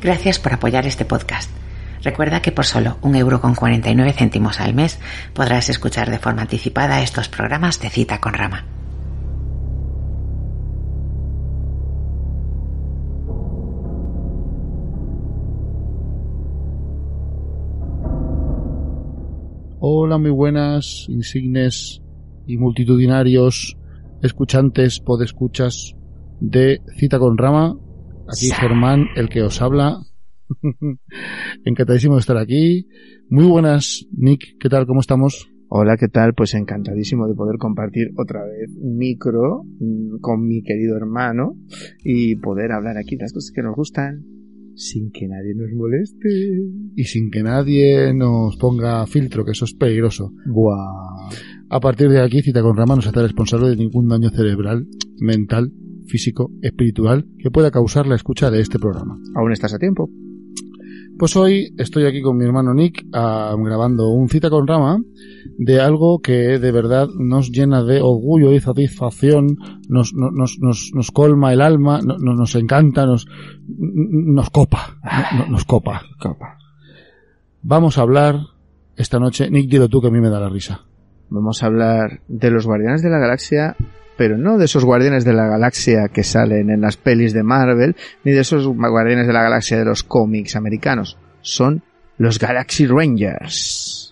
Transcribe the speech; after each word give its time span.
Gracias 0.00 0.38
por 0.38 0.52
apoyar 0.52 0.86
este 0.86 1.04
podcast. 1.04 1.50
Recuerda 2.02 2.40
que 2.40 2.52
por 2.52 2.64
solo 2.64 2.98
un 3.02 3.16
euro 3.16 3.40
con 3.40 3.56
49 3.56 4.12
céntimos 4.12 4.60
al 4.60 4.72
mes 4.72 5.00
podrás 5.34 5.68
escuchar 5.68 6.10
de 6.10 6.18
forma 6.18 6.42
anticipada 6.42 7.02
estos 7.02 7.28
programas 7.28 7.80
de 7.80 7.90
cita 7.90 8.20
con 8.20 8.34
rama. 8.34 8.64
Hola, 19.80 20.18
muy 20.18 20.30
buenas, 20.30 21.06
insignes 21.08 22.02
y 22.46 22.56
multitudinarios 22.56 23.76
escuchantes, 24.22 25.00
podescuchas 25.00 25.94
de 26.40 26.82
Cita 26.96 27.18
con 27.18 27.38
Rama. 27.38 27.76
Aquí 28.30 28.50
Germán, 28.50 29.06
el 29.16 29.30
que 29.30 29.42
os 29.42 29.62
habla. 29.62 30.02
Encantadísimo 31.64 32.14
de 32.14 32.20
estar 32.20 32.36
aquí. 32.36 32.86
Muy 33.30 33.46
buenas, 33.46 34.06
Nick, 34.12 34.58
¿qué 34.60 34.68
tal? 34.68 34.86
¿Cómo 34.86 35.00
estamos? 35.00 35.50
Hola, 35.70 35.96
¿qué 35.96 36.08
tal? 36.08 36.34
Pues 36.34 36.54
encantadísimo 36.54 37.26
de 37.26 37.34
poder 37.34 37.56
compartir 37.58 38.08
otra 38.16 38.44
vez 38.44 38.70
micro 38.80 39.64
mm, 39.64 40.20
con 40.20 40.46
mi 40.46 40.62
querido 40.62 40.96
hermano 40.96 41.56
y 42.04 42.36
poder 42.36 42.72
hablar 42.72 42.98
aquí 42.98 43.16
las 43.16 43.32
cosas 43.32 43.50
que 43.54 43.62
nos 43.62 43.74
gustan 43.74 44.24
sin 44.74 45.10
que 45.10 45.26
nadie 45.26 45.54
nos 45.54 45.72
moleste. 45.72 46.28
Y 46.96 47.04
sin 47.04 47.30
que 47.30 47.42
nadie 47.42 48.12
nos 48.14 48.56
ponga 48.56 49.06
filtro, 49.06 49.44
que 49.44 49.52
eso 49.52 49.64
es 49.64 49.74
peligroso. 49.74 50.32
Buah. 50.46 51.30
A 51.70 51.80
partir 51.80 52.08
de 52.08 52.22
aquí, 52.22 52.42
Cita 52.42 52.62
con 52.62 52.76
Rama 52.76 52.96
no 52.96 53.02
se 53.02 53.08
hace 53.08 53.22
responsable 53.22 53.68
de 53.70 53.76
ningún 53.76 54.08
daño 54.08 54.30
cerebral, 54.30 54.86
mental, 55.18 55.72
físico, 56.08 56.50
espiritual 56.62 57.26
que 57.38 57.50
pueda 57.50 57.70
causar 57.70 58.06
la 58.06 58.16
escucha 58.16 58.50
de 58.50 58.60
este 58.60 58.78
programa. 58.78 59.18
Aún 59.36 59.52
estás 59.52 59.74
a 59.74 59.78
tiempo. 59.78 60.08
Pues 61.18 61.34
hoy 61.34 61.74
estoy 61.78 62.04
aquí 62.06 62.22
con 62.22 62.36
mi 62.36 62.44
hermano 62.44 62.72
Nick 62.74 63.04
ah, 63.12 63.52
grabando 63.58 64.08
un 64.10 64.28
cita 64.28 64.50
con 64.50 64.68
Rama 64.68 65.02
de 65.58 65.80
algo 65.80 66.20
que 66.20 66.60
de 66.60 66.70
verdad 66.70 67.08
nos 67.18 67.50
llena 67.50 67.82
de 67.82 68.00
orgullo 68.00 68.52
y 68.52 68.60
satisfacción, 68.60 69.56
nos, 69.88 70.14
nos, 70.14 70.32
nos, 70.32 70.58
nos, 70.60 70.90
nos 70.94 71.10
colma 71.10 71.52
el 71.52 71.60
alma, 71.60 72.00
no- 72.04 72.18
no- 72.18 72.34
nos 72.34 72.54
encanta, 72.54 73.04
nos, 73.04 73.26
nos 73.66 74.50
copa, 74.50 74.96
no- 75.02 75.38
no- 75.46 75.50
nos 75.50 75.64
copa. 75.64 76.02
Copa. 76.20 76.56
Vamos 77.62 77.98
a 77.98 78.02
hablar 78.02 78.36
esta 78.96 79.18
noche, 79.18 79.50
Nick, 79.50 79.68
dilo 79.68 79.88
tú 79.88 80.00
que 80.00 80.06
a 80.08 80.10
mí 80.12 80.20
me 80.20 80.30
da 80.30 80.38
la 80.38 80.48
risa. 80.48 80.82
Vamos 81.30 81.62
a 81.62 81.66
hablar 81.66 82.20
de 82.28 82.50
los 82.52 82.64
Guardianes 82.64 83.02
de 83.02 83.10
la 83.10 83.18
Galaxia, 83.18 83.74
pero 84.18 84.36
no 84.36 84.58
de 84.58 84.64
esos 84.64 84.84
Guardianes 84.84 85.24
de 85.24 85.32
la 85.32 85.46
Galaxia 85.46 86.08
que 86.12 86.24
salen 86.24 86.70
en 86.70 86.80
las 86.80 86.96
pelis 86.96 87.32
de 87.32 87.44
Marvel, 87.44 87.94
ni 88.24 88.32
de 88.32 88.40
esos 88.40 88.66
Guardianes 88.66 89.28
de 89.28 89.32
la 89.32 89.42
Galaxia 89.42 89.78
de 89.78 89.84
los 89.84 90.02
cómics 90.02 90.56
americanos. 90.56 91.16
Son 91.40 91.82
los 92.18 92.40
Galaxy 92.40 92.86
Rangers. 92.88 94.07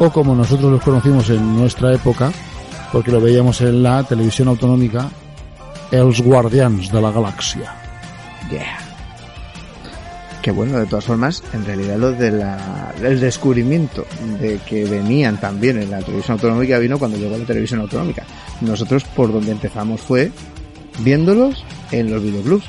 O 0.00 0.10
como 0.10 0.34
nosotros 0.34 0.70
los 0.70 0.82
conocimos 0.82 1.28
en 1.30 1.56
nuestra 1.56 1.92
época, 1.92 2.30
porque 2.92 3.10
lo 3.10 3.20
veíamos 3.20 3.60
en 3.60 3.82
la 3.82 4.04
televisión 4.04 4.48
autonómica, 4.48 5.10
Els 5.90 6.20
Guardians 6.20 6.92
de 6.92 7.00
la 7.00 7.10
Galaxia. 7.10 7.74
Yeah. 8.50 8.78
Que 10.40 10.52
bueno, 10.52 10.78
de 10.78 10.86
todas 10.86 11.04
formas, 11.04 11.42
en 11.52 11.66
realidad 11.66 11.96
lo 11.96 12.12
de 12.12 12.30
la, 12.30 12.94
el 13.02 13.18
descubrimiento 13.18 14.06
de 14.40 14.58
que 14.58 14.84
venían 14.84 15.38
también 15.38 15.82
en 15.82 15.90
la 15.90 15.98
televisión 15.98 16.34
autonómica 16.36 16.78
vino 16.78 16.98
cuando 16.98 17.18
llegó 17.18 17.36
la 17.36 17.44
televisión 17.44 17.80
autonómica. 17.80 18.22
Nosotros 18.60 19.04
por 19.04 19.32
donde 19.32 19.50
empezamos 19.50 20.00
fue 20.00 20.30
viéndolos 21.00 21.64
en 21.90 22.10
los 22.10 22.22
videoclubs. 22.22 22.64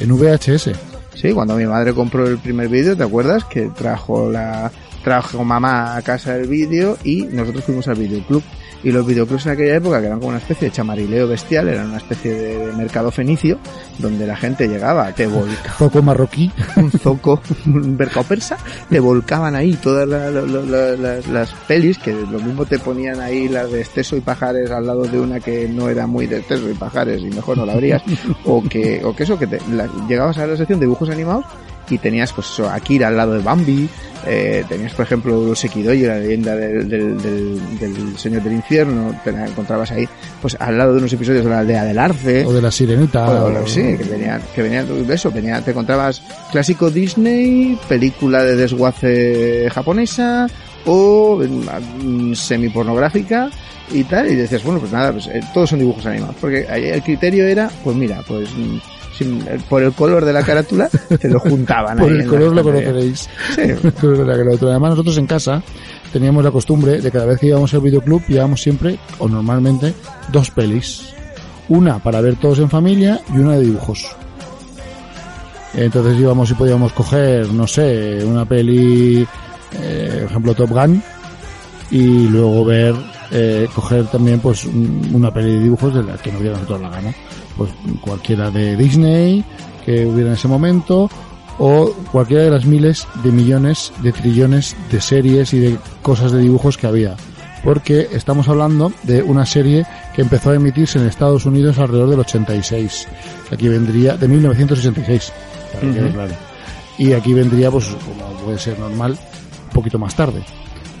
En 0.00 0.10
VHS. 0.16 0.70
Sí, 1.14 1.32
cuando 1.32 1.54
mi 1.54 1.66
madre 1.66 1.94
compró 1.94 2.26
el 2.26 2.38
primer 2.38 2.68
vídeo, 2.68 2.96
¿te 2.96 3.04
acuerdas? 3.04 3.44
Que 3.44 3.68
trajo 3.68 4.28
la 4.30 4.72
trajo 5.04 5.44
mamá 5.44 5.96
a 5.96 6.02
casa 6.02 6.34
el 6.36 6.48
vídeo 6.48 6.96
y 7.04 7.22
nosotros 7.24 7.64
fuimos 7.64 7.86
al 7.88 7.96
videoclub. 7.96 8.42
Y 8.82 8.92
los 8.92 9.06
videoclubs 9.06 9.46
en 9.46 9.52
aquella 9.52 9.76
época, 9.76 9.98
que 10.00 10.06
eran 10.08 10.18
como 10.18 10.28
una 10.28 10.36
especie 10.38 10.68
de 10.68 10.74
chamarileo 10.74 11.26
bestial, 11.26 11.68
eran 11.68 11.86
una 11.88 11.96
especie 11.96 12.34
de 12.34 12.72
mercado 12.74 13.10
fenicio, 13.10 13.58
donde 13.98 14.26
la 14.26 14.36
gente 14.36 14.68
llegaba, 14.68 15.10
te 15.12 15.26
volcaba 15.26 15.74
Zoco 15.78 16.02
marroquí. 16.02 16.50
un 16.76 16.90
zoco, 16.90 17.40
un 17.64 17.96
mercado 17.96 18.24
persa, 18.26 18.58
te 18.90 19.00
volcaban 19.00 19.54
ahí 19.56 19.72
todas 19.82 20.06
la- 20.06 20.30
la- 20.30 20.42
la- 20.42 20.60
la- 20.62 20.96
las, 20.96 21.26
las 21.28 21.50
pelis, 21.66 21.96
que 21.96 22.12
lo 22.12 22.38
mismo 22.40 22.66
te 22.66 22.78
ponían 22.78 23.20
ahí 23.20 23.48
las 23.48 23.72
de 23.72 23.80
Esteso 23.80 24.18
y 24.18 24.20
Pajares 24.20 24.70
al 24.70 24.86
lado 24.86 25.04
de 25.04 25.18
una 25.18 25.40
que 25.40 25.66
no 25.66 25.88
era 25.88 26.06
muy 26.06 26.26
de 26.26 26.40
Esteso 26.40 26.68
y 26.68 26.74
Pajares 26.74 27.22
y 27.22 27.30
mejor 27.30 27.56
no 27.56 27.64
la 27.64 27.72
abrías, 27.72 28.02
o 28.44 28.62
que, 28.62 29.00
o 29.02 29.16
que 29.16 29.22
eso, 29.22 29.38
que 29.38 29.46
te, 29.46 29.60
la- 29.72 29.88
llegabas 30.06 30.36
a 30.36 30.46
la 30.46 30.58
sección 30.58 30.78
de 30.78 30.84
dibujos 30.84 31.08
animados 31.08 31.46
y 31.90 31.98
tenías 31.98 32.32
pues 32.32 32.46
eso, 32.48 32.68
Akira 32.70 33.08
al 33.08 33.16
lado 33.16 33.32
de 33.34 33.42
Bambi, 33.42 33.88
eh, 34.26 34.64
tenías 34.68 34.92
por 34.94 35.04
ejemplo 35.04 35.54
Sekidoyi, 35.54 36.02
la 36.02 36.18
leyenda 36.18 36.54
del, 36.56 36.88
del, 36.88 37.20
del, 37.22 37.78
del 37.78 38.18
Señor 38.18 38.42
del 38.42 38.54
Infierno, 38.54 39.14
te 39.22 39.32
la 39.32 39.46
encontrabas 39.46 39.90
ahí 39.92 40.08
pues 40.40 40.56
al 40.60 40.78
lado 40.78 40.92
de 40.94 40.98
unos 41.00 41.12
episodios 41.12 41.44
de 41.44 41.50
la 41.50 41.58
aldea 41.60 41.84
del 41.84 41.98
Arce, 41.98 42.44
O 42.46 42.52
de 42.52 42.62
la 42.62 42.70
Sirenita. 42.70 43.28
o- 43.28 43.48
o- 43.52 43.62
o- 43.62 43.66
sí, 43.66 43.82
que 43.82 44.04
venían, 44.10 44.40
que 44.54 44.62
venían 44.62 45.06
de 45.06 45.14
eso, 45.14 45.30
venía, 45.30 45.60
te 45.60 45.72
encontrabas 45.72 46.22
clásico 46.50 46.90
Disney, 46.90 47.78
película 47.88 48.42
de 48.44 48.56
desguace 48.56 49.68
japonesa 49.70 50.46
o 50.86 51.38
mm, 51.42 52.34
semipornográfica 52.34 53.50
y 53.92 54.02
tal, 54.04 54.30
y 54.30 54.34
decías, 54.34 54.62
bueno, 54.64 54.80
pues 54.80 54.92
nada, 54.92 55.12
pues 55.12 55.26
eh, 55.26 55.40
todos 55.52 55.70
son 55.70 55.78
dibujos 55.78 56.04
animados, 56.06 56.36
porque 56.40 56.66
el 56.70 57.02
criterio 57.02 57.46
era, 57.46 57.70
pues 57.82 57.94
mira, 57.96 58.22
pues 58.26 58.48
mm, 58.56 58.78
sin- 59.18 59.42
eh, 59.48 59.58
por 59.68 59.82
el 59.82 59.92
color 59.92 60.24
de 60.24 60.32
la 60.32 60.42
carátula 60.42 60.88
te 61.20 61.28
lo 61.28 61.40
juntaban 61.40 61.98
Por 61.98 62.10
ahí 62.10 62.18
el 62.20 62.26
color 62.26 62.54
lo 62.54 62.62
conoceréis. 62.62 63.28
Sí. 63.54 63.62
Además, 64.62 64.90
nosotros 64.90 65.16
en 65.18 65.26
casa 65.26 65.62
teníamos 66.12 66.44
la 66.44 66.50
costumbre 66.50 67.00
de 67.00 67.10
cada 67.10 67.26
vez 67.26 67.38
que 67.40 67.46
íbamos 67.48 67.72
al 67.74 67.80
videoclub 67.80 68.22
llevábamos 68.28 68.62
siempre, 68.62 68.98
o 69.18 69.28
normalmente, 69.28 69.94
dos 70.30 70.50
pelis. 70.50 71.10
Una 71.68 71.98
para 71.98 72.20
ver 72.20 72.36
todos 72.36 72.58
en 72.58 72.68
familia 72.70 73.20
y 73.34 73.38
una 73.38 73.52
de 73.52 73.62
dibujos. 73.62 74.06
Entonces 75.74 76.18
íbamos 76.20 76.50
y 76.50 76.54
podíamos 76.54 76.92
coger, 76.92 77.48
no 77.52 77.66
sé, 77.66 78.18
una 78.24 78.44
peli, 78.44 79.26
eh, 79.72 80.18
por 80.22 80.30
ejemplo 80.30 80.54
Top 80.54 80.70
Gun, 80.70 81.02
y 81.90 82.28
luego 82.28 82.64
ver, 82.64 82.94
eh, 83.32 83.66
coger 83.74 84.06
también 84.06 84.38
pues 84.40 84.64
un- 84.66 85.10
una 85.12 85.32
peli 85.34 85.52
de 85.54 85.60
dibujos 85.60 85.92
de 85.94 86.02
la 86.04 86.16
que 86.16 86.30
nos 86.30 86.40
diera 86.42 86.56
a 86.56 86.60
nosotros 86.60 86.80
la 86.82 86.90
gana. 86.90 87.14
Pues 87.56 87.70
cualquiera 88.00 88.50
de 88.50 88.76
Disney 88.76 89.44
que 89.84 90.06
hubiera 90.06 90.30
en 90.30 90.34
ese 90.36 90.48
momento, 90.48 91.10
o 91.58 91.92
cualquiera 92.10 92.44
de 92.44 92.50
las 92.50 92.64
miles 92.64 93.06
de 93.22 93.30
millones 93.30 93.92
de 94.02 94.12
trillones 94.12 94.76
de 94.90 95.00
series 95.00 95.52
y 95.52 95.58
de 95.60 95.78
cosas 96.02 96.32
de 96.32 96.40
dibujos 96.40 96.76
que 96.76 96.86
había. 96.86 97.16
Porque 97.62 98.08
estamos 98.12 98.48
hablando 98.48 98.92
de 99.04 99.22
una 99.22 99.46
serie 99.46 99.86
que 100.14 100.22
empezó 100.22 100.50
a 100.50 100.54
emitirse 100.54 100.98
en 100.98 101.06
Estados 101.06 101.46
Unidos 101.46 101.78
alrededor 101.78 102.10
del 102.10 102.20
86. 102.20 103.08
Aquí 103.50 103.68
vendría, 103.68 104.16
de 104.16 104.28
1986. 104.28 105.32
para 105.72 105.80
que 105.80 105.92
quede 105.92 106.04
Ujú. 106.06 106.14
claro. 106.14 106.34
Y 106.98 107.12
aquí 107.12 107.32
vendría, 107.32 107.70
pues, 107.70 107.86
como 107.86 108.30
puede 108.44 108.58
ser 108.58 108.78
normal, 108.78 109.12
un 109.12 109.70
poquito 109.70 109.98
más 109.98 110.14
tarde. 110.14 110.42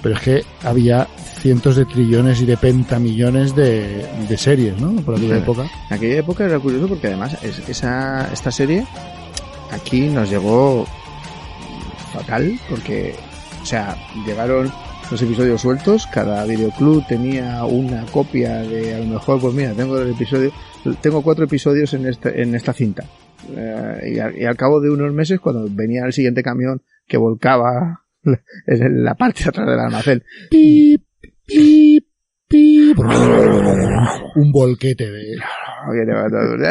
Pero 0.04 0.14
es 0.16 0.20
que 0.20 0.44
había 0.62 1.08
cientos 1.40 1.74
de 1.76 1.84
trillones 1.86 2.40
y 2.40 2.46
de 2.46 2.56
pentamillones 2.56 3.56
de, 3.56 4.06
de 4.28 4.36
series, 4.38 4.78
¿no? 4.80 4.92
Por 5.02 5.16
aquella 5.16 5.36
Sí. 5.38 5.42
época. 5.42 5.62
En 5.90 5.96
aquella 5.96 6.18
época 6.18 6.44
era 6.44 6.58
curioso 6.60 6.86
porque 6.88 7.08
además 7.08 7.36
es- 7.42 7.68
esa, 7.68 8.30
esta 8.32 8.52
serie 8.52 8.86
aquí 9.72 10.02
nos 10.08 10.30
llegó 10.30 10.86
fatal 12.12 12.58
porque, 12.68 13.14
o 13.62 13.66
sea, 13.66 13.96
llegaron 14.26 14.70
los 15.10 15.20
episodios 15.22 15.60
sueltos, 15.60 16.06
cada 16.06 16.44
videoclub 16.44 17.06
tenía 17.06 17.64
una 17.64 18.04
copia 18.06 18.58
de, 18.62 18.94
a 18.94 18.98
lo 18.98 19.06
mejor, 19.06 19.40
pues 19.40 19.54
mira, 19.54 19.72
tengo 19.72 19.98
el 19.98 20.10
episodio, 20.12 20.50
tengo 21.00 21.22
cuatro 21.22 21.44
episodios 21.44 21.92
en 21.94 22.06
esta, 22.06 22.30
en 22.30 22.54
esta 22.54 22.72
cinta. 22.72 23.04
Eh, 23.54 24.12
y, 24.14 24.18
al, 24.18 24.36
y 24.36 24.44
al 24.44 24.56
cabo 24.56 24.80
de 24.80 24.90
unos 24.90 25.12
meses, 25.12 25.40
cuando 25.40 25.66
venía 25.70 26.04
el 26.04 26.12
siguiente 26.12 26.42
camión 26.42 26.80
que 27.06 27.16
volcaba 27.18 28.00
en 28.66 29.04
la 29.04 29.14
parte 29.14 29.44
de 29.44 29.48
atrás 29.50 29.66
del 29.68 29.78
almacén, 29.80 30.22
Pip, 30.50 31.02
pip, 31.46 32.04
pip. 32.48 32.98
Un 34.36 34.52
volquete 34.52 35.10
de... 35.10 35.36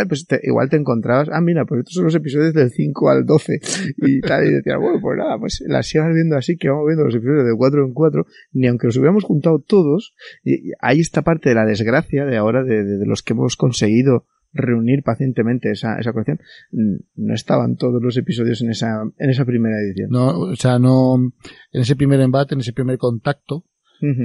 Pues 0.07 0.25
te- 0.25 0.39
igual 0.43 0.69
te 0.69 0.77
encontrabas, 0.77 1.29
ah, 1.31 1.39
mira, 1.39 1.65
pues 1.65 1.79
estos 1.79 1.93
son 1.93 2.05
los 2.05 2.15
episodios 2.15 2.53
del 2.53 2.71
5 2.71 3.09
al 3.09 3.25
12 3.25 3.59
y 3.97 4.21
tal, 4.21 4.47
y 4.47 4.53
decías, 4.53 4.77
bueno, 4.79 4.99
pues 5.01 5.17
nada, 5.17 5.37
pues 5.37 5.63
las 5.67 5.93
ibas 5.93 6.13
viendo 6.15 6.35
así, 6.35 6.57
que 6.57 6.69
vamos 6.69 6.85
viendo 6.87 7.05
los 7.05 7.13
episodios 7.15 7.45
de 7.45 7.55
4 7.55 7.85
en 7.85 7.93
4, 7.93 8.25
ni 8.53 8.67
aunque 8.67 8.87
los 8.87 8.97
hubiéramos 8.97 9.23
juntado 9.23 9.59
todos, 9.59 10.15
y, 10.43 10.69
y 10.69 10.71
hay 10.81 10.99
esta 10.99 11.21
parte 11.21 11.49
de 11.49 11.55
la 11.55 11.65
desgracia 11.65 12.25
de 12.25 12.37
ahora, 12.37 12.63
de, 12.63 12.83
de- 12.83 12.97
de 12.97 13.05
los 13.05 13.21
que 13.21 13.33
hemos 13.33 13.55
conseguido 13.55 14.25
reunir 14.53 15.03
pacientemente 15.03 15.71
esa, 15.71 15.97
esa 15.99 16.13
colección, 16.13 16.39
no 16.71 17.33
estaban 17.33 17.75
todos 17.75 18.01
los 18.01 18.15
episodios 18.17 18.61
en 18.61 18.69
esa, 18.69 19.01
en 19.17 19.29
esa 19.29 19.45
primera 19.45 19.75
edición. 19.79 20.09
No, 20.11 20.39
o 20.39 20.55
sea, 20.55 20.79
no, 20.79 21.15
en 21.71 21.81
ese 21.81 21.95
primer 21.95 22.21
embate, 22.21 22.53
en 22.53 22.61
ese 22.61 22.73
primer 22.73 22.97
contacto 22.97 23.65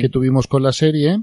que 0.00 0.08
tuvimos 0.08 0.48
con 0.48 0.64
la 0.64 0.72
serie, 0.72 1.22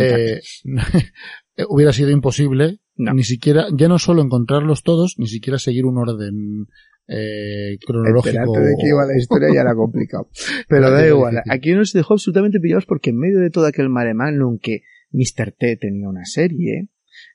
eh, 0.00 0.40
hubiera 1.68 1.92
sido 1.92 2.10
imposible 2.10 2.80
No. 2.96 3.14
ni 3.14 3.22
siquiera, 3.22 3.66
ya 3.72 3.86
no 3.86 4.00
solo 4.00 4.22
encontrarlos 4.22 4.82
todos, 4.82 5.14
ni 5.18 5.28
siquiera 5.28 5.58
seguir 5.58 5.86
un 5.86 5.98
orden 5.98 6.66
eh, 7.06 7.78
cronológico. 7.86 8.58
De 8.58 8.74
que 8.80 8.88
iba 8.88 9.06
la 9.06 9.16
historia 9.16 9.48
ya 9.54 9.60
era 9.60 9.74
complicado. 9.74 10.28
Pero 10.68 10.90
da 10.90 11.06
igual. 11.06 11.34
difícil. 11.34 11.52
Aquí 11.52 11.72
nos 11.74 11.92
dejó 11.92 12.14
absolutamente 12.14 12.58
pillados 12.58 12.86
porque 12.86 13.10
en 13.10 13.18
medio 13.18 13.38
de 13.38 13.50
todo 13.50 13.66
aquel 13.66 13.88
mare 13.88 14.14
magnum 14.14 14.58
que 14.58 14.82
Mr. 15.12 15.52
T 15.52 15.76
tenía 15.76 16.08
una 16.08 16.24
serie, 16.24 16.88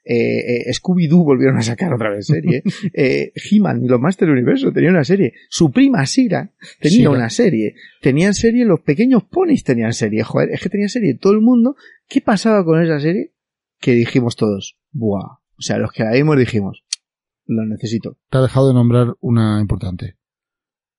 eh, 0.04 0.68
eh, 0.68 0.74
Scooby-Doo 0.74 1.24
volvieron 1.24 1.58
a 1.58 1.62
sacar 1.62 1.94
otra 1.94 2.10
vez 2.10 2.28
serie, 2.28 2.64
eh, 2.94 3.32
He-Man 3.36 3.84
y 3.84 3.88
los 3.88 4.00
Master 4.00 4.30
Universo 4.30 4.72
tenían 4.72 4.94
una 4.94 5.04
serie, 5.04 5.34
su 5.50 5.72
prima 5.72 6.06
Sira 6.06 6.52
tenía 6.80 7.10
una 7.10 7.30
serie, 7.30 7.76
tenían 8.02 8.34
serie, 8.34 8.66
los 8.66 8.82
pequeños 8.82 9.24
ponis 9.24 9.64
tenían 9.64 9.94
serie, 9.94 10.24
joder, 10.24 10.52
es 10.52 10.62
que 10.62 10.70
tenía 10.70 10.90
serie 10.90 11.16
todo 11.16 11.34
el 11.34 11.42
mundo. 11.42 11.76
¿Qué 12.08 12.22
pasaba 12.22 12.64
con 12.64 12.82
esa 12.82 13.00
serie? 13.00 13.34
Que 13.80 13.94
dijimos 13.94 14.36
todos, 14.36 14.78
buah. 14.92 15.40
O 15.58 15.62
sea, 15.62 15.78
los 15.78 15.92
que 15.92 16.04
la 16.04 16.14
vimos 16.14 16.38
dijimos, 16.38 16.84
lo 17.46 17.66
necesito. 17.66 18.18
Te 18.30 18.38
ha 18.38 18.42
dejado 18.42 18.68
de 18.68 18.74
nombrar 18.74 19.16
una 19.20 19.60
importante. 19.60 20.18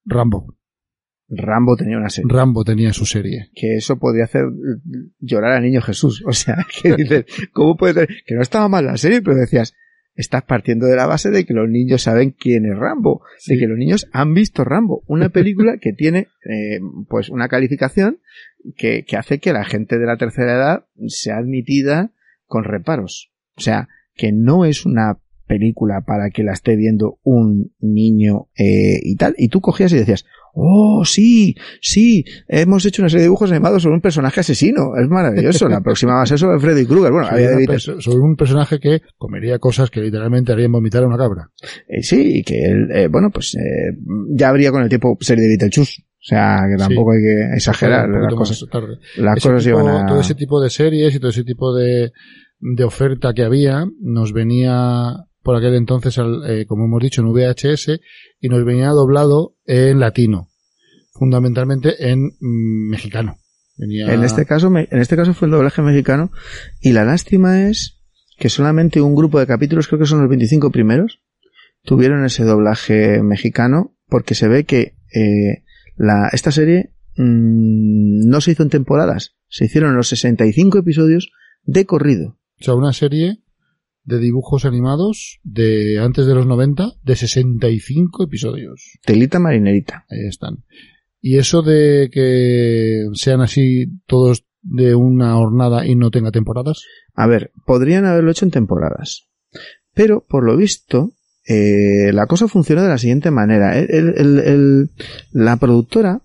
Rambo. 0.05 0.58
Rambo 1.29 1.77
tenía 1.77 1.99
una 1.99 2.09
serie. 2.09 2.31
Rambo 2.33 2.65
tenía 2.65 2.93
su 2.93 3.05
serie. 3.05 3.51
que 3.55 3.77
eso 3.77 3.99
podría 3.99 4.25
hacer 4.25 4.45
llorar 5.19 5.53
al 5.53 5.63
niño 5.63 5.83
Jesús. 5.83 6.23
O 6.27 6.33
sea, 6.33 6.57
que 6.83 6.95
dices, 6.95 7.27
¿cómo 7.53 7.77
puede 7.77 7.95
ser? 7.95 8.09
Que 8.27 8.35
no 8.35 8.43
estaba 8.43 8.69
mal 8.69 8.87
la 8.87 8.97
serie, 8.97 9.21
pero 9.21 9.37
decías, 9.37 9.75
estás 10.15 10.43
partiendo 10.43 10.87
de 10.87 10.97
la 10.97 11.07
base 11.07 11.31
de 11.31 11.45
que 11.45 11.55
los 11.55 11.69
niños 11.69 12.03
saben 12.03 12.31
quién 12.31 12.65
es 12.65 12.77
Rambo, 12.77 13.23
de 13.47 13.59
que 13.59 13.67
los 13.67 13.79
niños 13.79 14.09
han 14.13 14.35
visto 14.35 14.65
Rambo, 14.65 15.05
una 15.07 15.29
película 15.31 15.77
que 15.79 15.93
tiene, 15.93 16.29
eh, 16.45 16.81
pues, 17.09 17.29
una 17.29 17.49
calificación 17.49 18.21
que, 18.77 19.05
que 19.05 19.17
hace 19.17 19.39
que 19.39 19.53
la 19.53 19.65
gente 19.65 19.99
de 19.99 20.07
la 20.07 20.17
tercera 20.17 20.55
edad 20.55 20.87
sea 21.07 21.37
admitida 21.37 22.11
con 22.47 22.65
reparos. 22.65 23.33
O 23.57 23.61
sea, 23.61 23.89
que 24.15 24.33
no 24.33 24.65
es 24.65 24.87
una 24.87 25.19
película 25.49 26.03
para 26.07 26.31
que 26.31 26.45
la 26.45 26.53
esté 26.53 26.77
viendo 26.77 27.19
un 27.25 27.73
niño 27.81 28.47
eh, 28.57 29.01
y 29.03 29.17
tal. 29.17 29.35
Y 29.37 29.49
tú 29.49 29.61
cogías 29.61 29.93
y 29.93 29.97
decías, 29.97 30.25
oh, 30.55 31.03
sí, 31.05 31.57
sí, 31.81 32.25
hemos 32.47 32.85
hecho 32.87 33.03
una 33.03 33.09
serie 33.09 33.23
de 33.23 33.27
dibujos 33.29 33.51
animados 33.51 33.83
sobre 33.83 33.97
un 33.97 34.01
personaje 34.01 34.41
asesino. 34.41 34.93
Es 35.01 35.09
maravilloso. 35.09 35.69
La 35.69 35.81
próxima 35.81 36.15
va 36.15 36.23
a 36.23 36.27
ser 36.27 36.39
sobre 36.39 36.61
Freddy 36.61 36.87
Krueger. 36.87 37.11
Bueno, 37.11 37.29
sobre, 37.29 37.47
había 37.47 37.67
de 37.67 37.79
sobre 37.81 38.19
un 38.21 38.37
personaje 38.37 38.79
que 38.79 39.01
comería 39.17 39.59
cosas 39.59 39.91
que 39.91 40.01
literalmente 40.01 40.53
harían 40.53 40.71
vomitar 40.71 41.03
a 41.03 41.07
una 41.07 41.17
cabra. 41.19 41.51
Eh, 41.89 42.03
sí, 42.03 42.39
y 42.39 42.43
que 42.45 42.61
él, 42.65 42.89
eh, 42.93 43.09
bueno, 43.09 43.31
pues 43.31 43.55
eh, 43.57 43.97
ya 44.31 44.51
habría 44.51 44.71
con 44.71 44.83
el 44.83 44.89
tiempo 44.89 45.17
serie 45.21 45.43
de 45.43 45.49
Beetlejuice. 45.57 46.03
O 46.21 46.25
sea, 46.29 46.63
que 46.69 46.77
tampoco 46.77 47.13
hay 47.13 47.21
que 47.21 47.55
exagerar. 47.55 48.09
Las 48.09 48.35
cosas, 48.35 48.65
tarde. 48.71 48.99
las 49.17 49.37
Ese 49.39 49.49
cosas 49.49 49.65
tipo- 49.65 49.81
iban 49.81 49.97
a... 50.03 50.07
Todo 50.07 50.21
ese 50.21 50.35
tipo 50.35 50.61
de 50.61 50.69
series 50.69 51.15
y 51.15 51.21
todo 51.21 51.31
ese 51.31 51.45
tipo 51.45 51.73
de, 51.75 52.11
de 52.61 52.85
oferta 52.85 53.33
que 53.33 53.45
había 53.45 53.87
nos 54.03 54.33
venía 54.33 55.15
por 55.49 55.57
aquel 55.57 55.77
entonces, 55.77 56.19
al, 56.19 56.43
eh, 56.47 56.67
como 56.67 56.85
hemos 56.85 57.03
dicho, 57.03 57.23
en 57.23 57.33
VHS 57.33 58.01
y 58.39 58.51
nos 58.51 58.67
venía 58.67 58.89
doblado 58.91 59.57
en 59.65 59.99
latino. 59.99 60.51
Fundamentalmente 61.15 62.11
en 62.11 62.33
mm, 62.39 62.91
mexicano. 62.91 63.39
Venía... 63.79 64.13
En 64.13 64.25
este 64.25 64.45
caso, 64.45 64.69
me- 64.69 64.89
en 64.91 64.99
este 65.01 65.17
caso 65.17 65.33
fue 65.33 65.47
el 65.47 65.53
doblaje 65.53 65.81
mexicano 65.81 66.31
y 66.83 66.93
la 66.93 67.07
lástima 67.07 67.67
es 67.67 67.99
que 68.39 68.51
solamente 68.51 69.01
un 69.01 69.15
grupo 69.15 69.41
de 69.41 69.47
capítulos, 69.47 69.89
creo 69.89 69.99
que 69.99 70.05
son 70.05 70.21
los 70.21 70.29
25 70.29 70.71
primeros, 70.71 71.23
tuvieron 71.83 72.27
ese 72.27 72.45
doblaje 72.45 73.23
mexicano 73.23 73.97
porque 74.07 74.35
se 74.35 74.49
ve 74.49 74.65
que 74.65 74.97
eh, 75.15 75.65
la, 75.97 76.29
esta 76.31 76.53
serie 76.53 76.93
mm, 77.17 78.29
no 78.29 78.43
se 78.43 78.51
hizo 78.51 78.65
en 78.65 78.69
temporadas, 78.69 79.35
se 79.49 79.65
hicieron 79.65 79.97
los 79.97 80.09
65 80.09 80.77
episodios 80.77 81.31
de 81.63 81.87
corrido. 81.87 82.37
O 82.61 82.65
sea, 82.65 82.75
una 82.75 82.93
serie 82.93 83.39
de 84.09 84.19
dibujos 84.19 84.65
animados 84.65 85.39
de 85.45 85.99
antes 85.99 86.27
de 86.27 86.35
los 86.35 86.47
90 86.47 86.95
de 87.03 87.15
65 87.15 88.25
episodios. 88.25 88.99
Telita 89.05 89.39
marinerita. 89.39 90.07
Ahí 90.11 90.27
están. 90.27 90.65
Y 91.21 91.37
eso 91.37 91.61
de 91.63 92.09
que 92.11 93.05
sean 93.13 93.43
así 93.43 93.87
todos 94.07 94.45
de 94.63 94.95
una 94.95 95.37
hornada 95.39 95.87
y 95.87 95.95
no 95.95 96.11
tenga 96.11 96.31
temporadas. 96.31 96.85
A 97.15 97.27
ver, 97.27 97.53
podrían 97.67 98.07
haberlo 98.07 98.31
hecho 98.31 98.47
en 98.47 98.51
temporadas. 98.51 99.29
Pero, 99.93 100.25
por 100.27 100.43
lo 100.45 100.57
visto, 100.57 101.13
eh, 101.47 102.11
la 102.15 102.27
cosa 102.27 102.49
funcionó 102.49 102.83
de 102.83 102.89
la 102.89 102.99
siguiente 102.99 103.31
manera. 103.31 103.79
El- 103.79 103.91
el- 103.91 104.15
el- 104.17 104.39
el- 104.39 104.91
la 105.33 105.57
productora 105.59 106.23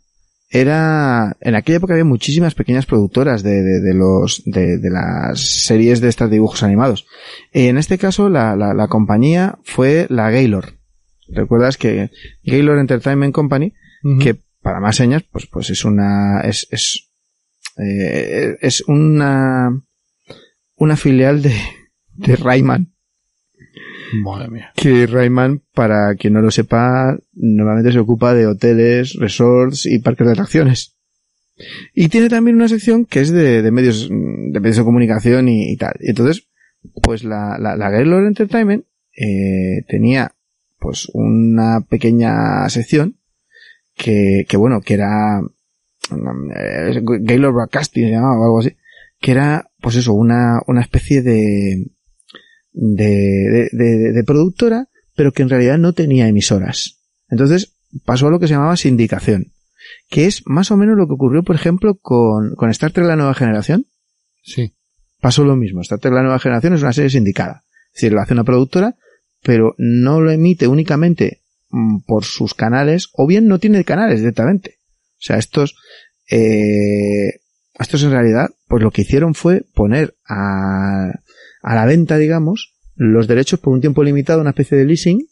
era, 0.55 1.35
en 1.41 1.55
aquella 1.55 1.77
época 1.77 1.93
había 1.93 2.05
muchísimas 2.05 2.53
pequeñas 2.53 2.85
productoras 2.85 3.41
de, 3.41 3.63
de- 3.63 3.81
de 3.81 3.93
los, 3.95 4.43
de, 4.45 4.77
de 4.77 4.89
las 4.91 5.39
series 5.65 5.99
de 5.99 6.09
estos 6.09 6.29
dibujos 6.29 6.61
animados. 6.61 7.07
Y 7.51 7.67
en 7.67 7.79
este 7.79 7.97
caso, 7.97 8.29
la, 8.29 8.55
la, 8.55 8.75
la 8.75 8.87
compañía 8.87 9.57
fue 9.63 10.05
la 10.09 10.29
Gaylord. 10.29 10.75
¿Recuerdas 11.27 11.77
que 11.77 12.11
Gaylord 12.43 12.79
Entertainment 12.79 13.33
Company, 13.33 13.73
que 14.19 14.35
para 14.61 14.79
más 14.79 14.95
señas, 14.97 15.23
pues, 15.31 15.47
pues 15.47 15.69
es 15.71 15.83
una, 15.85 16.41
es, 16.41 16.67
es, 16.69 17.09
eh, 17.77 18.55
es 18.61 18.81
una, 18.87 19.71
una 20.75 20.95
filial 20.97 21.41
de, 21.41 21.55
de 22.13 22.35
Rayman. 22.35 22.92
Madre 24.21 24.49
mía. 24.49 24.71
Que 24.75 25.07
Rayman, 25.07 25.61
para 25.73 26.15
quien 26.15 26.33
no 26.33 26.41
lo 26.41 26.51
sepa, 26.51 27.17
normalmente 27.33 27.91
se 27.91 27.99
ocupa 27.99 28.33
de 28.33 28.47
hoteles, 28.47 29.15
resorts 29.15 29.85
y 29.85 29.99
parques 29.99 30.27
de 30.27 30.33
atracciones. 30.33 30.95
Y 31.93 32.09
tiene 32.09 32.29
también 32.29 32.55
una 32.55 32.67
sección 32.67 33.05
que 33.05 33.21
es 33.21 33.31
de, 33.31 33.69
medios, 33.71 34.09
de 34.09 34.59
medios 34.59 34.77
de 34.77 34.83
comunicación 34.83 35.47
y, 35.47 35.71
y 35.71 35.77
tal. 35.77 35.93
Entonces, 35.99 36.47
pues 37.01 37.23
la, 37.23 37.57
la, 37.59 37.75
la 37.75 37.89
Gaylord 37.89 38.27
Entertainment, 38.27 38.85
eh, 39.15 39.83
tenía, 39.87 40.33
pues 40.79 41.07
una 41.13 41.81
pequeña 41.81 42.67
sección 42.69 43.17
que, 43.95 44.45
que 44.47 44.57
bueno, 44.57 44.81
que 44.81 44.95
era, 44.95 45.41
eh, 46.11 47.01
Gaylord 47.21 47.53
Broadcasting 47.53 48.05
se 48.05 48.11
llamaba 48.11 48.39
o 48.39 48.43
algo 48.43 48.59
así, 48.59 48.75
que 49.19 49.31
era, 49.31 49.69
pues 49.79 49.95
eso, 49.95 50.13
una, 50.13 50.61
una 50.67 50.81
especie 50.81 51.21
de, 51.21 51.85
de, 52.73 53.05
de, 53.05 53.69
de- 53.71 54.11
de 54.11 54.23
productora, 54.23 54.87
pero 55.15 55.31
que 55.31 55.43
en 55.43 55.49
realidad 55.49 55.77
no 55.77 55.93
tenía 55.93 56.27
emisoras. 56.27 56.99
Entonces 57.29 57.75
pasó 58.05 58.27
a 58.27 58.31
lo 58.31 58.39
que 58.39 58.47
se 58.47 58.53
llamaba 58.55 58.75
sindicación, 58.77 59.53
que 60.09 60.25
es 60.25 60.41
más 60.45 60.71
o 60.71 60.77
menos 60.77 60.97
lo 60.97 61.07
que 61.07 61.13
ocurrió, 61.13 61.43
por 61.43 61.55
ejemplo, 61.55 61.95
con, 62.01 62.55
con 62.55 62.69
Star 62.71 62.91
Trek 62.91 63.05
La 63.05 63.15
Nueva 63.15 63.33
Generación. 63.35 63.85
Sí. 64.43 64.73
Pasó 65.21 65.43
lo 65.45 65.55
mismo. 65.55 65.81
Star 65.81 65.99
Trek 65.99 66.13
La 66.13 66.23
Nueva 66.23 66.39
Generación 66.39 66.73
es 66.73 66.81
una 66.81 66.93
serie 66.93 67.09
sindicada. 67.09 67.63
Es 67.93 68.01
decir, 68.01 68.11
lo 68.13 68.21
hace 68.21 68.33
una 68.33 68.43
productora, 68.43 68.95
pero 69.43 69.75
no 69.77 70.19
lo 70.21 70.31
emite 70.31 70.67
únicamente 70.67 71.43
mm, 71.69 71.99
por 72.07 72.23
sus 72.25 72.53
canales, 72.53 73.09
o 73.13 73.27
bien 73.27 73.47
no 73.47 73.59
tiene 73.59 73.83
canales 73.83 74.19
directamente. 74.19 74.79
O 75.13 75.25
sea, 75.25 75.37
estos, 75.37 75.75
eh, 76.31 77.39
estos 77.79 78.03
en 78.03 78.11
realidad, 78.11 78.49
pues 78.67 78.81
lo 78.83 78.91
que 78.91 79.03
hicieron 79.03 79.33
fue 79.35 79.63
poner 79.73 80.15
a, 80.27 81.11
a 81.63 81.73
la 81.75 81.85
venta, 81.85 82.17
digamos, 82.17 82.75
los 82.95 83.27
derechos 83.27 83.59
por 83.59 83.73
un 83.73 83.81
tiempo 83.81 84.03
limitado, 84.03 84.41
una 84.41 84.51
especie 84.51 84.77
de 84.77 84.85
leasing, 84.85 85.25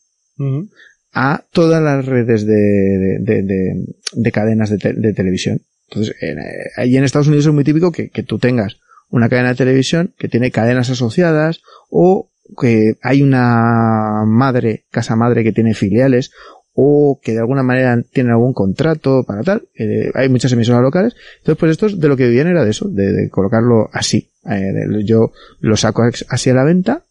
a 1.13 1.43
todas 1.51 1.83
las 1.83 2.05
redes 2.05 2.45
de, 2.47 2.53
de, 2.55 3.19
de- 3.19 3.43
de- 3.43 3.85
de 4.13 4.31
cadenas 4.31 4.69
de, 4.71 4.77
te- 4.79 4.93
de 4.93 5.13
televisión. 5.13 5.61
Entonces, 5.89 6.15
en, 6.21 6.39
eh, 6.39 6.43
ahí 6.77 6.95
en 6.97 7.03
Estados 7.03 7.27
Unidos 7.27 7.45
es 7.45 7.53
muy 7.53 7.63
típico 7.63 7.91
que, 7.91 8.09
que 8.09 8.23
tú 8.23 8.39
tengas 8.39 8.77
una 9.09 9.27
cadena 9.29 9.49
de 9.49 9.55
televisión 9.55 10.13
que 10.17 10.29
tiene 10.29 10.51
cadenas 10.51 10.89
asociadas 10.89 11.61
o 11.89 12.31
que 12.59 12.95
hay 13.01 13.21
una 13.21 14.23
madre, 14.25 14.85
casa 14.89 15.15
madre 15.15 15.43
que 15.43 15.51
tiene 15.51 15.73
filiales 15.73 16.31
o 16.73 17.19
que 17.21 17.33
de 17.33 17.39
alguna 17.39 17.61
manera 17.63 18.01
tiene 18.13 18.31
algún 18.31 18.53
contrato 18.53 19.23
para 19.27 19.43
tal. 19.43 19.63
Eh, 19.77 20.11
hay 20.13 20.29
muchas 20.29 20.53
emisoras 20.53 20.81
locales. 20.81 21.13
Entonces, 21.39 21.59
pues 21.59 21.71
esto 21.73 21.87
es 21.87 21.99
de 21.99 22.07
lo 22.07 22.15
que 22.15 22.29
viene 22.29 22.51
era 22.51 22.63
de 22.63 22.71
eso, 22.71 22.87
de, 22.87 23.11
de 23.11 23.29
colocarlo 23.29 23.89
así. 23.91 24.30
Eh, 24.49 25.03
yo 25.05 25.31
lo 25.59 25.77
saco 25.77 26.03
así 26.29 26.49
a 26.49 26.53
la 26.53 26.63
venta 26.63 27.03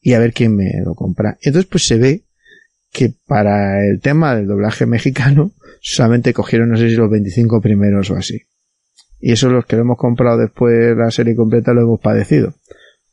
y 0.00 0.12
a 0.12 0.20
ver 0.20 0.32
quién 0.32 0.54
me 0.54 0.70
lo 0.84 0.94
compra. 0.94 1.36
Entonces 1.42 1.68
pues 1.68 1.86
se 1.86 1.98
ve 1.98 2.22
que 2.92 3.12
para 3.26 3.84
el 3.84 4.00
tema 4.00 4.34
del 4.34 4.46
doblaje 4.46 4.86
mexicano 4.86 5.52
solamente 5.80 6.32
cogieron, 6.32 6.70
no 6.70 6.76
sé 6.76 6.88
si 6.88 6.96
los 6.96 7.10
25 7.10 7.60
primeros 7.60 8.10
o 8.10 8.16
así. 8.16 8.42
Y 9.18 9.32
eso 9.32 9.50
los 9.50 9.66
que 9.66 9.76
lo 9.76 9.82
hemos 9.82 9.98
comprado 9.98 10.38
después 10.38 10.96
la 10.96 11.10
serie 11.10 11.36
completa 11.36 11.74
lo 11.74 11.82
hemos 11.82 12.00
padecido. 12.00 12.54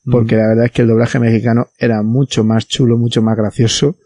Porque 0.10 0.38
la 0.38 0.48
verdad 0.48 0.66
es 0.66 0.72
que 0.72 0.84
el 0.84 0.88
doblaje 0.88 1.20
mexicano 1.20 1.68
era 1.78 2.02
mucho 2.02 2.46
más 2.46 2.66
chulo, 2.66 2.98
mucho 2.98 3.22
más 3.22 3.36
gracioso 3.36 3.98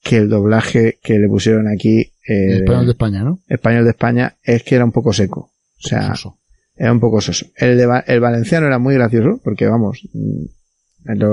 que 0.00 0.18
el 0.18 0.28
doblaje 0.28 0.98
que 1.02 1.18
le 1.18 1.26
pusieron 1.26 1.66
aquí 1.66 2.12
eh, 2.28 2.58
español 2.58 2.84
de 2.86 2.92
España, 2.92 3.24
¿no? 3.24 3.40
español 3.48 3.84
de 3.84 3.90
España 3.90 4.36
es 4.42 4.62
que 4.62 4.76
era 4.76 4.84
un 4.84 4.92
poco 4.92 5.12
seco. 5.12 5.50
O 5.84 5.88
sea. 5.88 6.14
Era 6.78 6.92
un 6.92 7.00
poco 7.00 7.20
soso. 7.20 7.46
El, 7.56 7.76
de, 7.76 7.86
Va- 7.86 8.04
el 8.06 8.20
valenciano 8.20 8.66
era 8.66 8.78
muy 8.78 8.94
gracioso, 8.94 9.40
porque 9.42 9.66
vamos, 9.66 10.00
mm, 10.12 10.44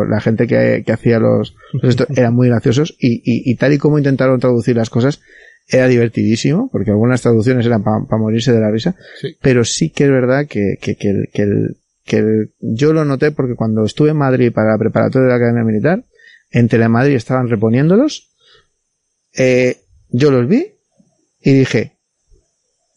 la 0.09 0.21
gente 0.21 0.47
que, 0.47 0.83
que 0.85 0.91
hacía 0.91 1.19
los, 1.19 1.55
los 1.73 1.83
esto 1.89 2.05
eran 2.15 2.33
muy 2.33 2.47
graciosos 2.49 2.95
y, 2.99 3.15
y, 3.23 3.51
y 3.51 3.55
tal 3.55 3.73
y 3.73 3.77
como 3.77 3.97
intentaron 3.97 4.39
traducir 4.39 4.75
las 4.75 4.89
cosas, 4.89 5.21
era 5.67 5.87
divertidísimo, 5.87 6.69
porque 6.71 6.91
algunas 6.91 7.21
traducciones 7.21 7.65
eran 7.65 7.83
para 7.83 7.99
morirse 8.19 8.53
de 8.53 8.59
la 8.59 8.69
risa, 8.71 8.95
Sí. 9.19 9.35
pero 9.41 9.63
sí 9.65 9.89
que 9.89 10.03
es 10.05 10.11
verdad 10.11 10.45
que, 10.47 10.77
que, 10.79 10.95
que, 10.95 11.09
el, 11.09 11.29
que, 11.33 11.41
el, 11.41 11.77
que 12.05 12.17
el- 12.17 12.51
yo 12.59 12.93
lo 12.93 13.03
noté 13.05 13.31
porque 13.31 13.55
cuando 13.55 13.83
estuve 13.83 14.11
en 14.11 14.17
Madrid 14.17 14.51
para 14.53 14.71
la 14.73 14.77
preparatoria 14.77 15.25
de 15.25 15.29
la 15.31 15.35
Academia 15.37 15.63
Militar, 15.63 16.03
en 16.51 16.67
Telemadrid 16.69 17.15
estaban 17.15 17.49
reponiéndolos, 17.49 18.29
eh, 19.37 19.77
yo 20.09 20.31
los 20.31 20.47
vi 20.47 20.67
y 21.41 21.53
dije, 21.53 21.93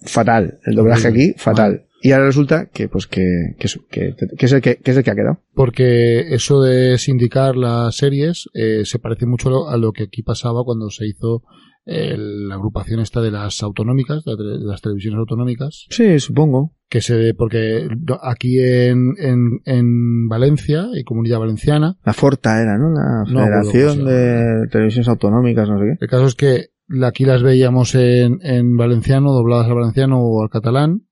fatal, 0.05 0.61
el 0.65 0.75
doblaje 0.75 1.09
aquí, 1.09 1.35
fatal. 1.37 1.85
Y 2.01 2.13
ahora 2.13 2.27
resulta 2.27 2.67
que, 2.67 2.89
pues, 2.89 3.07
que, 3.07 3.25
que, 3.59 3.69
que, 3.91 4.15
que 4.37 4.47
es 4.47 4.53
el 4.53 4.61
que, 4.61 4.77
que 4.77 4.91
es 4.93 4.97
el 4.97 5.03
que 5.05 5.11
ha 5.11 5.15
quedado. 5.17 5.41
Porque 5.55 6.21
eso 6.35 6.63
de 6.63 6.97
sindicar 6.99 7.57
las 7.57 7.97
series 7.97 8.49
eh, 8.55 8.83
se 8.85 8.99
parece 8.99 9.27
mucho 9.27 9.49
a 9.49 9.53
lo- 9.53 9.69
a 9.69 9.77
lo 9.77 9.93
que 9.93 10.05
aquí 10.05 10.23
pasaba 10.23 10.63
cuando 10.65 10.91
se 10.91 11.07
hizo 11.07 11.43
eh, 11.87 12.15
la 12.19 12.55
agrupación 12.57 13.01
esta 13.01 13.21
de 13.23 13.31
las 13.31 13.63
autonómicas, 13.63 14.23
de 14.25 14.35
las 14.61 14.83
televisiones 14.83 15.19
autonómicas, 15.21 15.87
Sí, 15.89 16.21
supongo. 16.21 16.75
que 16.91 17.01
se 17.01 17.33
porque 17.35 17.89
aquí 18.23 18.61
en, 18.61 19.15
en, 19.19 19.61
en 19.65 20.29
Valencia 20.29 20.87
y 20.95 21.03
Comunidad 21.05 21.39
Valenciana 21.39 21.97
La 22.05 22.13
Forta 22.13 22.61
era, 22.61 22.77
¿no? 22.79 22.91
La 22.93 23.25
No, 23.33 23.41
Federación 23.45 24.03
pues, 24.03 24.15
de 24.15 24.69
Televisiones 24.71 25.09
Autonómicas, 25.09 25.69
no 25.69 25.79
sé 25.79 25.85
qué. 25.87 26.05
El 26.05 26.09
caso 26.11 26.27
es 26.27 26.35
que 26.35 26.67
aquí 27.03 27.25
las 27.25 27.43
veíamos 27.43 27.95
en, 27.95 28.39
en 28.43 28.77
valenciano, 28.77 29.33
dobladas 29.33 29.67
al 29.69 29.75
valenciano 29.75 30.21
o 30.21 30.43
al 30.43 30.51
catalán, 30.51 31.05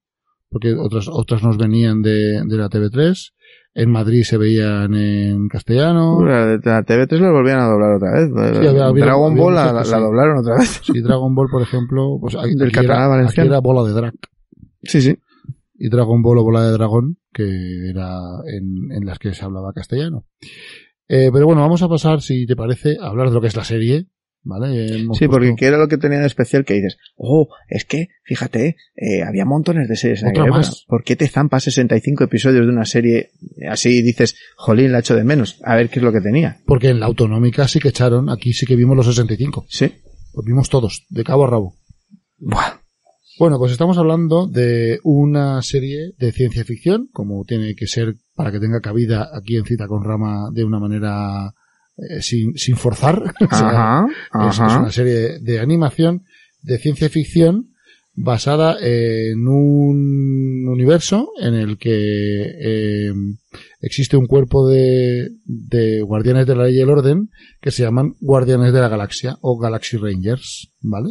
porque 0.51 0.75
otras, 0.75 1.09
otras 1.11 1.43
nos 1.43 1.57
venían 1.59 2.03
de, 2.03 2.43
de 2.45 2.57
la 2.57 2.69
TV3. 2.69 3.33
En 3.75 3.91
Madrid 3.91 4.23
se 4.23 4.39
veían 4.39 4.95
en 4.95 5.49
castellano. 5.49 6.25
La, 6.25 6.47
la 6.47 6.83
TV3 6.85 7.19
la 7.21 7.31
volvían 7.31 7.59
a 7.61 7.67
doblar 7.69 7.97
otra 7.97 8.13
vez. 8.13 8.31
había- 8.57 8.73
Dragon 8.73 9.33
había 9.33 9.43
Ball 9.45 9.55
la, 9.55 9.85
sí. 9.85 9.91
doblaron 9.93 10.39
otra 10.39 10.55
vez. 10.57 10.81
Si 10.83 11.01
Dragon 11.03 11.35
Ball, 11.35 11.49
por 11.51 11.61
ejemplo, 11.63 12.17
pues 12.21 12.37
aquí, 12.37 12.55
Del 12.55 12.69
aquí 12.69 12.75
catalán 12.75 13.19
era, 13.21 13.29
aquí 13.29 13.41
era 13.43 13.59
bola 13.61 13.87
de 13.87 13.93
drag. 13.93 14.15
Sí, 14.83 15.03
sí. 15.03 15.17
Y 15.79 15.91
Dragon 15.91 16.23
Ball 16.23 16.39
o 16.39 16.43
bola 16.43 16.65
de 16.65 16.73
dragón, 16.73 17.19
que 17.35 17.91
era 17.91 18.19
en, 18.51 18.93
en 18.93 19.05
las 19.05 19.19
que 19.19 19.35
se 19.35 19.45
hablaba 19.45 19.75
castellano. 19.75 20.25
Eh, 21.09 21.29
pero 21.31 21.45
bueno, 21.45 21.61
vamos 21.61 21.83
a 21.83 21.89
pasar, 21.89 22.23
si 22.23 22.47
te 22.47 22.57
parece, 22.57 22.97
a 22.99 23.09
hablar 23.09 23.29
de 23.29 23.35
lo 23.35 23.41
que 23.43 23.49
es 23.49 23.57
la 23.57 23.65
serie. 23.65 24.07
¿Vale? 24.49 25.01
Hemos 25.01 25.19
Sí, 25.19 25.27
porque 25.27 25.55
¿qué 25.57 25.67
era 25.67 25.77
lo 25.77 25.89
que 25.89 25.99
tenía 25.99 26.21
de 26.21 26.27
especial 26.27 26.65
que 26.65 26.75
dices? 26.75 26.99
Oh, 27.17 27.49
es 27.69 27.85
que, 27.85 28.11
fíjate, 28.23 28.77
eh, 28.95 29.23
había 29.27 29.45
montones 29.45 29.89
de 29.89 29.97
series 29.97 30.23
en 30.23 30.29
Otra 30.29 30.43
aquella 30.45 30.57
más. 30.57 30.69
época. 30.69 30.83
¿Por 30.87 31.03
qué 31.03 31.17
te 31.17 31.27
zampas 31.27 31.65
65 31.65 32.23
episodios 32.25 32.65
de 32.65 32.71
una 32.73 32.85
serie 32.85 33.31
así 33.69 33.99
y 33.99 34.03
dices, 34.03 34.37
jolín, 34.57 34.93
la 34.93 35.01
echo 35.01 35.17
de 35.17 35.25
menos? 35.25 35.59
A 35.65 35.75
ver 35.75 35.91
qué 35.91 35.99
es 35.99 36.05
lo 36.05 36.13
que 36.13 36.21
tenía. 36.21 36.59
Porque 36.65 36.91
en 36.91 37.01
la 37.01 37.07
autonómica 37.07 37.67
sí 37.67 37.81
que 37.81 37.89
echaron, 37.89 38.31
aquí 38.31 38.53
sí 38.53 38.67
que 38.67 38.77
vimos 38.77 38.97
los 38.97 39.07
65. 39.07 39.67
Sí. 39.69 39.93
Los 40.33 40.45
vimos 40.45 40.69
todos, 40.69 41.07
de 41.09 41.25
cabo 41.25 41.45
a 41.45 41.51
rabo. 41.51 41.75
Buah. 42.39 42.81
Bueno, 43.41 43.59
pues 43.59 43.73
estamos 43.73 43.99
hablando 43.99 44.47
de 44.47 45.01
una 45.03 45.61
serie 45.61 46.13
de 46.19 46.31
ciencia 46.33 46.65
ficción, 46.65 47.09
como 47.13 47.45
tiene 47.45 47.75
que 47.75 47.87
ser 47.87 48.15
para 48.35 48.53
que 48.53 48.61
tenga 48.61 48.81
cabida 48.81 49.29
aquí 49.35 49.57
en 49.57 49.65
Cita 49.65 49.89
con 49.89 50.05
Rama 50.05 50.51
de 50.53 50.65
una 50.65 50.79
manera 50.79 51.53
eh, 51.97 52.21
sin, 52.21 52.57
sin 52.57 52.77
forzar. 52.77 53.35
O 53.41 53.57
sea, 53.57 54.05
Ajá, 54.31 54.51
es, 54.51 54.59
una 54.59 54.91
serie 54.91 55.39
de 55.41 55.61
animación 55.61 56.25
de 56.63 56.79
ciencia 56.79 57.09
ficción 57.09 57.73
basada 58.15 58.77
en 58.81 59.47
un 59.47 60.67
universo 60.69 61.31
en 61.39 61.55
el 61.55 61.77
que 61.79 61.91
eh, 61.91 63.13
existe 63.81 64.17
un 64.17 64.27
cuerpo 64.27 64.69
de, 64.69 65.29
de 65.45 66.01
guardianes 66.01 66.47
de 66.47 66.57
la 66.57 66.65
ley 66.65 66.77
y 66.77 66.81
el 66.81 66.89
orden 66.89 67.31
que 67.61 67.71
se 67.71 67.83
llaman 67.83 68.15
guardianes 68.21 68.73
de 68.73 68.81
la 68.81 68.89
galaxia 68.89 69.37
o 69.43 69.59
Galaxy 69.59 69.99
Rangers, 69.99 70.73
¿vale? 70.81 71.11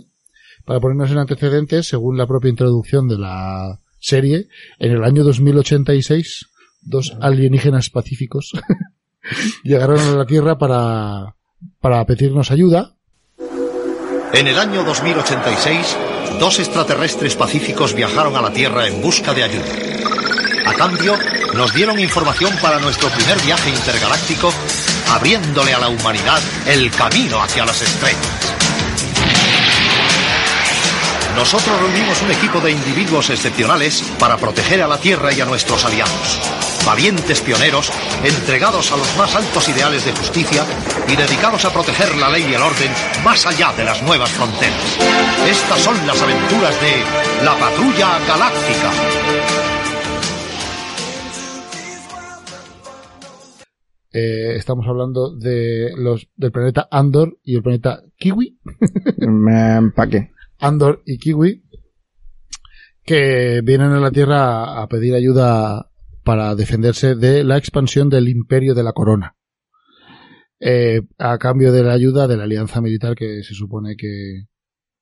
Para 0.66 0.80
ponernos 0.80 1.12
en 1.12 1.20
antecedentes, 1.20 1.88
según 1.88 2.18
la 2.18 2.26
propia 2.26 2.50
introducción 2.50 3.08
de 3.08 3.20
la 3.20 3.80
serie, 4.00 4.48
en 4.80 4.92
el 4.92 5.04
año 5.04 5.24
2086, 5.24 6.48
dos 6.82 7.16
alienígenas 7.22 7.92
pacíficos 7.92 8.52
llegaron 9.64 10.00
a 10.00 10.12
la 10.12 10.26
Tierra 10.26 10.58
para, 10.58 11.36
para 11.80 12.06
pedirnos 12.06 12.52
ayuda 12.52 12.96
En 14.34 14.48
el 14.48 14.58
año 14.60 14.84
2086, 14.84 15.98
dos 16.40 16.60
extraterrestres 16.60 17.36
pacíficos 17.36 17.94
viajaron 17.94 18.36
a 18.36 18.42
la 18.42 18.52
Tierra 18.52 18.88
en 18.88 19.02
busca 19.02 19.34
de 19.34 19.44
ayuda. 19.44 19.66
A 20.66 20.74
cambio, 20.74 21.14
nos 21.56 21.74
dieron 21.74 22.00
información 22.00 22.52
para 22.62 22.80
nuestro 22.80 23.08
primer 23.10 23.40
viaje 23.42 23.70
intergaláctico, 23.70 24.52
abriéndole 25.10 25.74
a 25.74 25.80
la 25.80 25.90
humanidad 25.90 26.42
el 26.66 26.92
camino 26.92 27.42
hacia 27.42 27.66
las 27.66 27.82
estrellas. 27.82 28.56
Nosotros 31.36 31.80
reunimos 31.80 32.22
un 32.22 32.32
equipo 32.32 32.60
de 32.62 32.72
individuos 32.72 33.30
excepcionales 33.30 34.04
para 34.20 34.38
proteger 34.38 34.82
a 34.82 34.88
la 34.88 34.98
Tierra 34.98 35.34
y 35.34 35.42
a 35.42 35.46
nuestros 35.46 35.86
aliados. 35.86 36.65
Valientes 36.86 37.42
pioneros, 37.42 37.92
entregados 38.24 38.92
a 38.92 38.98
los 38.98 39.18
más 39.18 39.36
altos 39.36 39.68
ideales 39.70 40.06
de 40.06 40.12
justicia 40.12 40.64
y 41.08 41.16
dedicados 41.16 41.66
a 41.66 41.74
proteger 41.74 42.16
la 42.18 42.30
ley 42.30 42.46
y 42.50 42.54
el 42.54 42.62
orden 42.62 42.92
más 43.24 43.46
allá 43.46 43.74
de 43.74 43.84
las 43.84 44.02
nuevas 44.04 44.30
fronteras. 44.30 44.98
Estas 45.50 45.80
son 45.82 45.96
las 46.06 46.22
aventuras 46.22 46.80
de 46.82 47.44
la 47.44 47.56
Patrulla 47.58 48.20
Galáctica. 48.28 48.92
Eh, 54.14 54.56
estamos 54.56 54.86
hablando 54.88 55.36
de 55.36 55.92
los 55.98 56.30
del 56.38 56.52
planeta 56.52 56.88
Andor 56.90 57.38
y 57.44 57.56
el 57.56 57.64
planeta 57.64 58.02
Kiwi. 58.18 58.60
Me 59.28 59.76
empaqué. 59.76 60.32
Andor 60.60 61.02
y 61.06 61.18
Kiwi. 61.18 61.64
Que 63.04 63.62
vienen 63.64 63.92
a 63.92 64.00
la 64.00 64.12
Tierra 64.12 64.64
a- 64.64 64.84
a 64.84 64.88
pedir 64.88 65.14
ayuda 65.16 65.92
para 66.26 66.56
defenderse 66.56 67.16
de 67.16 67.44
la 67.46 67.58
expansión 67.58 68.10
del 68.10 68.28
Imperio 68.28 68.74
de 68.74 68.84
la 68.84 68.92
Corona. 68.92 69.36
Eh, 70.60 71.02
a 71.18 71.38
cambio 71.38 71.72
de 71.72 71.84
la 71.84 71.94
ayuda 71.94 72.28
de 72.28 72.38
la 72.38 72.44
alianza 72.44 72.82
militar 72.82 73.14
que 73.16 73.44
se 73.44 73.54
supone 73.54 73.96
que, 73.98 74.46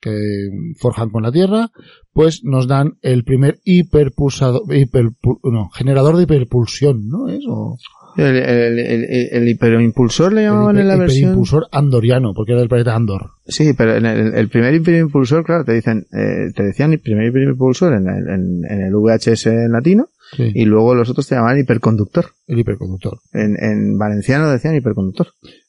que 0.02 0.50
forjan 0.80 1.10
con 1.10 1.24
la 1.24 1.32
Tierra, 1.32 1.70
pues 2.12 2.42
nos 2.44 2.68
dan 2.68 2.98
el 3.02 3.24
primer 3.24 3.60
hiperpulsador, 3.64 4.64
hiperpu- 4.68 5.40
no, 5.52 5.70
generador 5.70 6.18
de 6.18 6.24
hiperpulsión, 6.24 7.08
¿no? 7.08 7.30
¿Es? 7.30 7.44
O- 7.48 7.78
El, 8.18 8.36
el, 8.38 8.80
el, 8.80 9.04
el- 9.06 9.30
el 9.32 9.48
hiperimpulsor 9.48 10.34
le 10.34 10.42
el 10.42 10.48
llamaban 10.50 10.78
en 10.78 10.88
la 10.88 10.98
versión. 10.98 11.20
hiperimpulsor 11.20 11.68
andoriano, 11.72 12.34
porque 12.36 12.52
era 12.52 12.60
del 12.60 12.70
planeta 12.70 12.96
Andor. 12.96 13.32
Sí, 13.48 13.74
pero 13.78 13.96
en 13.96 14.06
el, 14.06 14.34
el 14.36 14.50
primer 14.50 14.74
hiperimpulsor, 14.74 15.44
claro, 15.46 15.64
te 15.66 15.74
dicen, 15.74 16.06
eh, 16.12 16.52
te 16.56 16.64
decían 16.64 16.94
el 16.94 17.00
primer 17.00 17.28
hiperimpulsor 17.28 17.94
en, 17.94 18.08
el- 18.08 18.28
en, 18.30 18.62
en 18.70 18.82
el 18.88 18.94
VHS 18.96 19.48
en 19.48 19.72
latino 19.72 20.10
Sí, 20.36 20.52
y 20.54 20.66
luego 20.66 20.96
los 20.96 21.10
otros 21.10 21.28
te 21.28 21.36
llamaban 21.36 21.60
hiperconductor. 21.60 22.26
el 22.48 22.60
hiperconductor. 22.60 23.20
En, 23.34 23.56
en 23.62 23.98
valenciano 23.98 24.50
decían 24.50 24.76
hiperconductor. 24.76 25.28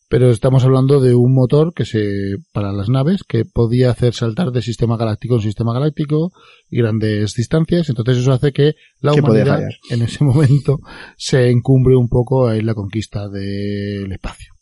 Pero 0.08 0.30
estamos 0.30 0.64
hablando 0.64 1.00
de 1.00 1.14
un 1.14 1.34
motor 1.34 1.72
que 1.74 1.84
se, 1.84 2.36
para 2.52 2.72
las 2.72 2.88
naves, 2.88 3.24
que 3.26 3.44
podía 3.44 3.90
hacer 3.90 4.14
saltar 4.14 4.52
de 4.52 4.62
sistema 4.62 4.96
galáctico 4.96 5.36
en 5.36 5.40
sistema 5.40 5.72
galáctico 5.72 6.30
y 6.70 6.78
grandes 6.78 7.34
distancias. 7.34 7.88
Entonces 7.88 8.18
eso 8.18 8.32
hace 8.32 8.52
que 8.52 8.74
la 9.00 9.12
humanidad 9.12 9.62
en 9.90 10.02
ese 10.02 10.22
momento 10.22 10.78
se 11.16 11.50
encumbre 11.50 11.96
un 11.96 12.08
poco 12.08 12.52
en 12.52 12.66
la 12.66 12.74
conquista 12.74 13.28
del 13.28 14.12
espacio. 14.12 14.53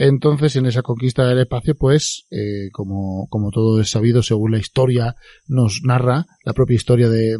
Entonces, 0.00 0.54
en 0.54 0.66
esa 0.66 0.82
conquista 0.82 1.26
del 1.26 1.40
espacio, 1.40 1.74
pues, 1.74 2.28
eh, 2.30 2.70
como, 2.70 3.26
todo 3.52 3.80
es 3.80 3.90
sabido, 3.90 4.22
según 4.22 4.52
la 4.52 4.58
historia 4.58 5.16
nos 5.48 5.80
narra, 5.82 6.24
la 6.44 6.52
propia 6.52 6.76
historia 6.76 7.08
de, 7.08 7.36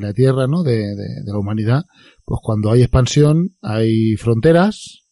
la 0.00 0.12
Tierra, 0.12 0.48
¿no? 0.48 0.64
De 0.64 0.92
la 1.24 1.38
humanidad, 1.38 1.84
pues 2.24 2.40
cuando 2.42 2.72
hay 2.72 2.82
expansión, 2.82 3.56
hay 3.62 4.16
fronteras, 4.16 5.04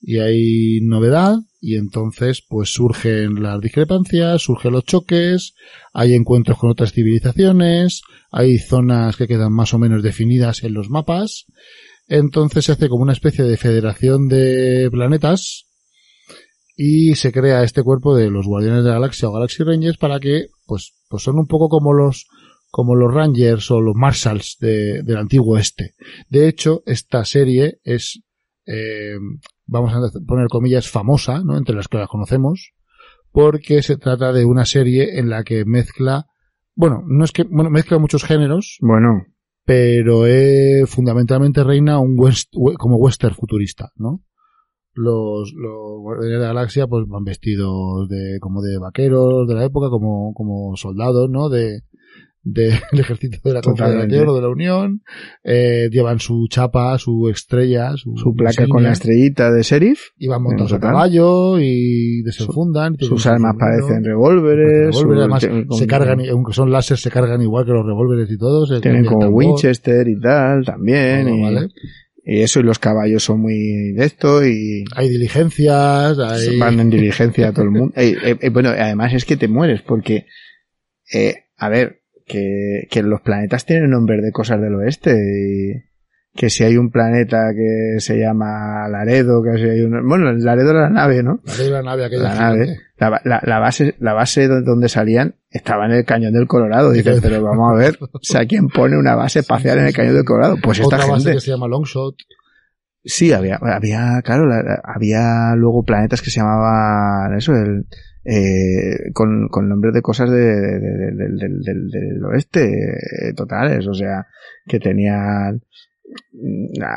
y 0.00 0.18
hay 0.18 0.80
novedad 0.82 1.38
y 1.60 1.74
entonces 1.74 2.44
pues 2.46 2.72
surgen 2.72 3.42
las 3.42 3.60
discrepancias, 3.60 4.42
surgen 4.42 4.74
los 4.74 4.84
choques, 4.84 5.54
hay 5.92 6.14
encuentros 6.14 6.58
con 6.58 6.70
otras 6.70 6.92
civilizaciones, 6.92 8.02
hay 8.30 8.58
zonas 8.58 9.16
que 9.16 9.26
quedan 9.26 9.52
más 9.52 9.74
o 9.74 9.78
menos 9.80 10.04
definidas 10.04 10.62
en 10.62 10.74
los 10.74 10.88
mapas, 10.88 11.46
entonces 12.06 12.66
se 12.66 12.72
hace 12.72 12.88
como 12.88 13.02
una 13.02 13.14
especie 13.14 13.44
de 13.44 13.56
federación 13.56 14.28
de 14.28 14.88
planetas 14.92 15.65
y 16.76 17.14
se 17.14 17.32
crea 17.32 17.62
este 17.64 17.82
cuerpo 17.82 18.14
de 18.14 18.30
los 18.30 18.46
Guardianes 18.46 18.84
de 18.84 18.90
la 18.90 18.96
Galaxia 18.96 19.28
o 19.28 19.32
Galaxy 19.32 19.64
Rangers 19.64 19.96
para 19.96 20.20
que, 20.20 20.46
pues, 20.66 20.92
pues 21.08 21.22
son 21.22 21.38
un 21.38 21.46
poco 21.46 21.68
como 21.68 21.92
los, 21.94 22.26
como 22.70 22.94
los 22.94 23.12
Rangers 23.12 23.70
o 23.70 23.80
los 23.80 23.94
Marshals 23.96 24.58
de, 24.60 25.02
del 25.02 25.16
antiguo 25.16 25.56
este. 25.56 25.94
De 26.28 26.46
hecho, 26.48 26.82
esta 26.84 27.24
serie 27.24 27.78
es, 27.82 28.20
eh, 28.66 29.16
vamos 29.64 29.92
a 29.94 30.00
poner 30.26 30.48
comillas, 30.48 30.88
famosa, 30.90 31.42
¿no? 31.42 31.56
Entre 31.56 31.74
las 31.74 31.88
que 31.88 31.96
la 31.98 32.06
conocemos, 32.06 32.72
porque 33.32 33.82
se 33.82 33.96
trata 33.96 34.32
de 34.32 34.44
una 34.44 34.66
serie 34.66 35.18
en 35.18 35.30
la 35.30 35.44
que 35.44 35.64
mezcla, 35.64 36.26
bueno, 36.74 37.02
no 37.06 37.24
es 37.24 37.32
que, 37.32 37.44
bueno, 37.44 37.70
mezcla 37.70 37.98
muchos 37.98 38.22
géneros, 38.24 38.76
Bueno, 38.80 39.24
pero 39.64 40.26
eh, 40.26 40.84
fundamentalmente 40.86 41.64
reina 41.64 41.98
un 41.98 42.14
west, 42.18 42.50
we- 42.54 42.74
como 42.76 42.96
western 42.96 43.34
futurista, 43.34 43.90
¿no? 43.96 44.22
Los, 44.96 45.52
los 45.54 46.00
guardianes 46.00 46.38
de 46.40 46.46
la 46.46 46.52
galaxia 46.54 46.86
pues 46.86 47.06
van 47.06 47.22
vestidos 47.24 48.08
de 48.08 48.38
como 48.40 48.62
de 48.62 48.78
vaqueros 48.78 49.46
de 49.46 49.54
la 49.54 49.64
época, 49.64 49.88
como, 49.90 50.32
como 50.34 50.74
soldados, 50.76 51.28
¿no? 51.30 51.48
De, 51.50 51.82
de- 52.42 52.70
del 52.92 53.00
ejército 53.00 53.38
de 53.44 53.52
la. 53.54 53.60
Confederación 53.60 54.28
o 54.28 54.34
de 54.36 54.40
la 54.40 54.48
Unión, 54.48 55.02
eh, 55.44 55.88
llevan 55.90 56.18
su 56.20 56.46
chapa, 56.48 56.96
su 56.98 57.28
estrella, 57.28 57.96
su, 57.96 58.16
su 58.16 58.34
placa 58.34 58.66
con 58.68 58.82
la 58.84 58.92
estrellita 58.92 59.50
de 59.52 59.62
sheriff, 59.62 60.00
y 60.16 60.28
van 60.28 60.42
montados 60.42 60.72
a 60.72 60.80
caballo 60.80 61.58
y 61.60 62.22
desenfundan. 62.22 62.96
sus 62.98 63.26
armas 63.26 63.56
parecen 63.58 64.02
revólveres, 64.04 64.96
Revólver, 64.96 65.14
su- 65.16 65.20
además, 65.20 65.40
tienen 65.40 65.66
con- 65.66 65.78
se 65.78 65.86
cargan, 65.86 66.20
aunque 66.30 66.52
son 66.54 66.70
láser, 66.70 66.96
se 66.98 67.10
cargan 67.10 67.42
igual 67.42 67.64
que 67.66 67.72
los 67.72 67.84
revólveres 67.84 68.30
y 68.30 68.38
todo. 68.38 68.64
se 68.66 68.80
tienen 68.80 69.04
como 69.04 69.20
tambor, 69.20 69.44
Winchester 69.44 70.08
y 70.08 70.18
tal, 70.20 70.64
también, 70.64 71.26
todo, 71.26 71.34
y, 71.36 71.42
¿vale? 71.42 71.68
Y 72.28 72.40
eso, 72.40 72.58
y 72.58 72.64
los 72.64 72.80
caballos 72.80 73.22
son 73.22 73.40
muy 73.40 73.92
de 73.92 74.04
esto, 74.04 74.44
y 74.44 74.84
Hay 74.96 75.08
diligencias, 75.08 76.18
hay... 76.18 76.58
van 76.58 76.80
en 76.80 76.90
diligencia 76.90 77.48
a 77.48 77.52
todo 77.52 77.66
el 77.66 77.70
mundo. 77.70 77.94
Eh, 77.96 78.16
eh, 78.20 78.36
eh, 78.40 78.48
bueno, 78.50 78.70
además 78.70 79.14
es 79.14 79.24
que 79.24 79.36
te 79.36 79.46
mueres, 79.46 79.82
porque, 79.82 80.26
eh, 81.14 81.44
a 81.56 81.68
ver, 81.68 82.00
que, 82.26 82.88
que 82.90 83.02
los 83.04 83.20
planetas 83.20 83.64
tienen 83.64 83.90
nombres 83.90 84.22
de 84.22 84.32
cosas 84.32 84.60
del 84.60 84.74
oeste, 84.74 85.12
y 85.12 85.84
que 86.36 86.50
si 86.50 86.62
hay 86.64 86.76
un 86.76 86.90
planeta 86.90 87.50
que 87.54 87.98
se 88.00 88.18
llama 88.18 88.86
Laredo, 88.90 89.42
que 89.42 89.58
si 89.58 89.64
hay 89.64 89.80
un, 89.80 90.06
bueno, 90.06 90.30
Laredo 90.32 90.70
era 90.70 90.82
la 90.82 90.90
nave, 90.90 91.22
¿no? 91.22 91.40
La 91.44 91.54
de 91.56 91.70
la 91.70 91.82
nave 91.82 92.04
aquella 92.04 92.22
La 92.22 92.34
nave, 92.34 92.76
la, 92.98 93.20
la, 93.24 93.40
la 93.44 93.58
base, 93.58 93.94
la 93.98 94.12
base 94.12 94.46
de 94.48 94.62
donde 94.62 94.88
salían 94.88 95.34
estaba 95.50 95.86
en 95.86 95.92
el 95.92 96.04
cañón 96.04 96.32
del 96.34 96.46
Colorado. 96.46 96.92
Dices, 96.92 97.20
pero 97.22 97.42
vamos 97.42 97.72
a 97.72 97.76
ver, 97.76 97.96
o 98.00 98.18
sea, 98.22 98.44
¿quién 98.46 98.68
pone 98.68 98.96
una 98.98 99.14
base 99.16 99.40
espacial 99.40 99.78
en 99.78 99.86
el 99.86 99.94
cañón 99.94 100.14
del 100.14 100.24
Colorado? 100.24 100.56
Pues 100.62 100.78
esta 100.78 100.96
Otra 100.96 101.06
base 101.06 101.24
gente. 101.24 101.32
que 101.32 101.40
se 101.40 101.50
llama 101.50 101.68
Longshot. 101.68 102.14
Sí, 103.08 103.32
había, 103.32 103.56
había, 103.62 104.20
claro, 104.24 104.46
la- 104.46 104.62
la- 104.62 104.82
había 104.84 105.54
luego 105.56 105.84
planetas 105.84 106.20
que 106.22 106.30
se 106.30 106.40
llamaban 106.40 107.36
eso, 107.36 107.52
el, 107.52 107.86
eh, 108.24 109.12
con, 109.14 109.46
con 109.48 109.68
nombres 109.68 109.94
de 109.94 110.02
cosas 110.02 110.28
de, 110.28 110.36
de- 110.38 111.12
de- 111.14 111.28
del- 111.38 111.88
del- 111.88 112.24
oeste, 112.24 112.64
eh, 112.64 113.32
totales, 113.36 113.86
o 113.86 113.94
sea, 113.94 114.26
que 114.66 114.80
tenían, 114.80 115.60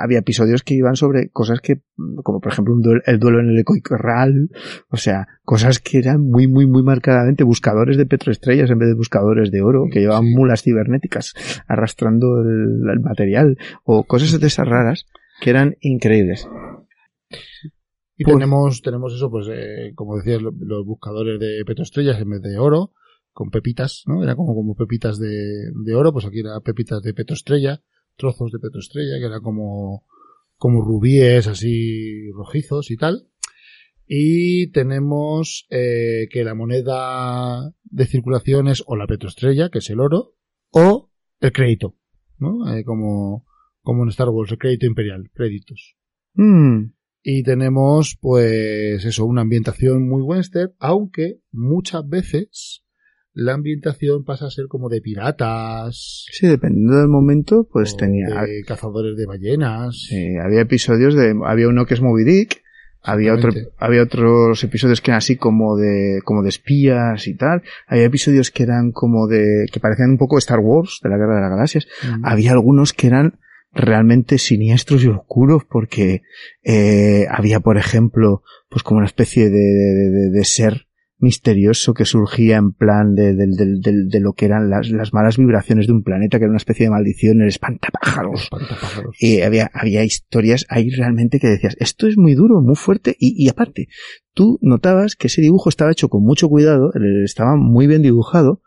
había 0.04 0.20
episodios 0.20 0.64
que 0.64 0.76
iban 0.76 0.96
sobre 0.96 1.30
cosas 1.30 1.62
que, 1.62 1.78
mm, 1.98 2.18
como 2.24 2.40
por 2.42 2.52
ejemplo 2.52 2.74
un 2.74 2.82
duel- 2.82 3.02
el 3.06 3.20
duelo 3.20 3.40
en 3.40 3.50
el 3.50 3.60
Ecoicorral, 3.60 4.50
o 4.90 4.98
sea, 4.98 5.28
cosas 5.44 5.80
que 5.80 5.98
eran 5.98 6.22
muy, 6.22 6.48
muy, 6.48 6.66
muy 6.68 6.84
marcadamente 6.84 7.44
buscadores 7.44 7.98
de 7.98 8.06
petroestrellas 8.06 8.70
en 8.70 8.78
vez 8.80 8.90
de 8.90 8.96
buscadores 8.96 9.52
de 9.52 9.62
oro, 9.62 9.86
que 9.92 10.00
llevaban 10.02 10.30
mulas 10.30 10.62
cibernéticas 10.64 11.34
arrastrando 11.68 12.42
el, 12.42 12.82
el 12.92 13.00
material, 13.02 13.58
o 13.84 14.04
cosas 14.06 14.40
de 14.40 14.48
esas 14.48 14.68
raras 14.68 15.06
que 15.42 15.50
eran 15.50 15.76
increíbles. 15.82 16.48
Y 18.18 18.24
Pues- 18.26 18.36
tenemos, 18.36 18.82
tenemos 18.82 19.14
eso, 19.14 19.32
pues, 19.32 19.48
eh, 19.52 19.94
como 19.96 20.18
decías, 20.18 20.42
lo- 20.42 20.52
los 20.60 20.86
buscadores 20.86 21.40
de 21.40 21.64
petroestrellas 21.66 22.20
en 22.20 22.30
vez 22.30 22.42
de 22.42 22.58
oro, 22.58 22.92
con 23.32 23.50
pepitas, 23.50 24.04
¿no? 24.08 24.22
Era 24.24 24.36
como, 24.36 24.54
como 24.54 24.76
pepitas 24.76 25.18
de, 25.20 25.72
de 25.86 25.96
oro, 25.96 26.12
pues 26.12 26.26
aquí 26.26 26.40
era 26.42 26.60
pepitas 26.60 27.02
de 27.02 27.14
petroestrella, 27.14 27.82
trozos 28.20 28.52
de 28.52 28.60
petroestrella, 28.60 29.18
que 29.18 29.26
era 29.26 29.40
como, 29.40 30.06
como 30.58 30.82
rubíes 30.82 31.48
así 31.48 32.30
rojizos 32.32 32.92
y 32.92 32.98
tal. 32.98 33.28
Y 34.06 34.72
tenemos 34.72 35.68
eh, 35.70 36.28
que 36.32 36.44
la 36.44 36.54
moneda 36.56 37.74
de 37.84 38.06
circulación 38.06 38.68
es 38.68 38.84
o 38.86 38.96
la 38.96 39.08
petroestrella, 39.08 39.70
que 39.70 39.80
es 39.80 39.90
el 39.90 40.00
oro, 40.00 40.36
o 40.72 41.12
el 41.40 41.52
crédito, 41.52 41.96
¿no? 42.38 42.72
Eh, 42.74 42.84
como, 42.84 43.46
como 43.82 44.04
en 44.04 44.10
Star 44.10 44.30
Wars, 44.30 44.52
el 44.52 44.58
crédito 44.58 44.86
imperial, 44.88 45.30
créditos. 45.34 45.96
Mm, 46.34 46.92
Y 47.22 47.44
tenemos, 47.44 48.18
pues, 48.20 49.04
eso, 49.06 49.26
una 49.26 49.42
ambientación 49.42 50.08
muy 50.08 50.22
western, 50.22 50.74
aunque 50.80 51.42
muchas 51.52 52.08
veces 52.08 52.84
la 53.40 53.54
ambientación 53.54 54.24
pasa 54.24 54.46
a 54.48 54.52
ser 54.52 54.66
como 54.68 54.90
de 54.90 55.02
piratas, 55.02 56.26
sí, 56.32 56.48
dependiendo 56.48 56.98
del 56.98 57.08
momento, 57.08 57.68
pues 57.72 57.96
tenía, 57.98 58.28
de 58.44 58.64
cazadores 58.66 59.16
de 59.18 59.26
ballenas. 59.26 60.06
sí, 60.08 60.36
había 60.38 60.62
episodios 60.62 61.16
de, 61.16 61.36
había 61.46 61.68
uno 61.68 61.86
que 61.86 61.94
es 61.94 62.02
Moby 62.02 62.24
Dick, 62.24 62.62
había 63.02 63.34
otro, 63.34 63.52
había 63.78 64.04
otros 64.04 64.62
episodios 64.64 65.00
que 65.02 65.12
eran 65.12 65.20
así 65.20 65.38
como 65.38 65.78
de, 65.78 66.20
como 66.26 66.44
de 66.44 66.50
espías 66.50 67.28
y 67.28 67.36
tal, 67.36 67.64
había 67.88 68.04
episodios 68.06 68.52
que 68.52 68.64
eran 68.64 68.92
como 68.92 69.28
de, 69.28 69.68
que 69.72 69.80
parecían 69.80 70.12
un 70.12 70.18
poco 70.18 70.38
Star 70.38 70.60
Wars, 70.60 71.00
de 71.02 71.10
la 71.10 71.18
Guerra 71.18 71.36
de 71.36 71.42
las 71.42 71.50
Galaxias, 71.52 71.88
Mm. 72.04 72.26
había 72.26 72.52
algunos 72.52 72.94
que 72.94 73.08
eran 73.08 73.40
realmente 73.72 74.38
siniestros 74.40 75.04
y 75.04 75.08
oscuros 75.08 75.64
porque 75.64 76.24
eh, 76.64 77.26
había 77.30 77.60
por 77.60 77.78
ejemplo 77.78 78.42
pues 78.68 78.82
como 78.84 78.98
una 78.98 79.06
especie 79.06 79.46
de, 79.50 79.60
de- 79.60 80.10
de- 80.10 80.30
de 80.32 80.44
ser 80.44 80.88
misterioso 81.20 81.94
que 81.94 82.06
surgía 82.06 82.58
en 82.58 82.72
plan 82.72 83.14
de, 83.14 83.36
de- 83.36 83.48
de- 84.08 84.20
lo 84.20 84.34
que 84.34 84.46
eran 84.46 84.70
las, 84.70 84.90
las 84.90 85.14
malas 85.14 85.38
vibraciones 85.38 85.86
de 85.88 85.94
un 85.94 86.04
planeta 86.04 86.38
que 86.38 86.46
era 86.46 86.50
una 86.52 86.58
especie 86.58 86.86
de 86.86 86.92
maldición 86.92 87.42
el 87.42 87.48
espantapájaros 87.50 88.44
Espantapájaros. 88.44 89.16
y 89.20 89.42
había, 89.42 89.70
había 89.74 90.04
historias 90.04 90.66
ahí 90.70 90.90
realmente 90.90 91.40
que 91.40 91.48
decías, 91.48 91.76
esto 91.80 92.08
es 92.08 92.18
muy 92.18 92.36
duro, 92.36 92.62
muy 92.62 92.76
fuerte, 92.76 93.16
y, 93.20 93.34
y 93.44 93.50
aparte, 93.50 93.88
tú 94.34 94.58
notabas 94.62 95.16
que 95.16 95.28
ese 95.28 95.42
dibujo 95.42 95.70
estaba 95.70 95.92
hecho 95.92 96.08
con 96.10 96.24
mucho 96.24 96.48
cuidado, 96.50 96.92
estaba 97.26 97.56
muy 97.56 97.88
bien 97.88 98.02
dibujado, 98.02 98.62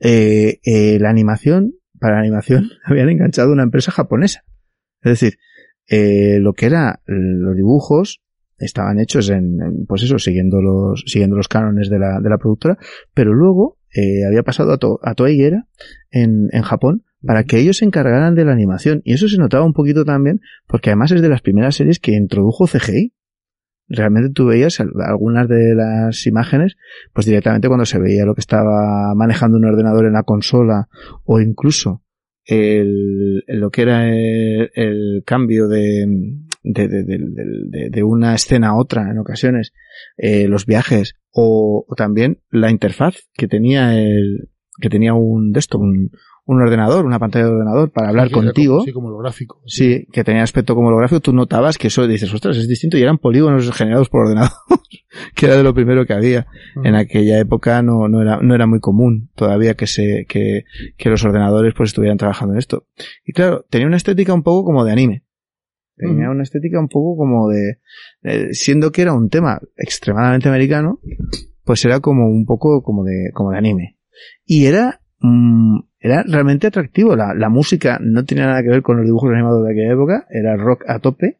eh, 0.00 0.58
eh, 0.64 0.98
la 1.00 1.10
animación, 1.10 1.74
para 2.00 2.14
la 2.14 2.20
animación, 2.20 2.70
habían 2.84 3.08
enganchado 3.10 3.52
una 3.52 3.62
empresa 3.64 3.92
japonesa. 3.92 4.44
Es 5.02 5.12
decir, 5.20 5.38
eh, 5.88 6.38
lo 6.40 6.52
que 6.54 6.66
era 6.66 7.00
los 7.06 7.56
dibujos 7.56 8.20
estaban 8.58 8.98
hechos 8.98 9.30
en, 9.30 9.60
en, 9.62 9.86
pues 9.86 10.02
eso, 10.02 10.18
siguiendo 10.18 10.60
los, 10.60 11.02
siguiendo 11.06 11.36
los 11.36 11.48
cánones 11.48 11.88
de 11.90 11.98
la, 11.98 12.20
de 12.20 12.28
la 12.30 12.38
productora, 12.38 12.76
pero 13.14 13.32
luego 13.34 13.78
eh, 13.94 14.24
había 14.26 14.42
pasado 14.42 14.72
a, 14.72 14.78
to, 14.78 14.98
a 15.02 15.14
Toei 15.14 15.40
era 15.40 15.66
en, 16.10 16.48
en 16.52 16.62
Japón 16.62 17.04
para 17.22 17.44
que 17.44 17.58
ellos 17.58 17.78
se 17.78 17.84
encargaran 17.84 18.34
de 18.34 18.44
la 18.44 18.52
animación. 18.52 19.00
Y 19.04 19.14
eso 19.14 19.26
se 19.28 19.38
notaba 19.38 19.64
un 19.64 19.72
poquito 19.72 20.04
también, 20.04 20.40
porque 20.66 20.90
además 20.90 21.10
es 21.12 21.22
de 21.22 21.28
las 21.28 21.40
primeras 21.42 21.74
series 21.76 21.98
que 21.98 22.12
introdujo 22.12 22.66
CGI. 22.66 23.12
Realmente 23.88 24.30
tú 24.30 24.46
veías 24.46 24.78
al- 24.80 24.92
algunas 25.04 25.48
de 25.48 25.74
las 25.74 26.26
imágenes, 26.26 26.76
pues 27.12 27.26
directamente 27.26 27.68
cuando 27.68 27.86
se 27.86 27.98
veía 27.98 28.24
lo 28.26 28.34
que 28.34 28.40
estaba 28.42 29.14
manejando 29.16 29.56
un 29.56 29.64
ordenador 29.64 30.04
en 30.06 30.12
la 30.12 30.22
consola, 30.24 30.88
o 31.24 31.40
incluso 31.40 32.02
el, 32.44 33.42
lo 33.48 33.70
que 33.70 33.82
era 33.82 34.08
el, 34.08 34.70
el 34.74 35.22
cambio 35.24 35.68
de, 35.68 36.06
de, 36.72 36.88
de, 36.88 37.02
de- 37.04 37.18
de- 37.70 37.90
de 37.90 38.02
una 38.02 38.34
escena 38.34 38.68
a 38.68 38.76
otra 38.76 39.10
en 39.10 39.18
ocasiones, 39.18 39.72
eh, 40.16 40.48
los 40.48 40.66
viajes, 40.66 41.14
o, 41.32 41.84
o 41.88 41.94
también 41.94 42.40
la 42.50 42.70
interfaz 42.70 43.16
que 43.34 43.48
tenía 43.48 43.98
el, 43.98 44.48
que 44.80 44.88
tenía 44.90 45.14
un 45.14 45.52
de 45.52 45.58
esto, 45.60 45.78
un, 45.78 46.10
un 46.44 46.62
ordenador, 46.62 47.04
una 47.04 47.18
pantalla 47.18 47.46
de 47.46 47.50
ordenador 47.52 47.90
para 47.90 48.08
hablar 48.08 48.28
Sí, 48.28 48.34
contigo. 48.34 48.74
Como, 48.76 48.84
sí, 48.86 48.92
como 48.92 49.10
lo 49.10 49.18
gráfico. 49.18 49.60
Sí, 49.66 50.06
que 50.12 50.24
tenía 50.24 50.42
aspecto 50.42 50.74
como 50.74 50.88
holográfico, 50.88 51.20
tú 51.20 51.32
notabas 51.34 51.76
que 51.78 51.88
eso 51.88 52.06
dices, 52.06 52.32
ostras, 52.32 52.56
es 52.56 52.68
distinto 52.68 52.96
y 52.96 53.02
eran 53.02 53.18
polígonos 53.18 53.70
generados 53.72 54.08
por 54.08 54.22
ordenador, 54.26 54.52
que 55.34 55.46
era 55.46 55.56
de 55.56 55.62
lo 55.62 55.74
primero 55.74 56.06
que 56.06 56.14
había. 56.14 56.46
Mm. 56.76 56.86
En 56.86 56.94
aquella 56.94 57.38
época 57.38 57.82
no, 57.82 58.08
no 58.08 58.22
era, 58.22 58.38
no 58.40 58.54
era 58.54 58.66
muy 58.66 58.80
común 58.80 59.30
todavía 59.34 59.74
que 59.74 59.86
se, 59.86 60.24
que, 60.28 60.64
que 60.96 61.10
los 61.10 61.22
ordenadores 61.24 61.74
pues 61.76 61.90
estuvieran 61.90 62.16
trabajando 62.18 62.54
en 62.54 62.58
esto. 62.58 62.86
Y 63.26 63.32
claro, 63.32 63.66
tenía 63.68 63.86
una 63.86 63.96
estética 63.98 64.32
un 64.32 64.42
poco 64.42 64.64
como 64.64 64.84
de 64.84 64.92
anime. 64.92 65.24
Tenía 65.98 66.30
una 66.30 66.42
estética 66.42 66.78
un 66.80 66.88
poco 66.88 67.16
como 67.16 67.48
de, 67.48 67.78
eh, 68.22 68.48
siendo 68.52 68.92
que 68.92 69.02
era 69.02 69.12
un 69.12 69.28
tema 69.28 69.60
extremadamente 69.76 70.48
americano, 70.48 71.00
pues 71.64 71.84
era 71.84 72.00
como 72.00 72.28
un 72.28 72.46
poco 72.46 72.82
como 72.82 73.04
de, 73.04 73.30
como 73.34 73.50
de 73.50 73.58
anime. 73.58 73.96
Y 74.44 74.66
era, 74.66 75.00
mm, 75.20 75.78
era 76.00 76.22
realmente 76.22 76.66
atractivo. 76.66 77.16
La, 77.16 77.34
la 77.34 77.48
música 77.48 77.98
no 78.00 78.24
tenía 78.24 78.46
nada 78.46 78.62
que 78.62 78.68
ver 78.70 78.82
con 78.82 78.96
los 78.96 79.06
dibujos 79.06 79.30
animados 79.30 79.64
de 79.66 79.72
aquella 79.72 79.92
época, 79.92 80.26
era 80.30 80.56
rock 80.56 80.84
a 80.88 80.98
tope. 81.00 81.38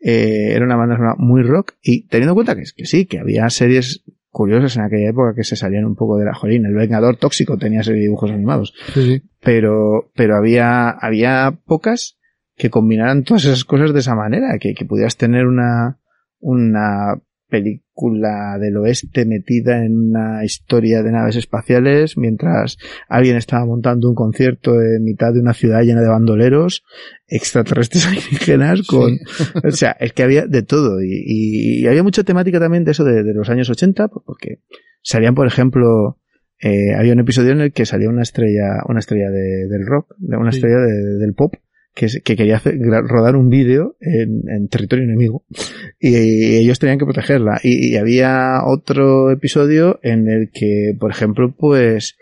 Eh, 0.00 0.52
era 0.52 0.64
una 0.64 0.76
banda 0.76 1.14
muy 1.18 1.42
rock 1.42 1.72
y 1.82 2.06
teniendo 2.06 2.32
en 2.32 2.34
cuenta 2.36 2.54
que, 2.54 2.64
que 2.76 2.84
sí, 2.84 3.06
que 3.06 3.18
había 3.18 3.48
series 3.50 4.04
curiosas 4.30 4.76
en 4.76 4.82
aquella 4.82 5.08
época 5.08 5.34
que 5.34 5.44
se 5.44 5.56
salían 5.56 5.86
un 5.86 5.96
poco 5.96 6.18
de 6.18 6.26
la 6.26 6.34
jolín. 6.34 6.66
El 6.66 6.74
Vengador 6.74 7.16
Tóxico 7.16 7.56
tenía 7.56 7.82
serie 7.82 8.00
de 8.00 8.06
dibujos 8.08 8.30
animados 8.30 8.74
Sí, 8.92 9.02
sí. 9.02 9.22
pero, 9.42 10.10
pero 10.14 10.36
había, 10.36 10.90
había 10.90 11.58
pocas 11.64 12.18
que 12.56 12.70
combinaran 12.70 13.22
todas 13.24 13.44
esas 13.44 13.64
cosas 13.64 13.92
de 13.92 14.00
esa 14.00 14.14
manera, 14.14 14.58
que, 14.58 14.74
que 14.74 14.84
pudieras 14.84 15.16
tener 15.16 15.46
una, 15.46 15.98
una 16.40 17.20
película 17.48 18.58
del 18.60 18.76
oeste 18.78 19.24
metida 19.24 19.84
en 19.84 19.96
una 19.96 20.44
historia 20.44 21.02
de 21.02 21.12
naves 21.12 21.36
espaciales 21.36 22.16
mientras 22.18 22.76
alguien 23.08 23.36
estaba 23.36 23.64
montando 23.64 24.08
un 24.08 24.14
concierto 24.14 24.74
en 24.80 25.04
mitad 25.04 25.32
de 25.32 25.40
una 25.40 25.54
ciudad 25.54 25.82
llena 25.82 26.00
de 26.00 26.08
bandoleros 26.08 26.82
extraterrestres 27.28 28.06
alienígenas 28.08 28.82
con 28.86 29.18
o 29.64 29.70
sea 29.70 29.92
es 30.00 30.12
que 30.12 30.22
había 30.24 30.46
de 30.46 30.62
todo 30.62 31.00
y, 31.02 31.82
y 31.82 31.86
había 31.86 32.02
mucha 32.02 32.24
temática 32.24 32.58
también 32.58 32.84
de 32.84 32.90
eso 32.92 33.04
de, 33.04 33.22
de 33.22 33.32
los 33.34 33.48
años 33.48 33.70
80 33.70 34.08
pues 34.08 34.24
porque 34.26 34.58
salían 35.02 35.34
por 35.34 35.46
ejemplo 35.46 36.18
eh, 36.60 36.94
había 36.98 37.12
un 37.12 37.20
episodio 37.20 37.52
en 37.52 37.60
el 37.60 37.72
que 37.72 37.86
salía 37.86 38.08
una 38.08 38.22
estrella 38.22 38.82
una 38.88 38.98
estrella 39.00 39.30
de- 39.30 39.68
del 39.68 39.86
rock 39.86 40.14
de 40.18 40.36
una 40.36 40.50
Sí. 40.52 40.58
estrella 40.58 40.78
de- 40.78 41.18
del 41.18 41.34
pop 41.34 41.54
que, 41.96 42.36
quería 42.36 42.60
rodar 42.62 43.34
un 43.36 43.48
vídeo 43.48 43.96
en, 44.00 44.68
territorio 44.68 45.04
enemigo. 45.04 45.44
Y, 45.98 46.56
ellos 46.56 46.78
tenían 46.78 46.98
que 46.98 47.06
protegerla. 47.06 47.58
Y, 47.62 47.92
y 47.92 47.96
había 47.96 48.60
otro 48.64 49.30
episodio 49.32 49.98
en 50.02 50.28
el 50.28 50.50
que 50.52 50.94
por 50.98 51.10
ejemplo 51.10 51.54
pues 51.58 52.16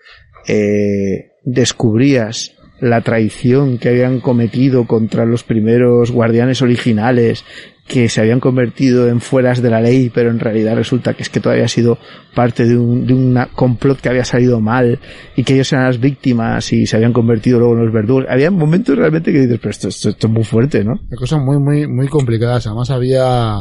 eh, 0.47 1.33
descubrías 1.45 2.55
la 2.81 3.01
traición 3.01 3.79
que 3.79 3.89
habían 3.89 4.21
cometido 4.21 4.87
contra 4.87 5.25
los 5.25 5.43
primeros 5.43 6.11
guardianes 6.11 6.61
originales 6.63 7.45
que 7.87 8.09
se 8.09 8.20
habían 8.20 8.40
convertido 8.40 9.09
en 9.09 9.20
fueras 9.20 9.61
de 9.61 9.70
la 9.70 9.81
ley, 9.81 10.11
pero 10.12 10.31
en 10.31 10.40
realidad 10.40 10.75
resulta 10.75 11.14
que 11.14 11.23
es 11.23 11.29
que 11.29 11.40
todavía 11.40 11.66
ha 11.66 11.68
sido 11.68 11.99
parte 12.35 12.64
de 12.64 12.79
un 12.79 13.07
de 13.07 13.12
una 13.12 13.47
complot 13.47 14.01
que 14.01 14.09
había 14.09 14.25
salido 14.25 14.61
mal 14.61 14.99
y 15.37 15.44
que 15.44 15.55
ellos 15.55 15.73
eran 15.73 15.87
las 15.87 16.01
víctimas 16.01 16.73
y 16.73 16.87
se 16.87 16.97
habían 16.97 17.12
convertido 17.12 17.59
luego 17.59 17.75
en 17.75 17.85
los 17.85 17.92
verdugos. 17.92 18.25
Había 18.29 18.51
momentos 18.51 18.97
realmente 18.97 19.33
que 19.33 19.40
dices, 19.40 19.59
pero 19.59 19.70
esto, 19.70 19.88
esto, 19.88 20.09
esto 20.09 20.27
es 20.27 20.33
muy 20.33 20.44
fuerte, 20.44 20.83
¿no? 20.83 20.99
Cosas 21.16 21.40
muy, 21.40 21.59
muy, 21.59 21.87
muy 21.87 22.09
complicadas. 22.09 22.66
Además 22.66 22.90
había, 22.90 23.59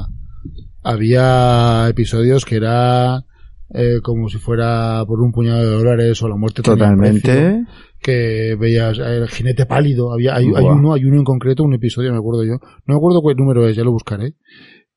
había 0.83 1.87
episodios 1.89 2.45
que 2.45 2.55
era 2.55 3.25
eh, 3.73 3.99
como 4.01 4.29
si 4.29 4.37
fuera 4.37 5.03
por 5.07 5.19
un 5.21 5.31
puñado 5.31 5.59
de 5.59 5.75
dólares 5.77 6.21
o 6.21 6.27
la 6.27 6.35
muerte 6.35 6.61
Totalmente. 6.61 7.65
que 7.99 8.55
veías 8.59 8.99
eh, 8.99 9.17
el 9.17 9.27
jinete 9.29 9.65
pálido. 9.65 10.13
Había, 10.13 10.35
hay, 10.35 10.45
hay 10.55 10.65
uno, 10.65 10.93
hay 10.93 11.05
uno 11.05 11.17
en 11.17 11.23
concreto, 11.23 11.63
un 11.63 11.73
episodio, 11.73 12.11
me 12.11 12.19
acuerdo 12.19 12.43
yo. 12.43 12.53
No 12.85 12.93
me 12.93 12.95
acuerdo 12.95 13.21
cuál 13.21 13.35
número 13.35 13.67
es, 13.67 13.75
ya 13.75 13.83
lo 13.83 13.91
buscaré. 13.91 14.35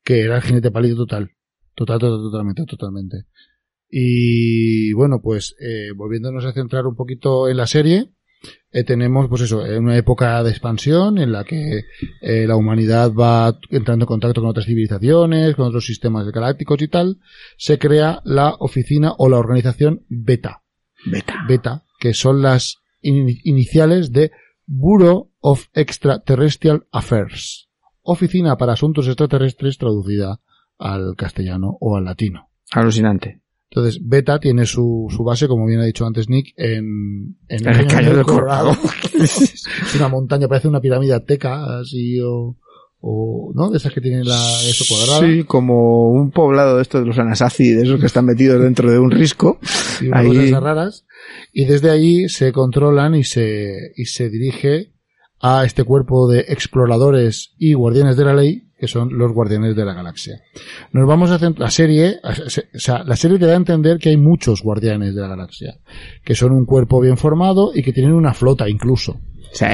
Que 0.03 0.21
era 0.21 0.37
el 0.37 0.41
jinete 0.43 0.71
pálido 0.71 0.95
total. 0.95 1.31
Total, 1.73 1.99
total, 1.99 2.19
totalmente, 2.19 2.63
totalmente. 2.65 3.17
Y 3.89 4.93
bueno, 4.93 5.19
pues 5.21 5.55
eh, 5.59 5.91
volviéndonos 5.95 6.45
a 6.45 6.53
centrar 6.53 6.85
un 6.85 6.95
poquito 6.95 7.47
en 7.49 7.57
la 7.57 7.67
serie, 7.67 8.11
eh, 8.79 8.83
tenemos 8.83 9.27
pues 9.29 9.41
eso, 9.41 9.65
en 9.65 9.83
una 9.85 9.97
época 9.97 10.43
de 10.43 10.49
expansión 10.51 11.17
en 11.17 11.31
la 11.31 11.43
que 11.43 11.81
eh, 12.21 12.45
la 12.47 12.55
humanidad 12.55 13.11
va 13.13 13.57
entrando 13.69 14.03
en 14.03 14.07
contacto 14.07 14.41
con 14.41 14.49
otras 14.49 14.65
civilizaciones, 14.65 15.55
con 15.55 15.67
otros 15.67 15.85
sistemas 15.85 16.27
galácticos 16.31 16.81
y 16.81 16.87
tal, 16.87 17.17
se 17.57 17.79
crea 17.79 18.21
la 18.23 18.55
oficina 18.59 19.13
o 19.17 19.29
la 19.29 19.37
organización 19.37 20.05
Beta. 20.09 20.63
Beta. 21.05 21.35
Beta, 21.47 21.83
que 21.99 22.13
son 22.13 22.41
las 22.41 22.77
in- 23.01 23.39
iniciales 23.43 24.11
de 24.11 24.31
Bureau 24.65 25.31
of 25.39 25.67
Extraterrestrial 25.73 26.85
Affairs, 26.91 27.69
Oficina 28.01 28.57
para 28.57 28.73
Asuntos 28.73 29.07
Extraterrestres 29.07 29.77
traducida 29.77 30.39
al 30.77 31.15
castellano 31.15 31.77
o 31.79 31.97
al 31.97 32.05
latino. 32.05 32.49
Alucinante. 32.71 33.41
Entonces, 33.69 33.99
Beta 34.03 34.39
tiene 34.39 34.65
su, 34.65 35.07
su 35.09 35.23
base, 35.23 35.47
como 35.47 35.65
bien 35.65 35.79
ha 35.81 35.85
dicho 35.85 36.05
antes 36.05 36.29
Nick, 36.29 36.53
en, 36.55 37.35
en 37.49 37.67
En 37.67 37.79
el 37.79 37.87
Cañón 37.87 38.15
del 38.15 38.25
Colorado. 38.25 38.71
es 39.19 39.65
una 39.95 40.07
montaña, 40.07 40.47
parece 40.47 40.67
una 40.69 40.79
pirámide 40.81 41.13
azteca, 41.13 41.79
así, 41.79 42.19
o, 42.21 42.55
o, 43.01 43.51
¿no? 43.55 43.69
De 43.69 43.77
esas 43.77 43.93
que 43.93 43.99
tienen 44.01 44.25
la, 44.25 44.35
eso 44.69 44.85
cuadrada. 44.87 45.19
Sí, 45.27 45.43
como 45.43 46.09
un 46.11 46.31
poblado 46.31 46.77
de 46.77 46.81
estos 46.81 47.01
de 47.01 47.07
los 47.07 47.19
Anasazi, 47.19 47.69
de 47.71 47.83
esos 47.83 47.99
que 47.99 48.05
están 48.05 48.25
metidos 48.25 48.61
dentro 48.63 48.89
de 48.91 48.99
un 48.99 49.11
risco. 49.11 49.59
y 50.01 50.07
unas 50.07 50.19
Ahí- 50.21 50.45
cosas 50.49 50.63
raras. 50.63 51.05
Y 51.51 51.65
desde 51.65 51.89
allí 51.91 52.29
se 52.29 52.53
controlan 52.53 53.15
y 53.15 53.23
se, 53.25 53.91
y 53.97 54.05
se 54.05 54.29
dirige 54.29 54.93
a 55.41 55.65
este 55.65 55.83
cuerpo 55.83 56.29
de 56.29 56.45
exploradores 56.47 57.53
y 57.57 57.73
guardianes 57.73 58.15
de 58.17 58.25
la 58.25 58.33
ley, 58.33 58.66
que 58.77 58.87
son 58.87 59.17
los 59.17 59.31
guardianes 59.33 59.75
de 59.75 59.85
la 59.85 59.93
galaxia. 59.93 60.41
Nos 60.91 61.07
vamos 61.07 61.31
a 61.31 61.39
centrar, 61.39 61.65
la 61.67 61.71
serie, 61.71 62.17
o 62.23 62.79
sea, 62.79 63.03
la 63.03 63.15
serie 63.15 63.39
te 63.39 63.45
da 63.47 63.53
a 63.53 63.57
entender 63.57 63.97
que 63.97 64.09
hay 64.09 64.17
muchos 64.17 64.61
guardianes 64.61 65.15
de 65.15 65.21
la 65.21 65.27
galaxia, 65.27 65.79
que 66.23 66.35
son 66.35 66.51
un 66.51 66.65
cuerpo 66.65 67.01
bien 67.01 67.17
formado 67.17 67.71
y 67.73 67.81
que 67.83 67.93
tienen 67.93 68.13
una 68.13 68.33
flota 68.33 68.69
incluso. 68.69 69.19
Sí. 69.53 69.65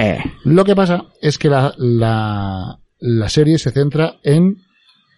Lo 0.46 0.64
que 0.64 0.76
pasa 0.76 1.06
es 1.22 1.38
que 1.38 1.50
la, 1.50 1.74
la, 1.78 2.80
la 3.00 3.30
serie 3.30 3.58
se 3.58 3.72
centra 3.72 4.16
en 4.24 4.58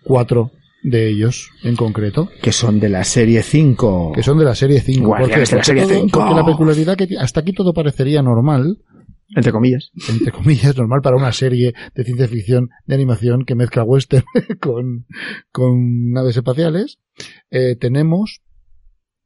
cuatro 0.03 0.51
de 0.83 1.07
ellos 1.09 1.49
en 1.63 1.75
concreto 1.75 2.29
Que 2.43 2.51
son 2.51 2.79
de 2.79 2.89
la 2.89 3.03
serie 3.03 3.41
5. 3.41 4.11
que 4.13 4.21
son 4.23 4.37
de 4.37 4.45
la 4.45 4.53
serie 4.55 4.79
5. 4.81 5.05
Guardianes 5.07 5.49
de 5.49 5.57
la 5.57 5.63
serie 5.63 5.83
todo- 5.83 5.93
5. 5.93 6.19
porque 6.19 6.35
la 6.35 6.45
peculiaridad 6.45 6.95
que 6.95 7.07
hasta 7.19 7.39
aquí 7.39 7.53
todo 7.53 7.73
parecería 7.73 8.21
normal, 8.21 8.77
Entre 9.29 9.51
comillas. 9.51 9.91
entre 10.09 10.31
comillas, 10.31 10.77
normal 10.77 11.01
para 11.01 11.17
una 11.17 11.31
serie 11.31 11.73
de 11.95 12.03
ciencia 12.03 12.27
ficción 12.27 12.69
de 12.85 12.95
animación 12.95 13.45
que 13.45 13.55
mezcla 13.55 13.83
western 13.83 14.25
con, 14.61 15.07
con 15.51 16.11
naves 16.11 16.37
espaciales. 16.37 16.99
Eh, 17.49 17.75
tenemos 17.75 18.41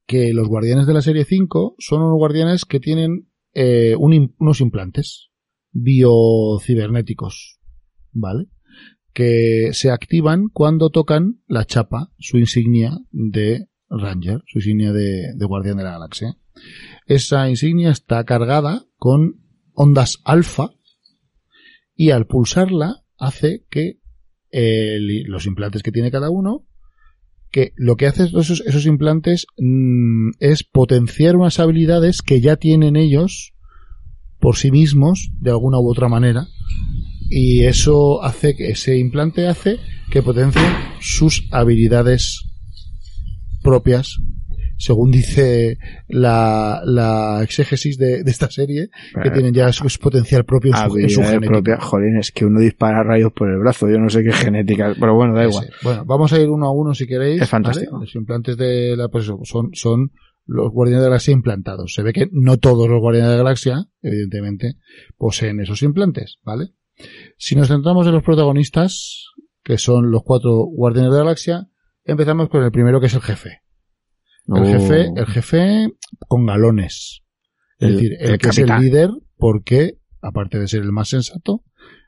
que 0.05 0.33
los 0.33 0.47
guardianes 0.47 0.87
de 0.87 0.93
la 0.93 1.01
serie 1.01 1.25
5 1.25 1.75
son 1.77 2.01
unos 2.01 2.17
guardianes 2.17 2.65
que 2.65 2.79
tienen 2.79 3.29
eh, 3.53 3.95
unos 3.97 4.61
implantes 4.61 5.29
biocibernéticos, 5.71 7.59
¿vale? 8.11 8.45
Que 9.13 9.69
se 9.73 9.91
activan 9.91 10.47
cuando 10.51 10.89
tocan 10.89 11.41
la 11.47 11.65
chapa, 11.65 12.11
su 12.17 12.37
insignia 12.37 12.99
de 13.11 13.67
Ranger, 13.89 14.43
su 14.47 14.59
insignia 14.59 14.93
de 14.93 15.45
Guardián 15.45 15.77
de 15.77 15.83
la 15.83 15.91
Galaxia. 15.91 16.37
Esa 17.05 17.49
insignia 17.49 17.91
está 17.91 18.23
cargada 18.23 18.85
con 18.97 19.48
ondas 19.79 20.19
alfa 20.25 20.71
y 21.95 22.11
al 22.11 22.27
pulsarla 22.27 23.05
hace 23.17 23.65
que 23.69 23.99
los 24.51 25.45
implantes 25.45 25.83
que 25.83 25.93
tiene 25.93 26.11
cada 26.11 26.29
uno 26.29 26.65
que 27.49 27.71
lo 27.77 27.95
que 27.95 28.05
hace 28.05 28.25
esos, 28.25 28.61
esos 28.65 28.85
implantes 28.85 29.47
mm, 29.57 30.31
es 30.39 30.63
potenciar 30.63 31.37
unas 31.37 31.59
habilidades 31.59 32.21
que 32.21 32.41
ya 32.41 32.57
tienen 32.57 32.97
ellos 32.97 33.53
por 34.39 34.57
sí 34.57 34.69
mismos 34.69 35.31
de 35.39 35.51
alguna 35.51 35.79
u 35.79 35.89
otra 35.89 36.09
manera 36.09 36.47
y 37.29 37.63
eso 37.63 38.21
hace 38.21 38.55
que 38.57 38.71
ese 38.71 38.97
implante 38.97 39.47
hace 39.47 39.77
que 40.11 40.21
potencien 40.21 40.73
sus 40.99 41.47
habilidades 41.51 42.43
propias 43.63 44.17
según 44.79 45.11
dice 45.11 45.77
la, 46.07 46.81
la 46.85 47.41
exégesis 47.43 47.97
de, 47.97 48.23
de 48.23 48.31
esta 48.31 48.49
serie 48.49 48.89
que 49.21 49.29
tienen 49.29 49.53
ya 49.53 49.73
su, 49.73 49.85
potencial 49.99 50.45
propio 50.45 50.71
en 50.71 50.89
su, 50.89 50.97
en 50.97 51.09
su 51.09 51.21
genética. 51.21 51.51
propias. 51.51 51.83
Jolín, 51.83 52.17
es 52.17 52.31
que 52.31 52.45
uno 52.45 52.61
dispara 52.61 53.03
rayos 53.03 53.33
por 53.33 53.49
el 53.49 53.59
brazo. 53.59 53.89
Yo 53.89 53.99
no 53.99 54.09
sé 54.09 54.23
qué 54.23 54.31
genética. 54.31 54.95
Pero 54.97 55.15
bueno, 55.15 55.35
da 55.35 55.43
igual. 55.43 55.65
Sí. 55.65 55.73
Bueno, 55.83 56.05
vamos 56.05 56.31
a 56.31 56.39
ir 56.39 56.49
uno 56.49 56.67
a 56.67 56.71
uno 56.71 56.93
si 56.95 57.05
queréis. 57.07 57.41
Es 57.41 57.49
fantástico. 57.49 57.91
¿vale? 57.91 58.05
Los 58.05 58.15
implantes 58.15 58.55
de 58.55 58.95
la, 58.95 59.09
pues 59.09 59.25
eso, 59.25 59.37
son, 59.43 59.71
son 59.73 60.11
los 60.45 60.71
guardianes 60.71 61.01
de 61.01 61.07
la 61.07 61.11
galaxia 61.11 61.33
implantados. 61.33 61.93
Se 61.93 62.01
ve 62.01 62.13
que 62.13 62.29
no 62.31 62.55
todos 62.57 62.87
los 62.87 63.01
guardianes 63.01 63.31
de 63.31 63.37
la 63.37 63.43
galaxia, 63.43 63.85
evidentemente, 64.01 64.75
poseen 65.17 65.59
esos 65.59 65.83
implantes, 65.83 66.37
¿vale? 66.43 66.69
Si 67.37 67.55
nos 67.55 67.67
centramos 67.67 68.07
en 68.07 68.13
los 68.13 68.23
protagonistas, 68.23 69.25
que 69.61 69.77
son 69.77 70.09
los 70.09 70.23
cuatro 70.23 70.63
guardianes 70.63 71.11
de 71.11 71.17
la 71.17 71.23
galaxia, 71.25 71.67
empezamos 72.05 72.47
con 72.47 72.63
el 72.63 72.71
primero 72.71 73.01
que 73.01 73.07
es 73.07 73.13
el 73.13 73.21
jefe. 73.21 73.61
El 74.55 74.63
Oh. 74.63 74.65
jefe, 74.65 75.11
el 75.15 75.25
jefe 75.27 75.89
con 76.27 76.45
galones. 76.45 77.21
Es 77.77 77.87
El- 77.89 77.95
decir, 77.95 78.13
el, 78.19 78.29
el 78.31 78.37
que 78.37 78.47
capitán. 78.49 78.69
es 78.79 78.85
el 78.85 78.85
líder, 78.91 79.09
porque, 79.37 79.99
aparte 80.21 80.59
de 80.59 80.67
ser 80.67 80.81
el 80.81 80.91
más 80.91 81.09
sensato, 81.09 81.63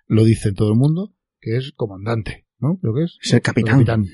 lo 0.08 0.24
dice 0.26 0.52
todo 0.54 0.70
el 0.70 0.78
mundo, 0.78 1.14
que 1.40 1.58
es 1.58 1.72
comandante, 1.76 2.46
¿no? 2.60 2.78
Creo 2.80 2.94
que 2.96 3.04
es. 3.04 3.18
Es 3.22 3.34
el 3.34 3.42
capitán. 3.42 4.06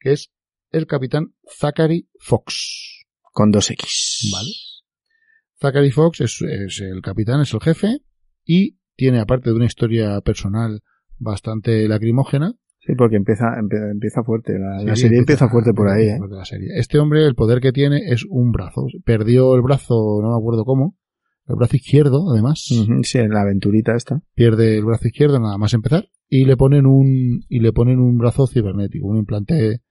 que 0.00 0.12
es 0.12 0.32
el 0.70 0.86
capitán 0.86 1.34
Zachary 1.58 2.08
Fox. 2.18 3.04
Con 3.32 3.50
dos 3.52 3.70
X. 3.70 4.30
Vale. 4.32 4.50
Zachary 5.60 5.90
Fox 5.90 6.20
es, 6.22 6.40
es 6.42 6.80
el 6.80 7.00
capitán, 7.02 7.40
es 7.42 7.52
el 7.52 7.60
jefe, 7.60 7.98
y 8.44 8.78
tiene, 8.96 9.20
aparte 9.20 9.50
de 9.50 9.56
una 9.56 9.66
historia 9.66 10.20
personal 10.22 10.82
bastante 11.18 11.86
lacrimógena, 11.86 12.54
Sí, 12.82 12.94
porque 12.96 13.16
empieza, 13.16 13.56
empieza, 13.58 14.24
fuerte. 14.24 14.58
La, 14.58 14.96
serie 14.96 15.18
empieza, 15.18 15.48
fuerte 15.48 15.72
por 15.74 15.88
ahí, 15.88 16.08
¿eh? 16.08 16.18
la 16.30 16.44
serie. 16.46 16.68
Este 16.76 16.98
hombre, 16.98 17.26
el 17.26 17.34
poder 17.34 17.60
que 17.60 17.72
tiene 17.72 18.00
es 18.10 18.24
un 18.28 18.52
brazo. 18.52 18.86
Perdió 19.04 19.54
el 19.54 19.60
brazo, 19.62 20.20
no 20.22 20.30
me 20.30 20.36
acuerdo 20.36 20.64
cómo, 20.64 20.96
el 21.46 21.56
brazo 21.56 21.76
izquierdo, 21.76 22.30
además. 22.32 22.64
Sí, 23.02 23.18
en 23.18 23.30
la 23.30 23.42
aventurita 23.42 23.94
esta. 23.94 24.22
Pierde 24.34 24.78
el 24.78 24.84
brazo 24.86 25.08
izquierdo 25.08 25.38
nada 25.40 25.58
más 25.58 25.74
empezar 25.74 26.06
y 26.28 26.46
le 26.46 26.56
ponen 26.56 26.86
un 26.86 27.40
y 27.48 27.60
le 27.60 27.72
ponen 27.72 27.98
un 27.98 28.16
brazo 28.16 28.46
cibernético, 28.46 29.06
un 29.06 29.18
implante 29.18 29.82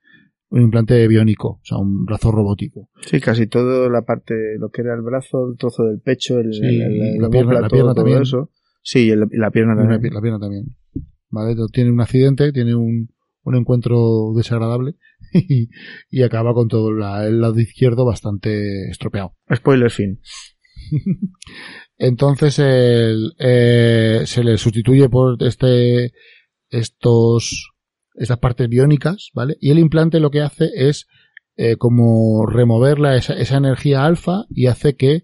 un 0.51 0.61
implante 0.63 1.07
biónico, 1.07 1.47
o 1.49 1.59
sea, 1.63 1.77
un 1.77 2.05
brazo 2.05 2.31
robótico. 2.31 2.89
Sí, 3.01 3.19
casi 3.19 3.45
todo 3.45 3.87
la 3.87 4.01
parte, 4.01 4.33
lo 4.57 4.69
que 4.69 4.81
era 4.81 4.95
el 4.95 5.01
brazo, 5.03 5.47
el 5.51 5.57
trozo 5.57 5.83
del 5.83 5.99
pecho, 5.99 6.39
el, 6.39 6.51
Sí, 6.53 6.61
el- 6.63 6.81
el- 6.81 7.17
la 7.21 7.29
pierna- 7.29 7.49
ómula, 7.51 7.61
la 7.61 7.67
todo- 7.67 7.75
pierna 7.77 7.93
todo 7.93 8.03
también. 8.05 8.21
eso. 8.23 8.49
Sí, 8.81 9.05
y 9.05 9.09
el- 9.11 9.27
y 9.31 9.37
la 9.37 9.51
pierna 9.51 9.75
también. 9.75 10.01
la 10.11 10.21
pierna 10.21 10.39
también. 10.39 10.65
¿Vale? 11.29 11.55
Tiene 11.71 11.91
un 11.91 12.01
accidente, 12.01 12.51
tiene 12.51 12.75
un, 12.75 13.09
un 13.43 13.55
encuentro 13.55 14.33
desagradable 14.35 14.95
y, 15.33 15.69
y 16.09 16.23
acaba 16.23 16.53
con 16.53 16.67
todo 16.67 16.91
la- 16.91 17.25
el 17.27 17.41
lado 17.41 17.59
izquierdo 17.59 18.05
bastante 18.05 18.89
estropeado. 18.89 19.35
Spoiler 19.53 19.91
fin. 19.91 20.19
Entonces 21.97 22.59
el, 22.59 23.33
eh, 23.39 24.23
se 24.25 24.43
le 24.43 24.57
sustituye 24.57 25.09
por 25.09 25.41
este 25.43 26.13
estos 26.69 27.71
estas 28.15 28.37
partes 28.39 28.67
biónicas, 28.69 29.29
¿vale? 29.33 29.55
Y 29.59 29.71
el 29.71 29.79
implante 29.79 30.19
lo 30.19 30.29
que 30.31 30.41
hace 30.41 30.69
es 30.75 31.07
eh, 31.57 31.75
como 31.77 32.45
removerla 32.45 33.15
esa, 33.15 33.33
esa 33.33 33.57
energía 33.57 34.05
alfa 34.05 34.45
y 34.49 34.67
hace 34.67 34.95
que 34.95 35.23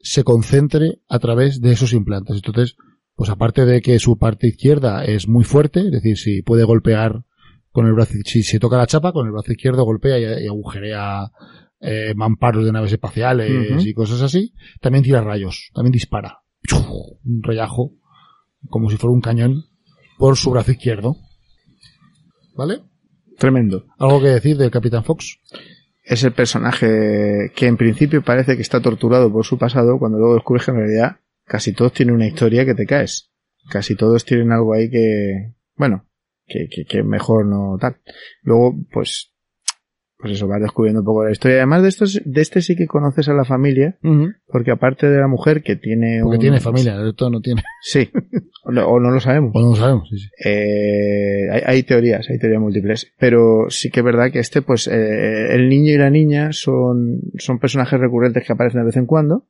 se 0.00 0.24
concentre 0.24 1.00
a 1.08 1.18
través 1.18 1.60
de 1.60 1.72
esos 1.72 1.92
implantes. 1.92 2.36
Entonces, 2.36 2.76
pues 3.20 3.28
aparte 3.28 3.66
de 3.66 3.82
que 3.82 3.98
su 3.98 4.16
parte 4.16 4.46
izquierda 4.46 5.04
es 5.04 5.28
muy 5.28 5.44
fuerte, 5.44 5.80
es 5.80 5.90
decir, 5.90 6.16
si 6.16 6.40
puede 6.40 6.64
golpear 6.64 7.22
con 7.70 7.84
el 7.86 7.92
brazo, 7.92 8.14
si 8.24 8.42
se 8.42 8.58
toca 8.58 8.78
la 8.78 8.86
chapa, 8.86 9.12
con 9.12 9.26
el 9.26 9.32
brazo 9.32 9.52
izquierdo 9.52 9.84
golpea 9.84 10.18
y, 10.18 10.44
y 10.44 10.48
agujerea 10.48 11.30
eh, 11.80 12.14
mamparos 12.16 12.64
de 12.64 12.72
naves 12.72 12.94
espaciales 12.94 13.84
y 13.84 13.92
cosas 13.92 14.22
así, 14.22 14.54
también 14.80 15.04
tira 15.04 15.20
rayos, 15.20 15.68
también 15.74 15.92
dispara. 15.92 16.38
Un 17.22 17.42
rayajo, 17.42 17.92
como 18.70 18.88
si 18.88 18.96
fuera 18.96 19.12
un 19.12 19.20
cañón, 19.20 19.64
por 20.16 20.38
su 20.38 20.50
brazo 20.50 20.70
izquierdo. 20.70 21.16
¿Vale? 22.56 22.84
Tremendo. 23.36 23.84
¿Algo 23.98 24.22
que 24.22 24.28
decir 24.28 24.56
del 24.56 24.70
Capitán 24.70 25.04
Fox? 25.04 25.40
Es 26.04 26.24
el 26.24 26.32
personaje 26.32 27.52
que 27.54 27.66
en 27.66 27.76
principio 27.76 28.24
parece 28.24 28.56
que 28.56 28.62
está 28.62 28.80
torturado 28.80 29.30
por 29.30 29.44
su 29.44 29.58
pasado, 29.58 29.98
cuando 29.98 30.16
luego 30.16 30.36
descubres 30.36 30.64
que 30.64 30.70
en 30.70 30.78
realidad 30.78 31.16
casi 31.50 31.72
todos 31.72 31.92
tienen 31.92 32.14
una 32.14 32.28
historia 32.28 32.64
que 32.64 32.74
te 32.76 32.86
caes. 32.86 33.32
Casi 33.68 33.96
todos 33.96 34.24
tienen 34.24 34.52
algo 34.52 34.72
ahí 34.72 34.88
que, 34.88 35.52
bueno, 35.76 36.06
que, 36.46 36.68
que, 36.70 36.84
que 36.84 37.02
mejor 37.02 37.44
no 37.44 37.76
tal. 37.80 37.96
Luego, 38.42 38.76
pues, 38.92 39.34
pues 40.16 40.34
eso, 40.34 40.46
vas 40.46 40.60
descubriendo 40.62 41.00
un 41.00 41.06
poco 41.06 41.24
la 41.24 41.32
historia. 41.32 41.56
Además 41.56 41.82
de 41.82 41.88
estos, 41.88 42.20
de 42.24 42.40
este 42.40 42.62
sí 42.62 42.76
que 42.76 42.86
conoces 42.86 43.28
a 43.28 43.34
la 43.34 43.44
familia, 43.44 43.98
porque 44.46 44.70
aparte 44.70 45.08
de 45.10 45.18
la 45.18 45.26
mujer 45.26 45.62
que 45.62 45.74
tiene 45.76 46.20
Porque 46.22 46.36
un- 46.36 46.40
tiene 46.40 46.60
familia, 46.60 46.94
el 46.94 47.08
otro 47.08 47.30
no 47.30 47.40
tiene. 47.40 47.62
Sí. 47.82 48.08
O 48.62 48.72
no, 48.72 48.86
o 48.86 49.00
no 49.00 49.10
lo 49.10 49.20
sabemos. 49.20 49.52
O 49.54 49.60
no 49.60 49.70
lo 49.70 49.74
sabemos, 49.76 50.06
sí, 50.10 50.18
sí. 50.18 50.28
Eh, 50.44 51.48
hay, 51.50 51.62
hay 51.64 51.82
teorías, 51.82 52.28
hay 52.28 52.38
teorías 52.38 52.60
múltiples, 52.60 53.10
pero 53.18 53.70
sí 53.70 53.90
que 53.90 54.00
es 54.00 54.04
verdad 54.04 54.30
que 54.30 54.38
este, 54.38 54.60
pues, 54.60 54.86
eh, 54.86 55.54
el 55.54 55.70
niño 55.70 55.94
y 55.94 55.96
la 55.96 56.10
niña 56.10 56.52
son, 56.52 57.22
son 57.38 57.58
personajes 57.58 57.98
recurrentes 57.98 58.44
que 58.46 58.52
aparecen 58.52 58.80
de 58.82 58.86
vez 58.86 58.96
en 58.98 59.06
cuando, 59.06 59.46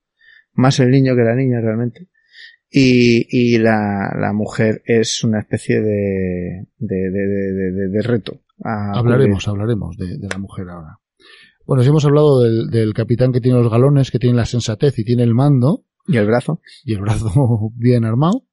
más 0.60 0.78
el 0.80 0.90
niño 0.90 1.14
que 1.16 1.22
la 1.22 1.34
niña 1.34 1.60
realmente. 1.60 2.08
Y, 2.70 3.26
y 3.30 3.58
la, 3.58 4.14
la 4.18 4.32
mujer 4.32 4.82
es 4.84 5.24
una 5.24 5.40
especie 5.40 5.80
de, 5.80 6.66
de, 6.78 7.10
de, 7.90 8.02
reto. 8.02 8.42
a 8.62 8.92
Hablaremos, 8.96 9.48
hablaremos 9.48 9.96
de, 9.96 10.18
la 10.30 10.38
mujer 10.38 10.68
ahora. 10.68 11.00
Bueno, 11.66 11.82
si 11.82 11.88
hemos 11.88 12.04
hablado 12.04 12.42
del, 12.42 12.68
del 12.70 12.94
capitán 12.94 13.32
que 13.32 13.40
tiene 13.40 13.58
los 13.58 13.70
galones, 13.70 14.10
que 14.12 14.18
tiene 14.20 14.36
la 14.36 14.44
sensatez 14.46 14.98
y 14.98 15.04
tiene 15.04 15.24
el 15.24 15.34
mando. 15.34 15.84
Y 16.06 16.16
el 16.16 16.26
brazo, 16.26 16.60
y 16.84 16.94
el 16.94 17.00
brazo 17.02 17.30
bien 17.76 18.04
armado, 18.04 18.46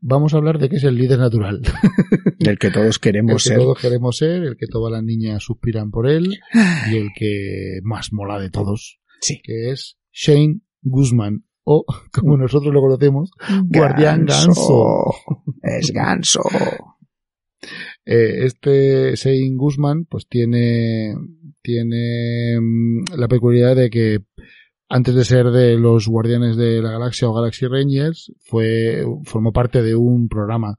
vamos 0.00 0.34
a 0.34 0.38
hablar 0.38 0.58
de 0.58 0.68
que 0.68 0.76
es 0.76 0.84
el 0.84 0.96
líder 0.96 1.18
natural. 1.18 1.62
del 2.38 2.58
que 2.58 2.70
todos 2.70 2.96
El 2.96 3.00
queremos 3.00 3.42
que 3.44 3.48
ser. 3.50 3.58
todos 3.58 3.78
queremos 3.80 4.16
ser, 4.16 4.42
el 4.42 4.56
que 4.56 4.66
todas 4.66 4.92
las 4.92 5.02
niñas 5.02 5.42
suspiran 5.42 5.90
por 5.90 6.08
él 6.08 6.38
y 6.90 6.96
el 6.96 7.08
que 7.16 7.80
más 7.82 8.12
mola 8.12 8.38
de 8.40 8.50
todos, 8.50 8.98
Sí. 9.20 9.40
que 9.42 9.70
es 9.70 9.96
Shane 10.12 10.60
Guzman, 10.82 11.44
o 11.68 11.84
como 12.12 12.36
nosotros 12.36 12.72
lo 12.72 12.80
conocemos, 12.80 13.30
Guardián 13.64 14.24
Ganso. 14.24 15.14
Es 15.62 15.92
ganso. 15.92 16.42
Eh, 18.10 18.46
este 18.46 19.16
Shane 19.16 19.56
Guzman 19.56 20.04
pues 20.04 20.28
tiene 20.28 21.12
tiene 21.60 22.56
mm, 22.58 23.18
la 23.18 23.26
peculiaridad 23.26 23.74
de 23.76 23.90
que 23.90 24.20
antes 24.88 25.14
de 25.14 25.24
ser 25.24 25.46
de 25.50 25.76
los 25.76 26.06
Guardianes 26.06 26.56
de 26.56 26.80
la 26.80 26.92
Galaxia 26.92 27.28
o 27.28 27.34
Galaxy 27.34 27.66
Rangers 27.66 28.32
fue 28.38 29.04
formó 29.24 29.52
parte 29.52 29.82
de 29.82 29.96
un 29.96 30.28
programa 30.28 30.78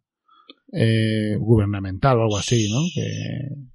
eh, 0.71 1.35
gubernamental 1.37 2.17
o 2.17 2.21
algo 2.23 2.37
así, 2.37 2.67
¿no? 2.71 2.79
Que 2.95 3.69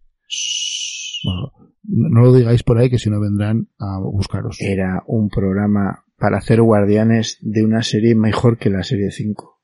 bueno, 1.25 1.53
no 1.85 2.23
lo 2.23 2.35
digáis 2.35 2.63
por 2.63 2.79
ahí 2.79 2.91
que 2.91 2.99
si 2.99 3.11
no 3.11 3.21
vendrán 3.21 3.69
a 3.79 3.99
buscaros. 4.01 4.57
Era 4.61 5.03
un 5.07 5.29
programa 5.29 6.04
para 6.25 6.39
hacer 6.39 6.63
guardianes 6.63 7.37
de 7.43 7.63
una 7.63 7.83
serie 7.83 8.15
mejor 8.15 8.57
que 8.57 8.71
la 8.71 8.83
serie 8.83 9.11
5. 9.11 9.61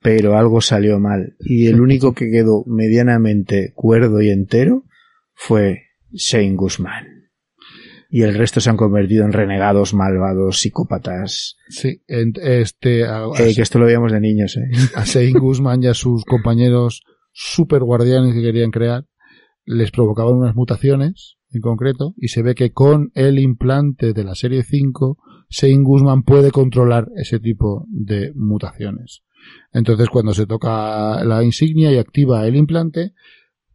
Pero 0.00 0.38
algo 0.38 0.62
salió 0.62 0.98
mal. 0.98 1.36
Y 1.38 1.66
el 1.66 1.82
único 1.82 2.14
que 2.14 2.30
quedó 2.30 2.64
medianamente 2.66 3.72
cuerdo 3.74 4.22
y 4.22 4.30
entero 4.30 4.84
fue 5.34 5.82
Shane 6.12 6.54
Guzman. 6.56 7.04
Y 8.08 8.22
el 8.22 8.34
resto 8.34 8.58
se 8.62 8.70
han 8.70 8.78
convertido 8.78 9.26
en 9.26 9.34
renegados, 9.34 9.92
malvados, 9.92 10.60
psicópatas. 10.60 11.56
Sí, 11.68 12.00
en- 12.06 12.32
este 12.40 13.04
a, 13.04 13.24
a- 13.24 13.28
Eh, 13.38 13.52
que 13.54 13.60
esto 13.60 13.78
lo 13.78 13.84
veíamos 13.84 14.12
de 14.12 14.20
niños, 14.20 14.56
eh. 14.56 14.62
a 14.94 15.04
Shane 15.04 15.38
Guzman 15.38 15.82
y 15.82 15.88
a 15.88 15.94
sus 15.94 16.24
compañeros 16.24 17.02
super 17.32 17.82
guardianes 17.82 18.32
que 18.34 18.40
querían 18.40 18.70
crear 18.70 19.04
les 19.66 19.90
provocaban 19.90 20.36
unas 20.36 20.54
mutaciones 20.54 21.36
en 21.50 21.60
concreto 21.60 22.14
y 22.16 22.28
se 22.28 22.40
ve 22.42 22.54
que 22.54 22.72
con 22.72 23.10
el 23.14 23.38
implante 23.38 24.14
de 24.14 24.24
la 24.24 24.34
serie 24.34 24.62
5 24.62 25.18
Shane 25.48 25.82
Guzman 25.82 26.22
puede 26.22 26.50
controlar 26.50 27.08
ese 27.16 27.38
tipo 27.40 27.86
de 27.88 28.32
mutaciones. 28.34 29.22
Entonces 29.72 30.08
cuando 30.08 30.32
se 30.32 30.46
toca 30.46 31.22
la 31.24 31.42
insignia 31.44 31.92
y 31.92 31.98
activa 31.98 32.46
el 32.46 32.56
implante 32.56 33.12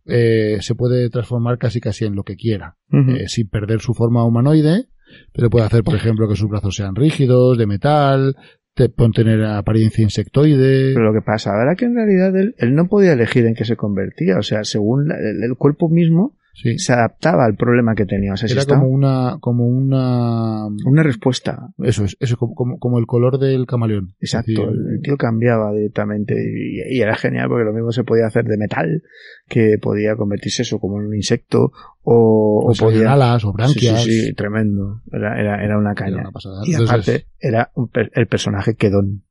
eh, 0.06 0.58
se 0.62 0.74
puede 0.76 1.10
transformar 1.10 1.58
casi 1.60 1.80
casi 1.80 2.06
en 2.06 2.16
lo 2.16 2.24
que 2.24 2.36
quiera 2.36 2.78
eh, 2.92 3.28
sin 3.28 3.48
perder 3.50 3.80
su 3.80 3.94
forma 3.94 4.26
humanoide, 4.26 4.86
pero 5.34 5.50
puede 5.52 5.66
hacer, 5.66 5.84
por 5.84 5.96
ejemplo, 5.96 6.28
que 6.28 6.36
sus 6.36 6.50
brazos 6.50 6.76
sean 6.76 6.96
rígidos, 6.96 7.58
de 7.58 7.68
metal, 7.68 8.36
te, 8.74 8.90
pueden 8.90 9.12
tener 9.12 9.44
apariencia 9.46 10.04
insectoide. 10.04 10.94
Pero 10.94 11.12
lo 11.12 11.14
que 11.14 11.24
pasa 11.26 11.52
ahora 11.52 11.76
que 11.76 11.86
en 11.86 11.96
realidad 11.96 12.36
él, 12.36 12.56
él 12.58 12.74
no 12.74 12.88
podía 12.88 13.14
elegir 13.14 13.46
en 13.46 13.54
qué 13.54 13.66
se 13.66 13.76
convertía. 13.76 14.38
O 14.40 14.44
sea, 14.44 14.64
según 14.64 15.08
la- 15.08 15.18
el, 15.20 15.44
el 15.44 15.56
cuerpo 15.58 15.90
mismo 15.90 16.38
Sí. 16.54 16.78
se 16.78 16.92
adaptaba 16.94 17.46
al 17.46 17.56
problema 17.56 17.96
que 17.96 18.06
tenía. 18.06 18.34
O 18.34 18.38
sea, 18.38 18.50
si 18.50 18.54
Era 18.56 18.66
como 18.66 18.88
una, 18.88 19.38
como 19.40 19.66
una, 19.68 20.66
una 20.86 21.04
respuesta. 21.04 21.70
eso 21.84 22.04
es, 22.04 22.18
eso 22.20 22.36
como, 22.38 22.78
como, 22.78 23.00
el 23.00 23.06
color 23.06 23.40
del 23.40 23.66
camaleón. 23.66 24.16
Exacto, 24.20 24.52
decir, 24.52 24.68
el, 24.70 24.96
el 24.96 25.02
tío 25.02 25.16
cambiaba 25.18 25.72
directamente 25.72 26.34
y, 26.36 26.98
y 26.98 27.02
era 27.02 27.16
genial 27.16 27.48
porque 27.48 27.64
lo 27.66 27.74
mismo 27.74 27.92
se 27.92 28.04
podía 28.04 28.26
hacer 28.28 28.46
de 28.46 28.58
metal, 28.58 29.04
que 29.48 29.78
podía 29.82 30.16
convertirse 30.16 30.64
eso 30.64 30.80
como 30.80 31.00
en 31.00 31.08
un 31.08 31.16
insecto 31.16 31.72
o, 32.04 32.64
o 32.66 32.70
o 32.72 32.74
salían 32.76 32.94
podía... 33.00 33.14
alas 33.14 33.46
o 33.46 33.54
branquias. 33.54 34.04
Sí, 34.04 34.12
sí, 34.12 34.22
sí, 34.28 34.34
tremendo. 34.34 35.02
Era, 35.14 35.40
era, 35.40 35.64
era 35.64 35.78
una 35.78 35.92
Era 35.92 35.96
caña. 35.96 36.18
una. 36.30 36.32
Y 36.66 36.72
Entonces, 36.74 36.90
aparte 36.90 37.26
era 37.40 37.72
un 37.76 37.88
per- 37.88 38.12
el 38.16 38.28
personaje 38.28 38.76
quedón. 38.76 39.24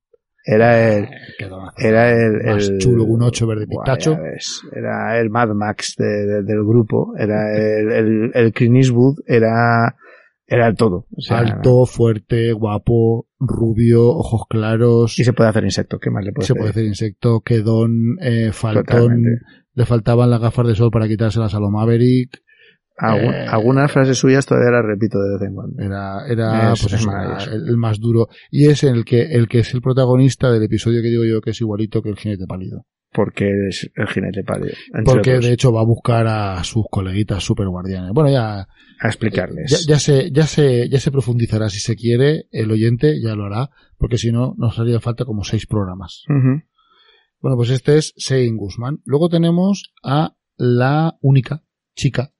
Era 0.51 0.97
el, 0.97 1.09
era 1.77 2.11
el, 2.11 2.43
Más 2.43 2.69
el- 2.71 2.79
chulo 2.79 3.05
un 3.05 3.23
ocho 3.23 3.47
verde 3.47 3.67
Buah, 3.69 3.85
pistacho. 3.85 4.17
Era 4.73 5.21
el 5.21 5.29
Mad 5.29 5.49
Max 5.51 5.95
de- 5.99 6.07
de- 6.27 6.43
del 6.43 6.65
grupo. 6.65 7.13
Era 7.19 7.55
el, 7.55 7.93
el, 7.93 8.31
el 8.33 8.53
Clint 8.55 8.77
Eastwood, 8.77 9.19
era, 9.27 9.95
era 10.47 10.69
el 10.69 10.75
todo. 10.75 11.07
O 11.15 11.21
sea, 11.21 11.41
alto, 11.41 11.85
fuerte, 11.85 12.53
guapo, 12.53 13.27
rubio, 13.39 14.07
ojos 14.09 14.43
claros. 14.49 15.19
Y 15.19 15.25
se 15.25 15.35
puede 15.35 15.51
hacer 15.51 15.65
insecto. 15.65 15.99
¿Qué 15.99 16.11
más 16.11 16.25
le 16.25 16.33
puede 16.33 16.47
se 16.47 16.55
puede 16.55 16.71
hacer 16.71 16.85
insecto, 16.87 17.41
quedón, 17.41 18.17
eh, 18.23 18.51
faltón. 18.53 18.85
Totalmente. 18.87 19.45
Le 19.75 19.85
faltaban 19.85 20.31
las 20.31 20.41
gafas 20.41 20.67
de 20.67 20.75
sol 20.75 20.91
para 20.91 21.07
quitárselas 21.09 21.55
a 21.55 21.61
lo 21.61 21.71
Maverick. 21.71 22.41
Algún- 22.99 23.33
Eh, 23.35 23.47
algunas 23.49 23.93
frases 23.93 24.19
suyas 24.19 24.45
todavía 24.45 24.71
las 24.73 24.85
repito 24.85 25.19
de 25.21 25.35
vez 25.39 25.49
en 25.49 25.55
cuando. 25.55 25.83
Era, 25.83 26.27
era, 26.29 26.73
Es- 26.73 26.81
pues 26.83 26.95
el, 27.53 27.69
el 27.69 27.77
más 27.77 28.01
duro. 28.01 28.27
Y 28.51 28.67
es 28.67 28.83
el 28.83 29.05
que, 29.05 29.23
el 29.23 29.47
que 29.49 29.61
es 29.61 29.73
el 29.75 29.81
protagonista 29.83 30.51
del 30.51 30.65
episodio 30.65 31.01
que 31.03 31.09
digo 31.09 31.25
yo 31.25 31.41
que 31.41 31.51
es 31.51 31.61
igualito 31.61 32.03
que 32.03 32.09
el 32.11 32.17
jinete 32.17 32.47
pálido. 32.47 32.85
Porque 33.11 33.49
es 33.69 33.91
el 33.95 34.07
jinete 34.09 34.43
pálido. 34.45 34.73
Porque 35.05 35.31
otros, 35.31 35.47
de 35.47 35.53
hecho 35.53 35.73
va 35.73 35.81
a 35.81 35.85
buscar 35.85 36.27
a 36.27 36.63
sus 36.65 36.85
coleguitas 36.91 37.43
super 37.43 37.67
guardianes. 37.69 38.11
Bueno, 38.13 38.31
ya, 38.31 38.61
a 39.01 39.07
explicarles. 39.07 39.71
ya, 39.87 39.95
ya 39.95 39.99
se, 39.99 40.31
ya 40.31 40.47
se, 40.47 40.89
ya 40.91 41.01
se 41.01 41.11
profundizará 41.11 41.71
si 41.71 41.79
se 41.81 41.97
quiere, 41.97 42.49
el 42.51 42.71
oyente 42.71 43.19
ya 43.23 43.35
lo 43.35 43.47
hará, 43.47 43.71
porque 43.97 44.19
si 44.19 44.31
no, 44.31 44.55
nos 44.59 44.79
haría 44.79 45.01
falta 45.01 45.25
como 45.25 45.43
seis 45.45 45.67
programas. 45.67 46.25
Ujú. 46.29 46.63
Bueno, 47.41 47.57
pues 47.57 47.71
este 47.71 47.97
es 47.97 48.13
Shane 48.17 48.57
Guzman. 48.57 48.99
Luego 49.05 49.29
tenemos 49.31 49.93
a 50.05 50.35
la 50.57 51.17
única 51.23 51.63
chica 51.95 52.33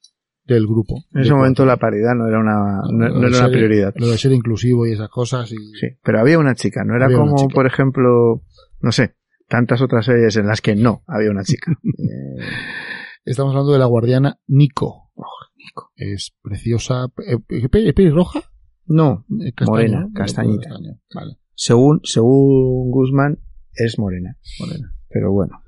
del 0.49 0.67
grupo. 0.67 1.05
En 1.15 1.21
ese 1.21 1.35
momento 1.35 1.65
la 1.67 1.77
paridad 1.77 2.15
no 2.17 2.27
era 2.27 2.39
una, 2.41 2.81
no, 2.91 3.07
era 3.07 3.39
una 3.39 3.49
prioridad. 3.49 3.93
Lo 3.97 4.09
de 4.09 4.19
ser 4.19 4.33
inclusivo 4.33 4.87
y 4.87 4.93
esas 4.93 5.09
cosas. 5.11 5.53
Y, 5.53 5.57
Sí, 5.79 5.89
pero 6.03 6.19
había 6.21 6.39
una 6.39 6.55
chica, 6.55 6.83
no 6.85 6.97
era 6.97 7.09
como, 7.13 7.49
por 7.49 7.67
ejemplo, 7.67 8.43
no 8.81 8.91
sé, 8.93 9.15
tantas 9.49 9.81
otras 9.83 10.07
series 10.07 10.37
en 10.37 10.47
las 10.47 10.61
que 10.61 10.75
no 10.75 11.03
había 11.07 11.31
una 11.31 11.45
chica. 11.45 11.73
Eh, 11.85 12.43
Estamos 13.25 13.51
hablando 13.53 13.73
de 13.75 13.79
la 13.79 13.85
guardiana 13.85 14.39
Nico. 14.47 15.11
Es 15.97 16.35
preciosa. 16.43 17.07
eh, 17.27 17.37
¿Es 17.49 17.69
pe- 17.69 17.87
es 17.89 17.93
pelirroja? 17.95 18.41
no, 18.87 19.27
Eh, 19.45 19.53
Morena, 19.67 20.09
castañita. 20.15 20.71
Vale, 21.15 21.37
según, 21.55 22.01
según 22.05 22.91
Guzmán, 22.91 23.39
es 23.75 23.99
morena. 23.99 24.37
morena. 24.61 24.95
Pero 25.11 25.31
bueno, 25.33 25.61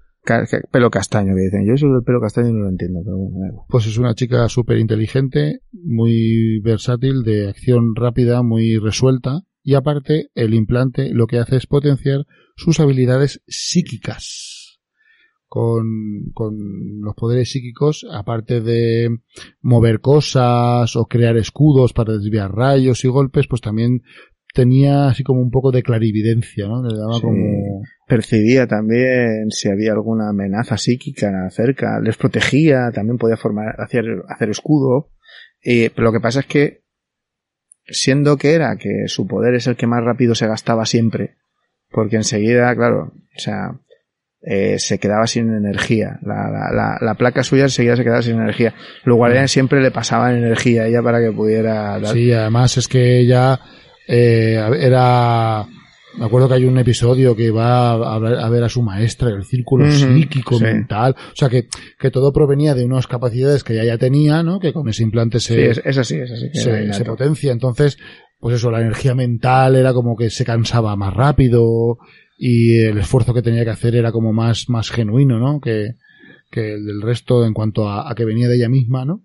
pelo 0.70 0.90
castaño 0.90 1.34
que 1.34 1.42
dicen. 1.42 1.66
Yo 1.66 1.74
eso 1.74 1.86
del 1.88 2.02
pelo 2.02 2.20
castaño 2.20 2.52
no 2.52 2.64
lo 2.64 2.68
entiendo, 2.68 3.00
pero 3.04 3.16
bueno. 3.16 3.66
Pues 3.68 3.86
es 3.86 3.98
una 3.98 4.14
chica 4.14 4.48
súper 4.48 4.78
inteligente, 4.78 5.60
muy 5.72 6.60
versátil, 6.60 7.22
de 7.22 7.48
acción 7.48 7.94
rápida, 7.94 8.42
muy 8.42 8.78
resuelta. 8.78 9.42
Y 9.62 9.74
aparte, 9.74 10.30
el 10.34 10.54
implante 10.54 11.10
lo 11.12 11.26
que 11.26 11.38
hace 11.38 11.56
es 11.56 11.66
potenciar 11.66 12.26
sus 12.56 12.80
habilidades 12.80 13.42
psíquicas. 13.46 14.78
Con, 15.46 16.30
con 16.32 16.54
los 17.00 17.16
poderes 17.16 17.50
psíquicos, 17.50 18.06
aparte 18.08 18.60
de 18.60 19.08
mover 19.60 20.00
cosas 20.00 20.94
o 20.94 21.06
crear 21.06 21.36
escudos 21.36 21.92
para 21.92 22.12
desviar 22.12 22.54
rayos 22.54 23.04
y 23.04 23.08
golpes, 23.08 23.48
pues 23.48 23.60
también 23.60 24.02
tenía 24.52 25.08
así 25.08 25.22
como 25.22 25.40
un 25.40 25.50
poco 25.50 25.70
de 25.70 25.82
clarividencia, 25.82 26.66
¿no? 26.66 26.82
Le 26.82 26.96
daba 26.98 27.14
Sí. 27.14 27.20
como... 27.22 27.82
Percibía 28.06 28.66
también 28.66 29.50
si 29.50 29.68
había 29.68 29.92
alguna 29.92 30.30
amenaza 30.30 30.76
psíquica 30.76 31.48
cerca, 31.50 32.00
les 32.00 32.16
protegía, 32.16 32.90
también 32.92 33.18
podía 33.18 33.36
formar, 33.36 33.76
hacer, 33.80 34.04
hacer 34.28 34.50
escudo. 34.50 35.10
Eh, 35.62 35.90
pero 35.94 36.06
lo 36.06 36.12
que 36.12 36.20
pasa 36.20 36.40
es 36.40 36.46
que, 36.46 36.80
siendo 37.86 38.36
que 38.36 38.54
era 38.54 38.76
que 38.76 39.04
su 39.06 39.26
poder 39.26 39.54
es 39.54 39.66
el 39.66 39.76
que 39.76 39.86
más 39.86 40.02
rápido 40.02 40.34
se 40.34 40.46
gastaba 40.48 40.86
siempre, 40.86 41.36
porque 41.90 42.16
enseguida, 42.16 42.74
claro, 42.74 43.12
o 43.14 43.38
sea, 43.38 43.78
eh, 44.42 44.78
se 44.78 44.98
quedaba 44.98 45.26
sin 45.26 45.54
energía. 45.54 46.18
La, 46.22 46.50
la, 46.50 46.72
la, 46.74 46.98
la 47.00 47.14
placa 47.14 47.42
suya 47.44 47.64
enseguida 47.64 47.94
se 47.96 48.02
quedaba 48.04 48.22
sin 48.22 48.36
energía. 48.40 48.74
Los 49.04 49.16
guardianes 49.18 49.50
siempre 49.52 49.80
le 49.82 49.90
pasaban 49.90 50.36
energía 50.36 50.82
a 50.82 50.86
ella 50.86 51.02
para 51.02 51.20
que 51.20 51.30
pudiera 51.30 51.98
dar. 52.00 52.06
Sí, 52.06 52.32
además 52.32 52.76
es 52.76 52.88
que 52.88 53.18
ella 53.20 53.60
eh, 54.10 54.60
era... 54.80 55.66
Me 56.18 56.24
acuerdo 56.24 56.48
que 56.48 56.54
hay 56.54 56.64
un 56.64 56.76
episodio 56.76 57.36
que 57.36 57.52
va 57.52 57.92
a, 57.92 58.18
ver- 58.18 58.40
a 58.40 58.48
ver 58.48 58.64
a 58.64 58.68
su 58.68 58.82
maestra, 58.82 59.28
el 59.30 59.44
círculo 59.44 59.88
psíquico 59.92 60.58
sí. 60.58 60.64
mental. 60.64 61.14
O 61.32 61.36
sea, 61.36 61.48
que, 61.48 61.68
que 62.00 62.10
todo 62.10 62.32
provenía 62.32 62.74
de 62.74 62.84
unas 62.84 63.06
capacidades 63.06 63.62
que 63.62 63.74
ella 63.74 63.84
ya 63.84 63.96
tenía, 63.98 64.42
¿no? 64.42 64.58
Que 64.58 64.72
con 64.72 64.88
ese 64.88 65.04
implante 65.04 65.38
se, 65.38 65.54
Sí, 65.54 65.60
es, 65.60 65.80
es 65.84 65.98
así, 65.98 66.16
es 66.16 66.32
así. 66.32 66.50
que 66.50 66.58
era 66.62 66.76
se, 66.78 66.82
innato. 66.82 66.98
se 66.98 67.04
potencia. 67.04 67.52
Entonces, 67.52 67.96
pues 68.40 68.56
eso, 68.56 68.72
la 68.72 68.80
energía 68.80 69.14
mental 69.14 69.76
era 69.76 69.92
como 69.94 70.16
que 70.16 70.30
se 70.30 70.44
cansaba 70.44 70.96
más 70.96 71.14
rápido 71.14 71.98
y 72.36 72.80
el 72.80 72.98
esfuerzo 72.98 73.32
que 73.32 73.42
tenía 73.42 73.62
que 73.64 73.70
hacer 73.70 73.94
era 73.94 74.10
como 74.10 74.32
más, 74.32 74.68
más 74.68 74.90
genuino, 74.90 75.38
¿no? 75.38 75.60
Que, 75.60 75.90
que 76.50 76.74
el 76.74 76.86
del 76.86 77.02
resto 77.02 77.46
en 77.46 77.54
cuanto 77.54 77.88
a, 77.88 78.10
a 78.10 78.16
que 78.16 78.24
venía 78.24 78.48
de 78.48 78.56
ella 78.56 78.68
misma, 78.68 79.04
¿no? 79.04 79.22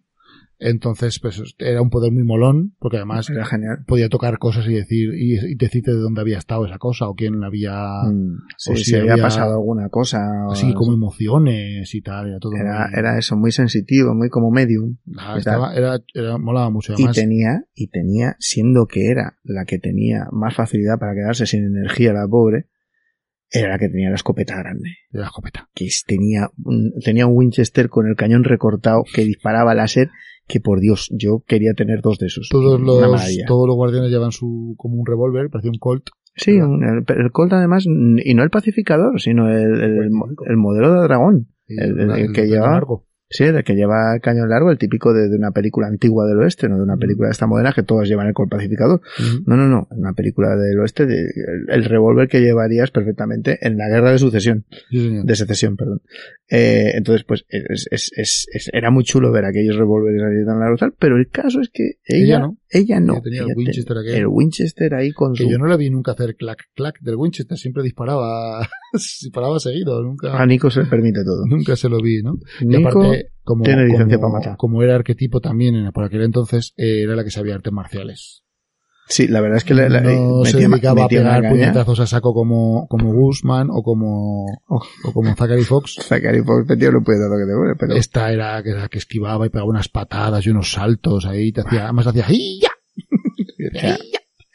Entonces, 0.58 1.20
pues 1.20 1.41
era 1.60 1.82
un 1.82 1.89
poder 1.89 2.12
muy 2.13 2.24
molón, 2.24 2.76
porque 2.80 2.98
además 2.98 3.30
Era 3.30 3.46
genial. 3.46 3.80
podía 3.88 4.08
tocar 4.10 4.38
cosas 4.38 4.65
y 4.68 4.74
decir, 4.74 5.13
y, 5.13 5.34
y 5.52 5.56
decirte 5.56 5.91
de 5.91 5.98
dónde 5.98 6.22
había 6.22 6.38
estado 6.38 6.65
esa 6.65 6.78
cosa, 6.78 7.10
o 7.10 7.15
quién 7.15 7.41
la 7.41 7.48
había, 7.48 7.74
Mm, 8.06 8.38
sí, 8.58 8.72
o 8.72 8.76
si, 8.78 8.84
si 8.86 8.96
había, 8.96 9.13
había- 9.13 9.24
pasado 9.24 9.54
alguna 9.54 9.89
cosa. 9.89 10.22
así 10.52 10.74
como 10.74 10.94
emociones 10.94 11.94
y 11.94 12.02
tal, 12.02 12.30
era 12.30 12.39
todo 12.39 12.54
era, 12.56 12.88
muy- 12.89 13.00
era 13.00 13.18
eso, 13.18 13.36
muy 13.36 13.52
sensitivo, 13.52 14.13
muy 14.15 14.30
como 14.30 14.50
medium. 14.52 14.98
Ah, 15.18 15.36
estaba- 15.38 15.76
era, 15.76 16.00
era- 16.13 16.38
molaba 16.38 16.70
mucho, 16.70 16.94
Y 16.94 16.96
además. 16.96 17.15
tenía, 17.18 17.63
y 17.74 17.88
tenía, 17.89 18.36
siendo 18.39 18.86
que 18.88 19.10
era 19.10 19.38
la 19.44 19.65
que 19.65 19.78
tenía 19.80 20.28
más 20.32 20.56
facilidad 20.56 20.98
para 21.00 21.13
quedarse 21.15 21.46
sin 21.46 21.65
energía, 21.65 22.13
la 22.13 22.28
pobre, 22.28 22.68
era 23.52 23.70
la 23.70 23.78
que 23.78 23.89
tenía 23.89 24.10
la 24.10 24.15
escopeta 24.15 24.58
grande. 24.58 24.89
de 25.12 25.20
la 25.20 25.26
escopeta. 25.28 25.70
Que 25.74 25.88
tenía 26.08 26.50
un, 26.63 26.94
tenía 27.04 27.28
un 27.28 27.38
Winchester 27.38 27.89
con 27.89 28.08
el 28.08 28.15
cañón 28.15 28.44
recortado 28.44 29.04
que 29.13 29.24
disparaba 29.24 29.74
láser, 29.76 30.10
que 30.47 30.60
por 30.60 30.79
Dios, 30.79 31.10
yo 31.12 31.41
quería 31.45 31.73
tener 31.73 32.01
dos 32.01 32.17
de 32.19 32.27
esos. 32.27 32.49
Todos 32.49 32.79
los, 32.79 32.99
maravilla. 33.01 33.45
todos 33.47 33.67
los 33.67 33.75
guardianes 33.75 34.12
llevan 34.12 34.31
su, 34.31 34.75
como 34.77 34.95
un 34.95 35.05
revólver, 35.05 35.49
parecía 35.49 35.71
un 35.71 35.79
Colt. 35.79 36.08
Sí, 36.36 36.51
un- 36.60 36.84
el, 36.84 37.03
el 37.17 37.31
Colt 37.31 37.53
además, 37.53 37.86
y 37.88 38.34
no 38.34 38.43
el 38.43 38.49
pacificador, 38.49 39.19
sino 39.21 39.49
el, 39.49 39.81
el, 39.81 40.12
mo- 40.12 40.27
el 40.47 40.58
modelo 40.58 40.93
de 40.93 41.01
dragón. 41.08 41.47
El- 41.67 42.31
que 42.34 42.45
largo. 42.47 43.05
Sí, 43.36 43.43
el 43.43 43.63
que 43.63 43.76
lleva 43.76 44.17
cañón 44.21 44.50
largo, 44.50 44.71
el 44.71 44.78
típico 44.78 45.13
de, 45.13 45.30
de 45.30 45.36
una 45.36 45.52
película 45.52 45.88
antigua 45.88 46.26
del 46.26 46.39
oeste, 46.39 46.69
no 46.69 46.78
de 46.78 46.84
una 46.84 46.98
película 46.98 47.28
de 47.28 47.34
esta 47.34 47.48
moderna 47.48 47.74
que 47.74 47.84
todas 47.84 48.08
llevan 48.08 48.28
el 48.28 48.34
Colt 48.34 48.50
pacificador. 48.52 49.02
No, 49.45 49.56
no, 49.58 49.67
no. 49.67 49.88
Una 49.91 50.13
película 50.13 50.56
del 50.56 50.80
oeste, 50.80 51.06
de- 51.06 51.21
el, 51.21 51.65
el 51.69 51.84
revólver 51.86 52.28
que 52.28 52.41
llevarías 52.41 52.91
perfectamente 52.91 53.58
en 53.62 53.78
la 53.78 53.88
guerra 53.89 54.12
de 54.12 54.19
sucesión, 54.19 54.65
Sí, 54.89 55.21
de 55.24 55.36
secesión, 55.36 55.76
perdón. 55.78 56.02
Eh, 56.50 56.91
entonces, 56.95 57.24
pues, 57.28 57.45
es, 57.50 57.88
es, 57.91 58.12
es, 58.15 58.45
es- 58.54 58.69
era 58.74 58.91
muy 58.91 59.04
chulo 59.04 59.32
ver 59.32 59.45
aquellos 59.45 59.76
revólveres 59.78 60.21
ahí 60.21 60.45
tan 60.45 60.60
largos, 60.60 60.80
tal, 60.80 60.93
pero 60.98 61.17
el 61.17 61.30
caso 61.30 61.60
es 61.62 61.69
que 61.69 61.93
ella, 62.06 62.26
Ella 62.26 62.39
no. 62.39 62.58
Ella 62.77 62.99
no. 62.99 63.13
Ella 63.13 63.21
tenía 63.21 63.41
el 63.41 63.47
Winchester 63.55 63.97
el 63.97 64.27
Winchester 64.27 64.93
ahí 64.93 65.11
con 65.11 65.33
Que 65.33 65.43
su... 65.43 65.49
yo 65.49 65.57
no 65.57 65.67
la 65.67 65.77
vi 65.77 65.89
nunca 65.89 66.11
hacer 66.11 66.35
clac, 66.35 66.59
clac 66.75 66.99
del 67.01 67.15
Winchester, 67.15 67.57
siempre 67.57 67.83
disparaba, 67.83 68.67
disparaba 68.93 69.59
seguido, 69.59 70.01
nunca, 70.03 70.41
A 70.41 70.45
Nico 70.45 70.69
se 70.69 70.81
le 70.83 70.85
permite 70.88 71.23
todo. 71.23 71.45
nunca 71.47 71.75
se 71.75 71.89
lo 71.89 71.99
vi, 72.01 72.21
¿no? 72.21 72.38
Y 72.61 72.65
Nico, 72.65 72.89
aparte, 72.89 73.29
como, 73.43 73.63
tiene 73.63 73.85
licencia 73.85 74.17
como- 74.17 74.33
para 74.33 74.39
matar. 74.43 74.57
como 74.57 74.83
era 74.83 74.95
arquetipo 74.95 75.39
también 75.41 75.75
en, 75.75 75.91
por 75.91 76.03
aquel 76.03 76.21
entonces, 76.23 76.73
eh, 76.77 77.01
era 77.03 77.15
la 77.15 77.23
que 77.23 77.31
sabía 77.31 77.55
artes 77.55 77.73
marciales. 77.73 78.43
Sí, 79.08 79.28
la 79.28 79.41
verdad 79.41 79.58
es 79.58 79.63
que 79.63 79.74
la, 79.74 79.89
la- 79.89 80.02
no 80.02 80.44
se 80.46 80.54
metía- 80.58 80.70
dedicaba 80.70 81.02
a 81.02 81.04
metía 81.06 81.20
pegar 81.20 81.50
puñetazos 81.50 82.00
a 82.00 82.08
saco 82.08 82.34
como, 82.34 82.88
como 82.88 83.13
Guzman 83.13 83.68
o 83.72 83.82
como, 83.84 84.46
Oh. 84.68 84.82
o 85.04 85.13
como 85.13 85.36
Zachary 85.36 85.63
Fox. 85.63 85.96
Zachary 86.02 86.41
Fox, 86.44 86.68
tío, 86.78 86.91
no 86.91 87.04
puede 87.04 87.20
dar 87.20 87.30
lo 87.30 87.38
que 87.38 87.46
te 87.46 87.80
pero... 87.80 87.96
Esta 87.96 88.32
era 88.32 88.62
que, 88.63 88.72
era 88.72 88.88
que 88.88 88.98
esquivaba 88.98 89.46
y 89.46 89.50
pegaba 89.50 89.70
unas 89.70 89.89
patadas 89.89 90.46
y 90.46 90.50
unos 90.50 90.72
saltos 90.72 91.26
ahí, 91.26 91.52
te 91.52 91.62
hacía, 91.62 91.84
además 91.86 92.08
hacía 92.08 92.26
¡ya! 92.28 92.70
O 93.76 93.80
sea, 93.80 93.98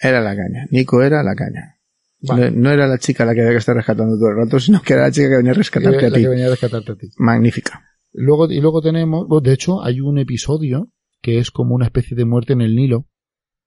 era 0.03 0.21
la 0.21 0.37
caña. 0.37 0.67
Nico 0.71 1.03
era 1.03 1.23
la 1.23 1.35
caña. 1.35 1.77
Vale. 2.23 2.51
No, 2.51 2.63
no 2.63 2.71
era 2.71 2.87
la 2.87 2.99
chica 2.99 3.25
la 3.25 3.35
que 3.35 3.41
había 3.41 3.53
que 3.53 3.59
estar 3.59 3.75
rescatando 3.75 4.17
todo 4.19 4.29
el 4.31 4.37
rato, 4.37 4.61
sino 4.61 4.81
que 4.83 4.93
era 4.93 5.03
la 5.05 5.11
chica 5.11 5.29
que 5.31 5.37
venía 5.39 5.53
a 5.53 5.55
rescatarte 5.55 6.07
a 6.07 6.11
la 6.11 6.17
ti. 6.17 6.23
que 6.23 6.29
venía 6.29 6.47
a 6.47 6.51
rescatarte 6.51 6.93
a 6.93 6.95
ti. 6.97 7.09
Magnífica. 7.17 7.83
Luego, 8.13 8.51
y 8.51 8.61
luego 8.61 8.83
tenemos, 8.83 9.27
de 9.43 9.53
hecho, 9.53 9.83
hay 9.83 10.01
un 10.01 10.19
episodio 10.19 10.91
que 11.23 11.39
es 11.39 11.51
como 11.51 11.75
una 11.75 11.87
especie 11.87 12.17
de 12.17 12.25
muerte 12.25 12.53
en 12.53 12.61
el 12.61 12.75
Nilo, 12.77 13.07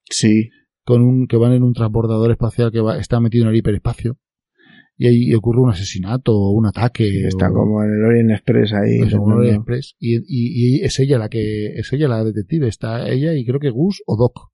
Sí. 0.10 0.50
Con 0.86 1.02
un, 1.02 1.28
que 1.28 1.38
van 1.38 1.54
en 1.54 1.64
un 1.64 1.74
transbordador 1.74 2.32
espacial 2.32 2.72
que 2.72 2.82
va, 2.82 2.98
está 2.98 3.20
metido 3.20 3.44
en 3.46 3.52
el 3.52 3.56
hiperespacio. 3.58 4.18
Y 4.96 5.08
ahí 5.08 5.34
ocurre 5.34 5.60
un 5.62 5.70
asesinato 5.72 6.34
o 6.36 6.52
un 6.52 6.68
ataque. 6.68 7.28
Está 7.28 7.50
o- 7.50 7.54
como 7.54 7.84
en 7.84 7.90
el 7.96 8.04
Orient 8.06 8.32
Express 8.32 8.74
ahí. 8.74 8.98
Eso, 9.02 9.18
como 9.18 9.32
intentando- 9.34 9.36
Orient 9.38 9.58
Express. 9.58 9.96
Y, 10.00 10.18
y, 10.18 10.22
y 10.28 10.82
es 10.84 11.00
ella 11.00 11.18
la 11.18 11.30
que, 11.30 11.74
es 11.76 11.92
ella 11.94 12.08
la 12.08 12.24
detective, 12.24 12.68
está 12.68 13.10
ella 13.10 13.34
y 13.34 13.44
creo 13.46 13.60
que 13.60 13.72
Gus 13.72 14.04
o 14.06 14.16
Doc, 14.18 14.52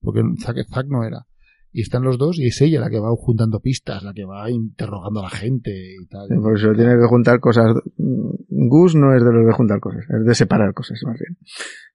porque 0.00 0.20
Zack, 0.40 0.56
Zack 0.72 0.86
no 0.88 1.04
era. 1.04 1.26
Y 1.74 1.80
están 1.80 2.02
los 2.04 2.18
dos 2.18 2.38
y 2.38 2.46
es 2.48 2.60
ella 2.60 2.80
la 2.80 2.90
que 2.90 3.00
va 3.00 3.08
juntando 3.16 3.58
pistas, 3.60 4.02
la 4.04 4.12
que 4.12 4.24
va 4.26 4.50
interrogando 4.50 5.20
a 5.20 5.24
la 5.24 5.30
gente 5.30 5.70
y 5.72 6.06
tal. 6.06 6.28
Sí, 6.28 6.34
Por 6.36 6.56
eso 6.56 6.72
tiene 6.74 6.92
que 7.00 7.06
juntar 7.08 7.40
cosas. 7.40 7.74
Gus 7.96 8.94
no 8.94 9.14
es 9.16 9.24
de 9.24 9.32
los 9.32 9.46
de 9.46 9.52
juntar 9.52 9.80
cosas, 9.80 10.04
es 10.08 10.24
de 10.26 10.34
separar 10.34 10.74
cosas 10.74 11.00
más 11.06 11.18
bien. 11.18 11.38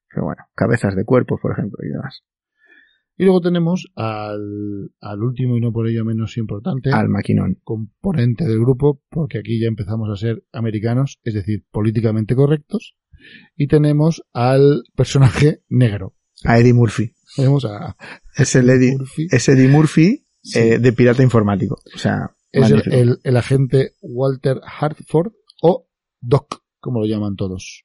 Pero 0.10 0.26
bueno, 0.26 0.44
cabezas 0.56 0.96
de 0.96 1.06
cuerpos, 1.06 1.40
por 1.42 1.52
ejemplo, 1.54 1.78
y 1.86 1.90
demás. 1.90 2.22
Y 3.20 3.24
luego 3.24 3.42
tenemos 3.42 3.88
al, 3.96 4.92
al 5.02 5.24
último 5.24 5.58
y 5.58 5.60
no 5.62 5.72
por 5.72 5.88
ello 5.88 6.06
menos 6.06 6.38
importante 6.38 6.92
Al 6.92 7.10
maquinón. 7.10 7.60
componente 7.64 8.46
del 8.46 8.60
grupo, 8.60 9.02
porque 9.10 9.40
aquí 9.40 9.60
ya 9.60 9.68
empezamos 9.68 10.10
a 10.12 10.16
ser 10.16 10.44
americanos, 10.52 11.18
es 11.24 11.34
decir, 11.34 11.64
políticamente 11.72 12.36
correctos. 12.36 12.96
Y 13.56 13.68
tenemos 13.68 14.22
al 14.34 14.84
personaje 14.96 15.62
negro. 15.68 16.14
A 16.46 16.60
Eddie 16.60 16.74
Murphy. 16.76 17.14
Tenemos 17.36 17.66
a 17.66 17.98
Es 18.36 18.56
el 18.56 18.70
Eddie, 18.70 18.96
Murphy. 18.98 19.28
es 19.32 19.50
Eddie 19.50 19.68
Murphy 19.68 20.24
Sí. 20.44 20.60
eh, 20.60 20.80
de 20.80 20.94
pirata 20.94 21.24
informático. 21.24 21.80
O 21.94 21.98
sea, 21.98 22.30
es 22.52 22.70
el, 22.70 22.84
el- 22.94 23.20
el 23.24 23.36
agente 23.38 23.94
Walter 24.02 24.62
Hartford 24.80 25.32
o 25.64 25.90
Doc, 26.22 26.62
como 26.80 27.00
lo 27.02 27.08
llaman 27.08 27.36
todos. 27.36 27.84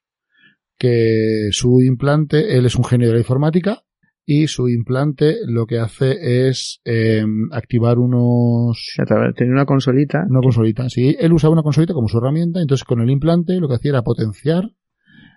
Que 0.78 1.48
su 1.52 1.80
implante, 1.80 2.56
él 2.58 2.66
es 2.66 2.76
un 2.76 2.84
genio 2.84 3.08
de 3.08 3.14
la 3.14 3.20
informática 3.20 3.82
y 4.24 4.46
su 4.46 4.68
implante 4.68 5.36
lo 5.46 5.66
que 5.66 5.78
hace 5.78 6.46
es 6.48 6.80
eh, 6.84 7.24
activar 7.50 7.98
unos 7.98 8.94
Tenía 9.36 9.52
una 9.52 9.66
consolita. 9.66 10.24
una 10.28 10.40
consolita. 10.40 10.88
Sí, 10.88 11.16
él 11.18 11.32
usaba 11.32 11.52
una 11.52 11.62
consolita 11.62 11.92
como 11.94 12.08
su 12.08 12.18
herramienta, 12.18 12.60
entonces 12.60 12.84
con 12.84 13.00
el 13.00 13.10
implante 13.10 13.58
lo 13.58 13.68
que 13.68 13.74
hacía 13.74 13.90
era 13.90 14.02
potenciar 14.02 14.64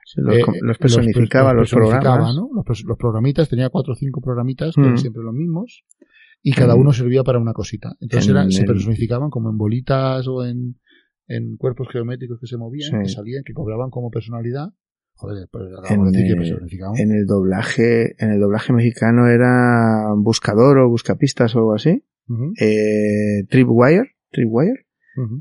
sí, 0.05 0.21
los, 0.21 0.35
eh, 0.37 0.43
los 0.61 0.77
personificaba, 0.77 1.53
los, 1.53 1.69
personificaba, 1.71 2.01
programas. 2.17 2.35
¿no? 2.35 2.49
Los, 2.53 2.97
programitas, 2.97 3.49
tenía 3.49 3.69
cuatro 3.69 3.93
o 3.93 3.95
cinco 3.95 4.21
programitas 4.21 4.75
que 4.75 4.81
Mm. 4.81 4.85
eran 4.85 4.97
siempre 4.99 5.23
los 5.23 5.33
mismos 5.33 5.83
y 6.43 6.51
cada 6.53 6.75
Mm. 6.75 6.79
uno 6.81 6.93
servía 6.93 7.23
para 7.23 7.39
una 7.39 7.53
cosita. 7.53 7.95
Entonces 7.99 8.29
En 8.35 8.51
se 8.51 8.63
personificaban 8.65 9.31
como 9.31 9.49
en 9.49 9.57
bolitas 9.57 10.27
o 10.27 10.45
en, 10.45 10.75
en 11.27 11.57
cuerpos 11.57 11.87
geométricos 11.91 12.39
que 12.39 12.45
se 12.45 12.57
movían, 12.57 12.91
Sí. 12.91 12.97
que 13.01 13.09
salían, 13.09 13.43
que 13.43 13.53
cobraban 13.53 13.89
como 13.89 14.11
personalidad. 14.11 14.67
Joder, 15.17 15.47
En, 15.89 16.03
de 16.03 16.11
decir 16.11 16.27
que 16.27 16.35
personificaban. 16.37 16.97
En 16.97 17.11
el 17.11 17.25
doblaje, 17.25 18.15
en 18.23 18.31
el 18.31 18.39
doblaje 18.39 18.73
mexicano 18.73 19.27
era 19.27 20.13
buscador 20.17 20.77
o 20.79 20.89
buscapistas 20.89 21.55
o 21.55 21.59
algo 21.59 21.73
así. 21.73 22.03
Eh, 22.59 23.43
Tripwire, 23.49 24.11
Tripwire, 24.31 24.85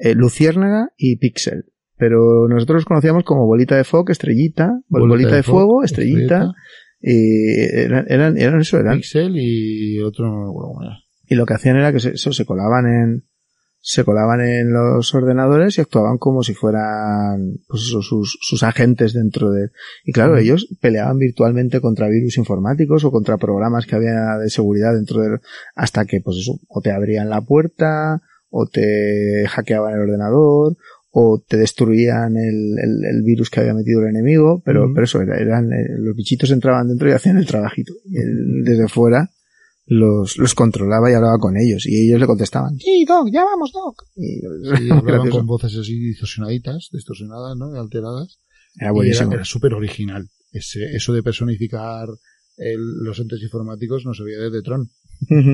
eh, 0.00 0.14
Luciérnaga 0.14 0.90
y 0.96 1.16
Pixel. 1.16 1.64
Pero 1.96 2.48
nosotros 2.48 2.76
los 2.76 2.84
conocíamos 2.84 3.24
como 3.24 3.46
bolita 3.46 3.76
de 3.76 3.84
foc, 3.84 4.10
estrellita, 4.10 4.80
bol- 4.88 5.08
bolita, 5.08 5.34
de, 5.36 5.42
fuego, 5.42 5.60
fuego, 5.60 5.82
estrellita, 5.84 6.52
y 7.00 7.60
eran, 7.60 8.04
eran, 8.08 8.36
eran 8.38 8.60
eso, 8.60 8.78
eran. 8.78 8.96
Pixel 8.98 9.32
y 9.36 10.00
otro. 10.00 10.26
Y 11.26 11.34
lo 11.36 11.46
que 11.46 11.54
hacían 11.54 11.76
era 11.76 11.92
que 11.92 12.00
se, 12.00 12.10
eso 12.10 12.32
se 12.32 12.44
colaban 12.44 12.86
en, 12.86 13.24
se 13.86 14.02
colaban 14.02 14.40
en 14.40 14.72
los 14.72 15.14
ordenadores 15.14 15.76
y 15.76 15.82
actuaban 15.82 16.16
como 16.16 16.42
si 16.42 16.54
fueran 16.54 17.58
pues 17.68 17.82
sus, 17.82 18.38
sus 18.40 18.62
agentes 18.62 19.12
dentro 19.12 19.50
de... 19.50 19.68
Y 20.04 20.12
claro, 20.12 20.38
ellos 20.38 20.66
peleaban 20.80 21.18
virtualmente 21.18 21.82
contra 21.82 22.08
virus 22.08 22.38
informáticos 22.38 23.04
o 23.04 23.10
contra 23.10 23.36
programas 23.36 23.84
que 23.84 23.94
había 23.96 24.38
de 24.40 24.48
seguridad 24.48 24.94
dentro 24.94 25.20
del... 25.20 25.40
hasta 25.74 26.06
que 26.06 26.22
pues 26.24 26.38
eso, 26.38 26.58
o 26.68 26.80
te 26.80 26.92
abrían 26.92 27.28
la 27.28 27.42
puerta, 27.42 28.22
o 28.48 28.66
te 28.66 29.44
hackeaban 29.48 29.92
el 29.92 30.00
ordenador, 30.00 30.76
o 31.10 31.42
te 31.46 31.58
destruían 31.58 32.38
el, 32.38 32.78
el- 32.82 33.04
el 33.04 33.22
virus 33.22 33.50
que 33.50 33.60
había 33.60 33.74
metido 33.74 34.00
el 34.00 34.08
enemigo, 34.16 34.62
pero, 34.64 34.90
pero 34.94 35.04
eso, 35.04 35.20
era- 35.20 35.36
eran, 35.36 35.70
eh, 35.74 35.88
los 35.98 36.16
bichitos 36.16 36.50
entraban 36.52 36.88
dentro 36.88 37.06
y 37.10 37.12
hacían 37.12 37.36
el 37.36 37.44
trabajito. 37.46 37.92
Y 38.06 38.16
él, 38.16 38.64
desde 38.64 38.88
fuera 38.88 39.28
los, 39.86 40.38
los 40.38 40.54
controlaba 40.54 41.10
y 41.10 41.14
hablaba 41.14 41.38
con 41.38 41.56
ellos. 41.56 41.84
Y 41.86 42.06
ellos 42.08 42.20
le 42.20 42.26
contestaban, 42.26 42.78
sí, 42.78 43.04
Doc, 43.06 43.28
ya 43.32 43.44
vamos, 43.44 43.72
Doc. 43.72 44.02
Y, 44.16 44.38
Y 44.86 44.90
hablaban 44.90 45.30
con 45.30 45.46
voces 45.46 45.76
así 45.76 45.98
distorsionaditas, 45.98 46.88
distorsionadas, 46.92 47.56
¿no? 47.56 47.66
Alteradas. 47.78 48.38
Era 48.76 48.90
Y 48.90 48.94
buenísimo. 48.94 49.28
Era, 49.30 49.36
era 49.36 49.44
súper 49.44 49.74
original. 49.74 50.28
Ese, 50.52 50.84
eso 50.94 51.12
de 51.12 51.22
personificar 51.22 52.08
el- 52.56 53.02
los 53.02 53.18
entes 53.18 53.42
informáticos 53.42 54.04
no 54.06 54.14
se 54.14 54.22
veía 54.24 54.38
desde 54.38 54.62
Tron. 54.62 54.88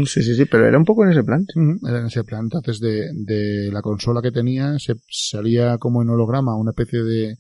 Sí, 0.07 0.23
sí, 0.23 0.35
sí, 0.35 0.45
pero 0.47 0.67
era 0.67 0.79
un 0.79 0.85
poco 0.85 1.05
en 1.05 1.13
ese 1.13 1.23
plan. 1.23 1.45
Era 1.87 2.01
en 2.01 2.07
ese 2.07 2.25
plan. 2.25 2.45
Entonces, 2.45 2.81
de, 2.81 3.09
de 3.15 3.71
la 3.73 3.83
consola 3.83 4.21
que 4.23 4.33
tenía, 4.33 4.79
se 4.79 4.95
salía 5.09 5.77
como 5.79 6.03
en 6.03 6.09
holograma 6.11 6.57
una 6.57 6.71
especie 6.71 7.03
de, 7.03 7.37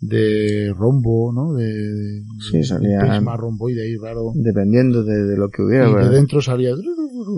de 0.00 0.72
rombo, 0.76 1.32
¿no? 1.32 1.54
De, 1.54 1.64
de- 1.64 2.22
Sí, 2.50 2.62
salía- 2.62 3.00
prisma 3.00 3.36
romboide 3.36 3.82
ahí 3.82 3.96
raro. 3.96 4.32
Dependiendo 4.34 5.02
de, 5.04 5.24
de 5.24 5.36
lo 5.36 5.48
que 5.50 5.62
hubiera. 5.62 5.86
y 5.86 5.88
de 5.90 5.94
¿verdad? 5.96 6.10
dentro 6.12 6.40
salía, 6.40 6.70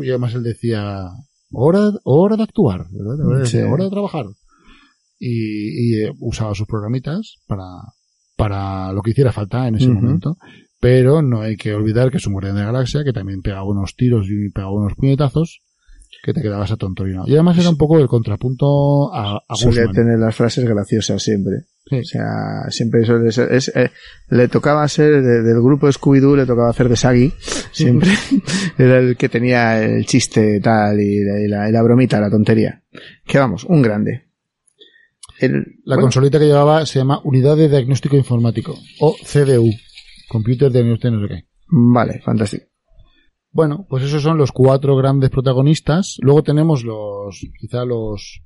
y 0.02 0.08
además 0.10 0.34
él 0.34 0.42
decía, 0.42 1.06
hora, 1.52 1.90
hora 2.04 2.36
de 2.36 2.42
actuar, 2.42 2.86
¿verdad? 2.90 3.26
Hora 3.26 3.38
de- 3.40 3.46
Sí. 3.46 3.58
hora 3.58 3.84
de 3.84 3.90
trabajar. 3.90 4.26
Y, 5.18 5.28
y, 5.98 6.04
eh, 6.04 6.12
usaba 6.18 6.54
sus 6.54 6.66
programitas 6.66 7.36
para, 7.46 7.64
para 8.36 8.92
lo 8.92 9.02
que 9.02 9.10
hiciera 9.10 9.32
falta 9.32 9.68
en 9.68 9.74
ese 9.76 9.88
momento. 9.88 10.36
Pero 10.80 11.20
no 11.20 11.42
hay 11.42 11.56
que 11.56 11.74
olvidar 11.74 12.10
que 12.10 12.16
es 12.16 12.26
un 12.26 12.32
guardián 12.32 12.54
de 12.56 12.60
la 12.62 12.68
galaxia, 12.72 13.04
que 13.04 13.12
también 13.12 13.42
pegaba 13.42 13.64
unos 13.64 13.94
tiros 13.96 14.26
y 14.30 14.50
pegaba 14.50 14.72
unos 14.72 14.94
puñetazos, 14.94 15.60
que 16.22 16.32
te 16.34 16.42
quedabas 16.42 16.70
atontorinado. 16.70 17.26
Y 17.28 17.32
además 17.34 17.58
era 17.58 17.70
un 17.70 17.76
poco 17.78 17.98
el 17.98 18.06
contrapunto 18.08 19.12
a, 19.14 19.36
a 19.36 19.54
Guzmán. 19.64 19.92
tener 19.92 20.18
las 20.18 20.34
frases 20.36 20.64
graciosas 20.64 21.22
siempre. 21.22 21.54
Sí. 21.86 21.96
O 21.96 22.04
sea, 22.04 22.24
siempre 22.68 23.04
suele 23.04 23.32
ser, 23.32 23.52
es, 23.52 23.68
eh, 23.74 23.90
le 24.28 24.48
tocaba 24.48 24.86
ser 24.86 25.22
de- 25.22 25.42
del 25.42 25.60
grupo 25.62 25.88
Scooby-Doo, 25.88 26.36
le 26.36 26.46
tocaba 26.46 26.70
hacer 26.70 26.88
de 26.88 26.96
Saggy, 26.96 27.32
siempre. 27.72 28.10
Era 28.78 28.98
el 28.98 29.16
que 29.16 29.28
tenía 29.28 29.82
el 29.82 30.04
chiste 30.06 30.60
tal 30.60 31.00
y 31.00 31.24
la, 31.24 31.40
y 31.40 31.48
la- 31.48 31.68
y 31.68 31.72
la 31.72 31.82
bromita, 31.82 32.20
la 32.20 32.30
tontería. 32.30 32.82
Que 33.26 33.38
vamos, 33.38 33.64
un 33.64 33.82
grande. 33.82 34.26
El- 35.40 35.64
La 35.84 35.96
bueno, 35.96 36.02
consolita 36.02 36.38
que 36.38 36.46
llevaba 36.46 36.84
se 36.86 36.98
llama 36.98 37.20
Unidad 37.24 37.56
de 37.56 37.68
Diagnóstico 37.68 38.14
Informático, 38.16 38.76
o 39.00 39.16
CDU, 39.24 39.70
Computer 40.28 40.70
Diagnostic 40.70 41.10
no 41.12 41.26
sé 41.26 41.34
qué. 41.34 41.44
Vale, 41.72 42.20
fantástico. 42.20 42.66
Bueno, 43.52 43.86
pues 43.88 44.04
esos 44.04 44.22
son 44.22 44.38
los 44.38 44.52
cuatro 44.52 44.96
grandes 44.96 45.30
protagonistas. 45.30 46.16
Luego 46.20 46.42
tenemos 46.42 46.84
los, 46.84 47.40
quizá 47.58 47.84
los, 47.84 48.42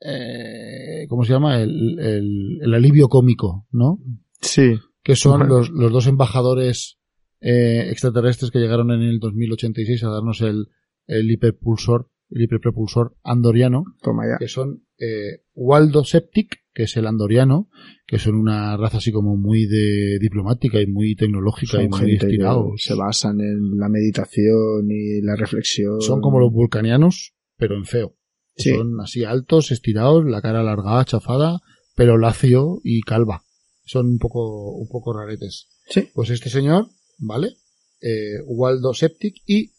eh, 0.00 1.06
¿cómo 1.08 1.24
se 1.24 1.32
llama? 1.32 1.60
El, 1.60 1.98
el, 1.98 2.58
el 2.62 2.74
alivio 2.74 3.08
cómico, 3.08 3.66
¿no? 3.70 3.98
Sí. 4.40 4.74
Que 5.02 5.16
son 5.16 5.48
los, 5.48 5.70
los 5.70 5.90
dos 5.92 6.06
embajadores 6.06 6.98
eh, 7.40 7.88
extraterrestres 7.90 8.50
que 8.50 8.58
llegaron 8.58 8.90
en 8.90 9.02
el 9.02 9.18
2086 9.18 10.04
a 10.04 10.10
darnos 10.10 10.40
el, 10.42 10.66
el 11.06 11.30
hiperpulsor, 11.30 12.10
el 12.30 12.42
hiperpropulsor 12.42 13.16
andoriano, 13.22 13.84
Toma 14.02 14.24
ya. 14.26 14.38
que 14.38 14.48
son 14.48 14.84
eh, 14.98 15.44
Waldo 15.54 16.04
Septic, 16.04 16.58
que 16.78 16.84
es 16.84 16.96
el 16.96 17.08
andoriano, 17.08 17.68
que 18.06 18.20
son 18.20 18.36
una 18.36 18.76
raza 18.76 18.98
así 18.98 19.10
como 19.10 19.36
muy 19.36 19.66
de 19.66 20.20
diplomática 20.20 20.80
y 20.80 20.86
muy 20.86 21.16
tecnológica 21.16 21.82
y 21.82 21.88
muy 21.88 22.14
estirados. 22.14 22.80
se 22.80 22.94
basan 22.94 23.40
en 23.40 23.76
la 23.78 23.88
meditación 23.88 24.86
y 24.88 25.20
la 25.22 25.34
reflexión. 25.34 26.00
Son 26.00 26.20
como 26.20 26.38
los 26.38 26.52
vulcanianos, 26.52 27.34
pero 27.56 27.74
en 27.74 27.84
feo. 27.84 28.14
Sí. 28.56 28.70
Son 28.76 29.00
así 29.00 29.24
altos, 29.24 29.72
estirados, 29.72 30.24
la 30.24 30.40
cara 30.40 30.60
alargada, 30.60 31.04
chafada, 31.04 31.58
pelo 31.96 32.16
lacio 32.16 32.80
y 32.84 33.00
calva. 33.00 33.42
Son 33.84 34.06
un 34.06 34.18
poco, 34.18 34.70
un 34.76 34.86
poco 34.88 35.12
raretes. 35.12 35.66
Sí. 35.88 36.08
Pues 36.14 36.30
este 36.30 36.48
señor, 36.50 36.86
¿vale? 37.18 37.54
Eh, 38.00 38.38
Waldo 38.46 38.94
Septic 38.94 39.34
y 39.48 39.72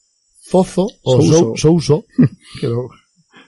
Zozo, 0.50 0.88
o 1.04 1.22
Souso. 1.22 1.40
Sou- 1.40 1.58
Souso, 1.58 2.06
que 2.60 2.68
lo- 2.68 2.90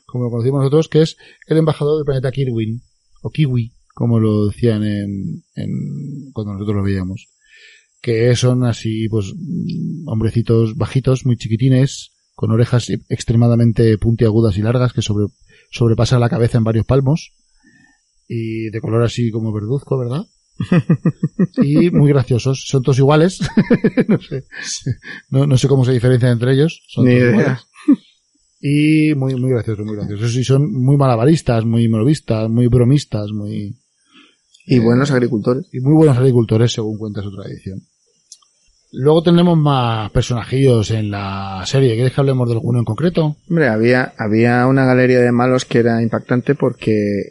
como 0.05 0.23
lo 0.25 0.29
conocimos 0.29 0.59
nosotros, 0.61 0.87
que 0.87 1.01
es 1.01 1.17
el 1.47 1.57
embajador 1.57 1.97
del 1.97 2.05
planeta 2.05 2.31
Kirwin, 2.31 2.81
o 3.21 3.29
Kiwi, 3.29 3.73
como 3.93 4.19
lo 4.19 4.47
decían 4.47 4.83
en, 4.83 5.43
en 5.55 6.31
cuando 6.33 6.53
nosotros 6.53 6.77
lo 6.77 6.83
veíamos. 6.83 7.27
Que 8.01 8.35
son 8.35 8.63
así, 8.65 9.07
pues, 9.09 9.33
mm, 9.35 10.07
hombrecitos 10.07 10.75
bajitos, 10.75 11.25
muy 11.25 11.37
chiquitines, 11.37 12.11
con 12.33 12.51
orejas 12.51 12.89
extremadamente 13.09 13.97
puntiagudas 13.97 14.57
y 14.57 14.61
largas 14.61 14.93
que 14.93 15.01
sobre, 15.01 15.27
sobrepasan 15.69 16.19
la 16.19 16.29
cabeza 16.29 16.57
en 16.57 16.63
varios 16.63 16.85
palmos, 16.85 17.33
y 18.27 18.69
de 18.69 18.79
color 18.81 19.03
así 19.03 19.29
como 19.29 19.53
verduzco, 19.53 19.97
¿verdad? 19.99 20.25
y 21.61 21.89
muy 21.91 22.09
graciosos. 22.09 22.65
Son 22.67 22.81
todos 22.81 22.97
iguales. 22.99 23.39
no, 24.07 24.19
sé. 24.21 24.45
No, 25.29 25.45
no 25.45 25.57
sé 25.57 25.67
cómo 25.67 25.83
se 25.85 25.91
diferencian 25.91 26.33
entre 26.33 26.53
ellos. 26.53 26.81
Son 26.87 27.05
Ni 27.05 27.11
todos 27.11 27.23
idea. 27.23 27.31
iguales. 27.41 27.59
Y 28.61 29.15
muy, 29.15 29.35
muy 29.35 29.49
graciosos, 29.49 29.85
muy 29.85 29.95
graciosos. 29.95 30.35
Y 30.35 30.43
son 30.43 30.71
muy 30.71 30.95
malabaristas, 30.95 31.65
muy 31.65 31.87
morovistas, 31.87 32.47
muy 32.49 32.67
bromistas, 32.67 33.31
muy, 33.31 33.75
Y 34.67 34.79
buenos 34.79 35.09
agricultores. 35.11 35.65
y 35.73 35.79
muy 35.79 35.93
buenos 35.93 36.17
agricultores, 36.17 36.71
según 36.71 36.97
cuenta 36.97 37.23
su 37.23 37.31
tradición. 37.31 37.81
Luego 38.93 39.23
tenemos 39.23 39.57
más 39.57 40.11
personajillos 40.11 40.91
en 40.91 41.11
la 41.11 41.63
serie. 41.65 41.95
¿Quieres 41.95 42.13
que 42.13 42.19
hablemos 42.19 42.47
de 42.49 42.55
alguno 42.55 42.79
en 42.79 42.83
concreto? 42.85 43.37
Hombre, 43.49 43.69
había, 43.69 44.13
había 44.17 44.67
una 44.67 44.85
galería 44.85 45.21
de 45.21 45.31
malos 45.31 45.63
que 45.63 45.79
era 45.79 46.01
impactante 46.03 46.55
porque 46.55 47.23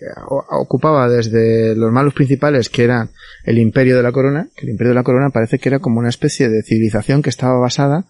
ocupaba 0.51 1.07
desde 1.09 1.77
los 1.77 1.93
malos 1.93 2.15
principales, 2.15 2.71
que 2.71 2.85
eran 2.85 3.11
el 3.45 3.59
Imperio 3.59 3.99
de 3.99 4.03
la 4.03 4.11
Corona, 4.11 4.49
que 4.57 4.65
el 4.65 4.71
Imperio 4.73 4.93
de 4.93 4.95
la 4.95 5.03
Corona 5.03 5.29
parece 5.31 5.59
que 5.59 5.69
era 5.69 5.81
como 5.81 6.01
una 6.01 6.09
especie 6.09 6.49
de 6.49 6.63
civilización 6.63 7.21
que 7.21 7.29
estaba 7.31 7.59
basada 7.59 8.07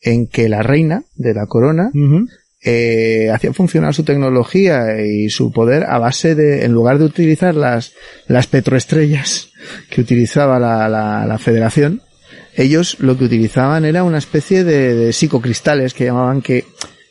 en 0.00 0.26
que 0.26 0.48
la 0.48 0.62
reina 0.62 1.04
de 1.14 1.34
la 1.34 1.46
Corona 1.46 1.90
eh, 2.64 3.30
hacía 3.30 3.52
funcionar 3.52 3.94
su 3.94 4.04
tecnología 4.04 5.00
y 5.04 5.28
su 5.28 5.52
poder 5.52 5.84
a 5.84 5.98
base 5.98 6.34
de, 6.34 6.64
en 6.64 6.72
lugar 6.72 6.98
de 6.98 7.04
utilizar 7.04 7.54
las, 7.54 7.92
las 8.26 8.46
petroestrellas 8.46 9.50
que 9.90 10.00
utilizaba 10.00 10.58
la, 10.58 10.88
la, 10.88 11.26
la 11.26 11.38
federación, 11.38 12.02
ellos 12.56 12.96
lo 13.00 13.18
que 13.18 13.24
utilizaban 13.24 13.84
era 13.84 14.02
una 14.02 14.18
especie 14.18 14.64
de, 14.64 14.94
de 14.94 15.12
psicocristales 15.12 15.92
que 15.92 16.04
llamaban 16.04 16.40
que, 16.40 16.64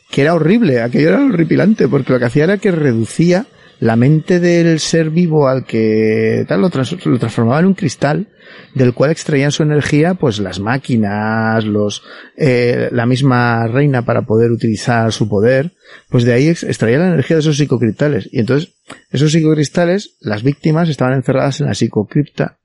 que 0.10 0.22
era 0.22 0.34
horrible, 0.34 0.82
aquello 0.82 1.10
era 1.10 1.24
horripilante, 1.24 1.88
porque 1.88 2.14
lo 2.14 2.20
que 2.20 2.26
hacía 2.26 2.45
era 2.45 2.58
que 2.58 2.72
reducía 2.72 3.45
la 3.84 3.96
mente 3.98 4.40
del 4.40 4.80
ser 4.80 5.10
vivo 5.10 5.48
al 5.48 5.66
que 5.66 6.46
tal 6.48 6.62
lo, 6.62 6.70
trans- 6.70 7.06
lo 7.06 7.20
transformaba 7.20 7.60
en 7.60 7.66
un 7.66 7.74
cristal 7.74 8.28
del 8.76 8.94
cual 8.94 9.12
extraían 9.12 9.52
su 9.52 9.64
energía 9.64 10.14
pues 10.14 10.40
las 10.40 10.60
máquinas 10.60 11.66
los 11.66 12.02
eh, 12.38 12.90
la 12.92 13.06
misma 13.06 13.68
reina 13.68 14.06
para 14.06 14.22
poder 14.22 14.52
utilizar 14.52 15.12
su 15.12 15.28
poder 15.28 15.72
pues 16.10 16.24
de 16.24 16.34
ahí 16.34 16.48
ex- 16.48 16.64
extraía 16.64 16.98
la 17.00 17.08
energía 17.08 17.36
de 17.36 17.42
esos 17.42 17.58
psicocristales. 17.58 18.30
Y 18.32 18.40
entonces 18.40 18.74
esos 19.12 19.32
psicocristales 19.32 20.16
las 20.22 20.44
víctimas 20.44 20.88
estaban 20.88 21.16
encerradas 21.16 21.60
en 21.60 21.68
la 21.68 21.74
psicocripta 21.74 22.58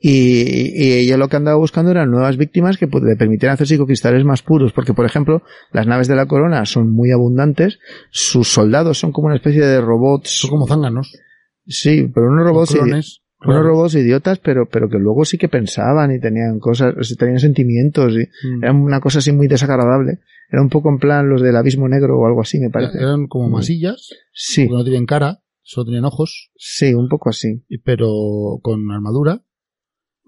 y, 0.00 0.72
y 0.74 0.92
ella 0.92 1.16
lo 1.16 1.28
que 1.28 1.36
andaba 1.36 1.56
buscando 1.58 1.90
eran 1.90 2.10
nuevas 2.10 2.36
víctimas 2.36 2.78
que 2.78 2.86
le 2.86 3.16
permitieran 3.16 3.54
hacer 3.54 3.66
psicocristales 3.66 4.24
más 4.24 4.42
puros, 4.42 4.72
porque 4.72 4.94
por 4.94 5.04
ejemplo, 5.06 5.42
las 5.72 5.86
naves 5.86 6.06
de 6.08 6.14
la 6.16 6.26
corona 6.26 6.64
son 6.66 6.90
muy 6.92 7.10
abundantes, 7.10 7.78
sus 8.10 8.48
soldados 8.48 8.98
son 8.98 9.12
como 9.12 9.26
una 9.26 9.36
especie 9.36 9.60
de 9.64 9.80
robots. 9.80 10.30
Son 10.40 10.50
como 10.50 10.66
zánganos. 10.66 11.12
Sí, 11.66 12.08
pero 12.14 12.28
unos 12.28 12.46
robots, 12.46 12.72
clones. 12.74 13.20
unos 13.44 13.62
robots 13.64 13.94
idiotas, 13.96 14.38
pero, 14.38 14.68
pero 14.68 14.88
que 14.88 14.98
luego 14.98 15.24
sí 15.24 15.36
que 15.36 15.48
pensaban 15.48 16.12
y 16.14 16.20
tenían 16.20 16.58
cosas, 16.60 16.94
o 16.98 17.02
sea, 17.02 17.16
tenían 17.16 17.40
sentimientos 17.40 18.14
y 18.14 18.26
Mm. 18.48 18.62
era 18.64 18.72
una 18.72 19.00
cosa 19.00 19.18
así 19.18 19.32
muy 19.32 19.48
desagradable. 19.48 20.20
Era 20.50 20.62
un 20.62 20.70
poco 20.70 20.88
en 20.88 20.98
plan 20.98 21.28
los 21.28 21.42
del 21.42 21.56
abismo 21.56 21.88
negro 21.88 22.18
o 22.18 22.26
algo 22.26 22.40
así, 22.40 22.58
me 22.58 22.70
parece. 22.70 22.98
Eran 22.98 23.26
como 23.26 23.48
Mm. 23.48 23.52
masillas, 23.52 24.08
Sí, 24.32 24.64
porque 24.66 24.78
no 24.78 24.84
tienen 24.84 25.06
cara, 25.06 25.40
solo 25.62 25.86
tienen 25.86 26.04
ojos, 26.06 26.50
sí, 26.56 26.94
un 26.94 27.08
poco 27.08 27.28
así. 27.28 27.64
pero 27.84 28.08
con 28.62 28.90
armadura, 28.90 29.42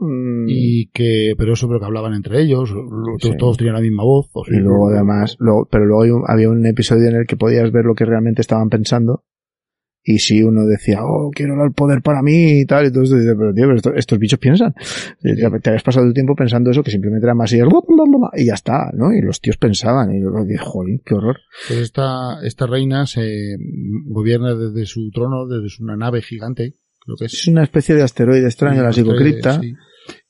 Mm, 0.03 0.47
y 0.49 0.87
que, 0.95 1.35
pero 1.37 1.53
eso, 1.53 1.69
pero 1.69 1.79
que 1.79 1.87
hablaban 1.87 2.15
entre 2.15 2.41
ellos, 2.41 2.71
lo- 2.71 3.19
Sí. 3.21 3.33
todos 3.39 3.59
tenían 3.59 3.75
la 3.77 3.83
misma 3.83 4.03
voz. 4.03 4.29
o 4.33 4.43
Y 4.49 4.57
luego 4.57 4.89
además, 4.89 5.37
luego, 5.39 5.69
pero 5.71 5.85
luego 5.85 6.17
un- 6.17 6.25
había 6.27 6.49
un 6.49 6.65
episodio 6.67 7.09
en 7.11 7.17
el 7.17 7.27
que 7.27 7.37
podías 7.37 7.71
ver 7.71 7.85
lo 7.85 7.95
que 7.95 8.05
realmente 8.07 8.41
estaban 8.41 8.69
pensando 8.71 9.25
Y 10.03 10.19
si 10.21 10.43
uno 10.43 10.65
decía, 10.65 11.01
oh, 11.05 11.31
quiero 11.31 11.63
el 11.63 11.73
poder 11.75 12.01
para 12.01 12.23
mí 12.23 12.61
y 12.61 12.65
tal, 12.65 12.87
y 12.87 12.91
todo 12.91 13.03
esto, 13.03 13.17
dice, 13.17 13.35
pero 13.37 13.53
tío, 13.53 13.65
pero 13.67 13.77
esto- 13.77 13.95
estos 13.95 14.19
bichos 14.19 14.39
piensan. 14.39 14.73
Te, 15.21 15.35
te 15.37 15.69
habías 15.69 15.83
pasado 15.83 16.07
el 16.07 16.15
tiempo 16.15 16.35
pensando 16.35 16.71
eso, 16.71 16.83
que 16.83 16.91
simplemente 16.91 17.27
era 17.27 17.35
más 17.35 17.53
y 17.53 17.59
y 17.59 18.47
ya 18.47 18.55
está, 18.55 18.91
¿no? 18.95 19.13
Y 19.13 19.21
los 19.21 19.43
tíos 19.43 19.59
pensaban, 19.59 20.11
y 20.15 20.23
yo 20.23 20.31
dije, 20.47 20.57
joder, 20.65 21.01
qué 21.05 21.15
horror. 21.15 21.37
Pues 21.69 21.81
esta, 21.81 22.39
esta 22.43 22.67
reina 22.67 23.05
se 23.05 23.57
gobierna 24.07 24.55
desde 24.55 24.87
su 24.87 25.11
trono, 25.11 25.47
desde 25.47 25.69
una 25.85 25.99
nave 25.99 26.23
gigante, 26.23 26.77
creo 27.05 27.17
que 27.19 27.27
es. 27.27 27.35
Es 27.35 27.49
una 27.49 27.63
especie 27.65 27.95
de 27.95 28.03
asteroide 28.03 28.47
extraño, 28.47 28.83
la 28.83 28.93
psicocripta. 28.95 29.61
Sí. 29.61 29.75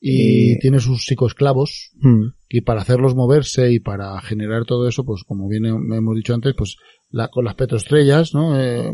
Y 0.01 0.53
Y- 0.55 0.59
tiene 0.59 0.81
sus 0.81 1.05
psicoesclavos, 1.05 1.93
Mm. 2.01 2.29
y 2.49 2.61
para 2.63 2.81
hacerlos 2.83 3.15
moverse 3.15 3.73
y 3.73 3.81
para 3.81 4.21
generar 4.21 4.65
todo 4.65 4.89
eso, 4.89 5.05
pues 5.05 5.23
como 5.25 5.49
bien 5.49 5.65
he- 5.67 5.97
hemos 5.97 6.17
dicho 6.17 6.35
antes, 6.35 6.55
pues 6.57 6.77
la, 7.13 7.29
con 7.29 7.45
las 7.45 7.55
petroestrellas, 7.55 8.35
¿no? 8.35 8.61
Eh, 8.61 8.93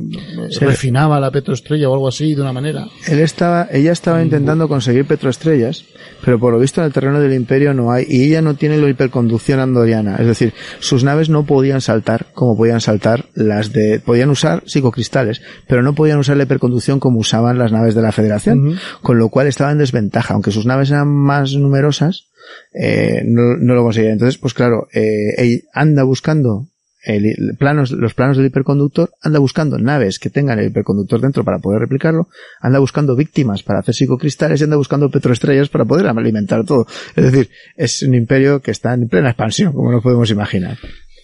Sí. 0.51 0.65
refinaba 0.65 1.21
la 1.21 1.31
petroestrella 1.31 1.89
o 1.91 1.93
algo 1.95 2.09
así 2.09 2.35
de 2.35 2.41
una 2.41 2.53
manera. 2.53 2.87
Él 3.09 3.19
estaba, 3.21 3.69
ella 3.71 3.93
estaba 3.93 4.23
intentando 4.23 4.69
conseguir 4.69 5.07
petroestrellas, 5.07 5.85
pero 6.25 6.39
por 6.39 6.53
lo 6.53 6.59
visto 6.59 6.81
en 6.81 6.87
el 6.87 6.93
terreno 6.93 7.21
del 7.21 7.35
imperio 7.35 7.75
no 7.75 7.93
hay, 7.93 8.07
y 8.09 8.25
ella 8.25 8.41
no 8.41 8.55
tiene 8.55 8.79
la 8.79 8.89
hiperconducción 8.89 9.61
andoriana, 9.61 10.17
es 10.17 10.27
decir, 10.27 10.55
sus 10.81 11.05
naves 11.05 11.29
no 11.29 11.45
podían 11.45 11.81
saltar 11.83 12.27
como 12.33 12.57
podían 12.57 12.81
saltar 12.81 13.27
las 13.35 13.73
de, 13.73 14.01
podían 14.01 14.31
usar 14.31 14.63
psicocristales, 14.67 15.43
pero 15.69 15.83
no 15.83 15.95
podían 15.95 16.19
usar 16.19 16.37
la 16.39 16.45
hiperconducción 16.45 17.01
como 17.01 17.19
usaban 17.19 17.59
las 17.59 17.71
naves 17.73 17.95
de 17.95 18.03
la 18.03 18.13
federación, 18.13 18.79
con 19.03 19.19
lo 19.19 19.29
cual 19.29 19.47
estaba 19.47 19.73
en 19.73 19.79
desventaja, 19.79 20.33
aunque 20.35 20.53
sus 20.53 20.65
naves 20.65 20.91
eran 20.91 21.09
más 21.09 21.53
numerosas, 21.55 22.29
eh, 22.73 23.23
no, 23.27 23.57
no 23.59 23.75
lo 23.75 23.83
conseguían. 23.83 24.15
Entonces, 24.15 24.39
pues 24.39 24.55
claro, 24.55 24.87
eh, 24.95 25.35
ella 25.37 25.61
anda 25.75 26.05
buscando 26.05 26.69
el, 27.07 27.25
el 27.27 27.57
planos, 27.59 27.91
los 27.93 28.15
planos 28.15 28.37
del 28.37 28.47
hiperconductor, 28.47 29.11
anda 29.23 29.39
buscando 29.39 29.79
naves 29.79 30.19
que 30.19 30.29
tengan 30.29 30.59
el 30.59 30.67
hiperconductor 30.67 31.21
dentro 31.21 31.45
para 31.45 31.59
poder 31.61 31.81
replicarlo, 31.81 32.29
anda 32.61 32.79
buscando 32.79 33.17
víctimas 33.17 33.63
para 33.63 33.79
hacer 33.79 33.95
psicocristales 33.95 34.61
y 34.61 34.65
anda 34.65 34.77
buscando 34.77 35.09
petroestrellas 35.11 35.69
para 35.69 35.85
poder 35.85 36.07
alimentar 36.09 36.65
todo. 36.65 36.87
Es 37.15 37.25
decir, 37.33 37.51
es 37.77 38.03
un 38.03 38.15
imperio 38.15 38.61
que 38.61 38.73
está 38.73 38.93
en 38.95 39.09
plena 39.09 39.31
expansión, 39.31 39.73
como 39.73 39.91
nos 39.93 40.03
podemos 40.03 40.29
imaginar. 40.31 40.79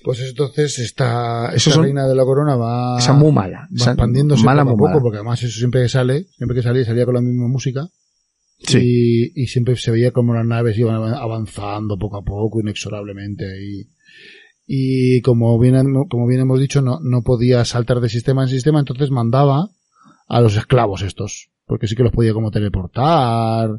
Pues 0.05 0.20
entonces 0.20 0.78
esta, 0.80 1.53
esta 1.55 1.70
son- 1.70 1.85
reina 1.85 2.09
de 2.09 2.14
la 2.16 2.24
corona 2.24 2.57
va, 2.57 2.99
Esa 2.99 3.12
muy 3.12 3.30
mala. 3.30 3.68
va 3.70 3.87
expandiéndose 3.93 4.43
mala, 4.45 4.62
poco 4.64 4.74
a 4.74 4.76
poco, 4.78 4.89
mala. 4.91 5.01
porque 5.03 5.16
además 5.18 5.43
eso 5.45 5.59
siempre 5.59 5.83
que 5.83 5.89
sale, 5.89 6.24
siempre 6.37 6.57
que 6.57 6.62
salía, 6.62 6.85
salía 6.85 7.05
con 7.05 7.14
la 7.14 7.20
misma 7.20 7.47
música. 7.47 7.87
Sí. 8.64 8.78
Y, 9.35 9.43
y 9.43 9.47
siempre 9.49 9.74
se 9.76 9.91
veía 9.91 10.11
como 10.12 10.35
las 10.35 10.45
naves 10.47 10.76
iban 10.78 10.95
avan- 10.97 11.14
avanzando 11.20 11.97
poco 11.99 12.18
a 12.18 12.22
poco, 12.24 12.61
inexorablemente. 12.61 13.45
Y, 13.61 13.89
y 14.66 15.20
como 15.22 15.58
bien, 15.58 15.74
como 16.08 16.26
bien 16.26 16.40
hemos 16.40 16.60
dicho, 16.60 16.82
no, 16.82 16.98
no 17.02 17.22
podía 17.22 17.64
saltar 17.64 18.00
de 18.00 18.08
sistema 18.08 18.42
en 18.42 18.48
sistema, 18.48 18.78
entonces 18.80 19.10
mandaba 19.10 19.68
a 20.28 20.40
los 20.40 20.56
esclavos 20.56 21.02
estos. 21.02 21.50
Porque 21.66 21.86
sí 21.86 21.94
que 21.94 22.02
los 22.02 22.12
podía 22.12 22.32
como 22.34 22.50
teleportar, 22.50 23.70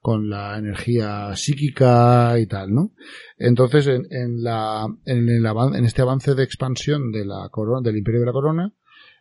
con 0.00 0.28
la 0.28 0.58
energía 0.58 1.34
psíquica 1.36 2.38
y 2.38 2.46
tal, 2.46 2.72
¿no? 2.74 2.90
Entonces, 3.38 3.86
en, 3.86 4.06
en 4.10 4.42
la, 4.42 4.86
en, 5.04 5.28
el 5.28 5.44
avan- 5.46 5.76
en 5.76 5.84
este 5.84 6.02
avance 6.02 6.34
de 6.34 6.42
expansión 6.42 7.12
de 7.12 7.24
la 7.24 7.48
corona, 7.50 7.80
del 7.82 7.98
Imperio 7.98 8.20
de 8.20 8.26
la 8.26 8.32
Corona, 8.32 8.72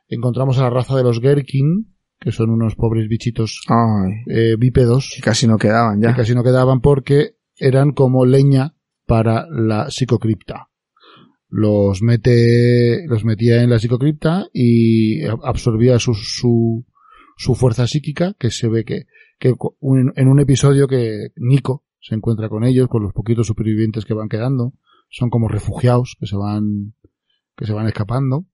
encontramos 0.07 0.57
a 0.57 0.63
la 0.63 0.69
raza 0.72 0.95
de 0.97 1.03
los 1.03 1.19
Gherkin, 1.22 1.93
que 2.19 2.32
son 2.32 2.49
unos 2.49 2.76
pobres 2.76 3.07
bichitos 3.07 3.61
eh, 4.28 4.55
bípedos 4.57 5.13
que 5.15 5.22
casi 5.22 5.45
no 5.47 5.57
quedaban 5.57 6.01
ya. 6.01 6.09
que 6.09 6.22
casi 6.22 6.36
no 6.36 6.43
quedaban 6.43 6.82
porque 6.82 7.36
eran 7.57 7.91
como 7.91 8.26
leña 8.26 8.74
para 9.05 9.45
la 9.49 9.89
psicocripta. 9.91 10.67
Los 11.54 12.02
mete, 12.02 13.06
los 13.08 13.26
metía 13.26 13.62
en 13.62 13.70
la 13.70 13.78
psicocripta 13.78 14.47
y 14.54 15.20
ab- 15.24 15.41
absorbía 15.43 15.99
su, 15.99 16.14
su, 16.14 16.86
su 17.38 17.56
fuerza 17.56 17.88
psíquica, 17.88 18.34
que 18.39 18.52
se 18.52 18.70
ve 18.70 18.86
que, 18.86 19.04
que 19.38 19.54
un- 19.82 20.14
en 20.16 20.28
un 20.30 20.39
episodio 20.39 20.88
que 20.88 21.32
Nico 21.36 21.84
se 21.99 22.16
encuentra 22.16 22.47
con 22.47 22.64
ellos, 22.64 22.88
con 22.88 23.04
los 23.04 23.12
poquitos 23.14 23.47
supervivientes 23.47 24.06
que 24.06 24.14
van 24.14 24.30
quedando, 24.30 24.74
son 25.10 25.30
como 25.30 25.49
refugiados 25.49 26.16
que 26.20 26.26
se 26.26 26.38
van, 26.38 26.93
que 27.58 27.66
se 27.66 27.74
van 27.74 27.86
escapando, 27.88 28.45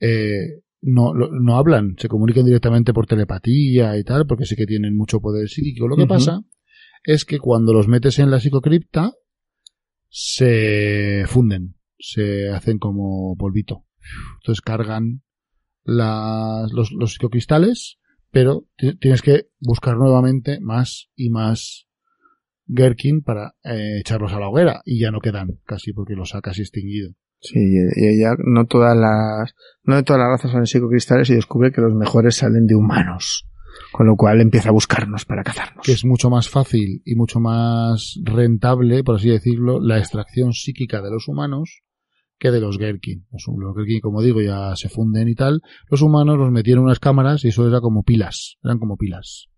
eh, 0.00 0.62
no, 0.80 1.14
no 1.14 1.56
hablan, 1.56 1.94
se 1.96 2.08
comunican 2.08 2.44
directamente 2.44 2.92
por 2.92 3.06
telepatía 3.06 3.96
y 3.96 4.02
tal, 4.02 4.26
porque 4.26 4.46
sí 4.46 4.56
que 4.56 4.66
tienen 4.66 4.96
mucho 4.96 5.20
poder 5.20 5.48
psíquico. 5.48 5.86
Lo 5.86 5.94
que 5.94 6.02
pasa 6.08 6.42
es 7.04 7.24
que 7.24 7.38
cuando 7.38 7.72
los 7.72 7.86
metes 7.86 8.18
en 8.18 8.32
la 8.32 8.40
psicocripta, 8.40 9.12
se 10.08 11.22
funden, 11.28 11.76
se 12.02 12.50
hacen 12.50 12.78
como 12.78 13.34
polvito. 13.36 13.84
Entonces 14.40 14.60
cargan 14.60 15.22
las, 15.84 16.72
los, 16.72 16.92
los 16.92 17.12
psicocristales, 17.14 17.98
pero 18.30 18.66
ti- 18.76 18.96
tienes 18.98 19.22
que 19.22 19.48
buscar 19.60 19.96
nuevamente 19.96 20.58
más 20.60 21.10
y 21.16 21.30
más 21.30 21.86
Gherkin 22.66 23.22
para 23.22 23.54
eh, 23.64 23.98
echarlos 24.00 24.32
a 24.32 24.40
la 24.40 24.48
hoguera 24.48 24.82
y 24.84 25.00
ya 25.00 25.10
no 25.10 25.20
quedan 25.20 25.58
casi 25.64 25.92
porque 25.92 26.14
los 26.14 26.34
ha 26.34 26.40
casi 26.40 26.62
extinguido. 26.62 27.14
Sí, 27.40 27.58
y 27.58 28.06
ella, 28.06 28.34
no 28.38 28.66
todas 28.66 28.96
las, 28.96 29.54
no 29.82 29.96
de 29.96 30.04
todas 30.04 30.20
las 30.20 30.28
razas 30.28 30.52
salen 30.52 30.66
psicocristales 30.66 31.28
y 31.30 31.34
descubre 31.34 31.72
que 31.72 31.80
los 31.80 31.92
mejores 31.94 32.36
salen 32.36 32.66
de 32.66 32.76
humanos. 32.76 33.48
Con 33.90 34.06
lo 34.06 34.16
cual 34.16 34.40
empieza 34.42 34.68
a 34.68 34.72
buscarnos 34.72 35.24
para 35.24 35.42
cazarnos. 35.42 35.84
que 35.84 35.92
es 35.92 36.04
mucho 36.04 36.28
más 36.30 36.48
fácil 36.50 37.00
y 37.06 37.14
mucho 37.16 37.40
más 37.40 38.20
rentable, 38.22 39.02
por 39.02 39.16
así 39.16 39.30
decirlo, 39.30 39.80
la 39.80 39.98
extracción 39.98 40.52
psíquica 40.52 41.00
de 41.02 41.10
los 41.10 41.26
humanos 41.26 41.80
que 42.42 42.50
de 42.50 42.60
los 42.60 42.76
Gherkin. 42.76 43.24
Los, 43.32 43.44
los 43.56 43.76
Gherkin, 43.76 44.00
como 44.00 44.20
digo, 44.20 44.40
ya 44.42 44.74
se 44.74 44.88
funden 44.88 45.28
y 45.28 45.34
tal. 45.36 45.62
Los 45.88 46.02
humanos 46.02 46.36
los 46.38 46.50
metieron 46.50 46.82
en 46.82 46.86
unas 46.86 46.98
cámaras 46.98 47.44
y 47.44 47.48
eso 47.48 47.68
era 47.68 47.80
como 47.80 48.02
pilas, 48.02 48.56
eran 48.64 48.78
como 48.80 48.96
pilas. 48.96 49.48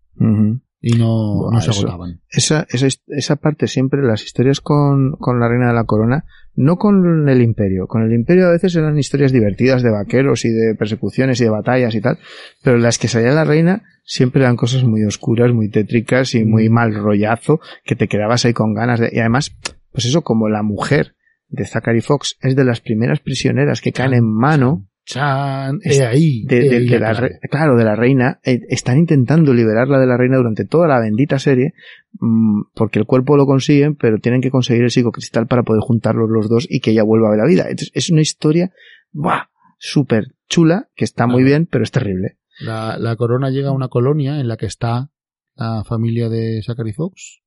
Y 0.81 0.91
no, 0.97 1.49
no 1.51 1.61
se 1.61 1.71
eso- 1.71 1.81
agotaban. 1.81 2.21
esa, 2.29 2.67
esa, 2.69 2.87
esa 3.07 3.35
parte 3.37 3.67
siempre, 3.67 4.03
las 4.03 4.23
historias 4.23 4.61
con, 4.61 5.13
con 5.13 5.39
la 5.39 5.47
reina 5.49 5.69
de 5.69 5.73
la 5.73 5.85
corona, 5.85 6.25
no 6.53 6.77
con 6.77 7.27
el 7.27 7.41
imperio. 7.41 7.87
Con 7.87 8.03
el 8.03 8.13
imperio 8.13 8.45
a 8.47 8.51
veces 8.51 8.75
eran 8.75 8.97
historias 8.99 9.31
divertidas 9.31 9.81
de 9.81 9.89
vaqueros 9.91 10.45
y 10.45 10.49
de 10.49 10.75
persecuciones 10.75 11.41
y 11.41 11.45
de 11.45 11.49
batallas 11.49 11.95
y 11.95 12.01
tal, 12.01 12.19
pero 12.63 12.77
las 12.77 12.99
que 12.99 13.07
salía 13.07 13.31
la 13.31 13.45
reina 13.45 13.81
siempre 14.03 14.43
eran 14.43 14.55
cosas 14.57 14.83
muy 14.83 15.03
oscuras, 15.05 15.51
muy 15.53 15.69
tétricas 15.69 16.35
y 16.35 16.45
muy 16.45 16.69
mal 16.69 16.93
rollazo, 16.93 17.59
que 17.83 17.95
te 17.95 18.07
quedabas 18.07 18.45
ahí 18.45 18.53
con 18.53 18.75
ganas 18.75 18.99
de, 18.99 19.09
y 19.11 19.19
además, 19.19 19.57
pues 19.91 20.05
eso, 20.05 20.21
como 20.21 20.49
la 20.49 20.61
mujer 20.61 21.14
de 21.47 21.65
Zachary 21.65 22.01
Fox 22.01 22.37
es 22.41 22.55
de 22.55 22.63
las 22.65 22.81
primeras 22.81 23.19
prisioneras 23.19 23.81
que 23.81 23.91
caen 23.91 24.13
en 24.13 24.25
mano, 24.25 24.87
Chan, 25.05 25.77
Es- 25.83 26.01
ahí. 26.01 26.45
de, 26.45 26.57
ahí 26.77 26.87
de 26.87 26.99
la 26.99 27.13
claro, 27.51 27.77
de 27.77 27.83
la 27.83 27.95
reina, 27.95 28.39
eh, 28.43 28.59
están 28.69 28.97
intentando 28.97 29.53
liberarla 29.53 29.99
de 29.99 30.07
la 30.07 30.17
reina 30.17 30.37
durante 30.37 30.65
toda 30.65 30.87
la 30.87 30.99
bendita 30.99 31.37
serie, 31.37 31.73
mm, 32.19 32.61
porque 32.73 32.97
el 32.97 33.05
cuerpo 33.05 33.37
lo 33.37 33.45
consiguen, 33.45 33.95
pero 33.95 34.17
tienen 34.17 34.41
que 34.41 34.49
conseguir 34.49 34.83
el 34.83 34.89
psicocristal 34.89 35.45
para 35.45 35.61
poder 35.61 35.81
juntarlos 35.81 36.27
los 36.31 36.49
dos 36.49 36.65
y 36.67 36.79
que 36.79 36.89
ella 36.91 37.03
vuelva 37.03 37.27
a 37.27 37.31
ver 37.31 37.39
la 37.39 37.45
vida. 37.47 37.63
Entonces, 37.69 37.91
es 37.93 38.09
una 38.09 38.21
historia, 38.21 38.71
¡buah! 39.11 39.43
súper 39.77 40.33
chula, 40.49 40.89
que 40.95 41.05
está 41.05 41.27
muy 41.27 41.43
bien, 41.43 41.67
pero 41.69 41.83
es 41.83 41.91
terrible. 41.91 42.37
La, 42.61 42.97
la 42.97 43.15
corona 43.15 43.51
llega 43.51 43.69
a 43.69 43.73
una 43.73 43.89
colonia 43.89 44.39
en 44.39 44.47
la 44.47 44.57
que 44.57 44.65
está 44.65 45.11
la 45.55 45.83
familia 45.83 46.29
de 46.29 46.61
Zachary 46.65 46.93
Fox. 46.93 47.41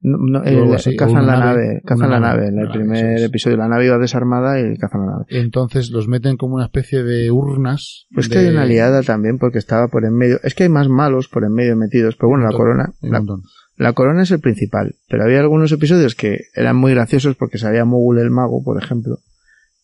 No, 0.00 0.18
no, 0.18 0.44
eh, 0.44 0.74
así, 0.74 0.94
cazan 0.94 1.26
la 1.26 1.36
nave, 1.38 1.66
nave, 1.66 1.82
cazan 1.84 2.10
la 2.10 2.20
nave. 2.20 2.46
En 2.46 2.58
el 2.58 2.66
nave, 2.66 2.72
primer 2.72 3.20
episodio 3.20 3.56
la 3.56 3.68
nave 3.68 3.86
iba 3.86 3.98
desarmada 3.98 4.60
y 4.60 4.76
cazan 4.76 5.00
la 5.06 5.12
nave. 5.12 5.24
Entonces 5.30 5.90
los 5.90 6.06
meten 6.06 6.36
como 6.36 6.54
una 6.54 6.66
especie 6.66 7.02
de 7.02 7.30
urnas. 7.30 8.06
Pues 8.14 8.28
que 8.28 8.38
hay 8.38 8.48
una 8.48 8.66
liada 8.66 9.02
también 9.02 9.38
porque 9.38 9.58
estaba 9.58 9.88
por 9.88 10.04
en 10.04 10.14
medio. 10.14 10.38
Es 10.44 10.54
que 10.54 10.64
hay 10.64 10.68
más 10.68 10.88
malos 10.88 11.28
por 11.28 11.44
en 11.44 11.52
medio 11.52 11.76
metidos, 11.76 12.16
pero 12.16 12.28
bueno, 12.28 12.44
la 12.44 12.56
corona, 12.56 12.92
la, 13.76 13.92
corona 13.92 14.22
es 14.22 14.30
el 14.30 14.40
principal, 14.40 14.94
pero 15.08 15.24
había 15.24 15.40
algunos 15.40 15.72
episodios 15.72 16.14
que 16.14 16.38
eran 16.54 16.76
muy 16.76 16.94
graciosos 16.94 17.34
porque 17.34 17.58
salía 17.58 17.84
Mogul 17.84 18.20
el 18.20 18.30
mago, 18.30 18.62
por 18.62 18.80
ejemplo, 18.80 19.18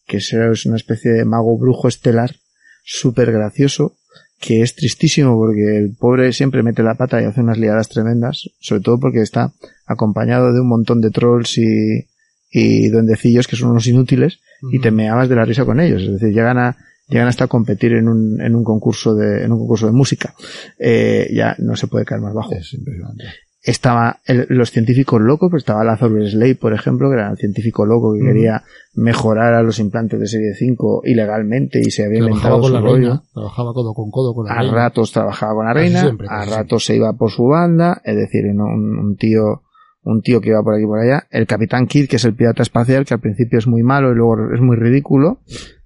que 0.07 0.19
es 0.19 0.33
una 0.67 0.77
especie 0.77 1.11
de 1.11 1.25
mago 1.25 1.59
brujo 1.59 1.89
estelar, 1.89 2.37
súper 2.85 3.33
gracioso, 3.33 3.97
que 4.41 4.63
es 4.63 4.75
tristísimo 4.75 5.37
porque 5.37 5.77
el 5.77 5.95
pobre 5.95 6.33
siempre 6.33 6.63
mete 6.63 6.83
la 6.83 6.95
pata 6.95 7.21
y 7.21 7.27
hace 7.27 7.43
unas 7.43 7.59
liadas 7.59 7.89
tremendas, 7.89 8.51
sobre 8.59 8.81
todo 8.81 8.99
porque 8.99 9.21
está 9.21 9.53
acompañado 9.87 10.53
de 10.53 10.61
un 10.61 10.69
montón 10.69 11.03
de 11.03 11.11
trolls 11.11 11.59
y, 11.59 12.09
y 12.51 12.89
duendecillos 12.89 13.47
que 13.47 13.57
son 13.57 13.71
unos 13.71 13.87
inútiles 13.87 14.41
y 14.73 14.81
te 14.81 14.91
meabas 14.91 15.29
de 15.29 15.37
la 15.37 15.45
risa 15.45 15.65
con 15.65 15.79
ellos, 15.79 16.03
es 16.03 16.13
decir, 16.13 16.35
llegan 16.35 16.59
a 16.59 16.77
llegan 17.11 17.29
hasta 17.29 17.45
a 17.45 17.49
competir 17.49 17.93
en 17.93 18.09
un, 18.09 18.41
en 18.41 18.55
un 18.55 18.65
concurso 18.65 19.15
de 19.15 19.45
en 19.45 19.53
un 19.53 19.59
concurso 19.59 19.87
de 19.87 19.93
música. 19.93 20.35
Eh, 20.79 21.29
ya 21.33 21.55
no 21.59 21.77
se 21.77 21.89
puede 21.89 22.05
caer 22.05 22.21
más 22.21 22.33
bajo. 22.33 22.55
Es 22.55 22.73
impresionante. 22.73 23.25
Estaba 23.63 24.21
el- 24.25 24.47
los 24.49 24.71
científicos 24.71 25.21
locos, 25.21 25.51
pues 25.51 25.63
estaba 25.63 25.85
Lazarus 25.85 26.31
Slade, 26.33 26.55
por 26.55 26.73
ejemplo, 26.73 27.09
que 27.11 27.15
era 27.17 27.31
el 27.31 27.37
científico 27.37 27.85
loco 27.85 28.15
que 28.15 28.21
Ujú. 28.21 28.29
quería 28.29 28.63
mejorar 28.95 29.55
a 29.55 29.63
los 29.63 29.79
implantes 29.79 30.19
de 30.19 30.27
serie 30.27 30.55
5 30.55 31.03
ilegalmente 31.05 31.81
y 31.81 31.91
se 31.91 32.05
había 32.05 32.21
Trabajaba 32.21 32.57
inventado 32.57 32.61
con 32.61 32.69
su 32.69 32.75
la 32.75 32.81
rollo. 32.81 32.97
reina. 33.09 33.23
Trabajaba 33.35 33.73
codo 33.75 33.95
con 33.95 34.11
codo 34.11 34.35
con 34.35 34.47
la 34.47 34.53
A 34.53 34.59
reina. 34.63 34.75
ratos 34.75 35.13
trabajaba 35.13 35.55
con 35.55 35.67
la 35.67 35.73
reina, 35.75 36.01
siempre, 36.01 36.27
a 36.31 36.45
ratos 36.47 36.85
se 36.87 36.97
iba 36.97 37.13
por 37.13 37.31
su 37.31 37.45
banda, 37.45 38.01
es 38.05 38.17
decir, 38.17 38.47
un, 38.47 38.61
un 38.61 39.17
tío 39.17 39.63
un 40.03 40.23
tío 40.23 40.41
que 40.41 40.51
va 40.55 40.63
por 40.63 40.73
aquí 40.75 40.85
y 40.85 40.87
por 40.87 40.99
allá, 40.99 41.27
el 41.31 41.47
Capitán 41.47 41.87
Kidd, 41.87 42.09
que 42.09 42.17
es 42.17 42.25
el 42.25 42.35
pirata 42.35 42.63
espacial, 42.63 43.05
que 43.05 43.13
al 43.13 43.21
principio 43.21 43.59
es 43.59 43.67
muy 43.67 43.83
malo 43.83 44.11
y 44.11 44.15
luego 44.15 44.51
es 44.55 44.61
muy 44.63 44.75
ridículo, 44.77 45.41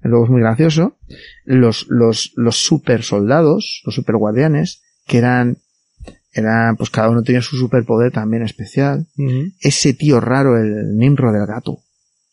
y 0.05 0.07
luego 0.09 0.27
es 0.27 0.31
muy 0.31 0.41
gracioso, 0.41 0.95
los, 1.45 1.87
los, 1.89 2.33
los 2.37 2.65
super 2.65 3.03
soldados, 3.03 3.83
los 3.85 3.93
super 3.93 4.15
guardianes, 4.15 4.85
que 5.05 5.19
eran, 5.19 5.57
eran, 6.35 6.77
pues 6.77 6.91
cada 6.91 7.11
uno 7.11 7.23
tenía 7.23 7.41
su 7.43 7.57
superpoder 7.57 8.13
también 8.13 8.43
especial, 8.43 9.07
ese 9.61 9.95
tío 9.95 10.21
raro, 10.21 10.59
el 10.59 10.97
Nimro 10.97 11.33
del 11.33 11.47
gato, 11.47 11.79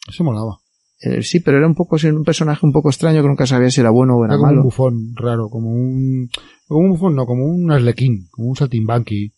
Eso 0.08 0.24
molaba. 0.24 0.58
Eh, 1.04 1.24
sí, 1.24 1.40
pero 1.40 1.58
era 1.58 1.66
un 1.68 1.74
poco, 1.74 1.98
un 2.04 2.24
personaje 2.24 2.64
un 2.66 2.72
poco 2.72 2.90
extraño 2.90 3.22
que 3.24 3.28
nunca 3.28 3.48
sabía 3.48 3.72
si 3.72 3.82
era 3.82 3.90
bueno 3.90 4.16
o 4.18 4.26
era 4.26 4.34
Era 4.36 4.38
como 4.40 4.50
un 4.50 4.56
malo. 4.56 4.64
bufón 4.64 5.16
raro, 5.16 5.50
como 5.50 5.70
un, 5.72 6.30
como 6.68 6.80
un 6.82 6.90
bufón, 6.92 7.16
no, 7.16 7.26
como 7.26 7.46
un 7.46 7.72
arlequín, 7.72 8.28
como 8.30 8.50
un 8.50 8.56
saltimbanqui 8.56 9.34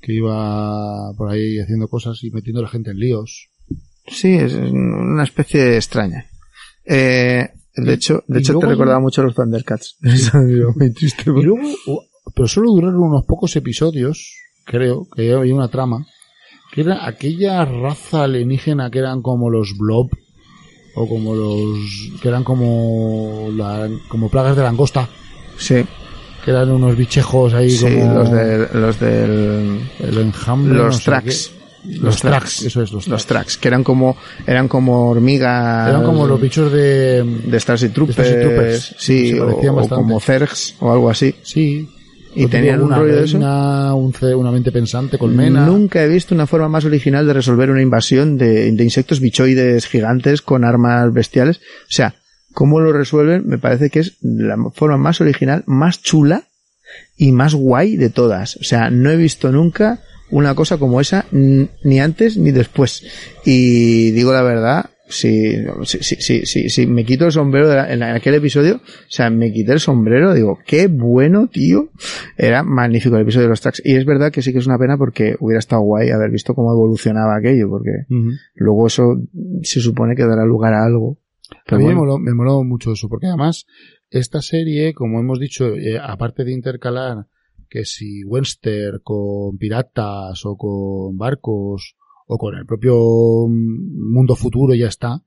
que 0.00 0.12
iba 0.12 1.12
por 1.16 1.30
ahí 1.30 1.58
haciendo 1.58 1.88
cosas 1.88 2.22
y 2.22 2.30
metiendo 2.30 2.60
a 2.60 2.64
la 2.64 2.68
gente 2.68 2.90
en 2.92 2.98
líos. 2.98 3.48
Sí, 4.06 4.34
es 4.34 4.54
una 4.54 5.24
especie 5.24 5.74
extraña. 5.76 6.26
Eh, 6.84 7.48
de 7.74 7.92
hecho, 7.94 8.22
de 8.28 8.40
hecho 8.40 8.58
te 8.58 8.66
recordaba 8.66 9.00
mucho 9.00 9.22
a 9.22 9.24
los 9.24 9.34
Thundercats. 9.34 9.96
Eso 10.02 10.38
era 10.40 10.66
muy 10.74 10.92
triste. 10.92 11.22
Y 11.26 11.42
luego, 11.42 11.66
u- 11.86 12.00
pero 12.34 12.48
solo 12.48 12.70
duraron 12.72 13.02
unos 13.02 13.24
pocos 13.24 13.54
episodios, 13.56 14.34
creo, 14.64 15.06
que 15.14 15.32
había 15.32 15.54
una 15.54 15.68
trama, 15.68 16.06
que 16.72 16.82
era 16.82 17.06
aquella 17.06 17.64
raza 17.64 18.24
alienígena 18.24 18.90
que 18.90 19.00
eran 19.00 19.22
como 19.22 19.50
los 19.50 19.76
blob, 19.76 20.10
o 20.94 21.08
como 21.08 21.34
los, 21.34 21.78
que 22.20 22.28
eran 22.28 22.44
como, 22.44 23.48
la, 23.54 23.88
como 24.08 24.28
plagas 24.28 24.56
de 24.56 24.62
langosta, 24.62 25.08
Sí, 25.56 25.84
que 26.44 26.50
eran 26.50 26.70
unos 26.70 26.96
bichejos 26.96 27.54
ahí 27.54 27.70
sí, 27.70 27.84
como 27.84 28.14
los 28.14 28.30
del, 28.30 28.68
los 28.72 28.98
del, 28.98 29.80
el 30.00 30.18
enjambre, 30.18 30.78
los 30.78 30.96
no 30.96 31.02
tracks. 31.02 31.52
Los 31.84 32.20
tracks, 32.20 32.62
eso 32.62 32.82
es, 32.82 32.92
los 32.92 33.08
Los 33.08 33.26
tracks. 33.26 33.58
que 33.58 33.66
eran 33.66 33.82
como, 33.82 34.16
eran 34.46 34.68
como 34.68 35.10
hormigas. 35.10 35.88
Eran 35.88 36.04
como 36.04 36.28
los 36.28 36.40
bichos 36.40 36.70
de, 36.72 37.24
de 37.24 37.60
Starship 37.60 37.88
Troopers, 37.88 38.16
de 38.16 38.24
Starship 38.24 38.48
Troopers. 38.48 38.94
sí, 38.98 39.38
o, 39.38 39.88
como 39.88 40.20
Zergs 40.20 40.76
o 40.78 40.92
algo 40.92 41.10
así. 41.10 41.34
sí, 41.42 41.88
Y 42.34 42.46
tenían 42.46 42.82
un 42.82 42.90
rollo 42.90 43.16
de 43.16 43.24
eso. 43.24 43.36
un 43.38 44.14
una 44.36 44.50
mente 44.50 44.72
pensante, 44.72 45.18
colmena. 45.18 45.66
Nunca 45.66 46.02
he 46.02 46.08
visto 46.08 46.34
una 46.34 46.46
forma 46.46 46.68
más 46.68 46.84
original 46.84 47.26
de 47.26 47.32
resolver 47.34 47.70
una 47.70 47.82
invasión 47.82 48.38
de, 48.38 48.70
de 48.70 48.84
insectos 48.84 49.20
bichoides 49.20 49.86
gigantes 49.86 50.42
con 50.42 50.64
armas 50.64 51.12
bestiales. 51.12 51.58
O 51.58 51.90
sea, 51.90 52.14
cómo 52.52 52.80
lo 52.80 52.92
resuelven 52.92 53.46
me 53.46 53.58
parece 53.58 53.90
que 53.90 54.00
es 54.00 54.16
la 54.22 54.56
forma 54.74 54.96
más 54.96 55.20
original, 55.20 55.64
más 55.66 56.02
chula 56.02 56.44
y 57.16 57.32
más 57.32 57.54
guay 57.54 57.96
de 57.96 58.10
todas. 58.10 58.56
O 58.56 58.64
sea, 58.64 58.90
no 58.90 59.10
he 59.10 59.16
visto 59.16 59.52
nunca 59.52 60.00
una 60.30 60.54
cosa 60.54 60.78
como 60.78 61.00
esa 61.00 61.26
ni 61.30 62.00
antes 62.00 62.36
ni 62.36 62.50
después. 62.52 63.04
Y 63.44 64.10
digo 64.12 64.32
la 64.32 64.42
verdad, 64.42 64.90
si, 65.08 65.56
si, 65.84 66.44
si, 66.46 66.68
si, 66.68 66.86
me 66.86 67.04
quito 67.04 67.26
el 67.26 67.32
sombrero 67.32 67.68
de 67.68 67.76
la- 67.76 67.92
en 67.92 68.02
aquel 68.02 68.34
episodio, 68.34 68.76
o 68.76 68.80
sea, 69.08 69.30
me 69.30 69.52
quité 69.52 69.72
el 69.72 69.80
sombrero, 69.80 70.32
digo, 70.34 70.58
qué 70.66 70.86
bueno, 70.88 71.48
tío. 71.48 71.90
Era 72.36 72.62
magnífico 72.62 73.16
el 73.16 73.22
episodio 73.22 73.46
de 73.46 73.50
los 73.50 73.60
tracks. 73.60 73.82
Y 73.84 73.94
es 73.94 74.04
verdad 74.04 74.30
que 74.32 74.42
sí 74.42 74.52
que 74.52 74.58
es 74.60 74.66
una 74.66 74.78
pena 74.78 74.96
porque 74.96 75.36
hubiera 75.40 75.58
estado 75.58 75.82
guay 75.82 76.10
haber 76.10 76.30
visto 76.30 76.54
cómo 76.54 76.72
evolucionaba 76.72 77.36
aquello, 77.36 77.68
porque 77.68 77.90
luego 78.54 78.86
eso 78.86 79.16
se 79.62 79.80
supone 79.80 80.14
que 80.14 80.24
dará 80.24 80.44
lugar 80.44 80.72
a 80.74 80.84
algo. 80.84 81.18
A 81.66 81.76
mí 81.76 81.84
me, 81.84 81.94
moló, 81.94 82.18
me 82.18 82.32
moló 82.34 82.62
mucho 82.64 82.92
eso, 82.92 83.08
porque 83.08 83.26
además 83.26 83.66
esta 84.08 84.40
serie, 84.40 84.94
como 84.94 85.20
hemos 85.20 85.38
dicho, 85.38 85.74
eh, 85.74 85.98
aparte 86.02 86.44
de 86.44 86.52
intercalar 86.52 87.26
que 87.68 87.84
si 87.84 88.22
Webster 88.24 89.00
con 89.02 89.56
piratas 89.58 90.44
o 90.44 90.56
con 90.56 91.16
barcos 91.16 91.96
o 92.32 92.38
con 92.38 92.56
el 92.56 92.66
propio 92.66 92.94
mm, 93.48 94.12
mundo 94.14 94.34
futuro 94.36 94.74
ya 94.74 94.86
está, 94.88 95.22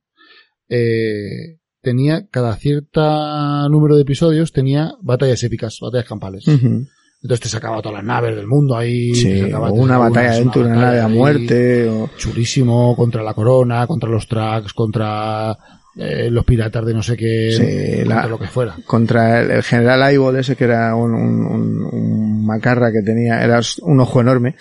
eh, 0.69 1.57
tenía 1.81 2.27
cada 2.31 2.55
cierta 2.55 3.67
número 3.69 3.95
de 3.95 4.01
episodios 4.01 4.51
tenía 4.51 4.93
batallas 5.01 5.43
épicas, 5.43 5.77
batallas 5.81 6.07
campales. 6.07 6.45
Entonces 6.47 7.39
te 7.43 7.49
sacaba 7.49 7.81
todas 7.81 7.97
las 7.97 8.03
naves 8.03 8.35
del 8.35 8.47
mundo 8.47 8.75
ahí, 8.77 9.11
te 9.11 9.17
Sí, 9.19 9.39
sacaba- 9.41 9.69
o 9.71 9.73
una 9.73 9.97
batalla 9.97 10.27
unas- 10.29 10.39
dentro 10.39 10.61
de 10.63 10.67
una 10.71 10.81
nave 10.81 10.99
a 11.01 11.07
muerte, 11.07 11.87
o... 11.89 12.09
chulísimo 12.17 12.95
contra 12.95 13.23
la 13.23 13.33
corona, 13.33 13.87
contra 13.87 14.09
los 14.09 14.27
tracks, 14.27 14.73
contra 14.73 15.57
eh, 15.97 16.29
los 16.29 16.43
piratas 16.45 16.85
de 16.85 16.93
no 16.93 17.01
sé 17.01 17.15
qué, 17.15 17.51
Sí, 17.51 17.97
contra 17.99 18.23
la- 18.23 18.27
lo 18.27 18.37
que 18.37 18.47
fuera. 18.47 18.75
contra 18.85 19.41
el, 19.41 19.49
el 19.51 19.63
general 19.63 20.03
Aibol 20.03 20.35
ese 20.37 20.55
que 20.55 20.65
era 20.65 20.93
un, 20.95 21.13
un, 21.13 21.45
un- 21.45 21.83
un 21.91 22.45
macarra 22.45 22.91
que 22.91 23.01
tenía, 23.01 23.41
era 23.43 23.59
un 23.83 23.99
ojo 24.01 24.21
enorme, 24.21 24.55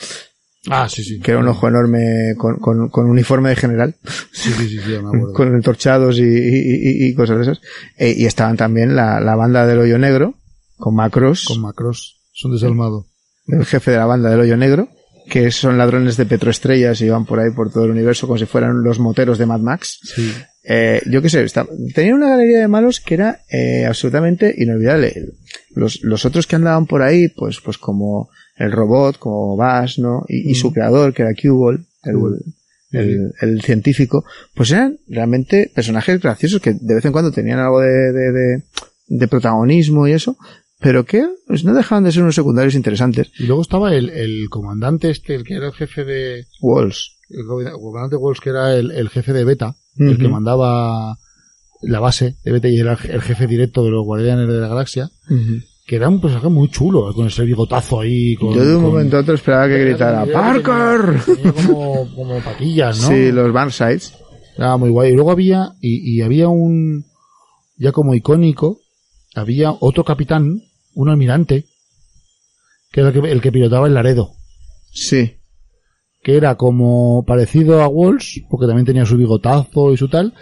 Ah, 0.71 0.89
sí, 0.89 1.05
sí. 1.05 1.21
que 1.21 1.33
era 1.33 1.41
un 1.41 1.49
ojo 1.49 1.69
enorme 1.69 2.35
con, 2.39 2.57
con, 2.59 2.89
con 2.89 3.07
uniforme 3.11 3.51
de 3.51 3.57
general, 3.57 3.95
Sí, 4.33 4.51
sí, 4.57 4.69
sí, 4.69 4.79
sí, 4.79 4.91
me 4.93 4.97
acuerdo. 5.09 5.33
con 5.35 5.55
entorchados 5.55 6.19
y, 6.19 6.23
y, 6.23 7.07
y- 7.09 7.15
cosas 7.15 7.37
de 7.37 7.43
esas. 7.43 7.61
Eh, 7.99 8.15
y 8.17 8.25
estaban 8.27 8.57
también 8.57 8.97
la, 8.97 9.21
la 9.21 9.37
banda 9.37 9.67
del 9.67 9.79
hoyo 9.79 9.99
negro, 9.99 10.35
con 10.77 10.95
Macros, 10.95 11.45
Con 11.47 11.61
Macros. 11.61 12.21
Es 12.35 12.45
un 12.45 12.53
desalmado. 12.53 13.07
el 13.47 13.65
jefe 13.67 13.91
de 13.91 13.99
la 13.99 14.07
banda 14.07 14.31
del 14.31 14.41
hoyo 14.41 14.57
negro, 14.57 14.89
que 15.29 15.51
son 15.51 15.77
ladrones 15.79 16.17
de 16.17 16.27
petroestrellas 16.27 17.01
y 17.03 17.09
van 17.11 17.27
por 17.27 17.41
ahí 17.41 17.51
por 17.55 17.71
todo 17.73 17.85
el 17.85 17.91
universo 17.91 18.27
como 18.27 18.39
si 18.39 18.47
fueran 18.47 18.83
los 18.83 18.99
moteros 18.99 19.39
de 19.39 19.47
Mad 19.47 19.61
Max. 19.61 19.99
Sí. 20.03 20.33
Eh, 20.67 21.03
yo 21.11 21.21
qué 21.21 21.29
sé, 21.29 21.45
está- 21.45 21.67
tenía 21.95 22.15
una 22.15 22.31
galería 22.31 22.59
de 22.61 22.69
malos 22.69 23.01
que 23.01 23.15
era 23.15 23.41
eh, 23.51 23.85
absolutamente 23.87 24.55
inolvidable. 24.57 25.15
Los, 25.75 26.01
los 26.03 26.25
otros 26.25 26.47
que 26.47 26.57
andaban 26.57 26.87
por 26.87 27.03
ahí, 27.03 27.29
pues, 27.29 27.61
pues 27.63 27.77
como 27.79 28.31
el 28.57 28.73
robot, 28.73 29.19
como 29.19 29.57
Bass, 29.57 29.99
¿no? 29.99 30.25
Y, 30.29 30.51
y 30.51 30.55
su 30.55 30.73
creador, 30.73 31.13
que 31.13 31.23
era 31.23 31.35
Q-Ball, 31.35 31.87
el, 32.03 32.19
el, 32.93 33.33
el 33.41 33.63
científico, 33.63 34.25
pues 34.55 34.71
eran 34.71 34.99
realmente 35.09 35.71
personajes 35.75 36.21
graciosos 36.21 36.61
que 36.61 36.75
de 36.75 36.95
vez 36.95 37.05
en 37.05 37.13
cuando 37.13 37.33
tenían 37.33 37.59
algo 37.59 37.81
de, 37.81 38.13
de, 38.13 38.33
de, 38.33 38.63
de 39.09 39.29
protagonismo 39.29 40.07
y 40.07 40.13
eso, 40.13 40.37
pero 40.81 41.05
que 41.05 41.27
pues, 41.47 41.65
no 41.65 41.75
dejaban 41.75 42.05
de 42.05 42.13
ser 42.13 42.23
unos 42.23 42.35
secundarios 42.35 42.75
interesantes. 42.75 43.31
Y 43.39 43.45
luego 43.45 43.63
estaba 43.63 43.95
el, 43.95 44.11
el 44.11 44.49
comandante 44.51 45.11
este, 45.11 45.35
el 45.35 45.45
que 45.45 45.55
era 45.55 45.67
el 45.67 45.73
jefe 45.73 46.05
de... 46.05 46.47
Walls. 46.61 47.17
El 47.31 47.45
comandante 47.47 48.17
Walsh, 48.17 48.39
que 48.39 48.51
era 48.51 48.75
el, 48.77 48.91
el 48.91 49.09
jefe 49.09 49.33
de 49.33 49.45
Beta, 49.45 49.75
el 49.97 50.19
que 50.19 50.29
mandaba 50.29 51.17
la 51.81 52.01
base 52.01 52.37
de 52.45 52.53
Beta 52.53 52.69
y 52.69 52.79
era 52.79 52.99
el 53.03 53.23
jefe 53.23 53.47
directo 53.47 53.85
de 53.85 53.91
los 53.91 54.05
Guardianes 54.05 54.47
de 54.47 54.55
la 54.55 54.69
Galaxia, 54.69 55.11
que 55.87 55.97
era 55.97 56.09
un 56.09 56.21
personaje 56.21 56.49
muy 56.49 56.69
chulo, 56.71 57.13
con 57.15 57.27
ese 57.27 57.45
bigotazo 57.45 58.01
ahí. 58.01 58.35
Con, 58.37 58.55
Yo 58.55 58.65
de 58.65 58.77
un 58.77 58.83
con- 58.83 58.93
momento 58.93 59.17
a 59.17 59.21
otro 59.21 59.35
esperaba 59.35 59.69
que 59.69 59.79
gritara 59.85 60.25
¡Parker! 60.27 61.21
Tenía 61.25 61.53
como, 61.53 62.15
como 62.15 62.39
patillas, 62.41 63.01
¿no? 63.03 63.09
Sí, 63.09 63.31
los 63.33 63.53
Barnsides. 63.53 64.15
Era 64.57 64.77
muy 64.77 64.91
guay. 64.91 65.13
Y 65.13 65.15
luego 65.15 65.31
había, 65.33 65.73
y, 65.81 66.17
y 66.19 66.23
había 66.23 66.49
un, 66.49 67.05
ya 67.77 67.93
como 67.93 68.15
icónico, 68.15 68.79
había 69.35 69.75
otro 69.79 70.05
capitán, 70.05 70.63
un 70.95 71.09
almirante, 71.11 71.65
que 72.93 73.01
era 73.01 73.11
el 73.11 73.21
que, 73.21 73.31
el 73.31 73.41
que 73.43 73.53
pilotaba 73.53 73.87
el 73.89 73.95
Laredo, 73.95 74.31
Sí. 74.93 75.35
Que 76.25 76.37
era 76.37 76.57
como 76.57 77.23
parecido 77.25 77.83
a 77.83 77.87
Walsh, 77.87 78.41
porque 78.51 78.67
también 78.67 78.87
tenía 78.87 79.05
su 79.07 79.17
bigotazo 79.17 79.93
y 79.93 79.97
su 79.99 80.09
tal, 80.09 80.33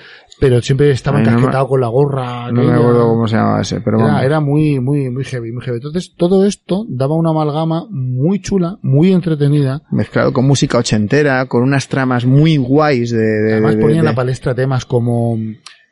pero 0.41 0.62
siempre 0.62 0.91
estaba 0.93 1.20
no 1.20 1.28
encasquetado 1.28 1.68
con 1.68 1.80
la 1.80 1.89
gorra. 1.89 2.51
No 2.53 2.62
me 2.62 2.72
acuerdo 2.72 3.09
cómo 3.09 3.28
se 3.28 3.37
llamaba 3.37 3.61
ese, 3.61 3.80
pero 3.80 3.99
Era, 4.01 4.24
era 4.24 4.41
muy, 4.41 4.80
muy, 4.80 5.11
muy 5.11 5.24
heavy, 5.24 5.53
muy 5.53 5.62
heavy. 5.64 5.76
Entonces, 5.78 6.14
todo 6.16 6.47
esto 6.47 6.87
daba 6.89 7.14
una 7.16 7.30
amalgama 7.30 7.87
muy 7.91 8.41
chula, 8.41 8.78
muy 8.83 9.12
entretenida. 9.12 9.83
Mezclado 9.91 10.33
con 10.33 10.47
música 10.47 10.78
ochentera, 10.78 11.47
con 11.47 11.62
unas 11.64 11.89
tramas 11.89 12.24
muy 12.24 12.57
guays 12.57 13.11
de... 13.11 13.18
de- 13.18 13.53
Además 13.55 13.74
de- 13.74 13.80
ponían 13.80 13.99
en 13.99 14.05
de- 14.05 14.11
la 14.11 14.14
palestra 14.16 14.55
temas 14.55 14.85
como 14.85 15.37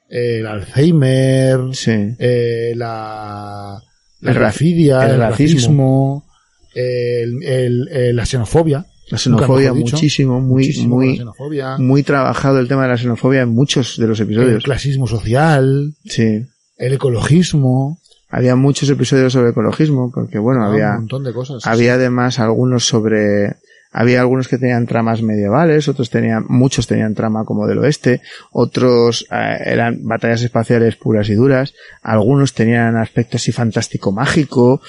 eh, 0.08 0.38
el 0.38 0.46
Alzheimer, 0.46 1.58
Sí. 1.72 1.90
eh, 2.18 2.72
la, 2.76 3.80
la 4.20 4.30
El 4.30 4.34
ra- 4.36 4.40
grafidia, 4.40 5.04
el 5.06 5.12
el, 5.14 5.18
racismo. 5.20 6.24
racismo, 6.24 6.24
el, 6.74 7.42
el- 7.44 7.88
el- 7.88 8.16
la 8.16 8.24
xenofobia. 8.26 8.86
La 9.10 9.18
xenofobia 9.18 9.72
muchísimo, 9.74 10.40
muy, 10.40 10.62
Muchísimo 10.64 10.96
muy, 10.96 11.16
xenofobia, 11.18 11.76
muy 11.78 12.02
trabajado 12.02 12.58
el 12.60 12.68
tema 12.68 12.84
de 12.84 12.88
la 12.90 12.96
xenofobia 12.96 13.42
en 13.42 13.50
muchos 13.50 13.96
de 13.98 14.06
los 14.06 14.20
el 14.20 14.26
episodios. 14.26 14.64
clasismo 14.64 15.06
social, 15.06 15.94
Sí. 16.04 16.46
el 16.76 16.92
ecologismo, 16.92 17.98
Había 18.32 18.54
muchos 18.54 18.88
episodios 18.88 19.32
sobre 19.32 19.50
ecologismo, 19.50 20.12
porque 20.14 20.38
bueno, 20.38 20.62
ah, 20.62 20.68
había, 20.68 20.90
un 20.90 20.96
montón 20.98 21.24
de 21.24 21.32
cosas. 21.32 21.66
había 21.66 21.94
además 21.94 22.38
algunos 22.38 22.84
sobre, 22.86 23.56
había 23.90 24.20
algunos 24.20 24.48
que 24.48 24.58
tenían 24.58 24.86
tramas 24.86 25.22
medievales, 25.22 25.88
otros 25.88 26.10
tenían, 26.10 26.44
muchos 26.48 26.86
tenían 26.86 27.14
trama 27.14 27.44
como 27.44 27.66
del 27.66 27.78
oeste, 27.78 28.20
otros 28.52 29.26
eh, 29.30 29.56
eran 29.64 29.98
batallas 30.02 30.42
espaciales 30.42 30.96
puras 30.96 31.28
y 31.28 31.34
duras, 31.34 31.74
algunos 32.02 32.54
tenían 32.54 32.96
aspecto 32.96 33.36
así 33.36 33.52
fantástico 33.52 34.12
mágico, 34.12 34.80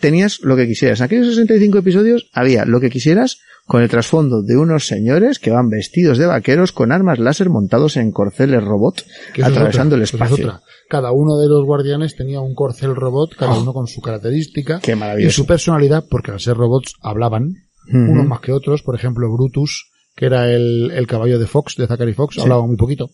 tenías 0.00 0.40
lo 0.42 0.56
que 0.56 0.66
quisieras. 0.66 1.00
En 1.00 1.04
aquellos 1.04 1.28
65 1.28 1.78
episodios 1.78 2.30
había 2.32 2.64
lo 2.64 2.80
que 2.80 2.90
quisieras 2.90 3.38
con 3.66 3.82
el 3.82 3.88
trasfondo 3.88 4.42
de 4.42 4.56
unos 4.56 4.86
señores 4.86 5.38
que 5.38 5.50
van 5.50 5.68
vestidos 5.68 6.18
de 6.18 6.26
vaqueros 6.26 6.72
con 6.72 6.90
armas 6.90 7.18
láser 7.18 7.48
montados 7.48 7.96
en 7.96 8.10
corceles 8.10 8.62
robot 8.62 9.04
es 9.36 9.44
atravesando 9.44 9.94
el 9.94 10.02
es 10.02 10.12
espacio. 10.12 10.46
otra. 10.46 10.60
Cada 10.88 11.12
uno 11.12 11.38
de 11.38 11.48
los 11.48 11.64
guardianes 11.64 12.16
tenía 12.16 12.40
un 12.40 12.54
corcel 12.54 12.94
robot, 12.94 13.36
cada 13.36 13.58
uno 13.58 13.72
con 13.72 13.86
su 13.86 14.00
característica 14.02 14.80
Qué 14.80 14.98
y 15.18 15.30
su 15.30 15.46
personalidad, 15.46 16.04
porque 16.10 16.32
al 16.32 16.40
ser 16.40 16.56
robots 16.56 16.96
hablaban, 17.00 17.54
Unos 17.88 18.26
más 18.26 18.40
que 18.40 18.52
otros. 18.52 18.82
Por 18.82 18.94
ejemplo, 18.94 19.30
Brutus 19.32 19.88
que 20.14 20.26
era 20.26 20.50
el, 20.52 20.90
el 20.90 21.06
caballo 21.06 21.38
de 21.38 21.46
Fox, 21.46 21.76
de 21.76 21.86
Zachary 21.86 22.12
Fox, 22.12 22.38
hablaba 22.38 22.66
muy 22.66 22.76
poquito. 22.76 23.08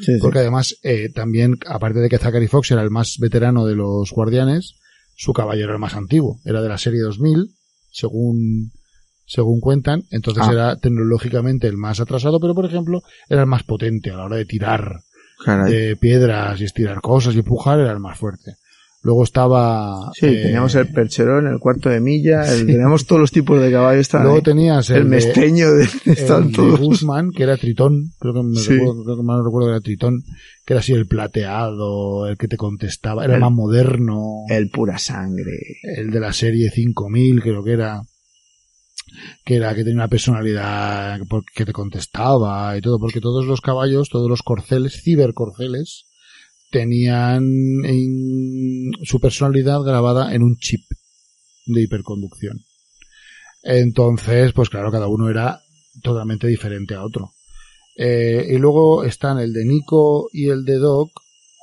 Sí, 0.00 0.14
sí. 0.14 0.18
Porque 0.20 0.38
además, 0.38 0.76
eh, 0.82 1.10
también, 1.12 1.58
aparte 1.66 1.98
de 1.98 2.08
que 2.08 2.18
Zachary 2.18 2.46
Fox 2.46 2.70
era 2.70 2.82
el 2.82 2.90
más 2.90 3.16
veterano 3.18 3.66
de 3.66 3.74
los 3.74 4.10
guardianes, 4.12 4.76
su 5.14 5.32
caballo 5.34 5.64
era 5.64 5.74
el 5.74 5.78
más 5.78 5.94
antiguo. 5.94 6.38
Era 6.46 6.62
de 6.62 6.68
la 6.68 6.78
serie 6.78 7.00
2000, 7.00 7.50
según, 7.90 8.72
según 9.26 9.60
cuentan. 9.60 10.04
Entonces 10.10 10.44
Ah. 10.46 10.52
era 10.52 10.76
tecnológicamente 10.76 11.66
el 11.66 11.76
más 11.76 12.00
atrasado, 12.00 12.40
pero 12.40 12.54
por 12.54 12.64
ejemplo, 12.64 13.02
era 13.28 13.42
el 13.42 13.46
más 13.46 13.64
potente 13.64 14.10
a 14.10 14.16
la 14.16 14.24
hora 14.24 14.36
de 14.36 14.44
tirar 14.46 15.00
de 15.66 15.96
piedras 15.96 16.60
y 16.60 16.64
estirar 16.64 17.00
cosas 17.00 17.34
y 17.34 17.40
empujar, 17.40 17.78
era 17.78 17.92
el 17.92 18.00
más 18.00 18.16
fuerte. 18.18 18.54
Luego 19.00 19.22
estaba... 19.22 20.10
Sí, 20.12 20.26
eh, 20.26 20.42
teníamos 20.42 20.74
el 20.74 20.88
percherón, 20.92 21.46
el 21.46 21.60
cuarto 21.60 21.88
de 21.88 22.00
milla, 22.00 22.42
el- 22.52 22.66
teníamos 22.66 23.06
todos 23.06 23.20
los 23.20 23.30
tipos 23.30 23.60
de 23.62 23.70
caballos. 23.70 24.12
Luego 24.12 24.36
ahí. 24.36 24.42
tenías 24.42 24.90
el, 24.90 24.96
el, 24.96 25.02
de- 25.04 25.08
mesteño, 25.08 25.70
de, 25.72 25.84
el 25.84 26.52
de. 26.52 26.76
Guzmán, 26.84 27.30
que 27.30 27.44
era 27.44 27.56
Tritón, 27.56 28.10
creo 28.18 28.34
que, 28.34 28.42
me 28.42 28.58
Sí. 28.58 28.72
recuerdo, 28.72 29.04
creo 29.04 29.16
que 29.18 29.22
mal 29.22 29.38
no 29.38 29.44
recuerdo 29.44 29.68
que 29.68 29.72
era 29.74 29.80
Tritón, 29.80 30.22
que 30.66 30.72
era 30.74 30.80
así 30.80 30.92
el 30.94 31.06
plateado, 31.06 32.26
el 32.26 32.36
que 32.36 32.48
te 32.48 32.56
contestaba, 32.56 33.24
era 33.24 33.34
El- 33.36 33.40
más 33.40 33.52
moderno, 33.52 34.42
El 34.48 34.68
pura 34.68 34.98
sangre. 34.98 35.58
el 35.96 36.10
de 36.10 36.18
la 36.20 36.32
serie 36.32 36.68
5000 36.70 37.40
creo 37.40 37.62
que 37.62 37.72
era, 37.74 38.02
que 39.44 39.54
era 39.54 39.74
que 39.76 39.84
tenía 39.84 39.94
una 39.94 40.08
personalidad 40.08 41.20
que 41.54 41.64
te 41.64 41.72
contestaba 41.72 42.76
y 42.76 42.80
todo, 42.80 42.98
porque 42.98 43.20
todos 43.20 43.46
los 43.46 43.60
caballos, 43.60 44.08
todos 44.10 44.28
los 44.28 44.42
corceles, 44.42 45.00
cibercorceles, 45.04 46.04
tenían 46.70 47.42
en- 47.84 48.17
su 49.02 49.20
personalidad 49.20 49.80
grabada 49.82 50.34
en 50.34 50.42
un 50.42 50.56
chip 50.58 50.82
de 51.66 51.82
hiperconducción. 51.82 52.58
Entonces, 53.62 54.52
pues 54.52 54.68
claro, 54.70 54.90
cada 54.90 55.08
uno 55.08 55.28
era 55.28 55.60
totalmente 56.02 56.46
diferente 56.46 56.94
a 56.94 57.02
otro. 57.04 57.32
Eh, 57.96 58.46
y 58.50 58.58
luego 58.58 59.04
están 59.04 59.38
el 59.38 59.52
de 59.52 59.64
Nico 59.64 60.28
y 60.32 60.48
el 60.48 60.64
de 60.64 60.76
Doc, 60.76 61.10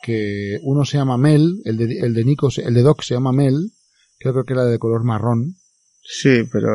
que 0.04 0.58
uno 0.64 0.84
se 0.86 0.98
llama 0.98 1.18
Mel, 1.18 1.62
el 1.64 1.78
de, 1.78 2.00
el 2.00 2.14
de 2.14 2.26
Nico, 2.26 2.50
el 2.58 2.74
de 2.74 2.82
Doc 2.82 3.02
se 3.02 3.14
llama 3.16 3.32
Mel, 3.32 3.72
creo 4.20 4.44
que 4.44 4.54
era 4.54 4.66
de 4.66 4.78
color 4.78 5.04
marrón. 5.04 5.56
Sí, 6.04 6.44
pero 6.52 6.70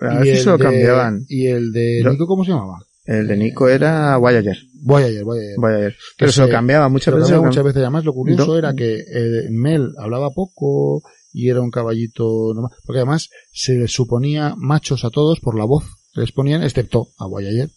a 0.00 0.14
y 0.16 0.18
veces 0.28 0.42
se 0.44 0.50
lo 0.50 0.58
de- 0.58 0.64
cambiaban. 0.64 1.24
Y 1.28 1.46
el 1.46 1.72
de 1.72 2.02
Nico, 2.10 2.26
¿cómo 2.26 2.44
se 2.44 2.50
llamaba? 2.50 2.78
El 3.04 3.26
de 3.28 3.36
Nico 3.36 3.68
era 3.68 4.16
Voyager. 4.16 4.56
Voyager, 4.82 5.24
Voyager. 5.24 5.54
Voyager. 5.58 5.96
Pero 6.18 6.28
Que 6.28 6.32
se 6.32 6.40
lo 6.40 6.48
cambiaba 6.48 6.88
muchas 6.88 7.12
lo 7.12 7.16
veces. 7.18 7.30
cambiaba 7.30 7.46
muchas 7.48 7.64
veces. 7.64 7.82
Además, 7.82 8.04
lo 8.04 8.12
curioso 8.14 8.56
era 8.58 8.74
que 8.74 8.94
eh, 9.00 9.48
Mel 9.50 9.92
hablaba 9.98 10.30
poco 10.30 11.02
y 11.32 11.48
era 11.50 11.60
un 11.60 11.70
caballito 11.70 12.52
normal. 12.54 12.70
Porque 12.84 13.00
además 13.00 13.28
se 13.52 13.74
les 13.74 13.92
suponía 13.92 14.54
machos 14.56 15.04
a 15.04 15.10
todos 15.10 15.40
por 15.40 15.58
la 15.58 15.64
voz. 15.64 15.84
Se 16.14 16.20
les 16.20 16.32
ponían, 16.32 16.62
excepto 16.62 17.08
a 17.18 17.26
Voyager, 17.26 17.68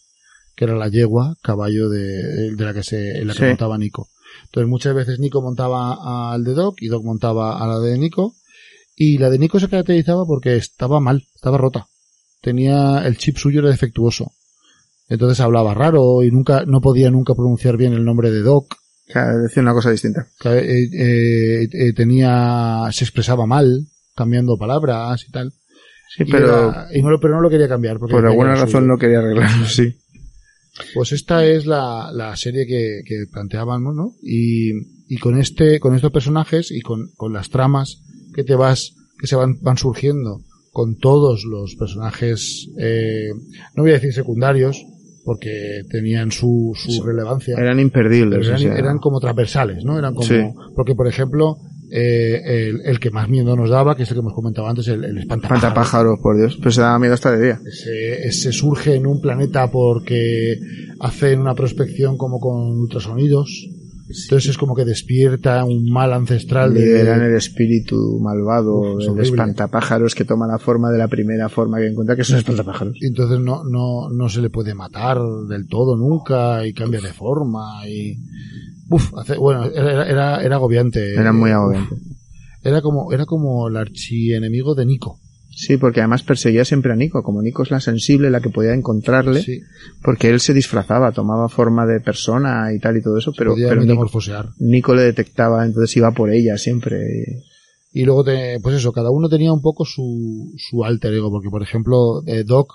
que 0.56 0.64
era 0.64 0.74
la 0.76 0.88
yegua, 0.88 1.36
caballo 1.42 1.88
de, 1.90 2.52
de 2.54 2.64
la 2.64 2.72
que 2.72 2.82
se, 2.82 3.18
en 3.18 3.26
la 3.26 3.34
que 3.34 3.40
Sí. 3.40 3.44
montaba 3.46 3.76
Nico. 3.76 4.08
Entonces 4.46 4.68
muchas 4.68 4.94
veces 4.94 5.18
Nico 5.18 5.42
montaba 5.42 6.32
al 6.32 6.44
de 6.44 6.54
Doc 6.54 6.76
y 6.80 6.88
Doc 6.88 7.04
montaba 7.04 7.62
a 7.62 7.66
la 7.66 7.78
de 7.80 7.98
Nico. 7.98 8.34
Y 8.96 9.18
la 9.18 9.28
de 9.30 9.38
Nico 9.38 9.60
se 9.60 9.68
caracterizaba 9.68 10.24
porque 10.26 10.56
estaba 10.56 11.00
mal, 11.00 11.22
estaba 11.34 11.58
rota. 11.58 11.86
Tenía, 12.40 13.02
el 13.06 13.18
chip 13.18 13.36
suyo 13.36 13.60
era 13.60 13.70
defectuoso. 13.70 14.32
Entonces 15.08 15.40
hablaba 15.40 15.74
raro 15.74 16.22
y 16.22 16.30
nunca, 16.30 16.64
no 16.66 16.80
podía 16.80 17.10
nunca 17.10 17.34
pronunciar 17.34 17.76
bien 17.76 17.92
el 17.94 18.04
nombre 18.04 18.30
de 18.30 18.40
Doc. 18.40 18.74
Claro, 19.06 19.38
decía 19.42 19.62
una 19.62 19.72
cosa 19.72 19.90
distinta. 19.90 20.26
eh, 20.44 20.88
eh, 20.92 21.68
eh, 21.72 21.92
tenía, 21.94 22.88
se 22.92 23.04
expresaba 23.04 23.46
mal, 23.46 23.86
cambiando 24.14 24.58
palabras 24.58 25.24
y 25.26 25.30
tal. 25.32 25.52
Sí, 26.14 26.24
Y 26.26 26.30
pero 26.30 26.68
era- 26.70 26.88
y 26.92 27.00
no 27.02 27.10
lo, 27.10 27.20
pero 27.20 27.34
no 27.36 27.40
lo 27.40 27.48
quería 27.50 27.68
cambiar. 27.68 27.98
Porque 27.98 28.14
por 28.14 28.26
alguna 28.26 28.54
razón 28.54 28.86
no 28.86 28.98
quería 28.98 29.20
arreglarlo, 29.20 29.66
sí. 29.66 29.94
Pues 30.94 31.12
esta 31.12 31.44
es 31.44 31.66
la, 31.66 32.10
la 32.12 32.36
serie 32.36 32.66
que, 32.66 33.00
que 33.04 33.24
planteábamos, 33.32 33.94
¿no? 33.96 34.12
Y, 34.22 34.70
y 35.08 35.16
con 35.18 35.38
este, 35.38 35.80
con 35.80 35.94
estos 35.96 36.12
personajes 36.12 36.70
y 36.70 36.82
con, 36.82 37.08
con 37.16 37.32
las 37.32 37.48
tramas 37.50 38.02
que 38.34 38.44
te 38.44 38.54
vas, 38.54 38.94
que 39.18 39.26
se 39.26 39.34
van, 39.36 39.58
van 39.60 39.76
surgiendo 39.78 40.42
con 40.70 40.96
todos 40.98 41.44
los 41.44 41.74
personajes, 41.76 42.68
eh, 42.78 43.30
no 43.74 43.82
voy 43.82 43.90
a 43.90 43.94
decir 43.94 44.12
secundarios, 44.12 44.84
porque 45.28 45.82
tenían 45.90 46.32
su, 46.32 46.72
su 46.74 46.90
Sí. 46.90 47.00
relevancia. 47.04 47.54
Eran 47.58 47.78
imperdibles. 47.78 48.38
Pero 48.40 48.42
o 48.42 48.48
eran, 48.48 48.58
sea, 48.60 48.78
eran 48.78 48.98
como 48.98 49.20
transversales, 49.20 49.84
¿no? 49.84 49.98
Eran 49.98 50.14
como, 50.14 50.26
Sí. 50.26 50.40
porque 50.74 50.94
por 50.94 51.06
ejemplo, 51.06 51.58
eh, 51.90 52.40
el, 52.68 52.80
el 52.84 52.98
que 52.98 53.10
más 53.10 53.28
miedo 53.28 53.54
nos 53.56 53.68
daba, 53.68 53.94
que 53.94 54.04
es 54.04 54.10
el 54.10 54.14
que 54.14 54.20
hemos 54.20 54.32
comentado 54.34 54.66
antes, 54.68 54.88
el, 54.88 55.04
el 55.04 55.18
espantapájaros. 55.18 55.62
Espantapájaros, 55.62 56.18
por 56.22 56.36
Dios. 56.38 56.56
Pero 56.58 56.70
se 56.70 56.80
daba 56.80 56.98
miedo 56.98 57.12
hasta 57.14 57.32
de 57.36 57.44
día. 57.44 57.60
Ese, 57.66 58.26
ese 58.26 58.52
surge 58.52 58.94
en 58.94 59.06
un 59.06 59.20
planeta 59.20 59.70
porque 59.70 60.56
hacen 61.00 61.40
una 61.40 61.54
prospección 61.54 62.16
como 62.16 62.40
con 62.40 62.78
ultrasonidos. 62.80 63.68
Entonces 64.08 64.50
es 64.50 64.56
como 64.58 64.74
que 64.74 64.84
despierta 64.84 65.64
un 65.64 65.90
mal 65.90 66.12
ancestral 66.12 66.72
de... 66.72 66.80
Liberan 66.80 67.22
el 67.22 67.34
espíritu 67.36 68.18
malvado 68.20 68.94
Uf, 68.96 69.18
es 69.20 69.28
espantapájaros 69.28 70.14
que 70.14 70.24
toma 70.24 70.46
la 70.46 70.58
forma 70.58 70.90
de 70.90 70.98
la 70.98 71.08
primera 71.08 71.48
forma 71.48 71.78
que 71.78 71.88
encuentra, 71.88 72.16
que 72.16 72.22
es 72.22 72.30
un 72.30 72.36
espantapájaros. 72.38 72.96
Entonces 73.02 73.38
no, 73.40 73.64
no, 73.64 74.08
no 74.10 74.28
se 74.28 74.40
le 74.40 74.48
puede 74.50 74.74
matar 74.74 75.18
del 75.48 75.66
todo 75.68 75.96
nunca 75.96 76.66
y 76.66 76.72
cambia 76.72 77.00
de 77.00 77.12
forma 77.12 77.86
y... 77.88 78.16
Uf, 78.90 79.12
hace- 79.18 79.36
bueno, 79.36 79.66
era, 79.66 80.08
era, 80.08 80.42
era 80.42 80.56
agobiante. 80.56 81.12
Era 81.14 81.32
muy 81.32 81.50
Uf. 81.50 81.56
agobiante. 81.56 81.96
Era 82.62 82.80
como, 82.82 83.12
era 83.12 83.26
como 83.26 83.68
el 83.68 83.76
archienemigo 83.76 84.74
de 84.74 84.86
Nico. 84.86 85.20
Sí, 85.58 85.76
porque 85.76 85.98
además 85.98 86.22
perseguía 86.22 86.64
siempre 86.64 86.92
a 86.92 86.94
Nico. 86.94 87.24
Como 87.24 87.42
Nico 87.42 87.64
es 87.64 87.72
la 87.72 87.80
sensible, 87.80 88.30
la 88.30 88.40
que 88.40 88.48
podía 88.48 88.74
encontrarle, 88.74 89.42
Sí, 89.42 89.60
porque 90.02 90.30
él 90.30 90.38
se 90.38 90.54
disfrazaba, 90.54 91.10
tomaba 91.10 91.48
forma 91.48 91.84
de 91.84 91.98
persona 92.00 92.72
y 92.72 92.78
tal 92.78 92.96
y 92.96 93.02
todo 93.02 93.18
eso, 93.18 93.32
pero, 93.36 93.56
pero 93.56 93.82
Nico. 93.82 94.08
Nico 94.60 94.94
le 94.94 95.02
detectaba, 95.02 95.66
entonces 95.66 95.96
iba 95.96 96.12
por 96.12 96.30
ella 96.30 96.56
siempre. 96.58 97.00
Y 97.90 98.04
luego, 98.04 98.22
te, 98.22 98.60
pues 98.62 98.76
eso, 98.76 98.92
cada 98.92 99.10
uno 99.10 99.28
tenía 99.28 99.52
un 99.52 99.60
poco 99.60 99.84
su, 99.84 100.52
su 100.56 100.84
alter 100.84 101.12
ego, 101.14 101.28
porque 101.28 101.50
por 101.50 101.64
ejemplo, 101.64 102.22
eh, 102.26 102.44
Doc 102.44 102.70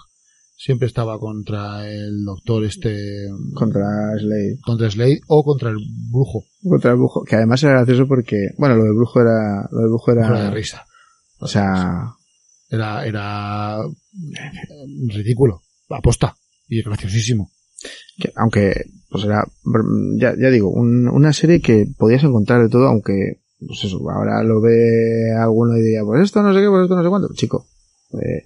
siempre 0.57 0.87
estaba 0.87 1.17
contra 1.19 1.89
el 1.89 2.25
doctor 2.25 2.65
este, 2.65 3.29
contra 3.53 3.85
Slade. 4.19 4.57
contra 4.61 4.91
Slade 4.91 5.21
o 5.27 5.41
contra 5.45 5.69
el 5.69 5.77
brujo, 6.11 6.43
Contra 6.61 6.91
el 6.91 6.97
brujo, 6.97 7.23
que 7.23 7.37
además 7.37 7.63
era 7.63 7.75
gracioso 7.75 8.07
porque, 8.09 8.49
bueno, 8.57 8.75
lo 8.75 8.83
del 8.83 8.93
brujo 8.93 9.21
era, 9.21 9.69
lo 9.71 9.79
del 9.79 9.87
brujo 9.87 10.13
de 10.13 10.19
era, 10.19 10.51
risa. 10.51 10.85
o 11.39 11.47
sea, 11.47 12.13
Era, 12.73 13.05
era 13.05 13.77
eh, 13.85 14.85
ridículo, 15.09 15.61
aposta, 15.89 16.35
y 16.67 16.81
graciosísimo. 16.81 17.51
que 18.19 18.31
aunque, 18.35 18.85
pues 19.09 19.25
era, 19.25 19.45
ya, 20.17 20.33
ya 20.39 20.49
digo, 20.49 20.69
un- 20.69 21.07
una 21.07 21.33
serie 21.33 21.61
que 21.61 21.85
podías 21.97 22.23
encontrar 22.23 22.61
de 22.63 22.69
todo, 22.69 22.87
aunque, 22.87 23.41
pues 23.59 23.83
eso, 23.83 23.99
ahora 24.09 24.41
lo 24.43 24.59
ve 24.61 25.31
alguno 25.37 25.77
y 25.77 25.81
diría, 25.81 26.03
pues 26.03 26.23
esto 26.23 26.41
no 26.41 26.53
sé 26.53 26.61
qué, 26.61 26.67
pues 26.69 26.83
esto 26.83 26.95
no 26.95 27.03
sé 27.03 27.09
cuánto. 27.09 27.33
Chico, 27.33 27.67
eh, 28.13 28.45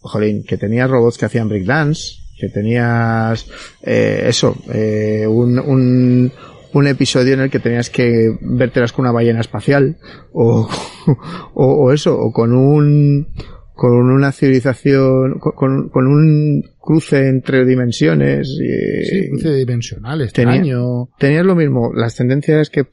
jolín, 0.00 0.44
que 0.44 0.56
tenías 0.58 0.90
robots 0.90 1.16
que 1.18 1.24
hacían 1.26 1.48
breakdance, 1.48 2.16
que 2.38 2.48
tenías, 2.48 3.46
eh, 3.82 4.24
eso, 4.26 4.56
eh, 4.72 5.26
un, 5.26 5.58
un, 5.58 6.32
un 6.74 6.86
episodio 6.86 7.34
en 7.34 7.40
el 7.40 7.50
que 7.50 7.58
tenías 7.60 7.88
que 7.90 8.36
vértelas 8.40 8.92
con 8.92 9.04
una 9.04 9.12
ballena 9.12 9.40
espacial, 9.40 9.96
o, 10.32 10.68
o, 11.54 11.64
o 11.66 11.92
eso, 11.92 12.18
o 12.18 12.32
con 12.32 12.52
un, 12.52 13.28
con 13.74 13.92
una 13.92 14.32
civilización, 14.32 15.38
con- 15.38 15.88
con, 15.88 16.06
un 16.06 16.62
cruce 16.78 17.28
entre 17.28 17.64
dimensiones. 17.64 18.48
y- 18.60 19.04
Sí, 19.06 19.28
cruce 19.30 19.54
dimensional, 19.54 20.18
tenía- 20.32 20.54
extraño. 20.56 21.08
tenías 21.18 21.46
lo 21.46 21.54
mismo, 21.54 21.92
las 21.94 22.14
tendencias 22.16 22.70
que 22.70 22.86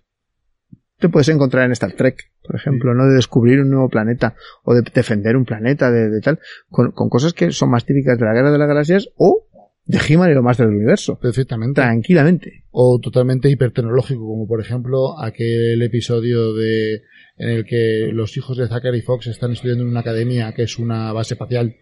te 1.00 1.10
puedes 1.10 1.30
encontrar 1.30 1.66
en 1.66 1.72
Star 1.72 1.94
Trek, 1.94 2.16
por 2.44 2.56
ejemplo, 2.56 2.94
¿no? 2.94 3.08
De 3.08 3.16
descubrir 3.16 3.60
un 3.62 3.72
nuevo 3.72 3.90
planeta 3.90 4.36
o 4.64 4.76
de 4.76 4.84
defender 4.94 5.36
un 5.36 5.46
planeta, 5.46 5.90
de, 5.90 6.10
de 6.10 6.22
tal, 6.22 6.40
con, 6.70 6.92
con 6.92 7.10
cosas 7.10 7.34
que 7.34 7.52
son 7.52 7.72
más 7.72 7.86
típicas 7.86 8.20
de 8.20 8.26
la 8.26 8.34
Guerra 8.34 8.52
de 8.52 8.58
las 8.60 8.68
Galaxias 8.68 9.10
o 9.16 9.48
de 9.92 10.00
He-Man 10.08 10.32
y 10.32 10.34
lo 10.34 10.42
más 10.42 10.58
del 10.58 10.70
universo. 10.70 11.20
Perfectamente. 11.20 11.82
Tranquilamente. 11.82 12.64
o 12.72 13.00
totalmente 13.00 13.50
hipertecnológico, 13.50 14.26
como 14.26 14.48
por 14.48 14.62
ejemplo 14.62 15.20
aquel 15.20 15.82
episodio 15.82 16.54
de 16.54 17.02
en 17.38 17.50
el 17.50 17.66
que 17.66 18.10
los 18.14 18.38
hijos 18.38 18.58
de 18.58 18.68
Zachary 18.68 19.02
Fox 19.02 19.28
están 19.28 19.52
estudiando 19.52 19.84
en 19.84 19.90
una 19.90 20.02
academia 20.02 20.54
que 20.54 20.64
es 20.64 20.78
una 20.80 21.12
base 21.12 21.34
espacial 21.34 21.76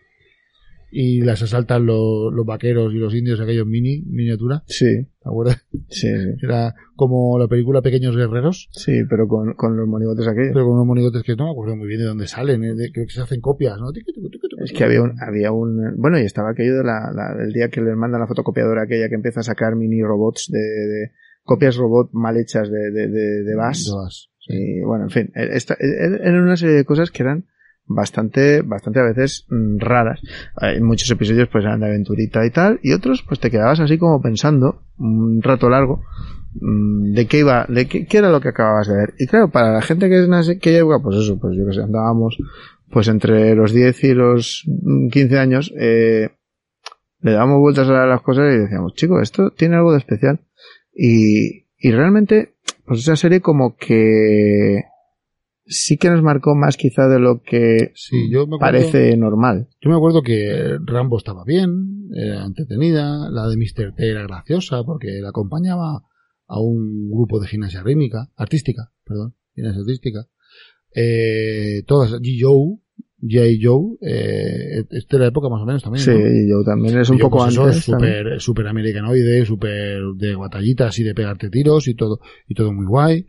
y 0.91 1.21
las 1.21 1.41
asaltan 1.43 1.85
lo- 1.85 2.31
los 2.31 2.45
vaqueros 2.45 2.93
y 2.93 2.97
los 2.97 3.13
indios 3.15 3.39
aquellos 3.39 3.67
mini 3.67 4.01
miniatura, 4.07 4.63
Sí, 4.67 4.85
¿te 5.21 5.29
acuerdas? 5.29 5.65
sí, 5.89 6.07
sí. 6.07 6.29
Era 6.45 6.73
como 6.95 7.37
la 7.37 7.47
película 7.47 7.81
Pequeños 7.81 8.15
Guerreros, 8.15 8.69
Sí, 8.71 9.03
pero 9.09 9.27
con, 9.27 9.53
con 9.53 9.77
los 9.77 9.87
monigotes 9.87 10.27
aquellos. 10.27 10.51
pero 10.53 10.65
con 10.65 10.73
unos 10.75 10.87
monigotes 10.87 11.23
que 11.23 11.35
no 11.35 11.45
me 11.45 11.51
acuerdo 11.51 11.75
muy 11.75 11.87
bien 11.87 11.99
de 11.99 12.05
dónde 12.07 12.27
salen, 12.27 12.63
¿eh? 12.63 12.73
de- 12.75 12.91
creo 12.91 13.05
que 13.05 13.13
se 13.13 13.21
hacen 13.21 13.41
copias, 13.41 13.77
¿no? 13.79 13.91
Es 14.63 14.73
que 14.73 14.83
había 14.83 15.01
un, 15.01 15.13
había 15.21 15.51
un, 15.51 15.95
bueno, 15.97 16.19
y 16.19 16.23
estaba 16.23 16.51
aquello 16.51 16.77
de 16.77 16.83
la, 16.83 17.11
la- 17.13 17.35
del 17.37 17.53
día 17.53 17.69
que 17.69 17.81
les 17.81 17.95
mandan 17.95 18.19
la 18.21 18.27
fotocopiadora 18.27 18.83
aquella 18.83 19.07
que 19.09 19.15
empieza 19.15 19.39
a 19.41 19.43
sacar 19.43 19.75
mini 19.75 20.01
robots 20.01 20.49
de, 20.51 20.59
de 20.59 21.11
copias 21.43 21.77
robot 21.77 22.09
mal 22.13 22.35
hechas 22.37 22.69
de, 22.69 22.91
de, 22.91 23.07
de, 23.07 23.43
de. 23.43 23.53
Dos. 23.55 24.31
Y 24.47 24.81
bueno, 24.81 25.03
en 25.05 25.09
fin, 25.11 25.31
esta, 25.35 25.75
era 25.79 26.41
una 26.41 26.57
serie 26.57 26.75
de 26.75 26.83
cosas 26.85 27.11
que 27.11 27.23
eran 27.23 27.45
bastante, 27.89 28.61
bastante 28.61 28.99
a 28.99 29.03
veces 29.03 29.45
mm, 29.49 29.79
raras. 29.79 30.21
Hay 30.55 30.79
muchos 30.79 31.09
episodios 31.11 31.49
pues 31.51 31.65
eran 31.65 31.81
de 31.81 31.87
aventurita 31.87 32.45
y 32.45 32.51
tal, 32.51 32.79
y 32.81 32.93
otros 32.93 33.23
pues 33.27 33.39
te 33.39 33.51
quedabas 33.51 33.81
así 33.81 33.97
como 33.97 34.21
pensando 34.21 34.83
un 34.97 35.41
rato 35.41 35.69
largo 35.69 36.03
mm, 36.53 37.13
de 37.13 37.25
qué 37.25 37.39
iba, 37.39 37.65
de 37.67 37.87
qué, 37.87 38.07
era 38.17 38.29
lo 38.29 38.39
que 38.39 38.49
acababas 38.49 38.87
de 38.87 38.95
ver. 38.95 39.13
Y 39.17 39.27
claro, 39.27 39.49
para 39.49 39.73
la 39.73 39.81
gente 39.81 40.07
que 40.07 40.19
es 40.19 40.59
que 40.59 40.71
lleva, 40.71 41.01
pues 41.01 41.17
eso, 41.17 41.37
pues 41.39 41.57
yo 41.57 41.65
que 41.65 41.73
sé, 41.73 41.81
andábamos 41.81 42.37
pues 42.91 43.07
entre 43.07 43.53
los 43.55 43.73
10 43.73 44.03
y 44.03 44.13
los 44.13 44.63
mm, 44.67 45.09
15 45.09 45.39
años, 45.39 45.73
eh, 45.77 46.29
le 47.21 47.31
dábamos 47.31 47.59
vueltas 47.59 47.89
a 47.89 48.05
las 48.05 48.21
cosas 48.21 48.53
y 48.53 48.57
decíamos, 48.59 48.93
chico, 48.93 49.19
esto 49.19 49.51
tiene 49.51 49.75
algo 49.75 49.91
de 49.91 49.97
especial. 49.97 50.39
Y, 50.93 51.65
y 51.77 51.91
realmente, 51.91 52.53
pues 52.85 52.99
esa 52.99 53.15
serie 53.15 53.41
como 53.41 53.75
que 53.75 54.83
sí 55.69 55.97
que 55.97 56.09
nos 56.09 56.21
marcó 56.21 56.55
más 56.55 56.75
quizá 56.75 57.07
de 57.07 57.19
lo 57.19 57.41
que 57.41 57.91
Sí, 57.95 58.29
yo 58.29 58.47
me 58.47 58.55
acuerdo, 58.57 58.59
parece 58.59 59.15
normal. 59.15 59.67
yo 59.81 59.89
me 59.89 59.95
acuerdo 59.95 60.21
que 60.21 60.77
Rambo 60.85 61.17
estaba 61.17 61.43
bien, 61.45 62.09
era 62.13 62.43
entretenida, 62.45 63.29
la 63.31 63.47
de 63.47 63.55
Mr. 63.55 63.93
T 63.95 64.09
era 64.09 64.23
graciosa 64.23 64.83
porque 64.83 65.19
la 65.21 65.29
acompañaba 65.29 66.01
a 66.47 66.59
un 66.59 67.09
grupo 67.11 67.39
de 67.39 67.47
gimnasia 67.47 67.83
rítmica, 67.83 68.29
artística, 68.35 68.91
perdón, 69.05 69.35
gimnasia 69.55 69.81
artística. 69.81 70.25
Eh, 70.95 71.83
todas, 71.85 72.11
G. 72.13 72.37
Joe, 72.41 72.79
G.I. 73.21 73.59
Joe, 73.61 73.97
eh, 74.01 74.85
es 74.89 75.07
de 75.07 75.19
la 75.19 75.27
época 75.27 75.49
más 75.49 75.61
o 75.61 75.65
menos 75.65 75.83
también, 75.83 76.03
Sí, 76.03 76.11
¿no? 76.11 76.49
yo 76.59 76.63
también 76.63 76.97
es 76.97 77.09
un 77.09 77.19
poco 77.19 77.37
pues 77.39 77.57
antes. 77.57 77.83
súper 77.83 78.39
super 78.41 78.67
americanoide, 78.67 79.45
súper 79.45 80.01
de 80.15 80.35
batallitas 80.35 80.97
y 80.99 81.03
de 81.03 81.13
pegarte 81.13 81.49
tiros 81.49 81.87
y 81.87 81.95
todo, 81.95 82.19
y 82.47 82.55
todo 82.55 82.73
muy 82.73 82.85
guay. 82.85 83.25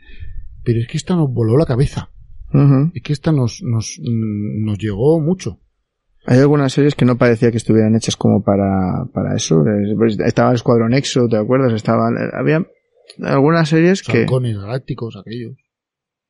Pero 0.64 0.78
es 0.80 0.86
que 0.88 0.96
esta 0.96 1.16
nos 1.16 1.30
voló 1.32 1.56
la 1.58 1.66
cabeza. 1.66 2.10
Ujú. 2.52 2.90
Es 2.94 3.02
que 3.02 3.12
esta 3.12 3.32
nos, 3.32 3.62
nos, 3.62 3.98
mm, 4.00 4.64
nos 4.64 4.78
llegó 4.78 5.20
mucho. 5.20 5.58
Hay 6.26 6.38
algunas 6.38 6.72
series 6.72 6.94
que 6.94 7.04
no 7.04 7.16
parecía 7.16 7.50
que 7.50 7.56
estuvieran 7.56 7.94
hechas 7.96 8.16
como 8.16 8.42
para, 8.42 9.04
para 9.12 9.34
eso. 9.34 9.62
Es- 9.66 9.96
pues, 9.96 10.18
Estaba 10.20 10.50
el 10.50 10.56
Escuadrón 10.56 10.92
Exo, 10.94 11.28
¿te 11.28 11.36
acuerdas? 11.36 11.72
Estaban, 11.72 12.14
había 12.34 12.66
algunas 13.22 13.68
series 13.68 14.02
que, 14.02 14.22
Halcones 14.22 14.56
galácticos, 14.58 15.16
aquellos. 15.16 15.56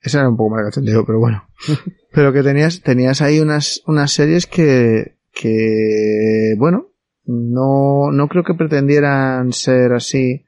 esa 0.01 0.21
era 0.21 0.29
un 0.29 0.37
poco 0.37 0.55
más 0.55 0.65
cachondeo, 0.65 1.05
pero 1.05 1.19
bueno. 1.19 1.43
pero 2.13 2.33
que 2.33 2.43
tenías, 2.43 2.83
tenías 2.83 3.21
ahí 3.21 3.41
unas, 3.41 3.83
unas 3.87 4.13
series 4.13 4.47
que, 4.47 5.17
que, 5.33 6.55
bueno, 6.57 6.87
no, 7.25 8.11
no 8.13 8.29
creo 8.29 8.45
que 8.45 8.55
pretendieran 8.55 9.53
ser 9.53 9.93
así 9.93 10.45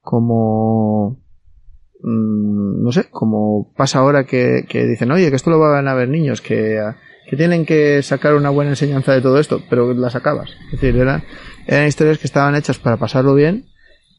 como, 0.00 1.20
mm, 2.02 2.82
no 2.82 2.92
sé, 2.92 3.08
como 3.10 3.72
pasa 3.76 3.98
ahora 4.00 4.24
que, 4.24 4.64
que 4.68 4.86
dicen, 4.86 5.10
oye, 5.10 5.30
que 5.30 5.36
esto 5.36 5.50
lo 5.50 5.58
van 5.58 5.88
a 5.88 5.94
ver 5.94 6.08
niños, 6.08 6.40
que, 6.40 6.80
que 7.28 7.36
tienen 7.36 7.66
que 7.66 8.02
sacar 8.02 8.34
una 8.34 8.50
buena 8.50 8.70
enseñanza 8.72 9.12
de 9.12 9.20
todo 9.20 9.38
esto, 9.38 9.62
pero 9.68 9.92
las 9.94 10.12
sacabas. 10.12 10.50
Es 10.66 10.80
decir, 10.80 10.96
eran, 10.96 11.22
eran 11.66 11.86
historias 11.86 12.18
que 12.18 12.26
estaban 12.26 12.54
hechas 12.54 12.78
para 12.78 12.96
pasarlo 12.96 13.34
bien, 13.34 13.66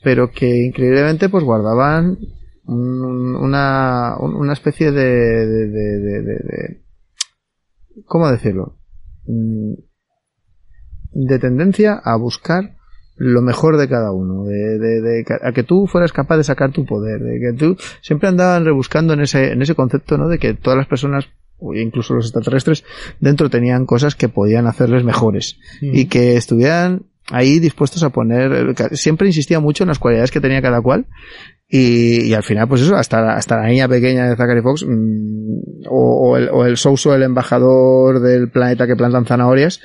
pero 0.03 0.31
que 0.31 0.65
increíblemente 0.65 1.29
pues 1.29 1.43
guardaban 1.43 2.17
un- 2.65 3.35
una, 3.35 4.15
un- 4.19 4.35
una 4.35 4.53
especie 4.53 4.91
de- 4.91 5.47
de- 5.47 6.83
¿cómo 8.05 8.29
decirlo? 8.29 8.77
Mm, 9.25 9.73
de 11.11 11.39
tendencia 11.39 11.99
a 12.03 12.15
buscar 12.17 12.75
lo 13.21 13.41
mejor 13.41 13.77
de 13.77 13.87
cada 13.89 14.11
uno, 14.11 14.45
de, 14.45 14.79
de- 14.79 15.01
de 15.01 15.25
a 15.43 15.51
que 15.51 15.63
tú 15.63 15.85
fueras 15.87 16.11
capaz 16.13 16.37
de 16.37 16.43
sacar 16.45 16.71
tu 16.71 16.85
poder, 16.85 17.19
de 17.21 17.39
que 17.39 17.53
tú 17.53 17.77
siempre 18.01 18.29
andaban 18.29 18.63
rebuscando 18.65 19.13
en 19.13 19.19
ese, 19.19 19.51
en 19.51 19.61
ese 19.61 19.75
concepto, 19.75 20.17
¿no? 20.17 20.27
De 20.29 20.39
que 20.39 20.53
todas 20.53 20.77
las 20.77 20.87
personas, 20.87 21.27
incluso 21.75 22.13
los 22.13 22.25
extraterrestres, 22.25 22.85
dentro 23.19 23.49
tenían 23.49 23.85
cosas 23.85 24.15
que 24.15 24.29
podían 24.29 24.67
hacerles 24.67 25.03
mejores 25.03 25.59
y 25.81 26.05
que 26.05 26.37
estuvieran 26.37 27.03
ahí 27.31 27.59
dispuestos 27.59 28.03
a 28.03 28.09
poner, 28.09 28.75
siempre 28.93 29.27
insistía 29.27 29.59
mucho 29.59 29.83
en 29.83 29.89
las 29.89 29.99
cualidades 29.99 30.31
que 30.31 30.41
tenía 30.41 30.61
cada 30.61 30.81
cual 30.81 31.05
y, 31.67 32.23
y 32.23 32.33
al 32.33 32.43
final, 32.43 32.67
pues 32.67 32.81
eso, 32.81 32.95
hasta, 32.95 33.35
hasta 33.35 33.57
la 33.57 33.67
niña 33.67 33.87
pequeña 33.87 34.27
de 34.27 34.35
Zachary 34.35 34.61
Fox, 34.61 34.83
mm, 34.87 35.85
o, 35.87 36.29
o 36.31 36.37
el, 36.37 36.49
o 36.49 36.65
el 36.65 36.77
Souso, 36.77 37.13
el 37.13 37.21
embajador 37.23 38.19
del 38.21 38.49
planeta 38.49 38.87
que 38.87 38.95
plantan 38.95 39.25
zanahorias, 39.25 39.79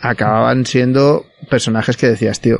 acababan 0.00 0.66
siendo 0.66 1.24
personajes 1.48 1.96
que 1.96 2.08
decías, 2.08 2.40
tío, 2.40 2.58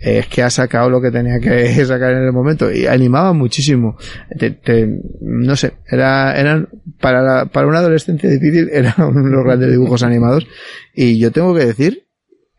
es 0.00 0.26
que 0.26 0.42
ha 0.42 0.50
sacado 0.50 0.88
lo 0.90 1.00
que 1.02 1.10
tenía 1.10 1.38
que 1.38 1.84
sacar 1.84 2.12
en 2.12 2.24
el 2.24 2.32
momento 2.32 2.72
y 2.72 2.86
animaban 2.86 3.36
muchísimo. 3.36 3.96
Te- 4.38 4.50
te- 4.52 4.88
no 5.20 5.54
sé, 5.54 5.74
era, 5.86 6.34
eran, 6.34 6.68
para, 6.98 7.20
la- 7.22 7.44
para 7.46 7.66
una 7.66 7.78
adolescencia 7.80 8.30
difícil 8.30 8.70
eran 8.72 8.94
los 8.98 9.44
grandes 9.44 9.70
dibujos 9.70 10.02
animados. 10.02 10.46
Y 10.94 11.18
yo 11.18 11.30
tengo 11.30 11.54
que 11.54 11.66
decir 11.66 12.06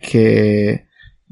que, 0.03 0.85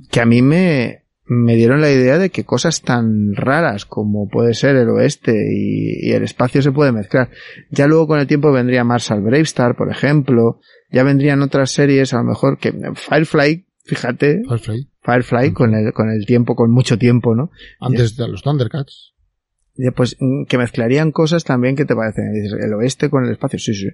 que 0.09 0.21
a 0.21 0.25
mí 0.25 0.41
me, 0.41 1.03
me 1.25 1.55
dieron 1.55 1.81
la 1.81 1.91
idea 1.91 2.17
de 2.17 2.29
que 2.29 2.43
cosas 2.43 2.81
tan 2.81 3.35
raras 3.35 3.85
como 3.85 4.27
puede 4.27 4.53
ser 4.53 4.75
el 4.75 4.89
oeste 4.89 5.33
y, 5.53 6.09
y 6.09 6.11
el 6.13 6.23
espacio 6.23 6.61
se 6.61 6.71
puede 6.71 6.91
mezclar. 6.91 7.29
Ya 7.69 7.87
luego 7.87 8.07
con 8.07 8.19
el 8.19 8.27
tiempo 8.27 8.51
vendría 8.51 8.83
Marshall 8.83 9.21
Bravestar, 9.21 9.75
por 9.75 9.91
ejemplo, 9.91 10.59
ya 10.91 11.03
vendrían 11.03 11.41
otras 11.41 11.71
series, 11.71 12.13
a 12.13 12.17
lo 12.17 12.23
mejor 12.23 12.57
que 12.57 12.73
Firefly, 12.95 13.65
fíjate, 13.85 14.41
Firefly. 14.47 14.87
Firefly 15.03 15.53
con 15.53 15.73
el, 15.73 15.93
con 15.93 16.09
el 16.09 16.25
tiempo, 16.25 16.55
con 16.55 16.71
mucho 16.71 16.97
tiempo, 16.97 17.35
¿no? 17.35 17.51
Antes 17.79 18.15
de 18.15 18.27
los 18.27 18.43
Thundercats. 18.43 19.10
Pues 19.95 20.15
mm, 20.19 20.43
que 20.45 20.57
mezclarían 20.57 21.11
cosas 21.11 21.43
también 21.43 21.75
que 21.75 21.85
te 21.85 21.95
parecen. 21.95 22.31
El 22.61 22.73
oeste 22.73 23.09
con 23.09 23.25
el 23.25 23.31
espacio, 23.31 23.57
sí, 23.59 23.73
sí. 23.73 23.87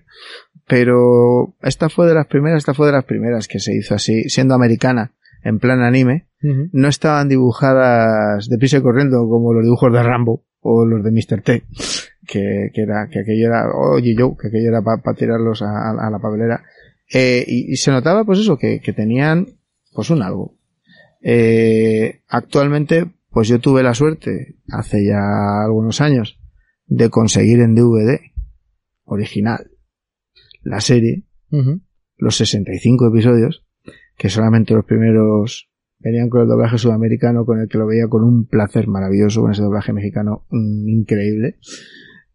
Pero 0.67 1.55
esta 1.61 1.89
fue 1.89 2.07
de 2.07 2.13
las 2.13 2.27
primeras, 2.27 2.59
esta 2.59 2.73
fue 2.73 2.87
de 2.87 2.93
las 2.93 3.05
primeras 3.05 3.47
que 3.47 3.59
se 3.59 3.75
hizo 3.75 3.95
así, 3.95 4.29
siendo 4.29 4.53
americana, 4.53 5.13
en 5.43 5.59
plan 5.59 5.81
anime. 5.81 6.27
No 6.73 6.87
estaban 6.87 7.29
dibujadas 7.29 8.47
de 8.49 8.57
prisa 8.57 8.77
y 8.77 8.81
corriendo 8.81 9.27
como 9.29 9.53
los 9.53 9.63
dibujos 9.63 9.91
de 9.93 10.03
Rambo 10.03 10.43
o 10.59 10.85
los 10.85 11.03
de 11.03 11.11
Mr. 11.11 11.41
T, 11.41 11.63
que, 12.27 12.69
que 12.73 12.81
era, 12.81 13.07
que 13.09 13.19
aquello 13.21 13.47
era, 13.47 13.69
oye 13.73 14.13
yo, 14.17 14.35
que 14.35 14.47
aquello 14.49 14.67
era 14.69 14.81
para 14.81 15.15
tirarlos 15.17 15.61
a, 15.61 15.67
a- 15.69 16.07
a 16.07 16.11
la 16.11 16.19
papelera. 16.19 16.63
Eh, 17.13 17.43
y, 17.47 17.71
y 17.71 17.77
se 17.77 17.91
notaba 17.91 18.25
pues 18.25 18.39
eso, 18.39 18.57
que, 18.57 18.81
que 18.81 18.91
tenían 18.93 19.47
pues 19.93 20.09
un 20.09 20.21
algo. 20.21 20.55
Eh, 21.21 22.21
actualmente, 22.27 23.05
pues 23.31 23.47
yo 23.47 23.59
tuve 23.59 23.83
la 23.83 23.93
suerte, 23.93 24.57
hace 24.71 25.05
ya 25.05 25.63
algunos 25.65 26.01
años, 26.01 26.39
de 26.85 27.09
conseguir 27.09 27.59
en 27.59 27.75
DVD 27.75 28.19
original 29.03 29.69
la 30.63 30.81
serie, 30.81 31.23
Ujú. 31.51 31.81
los 32.17 32.35
65 32.35 33.07
episodios, 33.07 33.65
que 34.17 34.29
solamente 34.29 34.73
los 34.73 34.85
primeros 34.85 35.69
venían 35.99 36.29
con 36.29 36.41
el 36.41 36.47
doblaje 36.47 36.77
sudamericano, 36.77 37.45
con 37.45 37.59
el 37.59 37.67
que 37.69 37.77
lo 37.77 37.87
veía 37.87 38.07
con 38.07 38.23
un 38.23 38.45
placer 38.47 38.87
maravilloso, 38.87 39.41
con 39.41 39.51
ese 39.51 39.61
doblaje 39.63 39.93
mexicano 39.93 40.45
mm, 40.49 40.89
increíble. 40.89 41.57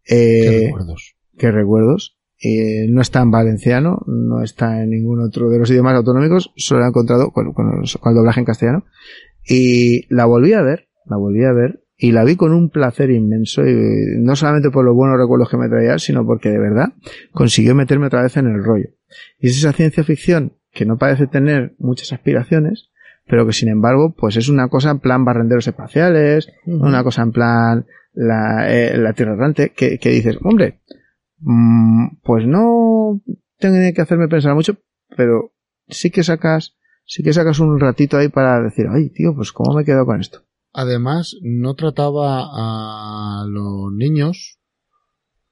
Qué 0.03 0.59
Eh, 0.59 0.65
recuerdos. 0.65 1.15
qué 1.37 1.51
recuerdos. 1.51 2.17
Eh, 2.41 2.87
no 2.89 3.01
está 3.01 3.21
en 3.21 3.31
valenciano, 3.31 4.01
no 4.07 4.43
está 4.43 4.83
en 4.83 4.89
ningún 4.89 5.21
otro 5.21 5.49
de 5.49 5.59
los 5.59 5.69
idiomas 5.71 5.95
autonómicos, 5.95 6.51
solo 6.57 6.83
he 6.83 6.87
encontrado 6.87 7.31
con, 7.31 7.53
con 7.53 7.79
los- 7.79 7.97
con 7.97 8.11
el 8.11 8.17
doblaje 8.17 8.41
en 8.41 8.45
castellano. 8.45 8.85
Y 9.45 10.13
la 10.13 10.25
volví 10.25 10.53
a 10.53 10.61
ver, 10.61 10.87
la 11.05 11.17
volví 11.17 11.43
a 11.43 11.53
ver, 11.53 11.83
y 11.97 12.11
la 12.11 12.23
vi 12.23 12.35
con 12.35 12.53
un 12.53 12.69
placer 12.69 13.11
inmenso, 13.11 13.65
y 13.65 13.75
no 14.19 14.35
solamente 14.35 14.71
por 14.71 14.85
los 14.85 14.95
buenos 14.95 15.17
recuerdos 15.17 15.49
que 15.49 15.57
me 15.57 15.69
traía, 15.69 15.99
sino 15.99 16.25
porque 16.25 16.49
de 16.49 16.59
verdad 16.59 16.93
consiguió 17.31 17.75
meterme 17.75 18.07
otra 18.07 18.23
vez 18.23 18.35
en 18.37 18.47
el 18.47 18.63
rollo. 18.63 18.89
Y 19.39 19.47
es 19.47 19.57
esa 19.57 19.73
ciencia 19.73 20.03
ficción 20.03 20.53
que 20.71 20.85
no 20.85 20.97
parece 20.97 21.27
tener 21.27 21.75
muchas 21.77 22.11
aspiraciones, 22.13 22.89
pero 23.27 23.45
que 23.45 23.53
sin 23.53 23.69
embargo, 23.69 24.13
pues 24.17 24.35
es 24.37 24.49
una 24.49 24.67
cosa 24.67 24.91
en 24.91 24.99
plan 24.99 25.23
barrenderos 25.23 25.67
espaciales, 25.67 26.49
una 26.65 27.03
cosa 27.03 27.21
en 27.23 27.31
plan 27.31 27.85
la, 28.13 28.69
eh, 28.69 28.97
la 28.97 29.13
Tierra 29.13 29.33
errante, 29.33 29.71
que, 29.75 29.97
que 29.97 30.09
dices, 30.09 30.37
hombre, 30.43 30.81
mm, 31.39 32.17
pues 32.23 32.45
no 32.47 33.21
tiene 33.57 33.93
que 33.93 34.01
hacerme 34.01 34.27
pensar 34.27 34.55
mucho, 34.55 34.77
pero 35.15 35.53
sí 35.87 36.09
que 36.09 36.23
sacas, 36.23 36.75
sí 37.05 37.23
que 37.23 37.33
sacas 37.33 37.59
un 37.59 37.79
ratito 37.79 38.17
ahí 38.17 38.29
para 38.29 38.61
decir, 38.61 38.85
ay, 38.89 39.09
tío, 39.09 39.33
pues 39.35 39.51
cómo 39.51 39.75
me 39.75 39.81
he 39.81 39.85
quedado 39.85 40.05
con 40.05 40.19
esto. 40.21 40.43
Además, 40.73 41.35
no 41.41 41.75
trataba 41.75 42.43
a 42.51 43.45
los 43.47 43.91
niños 43.93 44.59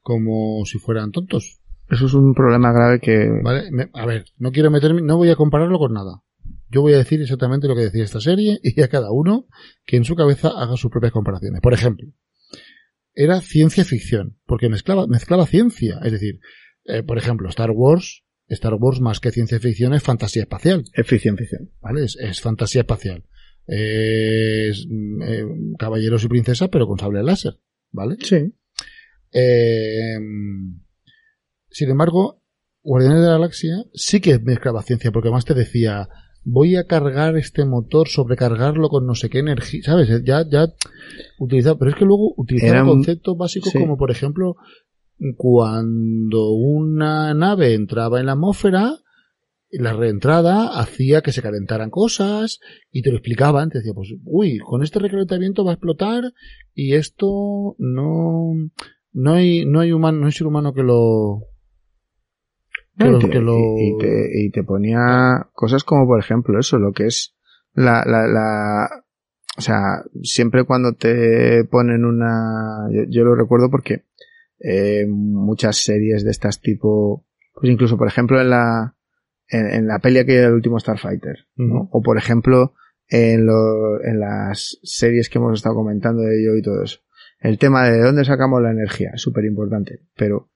como 0.01 0.63
si 0.65 0.79
fueran 0.79 1.11
tontos. 1.11 1.59
Eso 1.89 2.05
es 2.05 2.13
un 2.13 2.33
problema 2.33 2.71
grave 2.71 2.99
que, 2.99 3.29
¿Vale? 3.43 3.69
Me- 3.71 3.89
a 3.93 4.05
ver, 4.05 4.25
no 4.37 4.51
quiero 4.51 4.71
meterme, 4.71 5.01
no 5.01 5.17
voy 5.17 5.29
a 5.29 5.35
compararlo 5.35 5.77
con 5.77 5.93
nada. 5.93 6.21
Yo 6.69 6.81
voy 6.81 6.93
a 6.93 6.97
decir 6.97 7.21
exactamente 7.21 7.67
lo 7.67 7.75
que 7.75 7.81
decía 7.81 8.03
esta 8.03 8.21
serie 8.21 8.59
y 8.63 8.81
a 8.81 8.87
cada 8.87 9.11
uno 9.11 9.45
que 9.85 9.97
en 9.97 10.05
su 10.05 10.15
cabeza 10.15 10.49
haga 10.49 10.77
sus 10.77 10.89
propias 10.89 11.11
comparaciones. 11.11 11.59
Por 11.61 11.73
ejemplo, 11.73 12.07
era 13.13 13.41
ciencia 13.41 13.83
ficción, 13.83 14.37
porque 14.45 14.69
mezclaba, 14.69 15.05
mezclaba 15.05 15.45
ciencia. 15.45 15.99
Es 16.03 16.13
decir, 16.13 16.39
eh, 16.85 17.03
por 17.03 17.17
ejemplo, 17.17 17.49
Star 17.49 17.71
Wars, 17.71 18.23
Star 18.51 18.73
Wars 18.75 18.99
más 18.99 19.19
que 19.19 19.31
ciencia 19.31 19.59
ficción 19.59 19.93
es 19.93 20.03
fantasía 20.03 20.43
espacial. 20.43 20.83
es 20.93 21.07
ficción, 21.07 21.37
ficción. 21.37 21.71
¿Vale? 21.81 22.05
Es, 22.05 22.17
es 22.19 22.41
fantasía 22.41 22.81
espacial. 22.81 23.23
Es 23.67 24.87
eh, 25.25 25.45
caballeros 25.77 26.23
y 26.23 26.27
princesa, 26.27 26.67
pero 26.69 26.87
con 26.87 26.99
sable 26.99 27.23
láser. 27.23 27.59
¿Vale? 27.91 28.17
Sí. 28.21 28.53
Eh, 29.33 30.17
sin 31.69 31.89
embargo, 31.89 32.41
Guardianes 32.83 33.19
de 33.19 33.27
la 33.27 33.33
Galaxia 33.33 33.85
sí 33.93 34.19
que 34.19 34.39
mezclaba 34.39 34.81
ciencia, 34.81 35.11
porque 35.11 35.29
además 35.29 35.45
te 35.45 35.53
decía, 35.53 36.09
voy 36.43 36.75
a 36.75 36.85
cargar 36.85 37.37
este 37.37 37.65
motor, 37.65 38.07
sobrecargarlo 38.07 38.89
con 38.89 39.05
no 39.05 39.15
sé 39.15 39.29
qué 39.29 39.39
energía, 39.39 39.81
¿sabes? 39.83 40.09
Ya, 40.25 40.43
ya 40.49 40.73
utilizaba, 41.37 41.77
pero 41.77 41.91
es 41.91 41.97
que 41.97 42.05
luego 42.05 42.33
utilizaba 42.37 42.85
conceptos 42.85 43.37
básicos 43.37 43.71
sí. 43.71 43.79
como, 43.79 43.97
por 43.97 44.11
ejemplo, 44.11 44.55
cuando 45.37 46.51
una 46.51 47.33
nave 47.33 47.73
entraba 47.73 48.19
en 48.19 48.25
la 48.27 48.31
atmósfera, 48.33 48.93
la 49.69 49.93
reentrada 49.93 50.79
hacía 50.79 51.21
que 51.21 51.31
se 51.31 51.41
calentaran 51.41 51.89
cosas 51.89 52.59
y 52.91 53.01
te 53.03 53.09
lo 53.11 53.17
explicaban, 53.17 53.69
te 53.69 53.77
decía, 53.79 53.93
pues, 53.93 54.09
uy, 54.25 54.57
con 54.59 54.83
este 54.83 54.99
recalentamiento 54.99 55.63
va 55.63 55.71
a 55.71 55.73
explotar 55.75 56.23
y 56.73 56.95
esto 56.95 57.75
no, 57.77 58.53
no 59.13 59.33
hay, 59.33 59.65
no 59.65 59.79
hay 59.79 59.91
humano, 59.93 60.19
no 60.19 60.25
hay 60.25 60.31
ser 60.33 60.47
humano 60.47 60.73
que 60.73 60.83
lo, 60.83 61.43
que 62.97 63.05
No, 63.05 63.11
lo, 63.11 63.17
y, 63.17 63.21
te, 63.21 63.29
que 63.29 63.39
lo- 63.39 63.57
y- 63.77 63.89
y 63.89 63.97
te, 63.97 64.29
y 64.45 64.51
te 64.51 64.63
ponía 64.63 65.47
cosas 65.53 65.83
como, 65.83 66.05
por 66.05 66.19
ejemplo, 66.19 66.59
eso, 66.59 66.77
lo 66.77 66.91
que 66.91 67.05
es 67.05 67.35
la, 67.73 68.03
la, 68.05 68.27
la, 68.27 68.87
o 69.57 69.61
sea, 69.61 70.03
siempre 70.23 70.65
cuando 70.65 70.93
te 70.93 71.63
ponen 71.65 72.03
una, 72.03 72.89
yo, 72.91 73.03
yo 73.09 73.23
lo 73.23 73.35
recuerdo 73.35 73.69
porque 73.69 74.03
eh, 74.63 75.05
muchas 75.07 75.77
series 75.77 76.23
de 76.23 76.31
estas 76.31 76.61
tipo, 76.61 77.25
pues 77.53 77.71
incluso, 77.71 77.97
por 77.97 78.07
ejemplo, 78.07 78.39
en 78.39 78.49
la, 78.49 78.95
en, 79.47 79.67
en 79.67 79.87
la 79.87 79.99
peli 79.99 80.19
aquella 80.19 80.43
del 80.43 80.53
último 80.53 80.79
Starfighter. 80.79 81.47
O 81.91 82.01
por 82.01 82.17
ejemplo, 82.17 82.73
en, 83.07 83.45
lo, 83.45 84.03
en 84.03 84.19
las 84.19 84.79
series 84.83 85.29
que 85.29 85.37
hemos 85.37 85.59
estado 85.59 85.75
comentando 85.75 86.21
de 86.21 86.39
ello 86.39 86.55
y 86.55 86.61
todo 86.61 86.83
eso. 86.83 86.99
El 87.39 87.57
tema 87.57 87.89
de 87.89 87.99
dónde 87.99 88.23
sacamos 88.23 88.61
la 88.61 88.71
energía 88.71 89.11
súper 89.15 89.45
importante, 89.45 89.99
pero 90.15 90.49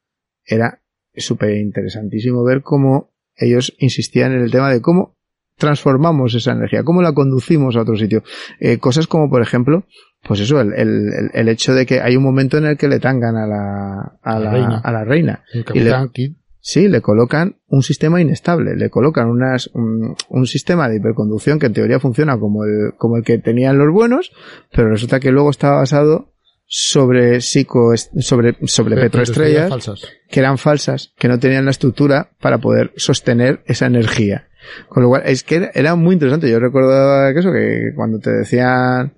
era 0.45 0.82
súper 1.16 1.58
interesantísimo 1.58 2.43
ver 2.43 2.62
cómo 2.62 3.12
ellos 3.36 3.76
insistían 3.80 4.34
en 4.34 4.41
el 4.41 4.51
tema 4.51 4.72
de 4.72 4.82
cómo 4.82 5.16
transformamos 5.58 6.36
esa 6.36 6.51
energía, 6.51 6.84
cómo 6.84 7.01
la 7.01 7.14
conducimos 7.14 7.76
a 7.76 7.82
otro 7.82 7.95
sitio. 7.95 8.24
Eh, 8.60 8.78
cosas 8.78 9.08
como, 9.08 9.30
por 9.30 9.41
ejemplo, 9.41 9.86
pues 10.28 10.39
eso, 10.39 10.59
el, 10.59 10.73
el, 10.73 11.09
el- 11.34 11.49
hecho 11.49 11.73
de 11.73 11.86
que 11.86 12.01
hay 12.01 12.15
un 12.17 12.23
momento 12.23 12.57
en 12.57 12.65
el 12.65 12.78
que 12.78 12.88
le 12.88 12.99
tangan 12.99 13.36
a 13.36 13.45
la, 13.47 14.17
a 14.21 14.39
la 14.39 14.45
la, 14.45 14.51
reina. 14.51 14.82
a 14.84 14.91
la 14.91 15.03
reina. 15.05 15.43
el 15.53 15.61
y 15.88 16.09
Kidd. 16.11 16.34
Sí, 16.59 16.88
le 16.88 16.99
colocan 17.01 17.57
un 17.67 17.84
sistema 17.84 18.19
inestable, 18.19 18.76
le 18.76 18.89
colocan 18.89 19.28
unas, 19.30 19.67
un, 19.76 20.15
un 20.30 20.47
sistema 20.47 20.89
de 20.89 20.97
hiperconducción 20.97 21.59
que 21.59 21.67
en 21.67 21.73
teoría 21.73 21.99
funciona 21.99 22.39
como 22.39 22.63
el, 22.63 22.93
como 22.97 23.17
el 23.17 23.23
que 23.23 23.38
tenían 23.38 23.78
los 23.78 23.93
buenos, 23.93 24.32
pero 24.71 24.89
resulta 24.89 25.19
que 25.19 25.30
luego 25.32 25.51
estaba 25.51 25.76
basado 25.78 26.34
sobre 26.65 27.41
psico, 27.41 27.93
sobre, 27.95 28.55
sobre 28.65 28.95
petroestrellas 28.95 29.69
falsas. 29.69 30.01
que 30.28 30.39
eran 30.39 30.57
falsas, 30.57 31.13
que 31.19 31.28
no 31.28 31.38
tenían 31.38 31.65
la 31.65 31.71
estructura 31.71 32.32
para 32.41 32.57
poder 32.57 32.91
sostener 32.95 33.61
esa 33.67 33.86
energía. 33.86 34.47
Con 34.89 35.03
lo 35.03 35.09
cual, 35.09 35.21
es 35.28 35.43
que 35.43 35.57
era, 35.57 35.71
era 35.76 35.93
muy 35.93 36.13
interesante. 36.13 36.49
Yo 36.49 36.59
recordaba 36.59 37.32
que 37.34 37.39
eso, 37.39 37.51
que 37.51 37.91
cuando 37.95 38.17
te 38.17 38.32
decían, 38.32 39.13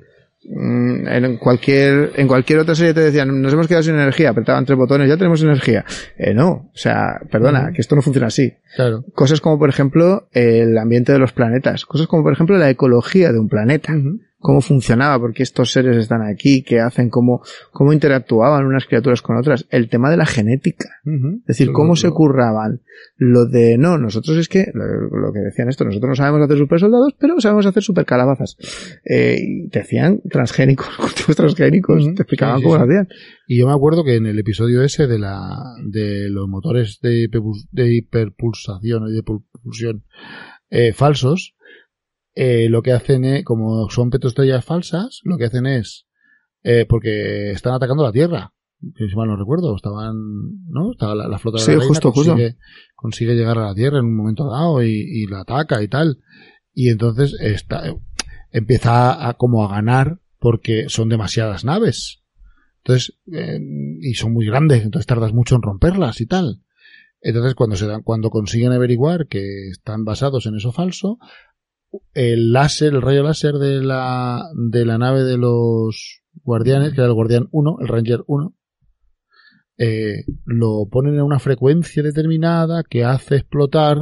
en 0.49 1.37
cualquier, 1.37 2.11
en 2.15 2.27
cualquier 2.27 2.59
otra 2.59 2.75
serie 2.75 2.93
te 2.93 3.01
decían, 3.01 3.41
nos 3.41 3.51
hemos 3.51 3.67
quedado 3.67 3.83
sin 3.83 3.95
energía, 3.95 4.29
apretaban 4.29 4.65
tres 4.65 4.77
botones, 4.77 5.09
ya 5.09 5.17
tenemos 5.17 5.41
energía. 5.43 5.83
Eh, 6.17 6.33
no, 6.33 6.49
o 6.49 6.71
sea, 6.73 7.19
perdona, 7.29 7.71
que 7.73 7.81
esto 7.81 7.95
no 7.95 8.01
funciona 8.01 8.27
así. 8.27 8.53
Claro. 8.75 9.03
Cosas 9.13 9.41
como, 9.41 9.59
por 9.59 9.69
ejemplo, 9.69 10.27
el 10.31 10.77
ambiente 10.77 11.11
de 11.11 11.19
los 11.19 11.33
planetas. 11.33 11.85
Cosas 11.85 12.07
como, 12.07 12.23
por 12.23 12.33
ejemplo, 12.33 12.57
la 12.57 12.69
ecología 12.69 13.31
de 13.31 13.39
un 13.39 13.49
planeta. 13.49 13.93
Cómo 14.39 14.61
funcionaba, 14.61 15.19
por 15.19 15.33
qué 15.33 15.41
estos 15.41 15.71
seres 15.71 15.97
están 15.97 16.21
aquí, 16.21 16.61
qué 16.61 16.79
hacen, 16.79 17.09
cómo, 17.09 17.41
cómo 17.71 17.91
interactuaban 17.91 18.65
unas 18.67 18.85
criaturas 18.85 19.23
con 19.23 19.35
otras. 19.35 19.65
El 19.71 19.89
tema 19.89 20.11
de 20.11 20.17
la 20.17 20.27
genética. 20.27 20.89
Es 21.05 21.45
decir, 21.47 21.71
cómo 21.71 21.95
se 21.95 22.11
curraban. 22.11 22.81
Lo 23.15 23.45
de, 23.47 23.77
no, 23.79 23.97
nosotros 23.97 24.37
es 24.37 24.47
que, 24.47 24.67
lo, 24.75 24.85
lo 24.85 25.33
que 25.33 25.39
decían 25.39 25.69
esto, 25.69 25.85
nosotros 25.85 26.09
no 26.09 26.15
sabemos 26.15 26.41
hacer 26.45 26.57
super 26.57 26.79
soldados, 26.79 27.15
pero 27.19 27.39
sabemos 27.41 27.65
hacer 27.65 27.81
super 27.81 28.05
calabazas. 28.05 28.57
Eh, 29.05 29.37
y 29.41 29.69
te 29.69 29.79
decían 29.79 30.21
transgénicos, 30.29 30.87
cultivos 30.97 31.35
transgénicos, 31.35 32.03
Ujú. 32.03 32.13
te 32.13 32.21
explicaban 32.21 32.59
Sí, 32.59 32.63
cómo 32.63 32.75
sí. 32.75 32.79
lo 32.79 32.85
hacían. 32.85 33.07
Y 33.47 33.59
yo 33.59 33.65
me 33.67 33.73
acuerdo 33.73 34.03
que 34.03 34.17
en 34.17 34.27
el 34.27 34.37
episodio 34.37 34.83
ese 34.83 35.07
de 35.07 35.17
la 35.17 35.49
de 35.83 36.29
los 36.29 36.47
motores 36.47 36.99
de 37.01 37.27
hiperpulsación 37.95 39.07
y 39.09 39.13
de 39.13 39.23
propulsión 39.23 40.03
eh, 40.69 40.93
falsos, 40.93 41.55
eh, 42.39 42.69
lo 42.69 42.83
que 42.83 42.91
hacen 42.91 43.25
es, 43.25 43.43
como 43.43 43.89
son 43.89 44.11
petroestrellas 44.11 44.63
falsas, 44.63 45.21
lo 45.23 45.37
que 45.37 45.45
hacen 45.45 45.65
es, 45.65 46.05
eh, 46.61 46.85
porque 46.87 47.49
están 47.51 47.73
atacando 47.73 48.03
la 48.03 48.11
Tierra, 48.11 48.53
si 48.79 49.15
mal 49.15 49.27
no 49.27 49.35
recuerdo, 49.35 49.75
estaban, 49.75 50.15
¿no? 50.69 50.91
Estaba 50.91 51.15
la, 51.15 51.27
la 51.27 51.39
flota 51.39 51.57
de 51.57 51.63
Sí, 51.63 51.71
la 51.71 51.77
reina 51.79 51.87
justo, 51.87 52.11
justo. 52.11 52.31
consigue, 52.33 52.57
consigue 52.95 53.33
llegar 53.35 53.57
a 53.57 53.65
la 53.69 53.73
Tierra 53.73 53.97
en 53.97 54.05
un 54.05 54.15
momento 54.15 54.47
dado 54.47 54.83
y, 54.83 54.91
y 54.91 55.25
la 55.25 55.41
ataca 55.41 55.81
y 55.81 55.87
tal. 55.87 56.19
Y 56.73 56.89
entonces 56.89 57.35
está, 57.39 57.83
empieza 58.51 59.13
a, 59.13 59.29
a 59.29 59.33
como 59.33 59.65
a 59.65 59.69
ganar 59.69 60.19
porque 60.37 60.89
son 60.89 61.09
demasiadas 61.09 61.65
naves. 61.65 62.21
Entonces, 62.83 63.17
eh, 63.33 63.59
y 63.99 64.13
son 64.13 64.33
muy 64.33 64.45
grandes, 64.45 64.83
entonces 64.83 65.07
tardas 65.07 65.33
mucho 65.33 65.55
en 65.55 65.63
romperlas 65.63 66.21
y 66.21 66.27
tal. 66.27 66.61
Entonces, 67.19 67.55
cuando 67.55 67.75
se 67.75 67.87
dan, 67.87 68.03
cuando 68.03 68.29
consiguen 68.29 68.71
averiguar 68.73 69.27
que 69.27 69.69
están 69.69 70.05
basados 70.05 70.45
en 70.45 70.55
eso 70.55 70.71
falso, 70.71 71.17
el 72.13 72.51
láser, 72.51 72.93
el 72.93 73.01
rayo 73.01 73.23
láser 73.23 73.55
de 73.55 73.81
la, 73.81 74.43
de 74.55 74.85
la 74.85 74.97
nave 74.97 75.23
de 75.23 75.37
los 75.37 76.21
guardianes, 76.43 76.89
que 76.93 77.01
era 77.01 77.07
el 77.07 77.13
guardián 77.13 77.47
1, 77.51 77.77
el 77.81 77.87
ranger 77.87 78.23
1, 78.27 78.55
eh, 79.79 80.23
lo 80.45 80.87
ponen 80.89 81.15
en 81.15 81.21
una 81.21 81.39
frecuencia 81.39 82.01
determinada 82.01 82.83
que 82.83 83.03
hace 83.03 83.35
explotar 83.35 83.97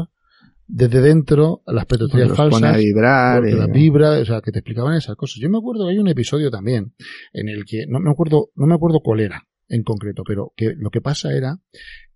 desde 0.68 1.02
dentro 1.02 1.62
las 1.68 1.86
Los 1.89 2.38
falsas 2.38 2.60
pone 2.62 2.68
a 2.74 2.78
vibrar. 2.78 3.38
porque 3.39 3.52
y- 3.52 3.58
la 3.60 3.68
vibra, 3.68 4.20
o 4.20 4.26
sea, 4.26 4.41
que 4.41 4.52
te 4.52 4.60
explicaban 4.60 4.96
esas 4.96 5.16
cosas. 5.16 5.38
Yo 5.41 5.50
me 5.50 5.58
acuerdo 5.58 5.86
que 5.86 5.91
hay 5.91 6.00
un 6.00 6.08
episodio 6.08 6.50
también 6.50 6.93
en 7.34 7.50
el 7.50 7.66
que 7.66 7.86
no 7.88 8.00
me 8.00 8.10
acuerdo, 8.10 8.50
no 8.56 8.66
me 8.66 8.74
acuerdo 8.74 9.02
cuál 9.04 9.20
era 9.20 9.43
en 9.68 9.84
concreto, 9.84 10.24
pero 10.26 10.54
que 10.56 10.74
lo 10.78 10.89
que 10.89 11.02
pasa 11.02 11.36
era 11.36 11.60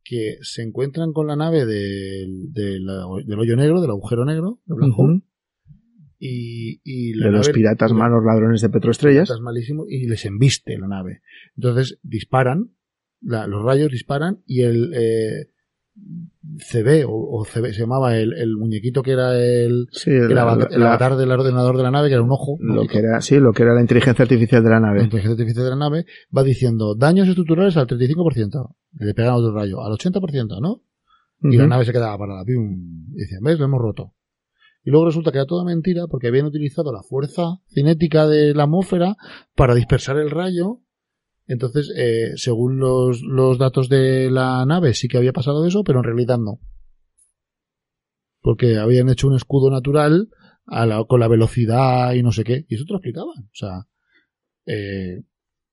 que 0.04 0.38
se 0.42 0.64
encuentran 0.64 1.12
con 1.14 1.28
la 1.28 1.36
nave 1.36 1.66
del, 1.66 2.52
del, 2.52 2.86
del 3.26 3.40
hoyo 3.40 3.56
negro, 3.56 3.82
del 3.82 3.92
agujero 3.92 4.26
negro, 4.26 4.60
del 4.66 4.78
black 4.78 4.92
hole. 4.98 5.22
Y, 6.20 6.82
y 6.84 7.14
la 7.14 7.28
de 7.28 7.32
los 7.32 7.50
piratas 7.50 7.94
malos 7.94 8.24
ladrones 8.26 8.62
de 8.62 8.70
petroestrellas. 8.70 9.28
piratas 9.30 9.42
malísimos, 9.42 9.88
y 9.90 10.08
les 10.08 10.26
embiste 10.26 10.78
la 10.78 10.88
nave. 10.88 11.22
Entonces 11.56 11.98
disparan, 12.04 12.72
la- 13.22 13.48
los 13.48 13.64
rayos 13.64 13.90
disparan 13.92 14.40
y 14.46 14.62
el 14.64 14.92
eh, 14.94 15.48
CB 16.72 17.06
o, 17.08 17.12
o 17.40 17.46
CB 17.46 17.74
se 17.74 17.82
llamaba 17.82 18.18
el, 18.18 18.34
el 18.34 18.56
muñequito 18.58 19.02
que 19.04 19.12
era 19.12 19.38
el, 19.38 19.88
Sí, 19.92 20.12
el, 20.12 20.38
avatar 20.38 21.16
del 21.18 21.32
ordenador 21.32 21.78
de 21.78 21.84
la 21.84 21.92
nave, 21.92 22.08
que 22.08 22.14
era 22.14 22.24
un 22.24 22.32
ojo. 22.32 22.58
lo 22.60 22.86
que 22.88 23.00
era, 23.00 23.22
sí, 23.22 23.38
lo 23.40 23.52
que 23.54 23.64
era 23.64 23.74
la 23.74 23.82
inteligencia 23.82 24.24
artificial 24.24 24.64
de 24.64 24.70
la 24.70 24.80
la 24.80 24.88
nave. 24.88 25.04
inteligencia 25.04 25.32
artificial 25.34 25.64
de 25.66 25.70
la 25.72 25.76
nave 25.76 26.06
va 26.36 26.44
diciendo 26.44 26.96
daños 26.96 27.28
estructurales 27.28 27.76
al 27.78 27.88
35%. 27.88 28.76
Le 29.00 29.14
pegan 29.14 29.34
otro 29.34 29.54
rayo. 29.54 29.82
Al 29.84 29.92
80%, 29.94 30.62
¿no? 30.62 30.84
Y 31.42 31.56
la 31.58 31.68
nave 31.68 31.86
se 31.86 31.92
quedaba 31.94 32.18
parada. 32.18 32.44
Y 32.48 33.18
decían, 33.18 33.42
¿ves? 33.44 33.58
Lo 33.60 33.66
hemos 33.66 33.82
roto. 33.82 34.14
Y 34.90 34.92
luego 34.92 35.06
resulta 35.06 35.32
que 35.32 35.38
era 35.38 35.46
toda 35.46 35.64
mentira 35.64 36.08
porque 36.08 36.30
habían 36.30 36.48
utilizado 36.48 36.92
la 36.92 37.04
fuerza 37.04 37.60
cinética 37.68 38.26
de 38.26 38.56
la 38.56 38.64
atmósfera 38.64 39.18
para 39.54 39.76
dispersar 39.76 40.18
el 40.18 40.32
rayo. 40.32 40.82
Entonces, 41.46 41.94
eh, 41.96 42.32
según 42.38 42.80
los, 42.80 43.22
los 43.22 43.60
datos 43.60 43.88
de 43.88 44.32
la 44.32 44.66
nave, 44.66 44.96
sí 44.96 45.08
que 45.08 45.18
había 45.20 45.32
pasado 45.32 45.64
eso, 45.68 45.84
pero 45.84 46.00
en 46.00 46.06
realidad 46.06 46.40
no. 46.40 46.60
Porque 48.42 48.78
habían 48.80 49.10
hecho 49.10 49.28
un 49.28 49.36
escudo 49.36 49.70
natural 49.70 50.30
a 50.66 50.88
la- 50.88 51.04
con 51.04 51.20
la 51.20 51.28
velocidad 51.28 52.14
y 52.14 52.24
no 52.24 52.32
sé 52.32 52.44
qué. 52.44 52.66
Y 52.68 52.74
eso 52.74 52.86
te 52.86 52.94
lo 52.94 52.98
explicaban. 52.98 53.44
O 53.44 53.54
sea, 53.54 53.86
eh, 54.66 55.22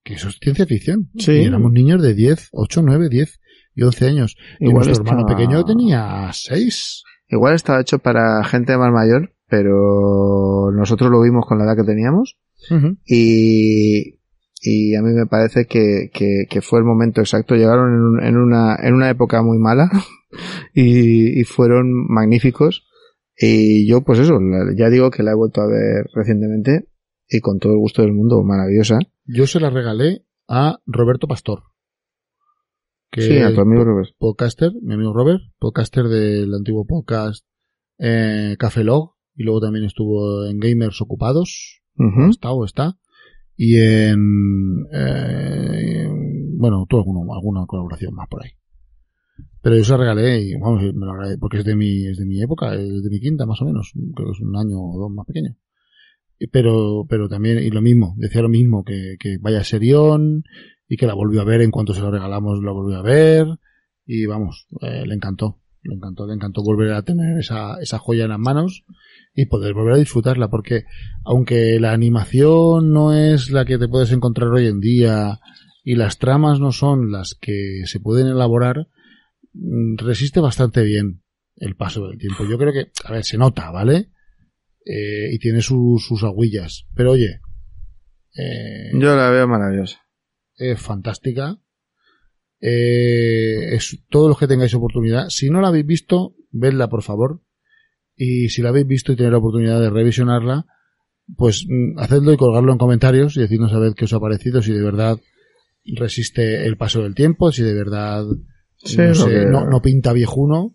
que 0.04 0.12
eso 0.14 0.28
es 0.28 0.38
ciencia 0.42 0.66
ficción. 0.66 1.10
Sí. 1.16 1.32
Y 1.32 1.44
éramos 1.44 1.72
niños 1.72 2.02
de 2.02 2.12
10, 2.12 2.50
8, 2.52 2.82
9, 2.82 3.08
10 3.08 3.40
y 3.74 3.82
11 3.82 4.08
años. 4.08 4.36
Y 4.60 4.66
nuestro 4.74 4.92
hermano 5.06 5.26
pequeño 5.36 5.64
tenía 5.64 6.28
6. 6.34 7.02
Igual 7.28 7.54
estaba 7.54 7.80
hecho 7.80 7.98
para 7.98 8.42
gente 8.44 8.76
más 8.76 8.92
mayor, 8.92 9.32
pero 9.48 10.70
nosotros 10.72 11.10
lo 11.10 11.20
vimos 11.22 11.44
con 11.46 11.58
la 11.58 11.64
edad 11.64 11.76
que 11.76 11.84
teníamos. 11.84 12.36
y, 13.04 14.20
y 14.62 14.94
a 14.94 15.02
mí 15.02 15.12
me 15.12 15.26
parece 15.26 15.66
que, 15.66 16.10
que, 16.12 16.46
que 16.48 16.60
fue 16.62 16.78
el 16.78 16.84
momento 16.84 17.20
exacto. 17.20 17.54
Llegaron 17.54 17.92
en, 17.94 18.00
un- 18.00 18.22
en 18.24 18.36
una, 18.36 18.76
en 18.82 18.94
una 18.94 19.10
época 19.10 19.42
muy 19.42 19.58
mala 19.58 19.90
y, 20.74 21.40
y 21.40 21.44
fueron 21.44 21.92
magníficos. 22.08 22.86
Y 23.38 23.86
yo, 23.86 24.00
pues 24.00 24.18
eso, 24.18 24.38
ya 24.76 24.88
digo 24.88 25.10
que 25.10 25.22
la 25.22 25.32
he 25.32 25.36
vuelto 25.36 25.60
a 25.60 25.66
ver 25.66 26.06
recientemente 26.14 26.88
y 27.28 27.40
con 27.40 27.58
todo 27.58 27.72
el 27.72 27.78
gusto 27.78 28.02
del 28.02 28.12
mundo, 28.14 28.42
maravillosa. 28.42 28.98
Yo 29.26 29.46
se 29.46 29.60
la 29.60 29.68
regalé 29.70 30.24
a 30.48 30.78
Roberto 30.86 31.26
Pastor. 31.28 31.64
Que 33.10 33.22
Sí, 33.22 33.38
a 33.38 33.54
tu 33.54 33.60
amigo 33.60 33.84
Robert. 33.84 34.10
podcaster, 34.18 34.72
mi 34.82 34.94
amigo 34.94 35.12
Robert, 35.12 35.40
podcaster 35.58 36.04
del 36.04 36.52
antiguo 36.54 36.84
podcast 36.86 37.46
eh, 37.98 38.56
Café 38.58 38.84
Log, 38.84 39.14
y 39.34 39.44
luego 39.44 39.60
también 39.60 39.84
estuvo 39.84 40.44
en 40.44 40.58
Gamers 40.58 41.00
Ocupados, 41.00 41.82
Ujú. 41.96 42.30
está 42.30 42.52
o 42.52 42.64
está, 42.64 42.98
y 43.56 43.78
en, 43.78 44.86
eh, 44.92 46.08
bueno, 46.58 46.84
tuvo 46.88 47.00
alguno- 47.00 47.34
alguna 47.34 47.64
colaboración 47.66 48.14
más 48.14 48.28
por 48.28 48.42
ahí. 48.44 48.50
Pero 49.62 49.76
yo 49.76 49.84
se 49.84 49.92
la 49.92 49.98
regalé 49.98 50.42
y, 50.42 50.54
vamos, 50.58 50.82
me 50.82 51.06
lo 51.06 51.12
agradezco 51.12 51.40
porque 51.40 51.58
es 51.58 51.64
de 51.64 51.74
mi, 51.76 52.06
es 52.06 52.18
de 52.18 52.26
mi 52.26 52.42
época, 52.42 52.74
es 52.74 53.02
de 53.02 53.10
mi 53.10 53.20
quinta 53.20 53.46
más 53.46 53.60
o 53.62 53.64
menos, 53.64 53.92
creo 54.14 54.26
que 54.28 54.32
es 54.32 54.40
un 54.40 54.56
año 54.56 54.78
o 54.78 54.98
dos 54.98 55.10
más 55.10 55.26
pequeño. 55.26 55.56
Pero, 56.52 57.06
pero 57.08 57.28
también, 57.30 57.58
y 57.64 57.70
lo 57.70 57.80
mismo, 57.80 58.14
decía 58.18 58.42
lo 58.42 58.50
mismo, 58.50 58.84
que, 58.84 59.16
que 59.18 59.38
vaya 59.40 59.64
serión 59.64 60.42
y 60.88 60.96
que 60.96 61.06
la 61.06 61.14
volvió 61.14 61.40
a 61.40 61.44
ver 61.44 61.62
en 61.62 61.70
cuanto 61.70 61.94
se 61.94 62.00
lo 62.00 62.10
regalamos, 62.10 62.62
la 62.62 62.72
volvió 62.72 62.98
a 62.98 63.02
ver 63.02 63.46
y 64.06 64.26
vamos, 64.26 64.66
eh, 64.82 65.04
le 65.06 65.14
encantó, 65.14 65.60
le 65.82 65.94
encantó, 65.94 66.26
le 66.26 66.34
encantó 66.34 66.62
volver 66.62 66.92
a 66.92 67.02
tener 67.02 67.38
esa, 67.38 67.80
esa 67.80 67.98
joya 67.98 68.24
en 68.24 68.30
las 68.30 68.38
manos 68.38 68.84
y 69.34 69.46
poder 69.46 69.74
volver 69.74 69.94
a 69.94 69.98
disfrutarla 69.98 70.48
porque 70.48 70.84
aunque 71.24 71.78
la 71.80 71.92
animación 71.92 72.92
no 72.92 73.12
es 73.12 73.50
la 73.50 73.64
que 73.64 73.78
te 73.78 73.88
puedes 73.88 74.12
encontrar 74.12 74.48
hoy 74.50 74.66
en 74.66 74.80
día 74.80 75.40
y 75.82 75.94
las 75.94 76.18
tramas 76.18 76.60
no 76.60 76.72
son 76.72 77.12
las 77.12 77.36
que 77.40 77.82
se 77.84 78.00
pueden 78.00 78.26
elaborar, 78.26 78.88
mm, 79.52 79.98
resiste 79.98 80.40
bastante 80.40 80.82
bien 80.82 81.22
el 81.56 81.76
paso 81.76 82.06
del 82.08 82.18
tiempo. 82.18 82.44
Yo 82.48 82.58
creo 82.58 82.72
que, 82.72 82.90
a 83.04 83.12
ver, 83.12 83.24
se 83.24 83.38
nota, 83.38 83.70
¿vale? 83.70 84.10
Eh, 84.84 85.32
y 85.32 85.38
tiene 85.38 85.62
sus, 85.62 86.04
sus 86.04 86.22
agüillas. 86.24 86.86
Pero 86.94 87.12
oye, 87.12 87.40
eh, 88.36 88.90
Yo 88.94 89.16
la 89.16 89.30
veo 89.30 89.48
maravillosa. 89.48 90.05
Es 90.56 90.80
fantástica. 90.80 91.58
Eh, 92.60 93.74
es, 93.74 93.98
todos 94.08 94.28
los 94.28 94.38
que 94.38 94.46
tengáis 94.46 94.74
oportunidad, 94.74 95.28
si 95.28 95.50
no 95.50 95.60
la 95.60 95.68
habéis 95.68 95.86
visto, 95.86 96.34
vedla 96.50 96.88
por 96.88 97.02
favor. 97.02 97.42
Y 98.16 98.48
si 98.48 98.62
la 98.62 98.70
habéis 98.70 98.86
visto 98.86 99.12
y 99.12 99.16
tenéis 99.16 99.32
la 99.32 99.38
oportunidad 99.38 99.80
de 99.80 99.90
revisionarla, 99.90 100.66
pues 101.36 101.66
mm, 101.68 101.98
hacedlo 101.98 102.32
y 102.32 102.36
colgarlo 102.36 102.72
en 102.72 102.78
comentarios 102.78 103.36
y 103.36 103.40
decidnos 103.40 103.72
a 103.72 103.78
ver 103.78 103.94
qué 103.94 104.06
os 104.06 104.12
ha 104.14 104.20
parecido, 104.20 104.62
si 104.62 104.72
de 104.72 104.82
verdad 104.82 105.18
resiste 105.84 106.64
el 106.66 106.76
paso 106.76 107.02
del 107.02 107.14
tiempo, 107.14 107.52
si 107.52 107.62
de 107.62 107.74
verdad 107.74 108.24
Sí, 108.78 108.96
no, 108.98 109.14
sé, 109.14 109.30
que- 109.30 109.46
no, 109.46 109.64
no 109.66 109.82
pinta 109.82 110.12
viejuno 110.12 110.74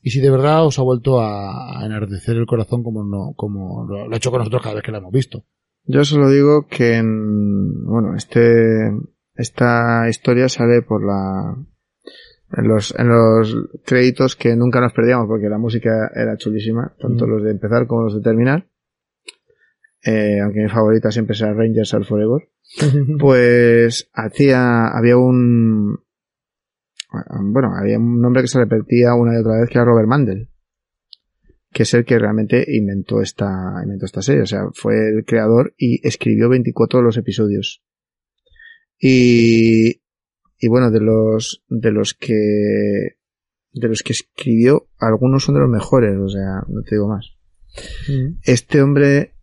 y 0.00 0.10
si 0.10 0.20
de 0.20 0.30
verdad 0.30 0.66
os 0.66 0.78
ha 0.78 0.82
vuelto 0.82 1.20
a, 1.20 1.80
a 1.80 1.86
enardecer 1.86 2.36
el 2.36 2.46
corazón 2.46 2.82
como 2.82 3.04
no, 3.04 3.32
como 3.36 3.86
lo, 3.86 4.06
lo 4.08 4.14
ha 4.14 4.16
hecho 4.16 4.30
con 4.30 4.38
nosotros 4.40 4.62
cada 4.62 4.74
vez 4.76 4.84
que 4.84 4.92
la 4.92 4.98
hemos 4.98 5.12
visto. 5.12 5.44
Yo 5.86 6.04
solo 6.04 6.30
digo 6.30 6.66
que 6.66 6.96
en, 6.96 7.84
bueno, 7.84 8.14
este, 8.16 8.90
esta 9.34 10.08
historia 10.08 10.48
sale 10.48 10.82
por 10.82 11.04
la, 11.04 11.56
en 12.56 12.68
los, 12.68 12.94
en 12.98 13.08
los 13.08 13.54
créditos 13.84 14.36
que 14.36 14.56
nunca 14.56 14.80
nos 14.80 14.92
perdíamos 14.92 15.26
porque 15.28 15.48
la 15.48 15.58
música 15.58 16.10
era 16.14 16.36
chulísima, 16.36 16.94
tanto 16.98 17.26
Mm. 17.26 17.30
los 17.30 17.42
de 17.42 17.50
empezar 17.50 17.86
como 17.86 18.04
los 18.04 18.14
de 18.14 18.22
terminar. 18.22 18.66
Eh, 20.06 20.40
aunque 20.40 20.60
mi 20.60 20.68
favorita 20.68 21.10
siempre 21.10 21.34
será 21.34 21.54
Rangers 21.54 21.92
All 21.94 22.04
Forever. 22.04 22.48
Pues 23.18 24.10
hacía, 24.14 24.86
había 24.88 25.16
un, 25.16 25.98
bueno, 27.52 27.72
había 27.78 27.98
un 27.98 28.20
nombre 28.20 28.42
que 28.42 28.48
se 28.48 28.58
repetía 28.58 29.14
una 29.14 29.34
y 29.34 29.40
otra 29.40 29.60
vez 29.60 29.68
que 29.68 29.78
era 29.78 29.84
Robert 29.84 30.08
Mandel, 30.08 30.48
que 31.74 31.82
es 31.82 31.92
el 31.92 32.04
que 32.04 32.20
realmente 32.20 32.64
inventó 32.68 33.20
esta, 33.20 33.80
inventó 33.82 34.06
esta 34.06 34.22
serie, 34.22 34.42
o 34.42 34.46
sea, 34.46 34.68
fue 34.72 34.94
el 35.08 35.24
creador 35.24 35.74
y 35.76 36.06
escribió 36.06 36.48
24 36.48 37.00
de 37.00 37.04
los 37.04 37.16
episodios. 37.16 37.82
Y, 38.96 40.00
y 40.56 40.68
bueno, 40.68 40.92
de 40.92 41.00
los, 41.00 41.64
de 41.68 41.90
los 41.90 42.14
que, 42.14 43.18
de 43.72 43.88
los 43.88 44.02
que 44.04 44.12
escribió, 44.12 44.86
algunos 44.98 45.42
son 45.42 45.56
de 45.56 45.62
los 45.62 45.68
mejores, 45.68 46.16
o 46.16 46.28
sea, 46.28 46.62
no 46.68 46.82
te 46.82 46.94
digo 46.94 47.08
más. 47.08 47.32
Este 48.44 48.80
hombre, 48.80 49.34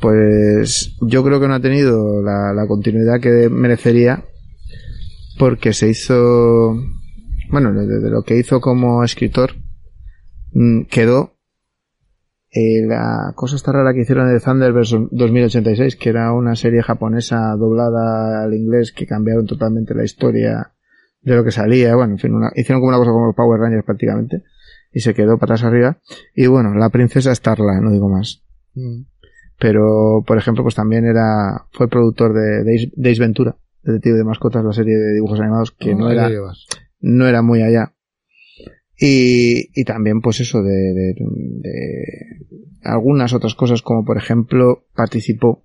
pues 0.00 0.96
yo 1.02 1.22
creo 1.22 1.40
que 1.40 1.46
no 1.46 1.54
ha 1.54 1.60
tenido 1.60 2.20
la, 2.20 2.52
la 2.52 2.66
continuidad 2.66 3.20
que 3.20 3.48
merecería 3.48 4.24
porque 5.38 5.72
se 5.72 5.88
hizo, 5.88 6.74
bueno, 7.48 7.72
de, 7.72 7.86
de 7.86 8.10
lo 8.10 8.24
que 8.24 8.36
hizo 8.36 8.60
como 8.60 9.04
escritor, 9.04 9.54
mm, 10.52 10.82
quedó 10.90 11.39
eh, 12.52 12.84
la 12.86 13.32
cosa 13.36 13.56
está 13.56 13.72
rara 13.72 13.92
que 13.94 14.00
hicieron 14.00 14.28
de 14.32 14.40
Thunderverse 14.40 15.08
2086, 15.10 15.96
que 15.96 16.08
era 16.10 16.32
una 16.32 16.56
serie 16.56 16.82
japonesa 16.82 17.54
doblada 17.56 18.42
al 18.42 18.54
inglés 18.54 18.92
que 18.92 19.06
cambiaron 19.06 19.46
totalmente 19.46 19.94
la 19.94 20.04
historia 20.04 20.72
de 21.22 21.36
lo 21.36 21.44
que 21.44 21.50
salía. 21.52 21.94
Bueno, 21.94 22.14
en 22.14 22.18
fin, 22.18 22.34
una- 22.34 22.50
hicieron 22.54 22.80
como 22.80 22.88
una 22.88 22.98
cosa 22.98 23.10
como 23.12 23.26
los 23.26 23.36
Power 23.36 23.60
Rangers 23.60 23.84
prácticamente 23.84 24.42
y 24.92 25.00
se 25.00 25.14
quedó 25.14 25.38
patas 25.38 25.62
arriba. 25.62 25.98
Y 26.34 26.46
bueno, 26.48 26.74
la 26.74 26.88
princesa 26.90 27.32
Starla, 27.34 27.80
no 27.80 27.90
digo 27.92 28.08
más. 28.08 28.42
Mm. 28.74 29.02
Pero, 29.58 30.24
por 30.26 30.38
ejemplo, 30.38 30.62
pues 30.64 30.74
también 30.74 31.04
era, 31.04 31.66
fue 31.72 31.88
productor 31.88 32.32
de 32.32 32.64
Days, 32.64 32.90
Days 32.96 33.18
Ventura, 33.18 33.56
Detective 33.82 34.16
de 34.16 34.24
Mascotas, 34.24 34.64
la 34.64 34.72
serie 34.72 34.96
de 34.96 35.12
dibujos 35.14 35.38
animados, 35.40 35.70
que 35.72 35.94
no 35.94 36.10
era, 36.10 36.28
no 37.00 37.26
era 37.26 37.42
muy 37.42 37.62
allá. 37.62 37.92
Y, 39.02 39.70
y 39.80 39.84
también, 39.84 40.20
pues 40.20 40.40
eso, 40.40 40.62
de, 40.62 40.70
de, 40.92 41.14
de 41.14 41.74
algunas 42.82 43.32
otras 43.32 43.54
cosas, 43.54 43.80
como 43.82 44.04
por 44.04 44.18
ejemplo, 44.18 44.84
participó 44.94 45.64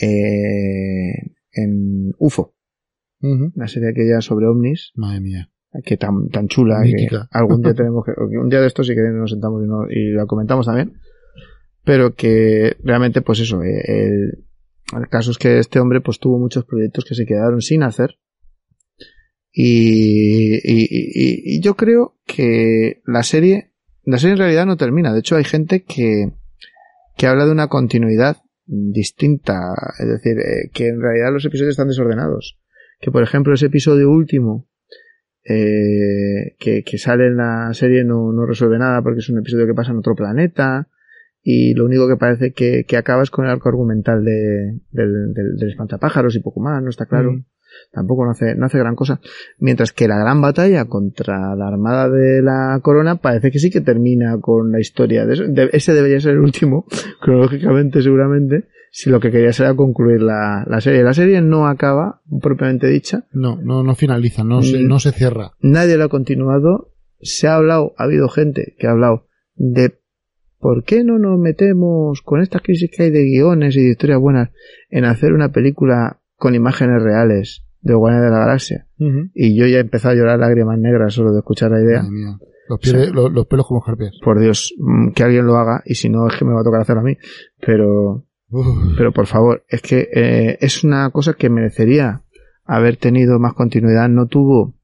eh, 0.00 1.32
en 1.52 2.12
UFO, 2.18 2.54
Ujú. 3.20 3.52
la 3.56 3.66
serie 3.68 3.90
aquella 3.90 4.20
sobre 4.20 4.46
ovnis, 4.46 4.92
Madre 4.94 5.20
mía. 5.20 5.50
que 5.84 5.96
tan, 5.96 6.28
tan 6.28 6.46
chula, 6.48 6.80
que 6.84 6.92
Mítica. 6.92 7.28
algún 7.32 7.62
día 7.62 7.74
tenemos 7.74 8.04
que, 8.04 8.12
un 8.38 8.48
día 8.48 8.60
de 8.60 8.68
estos 8.68 8.86
si 8.86 8.94
queréis 8.94 9.14
nos 9.14 9.30
sentamos 9.30 9.62
y, 9.64 9.66
no- 9.68 9.90
y 9.90 10.12
la 10.12 10.26
comentamos 10.26 10.66
también, 10.66 10.92
pero 11.84 12.14
que 12.14 12.76
realmente, 12.84 13.22
pues 13.22 13.40
eso, 13.40 13.62
eh, 13.64 13.82
el, 13.86 14.44
el 14.96 15.08
caso 15.08 15.30
es 15.32 15.38
que 15.38 15.58
este 15.58 15.80
hombre 15.80 16.00
pues 16.00 16.18
tuvo 16.20 16.38
muchos 16.38 16.64
proyectos 16.64 17.04
que 17.04 17.14
se 17.16 17.26
quedaron 17.26 17.60
sin 17.62 17.82
hacer, 17.82 18.16
y, 19.52 20.54
y, 20.56 20.86
y- 20.90 21.56
y 21.56 21.60
yo 21.60 21.74
creo 21.74 22.14
que 22.26 23.00
la 23.06 23.22
serie, 23.22 23.70
la 24.04 24.18
serie 24.18 24.32
en 24.34 24.38
realidad 24.38 24.66
no 24.66 24.76
termina. 24.76 25.12
De 25.12 25.20
hecho, 25.20 25.36
hay 25.36 25.44
gente 25.44 25.82
que, 25.82 26.32
que 27.16 27.26
habla 27.26 27.46
de 27.46 27.52
una 27.52 27.68
continuidad 27.68 28.36
distinta. 28.66 29.72
Es 29.98 30.06
decir, 30.08 30.38
eh, 30.38 30.70
que 30.72 30.88
en 30.88 31.00
realidad 31.00 31.32
los 31.32 31.44
episodios 31.44 31.72
están 31.72 31.88
desordenados. 31.88 32.58
Que 33.00 33.10
por 33.10 33.22
ejemplo 33.22 33.54
ese 33.54 33.66
episodio 33.66 34.10
último, 34.10 34.68
eh, 35.44 36.54
que, 36.58 36.82
que 36.82 36.98
sale 36.98 37.26
en 37.28 37.36
la 37.36 37.70
serie 37.72 38.04
no, 38.04 38.32
no 38.32 38.44
resuelve 38.46 38.78
nada 38.78 39.02
porque 39.02 39.20
es 39.20 39.28
un 39.30 39.38
episodio 39.38 39.66
que 39.66 39.74
pasa 39.74 39.92
en 39.92 39.98
otro 39.98 40.14
planeta. 40.14 40.88
Y 41.42 41.72
lo 41.74 41.84
único 41.86 42.08
que 42.08 42.16
parece 42.16 42.52
que, 42.52 42.84
que 42.86 42.96
acaba 42.96 43.22
es 43.22 43.30
con 43.30 43.44
el 43.46 43.50
arco 43.52 43.68
argumental 43.68 44.24
de, 44.24 44.80
del, 44.90 45.32
del, 45.32 45.56
del 45.56 45.68
espantapájaros 45.70 46.34
y 46.36 46.40
poco 46.40 46.60
más, 46.60 46.82
no 46.82 46.90
está 46.90 47.06
claro 47.06 47.32
Mm. 47.32 47.44
Tampoco 47.92 48.24
no 48.24 48.30
hace, 48.32 48.54
no 48.54 48.66
hace 48.66 48.78
gran 48.78 48.94
cosa. 48.94 49.20
Mientras 49.58 49.92
que 49.92 50.08
la 50.08 50.18
gran 50.18 50.40
batalla 50.40 50.84
contra 50.86 51.54
la 51.56 51.68
armada 51.68 52.08
de 52.08 52.42
la 52.42 52.78
corona 52.82 53.16
parece 53.16 53.50
que 53.50 53.58
sí 53.58 53.70
que 53.70 53.80
termina 53.80 54.38
con 54.40 54.72
la 54.72 54.80
historia 54.80 55.26
de 55.26 55.34
eso. 55.34 55.44
De- 55.48 55.70
ese 55.72 55.94
debería 55.94 56.20
ser 56.20 56.32
el 56.32 56.40
último, 56.40 56.86
cronológicamente 57.20 58.02
seguramente, 58.02 58.64
si 58.90 59.10
lo 59.10 59.20
que 59.20 59.30
quería 59.30 59.50
era 59.50 59.74
concluir 59.74 60.22
la, 60.22 60.64
la 60.66 60.80
serie. 60.80 61.02
La 61.02 61.14
serie 61.14 61.40
no 61.40 61.66
acaba, 61.66 62.22
propiamente 62.40 62.86
dicha. 62.88 63.24
No, 63.32 63.58
no, 63.62 63.82
no 63.82 63.94
finaliza, 63.94 64.44
no 64.44 64.62
se, 64.62 64.82
no 64.82 64.98
se 64.98 65.12
cierra. 65.12 65.52
Nadie 65.60 65.96
lo 65.96 66.04
ha 66.04 66.08
continuado. 66.08 66.94
Se 67.20 67.48
ha 67.48 67.56
hablado, 67.56 67.94
ha 67.98 68.04
habido 68.04 68.28
gente 68.28 68.74
que 68.78 68.86
ha 68.86 68.92
hablado 68.92 69.26
de 69.56 69.98
por 70.60 70.84
qué 70.84 71.04
no 71.04 71.18
nos 71.18 71.38
metemos 71.38 72.22
con 72.22 72.40
esta 72.40 72.60
crisis 72.60 72.90
que 72.90 73.04
hay 73.04 73.10
de 73.10 73.24
guiones 73.24 73.76
y 73.76 73.82
de 73.82 73.90
historias 73.90 74.20
buenas 74.20 74.50
en 74.90 75.04
hacer 75.04 75.32
una 75.32 75.50
película 75.50 76.20
con 76.36 76.54
imágenes 76.54 77.02
reales 77.02 77.64
de 77.80 77.94
Guardianes 77.94 78.30
de 78.30 78.36
la 78.36 78.44
Galaxia. 78.44 78.86
Y 79.34 79.58
yo 79.58 79.66
ya 79.66 79.78
he 79.78 79.80
empezado 79.80 80.12
a 80.12 80.16
llorar 80.16 80.38
lágrimas 80.38 80.78
negras 80.78 81.14
solo 81.14 81.32
de 81.32 81.38
escuchar 81.38 81.70
la 81.70 81.80
idea. 81.80 82.02
Madre 82.02 82.14
mía. 82.14 82.38
Los, 82.68 82.80
pies- 82.80 83.10
los, 83.12 83.32
los 83.32 83.46
pelos 83.46 83.66
como 83.66 83.80
escarpias. 83.80 84.12
Por 84.22 84.40
Dios, 84.40 84.74
mm, 84.78 85.10
que 85.12 85.22
alguien 85.22 85.46
lo 85.46 85.56
haga 85.56 85.82
y 85.86 85.94
si 85.94 86.08
no 86.10 86.26
es 86.28 86.34
que 86.36 86.44
me 86.44 86.52
va 86.52 86.60
a 86.60 86.64
tocar 86.64 86.80
hacerlo 86.82 87.00
a 87.00 87.04
mí. 87.04 87.16
Pero, 87.64 88.26
Uf. 88.50 88.66
pero 88.96 89.12
por 89.12 89.26
favor, 89.26 89.64
es 89.68 89.80
que 89.80 90.08
eh, 90.12 90.58
es 90.60 90.84
una 90.84 91.08
cosa 91.10 91.32
que 91.34 91.48
merecería 91.48 92.22
haber 92.64 92.96
tenido 92.96 93.38
más 93.38 93.54
continuidad. 93.54 94.08
No 94.10 94.26
tuvo 94.26 94.74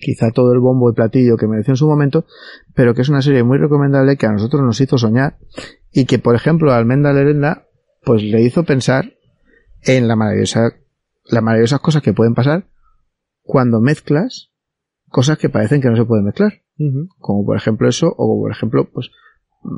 quizá 0.00 0.32
todo 0.32 0.52
el 0.52 0.58
bombo 0.58 0.90
y 0.90 0.94
platillo 0.94 1.36
que 1.36 1.46
mereció 1.46 1.72
en 1.72 1.76
su 1.76 1.86
momento, 1.86 2.26
pero 2.74 2.94
que 2.94 3.02
es 3.02 3.08
una 3.08 3.22
serie 3.22 3.42
muy 3.44 3.56
recomendable 3.58 4.16
que 4.16 4.26
a 4.26 4.32
nosotros 4.32 4.60
nos 4.62 4.80
hizo 4.80 4.98
soñar 4.98 5.38
y 5.92 6.04
que, 6.04 6.18
por 6.18 6.34
ejemplo, 6.34 6.72
a 6.72 6.76
Almenda 6.76 7.12
Lerenda, 7.12 7.68
pues 8.04 8.22
le 8.22 8.42
hizo 8.42 8.64
pensar 8.64 9.12
en 9.82 10.08
la 10.08 10.16
maravillosa, 10.16 10.72
las 11.24 11.42
maravillosas 11.42 11.80
cosas 11.80 12.02
que 12.02 12.12
pueden 12.12 12.34
pasar 12.34 12.66
cuando 13.42 13.80
mezclas 13.80 14.50
cosas 15.08 15.38
que 15.38 15.48
parecen 15.48 15.80
que 15.80 15.88
no 15.88 15.96
se 15.96 16.04
pueden 16.04 16.24
mezclar. 16.24 16.52
Como 17.18 17.44
por 17.46 17.56
ejemplo 17.56 17.88
eso, 17.88 18.12
o 18.16 18.40
por 18.40 18.50
ejemplo, 18.50 18.88
pues 18.92 19.10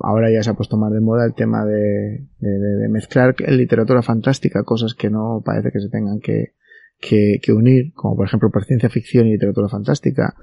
ahora 0.02 0.30
ya 0.32 0.42
se 0.42 0.50
ha 0.50 0.54
puesto 0.54 0.76
más 0.76 0.92
de 0.92 1.00
moda 1.00 1.24
el 1.26 1.34
tema 1.34 1.64
de, 1.64 2.26
de- 2.38 2.88
mezclar 2.88 3.34
en 3.38 3.56
literatura 3.56 4.02
fantástica 4.02 4.64
cosas 4.64 4.94
que 4.94 5.10
no 5.10 5.42
parece 5.44 5.70
que 5.72 5.80
se 5.80 5.88
tengan 5.90 6.20
que, 6.20 6.54
que, 7.00 7.38
que 7.42 7.52
unir, 7.52 7.92
como 7.94 8.16
por 8.16 8.26
ejemplo 8.26 8.50
por 8.50 8.64
ciencia 8.64 8.88
ficción 8.88 9.26
y 9.26 9.32
literatura 9.32 9.68
fantástica, 9.68 10.34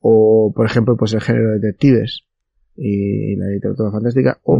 o 0.00 0.52
por 0.54 0.66
ejemplo 0.66 0.96
pues 0.96 1.12
el 1.14 1.20
género 1.20 1.50
de 1.52 1.58
detectives 1.60 2.24
y 2.74 3.36
la 3.36 3.46
literatura 3.46 3.90
fantástica, 3.92 4.40
o 4.42 4.56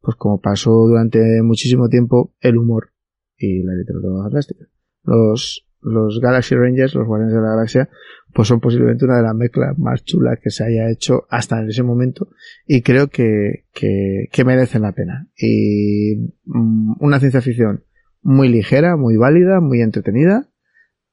pues 0.00 0.16
como 0.16 0.40
pasó 0.40 0.70
durante 0.86 1.42
muchísimo 1.42 1.88
tiempo 1.88 2.32
el 2.40 2.56
humor 2.56 2.90
y 3.36 3.62
la 3.62 3.74
literatura 3.74 4.22
fantástica. 4.22 4.64
Los, 5.08 5.66
los 5.80 6.20
Galaxy 6.20 6.54
Rangers, 6.54 6.94
los 6.94 7.06
Guardianes 7.06 7.34
de 7.34 7.40
la 7.40 7.50
Galaxia, 7.50 7.88
pues 8.34 8.48
son 8.48 8.60
posiblemente 8.60 9.04
una 9.04 9.16
de 9.16 9.22
las 9.22 9.34
mezclas 9.34 9.78
más 9.78 10.04
chulas 10.04 10.38
que 10.42 10.50
se 10.50 10.64
haya 10.64 10.90
hecho 10.90 11.24
hasta 11.30 11.60
en 11.60 11.68
ese 11.68 11.82
momento 11.82 12.28
y 12.66 12.82
creo 12.82 13.08
que, 13.08 13.64
que, 13.72 14.28
que 14.30 14.44
merecen 14.44 14.82
la 14.82 14.92
pena. 14.92 15.28
Y 15.36 16.32
mm, 16.44 16.96
una 17.00 17.18
ciencia 17.20 17.40
ficción 17.40 17.84
muy 18.22 18.48
ligera, 18.48 18.96
muy 18.96 19.16
válida, 19.16 19.60
muy 19.60 19.80
entretenida 19.80 20.50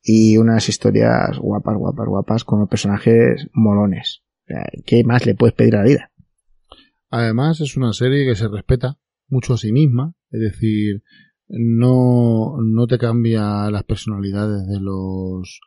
y 0.01 0.37
unas 0.37 0.67
historias 0.69 1.39
guapas, 1.39 1.77
guapas, 1.77 2.07
guapas 2.07 2.43
con 2.43 2.59
los 2.59 2.69
personajes 2.69 3.47
molones. 3.53 4.23
¿Qué 4.85 5.03
más 5.03 5.25
le 5.25 5.33
puedes 5.33 5.55
pedir 5.55 5.75
a 5.75 5.79
la 5.79 5.85
vida? 5.85 6.11
Además, 7.09 7.61
es 7.61 7.77
una 7.77 7.93
serie 7.93 8.25
que 8.25 8.35
se 8.35 8.47
respeta 8.47 8.99
mucho 9.27 9.53
a 9.53 9.57
sí 9.57 9.71
misma, 9.71 10.13
es 10.29 10.41
decir, 10.41 11.01
no, 11.47 12.57
no 12.61 12.87
te 12.87 12.97
cambia 12.97 13.69
las 13.71 13.83
personalidades 13.83 14.67
de 14.67 14.79
los 14.79 15.59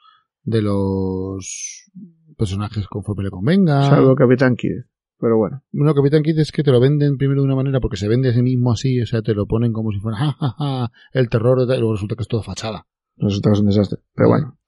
de 0.44 0.62
los 0.62 1.90
personajes 2.36 2.86
conforme 2.88 3.24
le 3.24 3.30
convenga. 3.30 3.82
Salvo 3.90 4.14
Capitán 4.14 4.56
Kidd. 4.56 4.84
Pero 5.20 5.36
bueno. 5.36 5.62
Bueno, 5.72 5.94
Capitán 5.94 6.22
Kidd 6.22 6.38
es 6.38 6.52
que 6.52 6.62
te 6.62 6.70
lo 6.70 6.80
venden 6.80 7.16
primero 7.16 7.40
de 7.42 7.46
una 7.46 7.56
manera 7.56 7.80
porque 7.80 7.96
se 7.96 8.06
vende 8.08 8.28
a 8.28 8.32
sí 8.32 8.40
mismo 8.42 8.70
así, 8.72 9.00
o 9.00 9.06
sea, 9.06 9.20
te 9.20 9.34
lo 9.34 9.46
ponen 9.46 9.72
como 9.72 9.90
si 9.90 9.98
fuera 9.98 10.16
"Ja, 10.16 10.32
ja, 10.38 10.54
ja, 10.56 10.92
el 11.12 11.28
terror, 11.28 11.58
y 11.62 11.66
luego 11.66 11.92
resulta 11.94 12.14
que 12.14 12.22
es 12.22 12.28
todo 12.28 12.42
fachada. 12.42 12.86
Resulta 13.16 13.50
que 13.50 13.54
es 13.54 13.60
un 13.60 13.66
desastre. 13.66 13.98
Pero 14.14 14.28
bueno. 14.28 14.58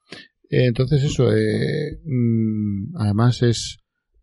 Eh, 0.51 0.67
Entonces 0.67 1.05
eso, 1.05 1.33
eh, 1.33 2.01
mm, 2.05 2.97
además 2.97 3.43
es, 3.43 3.79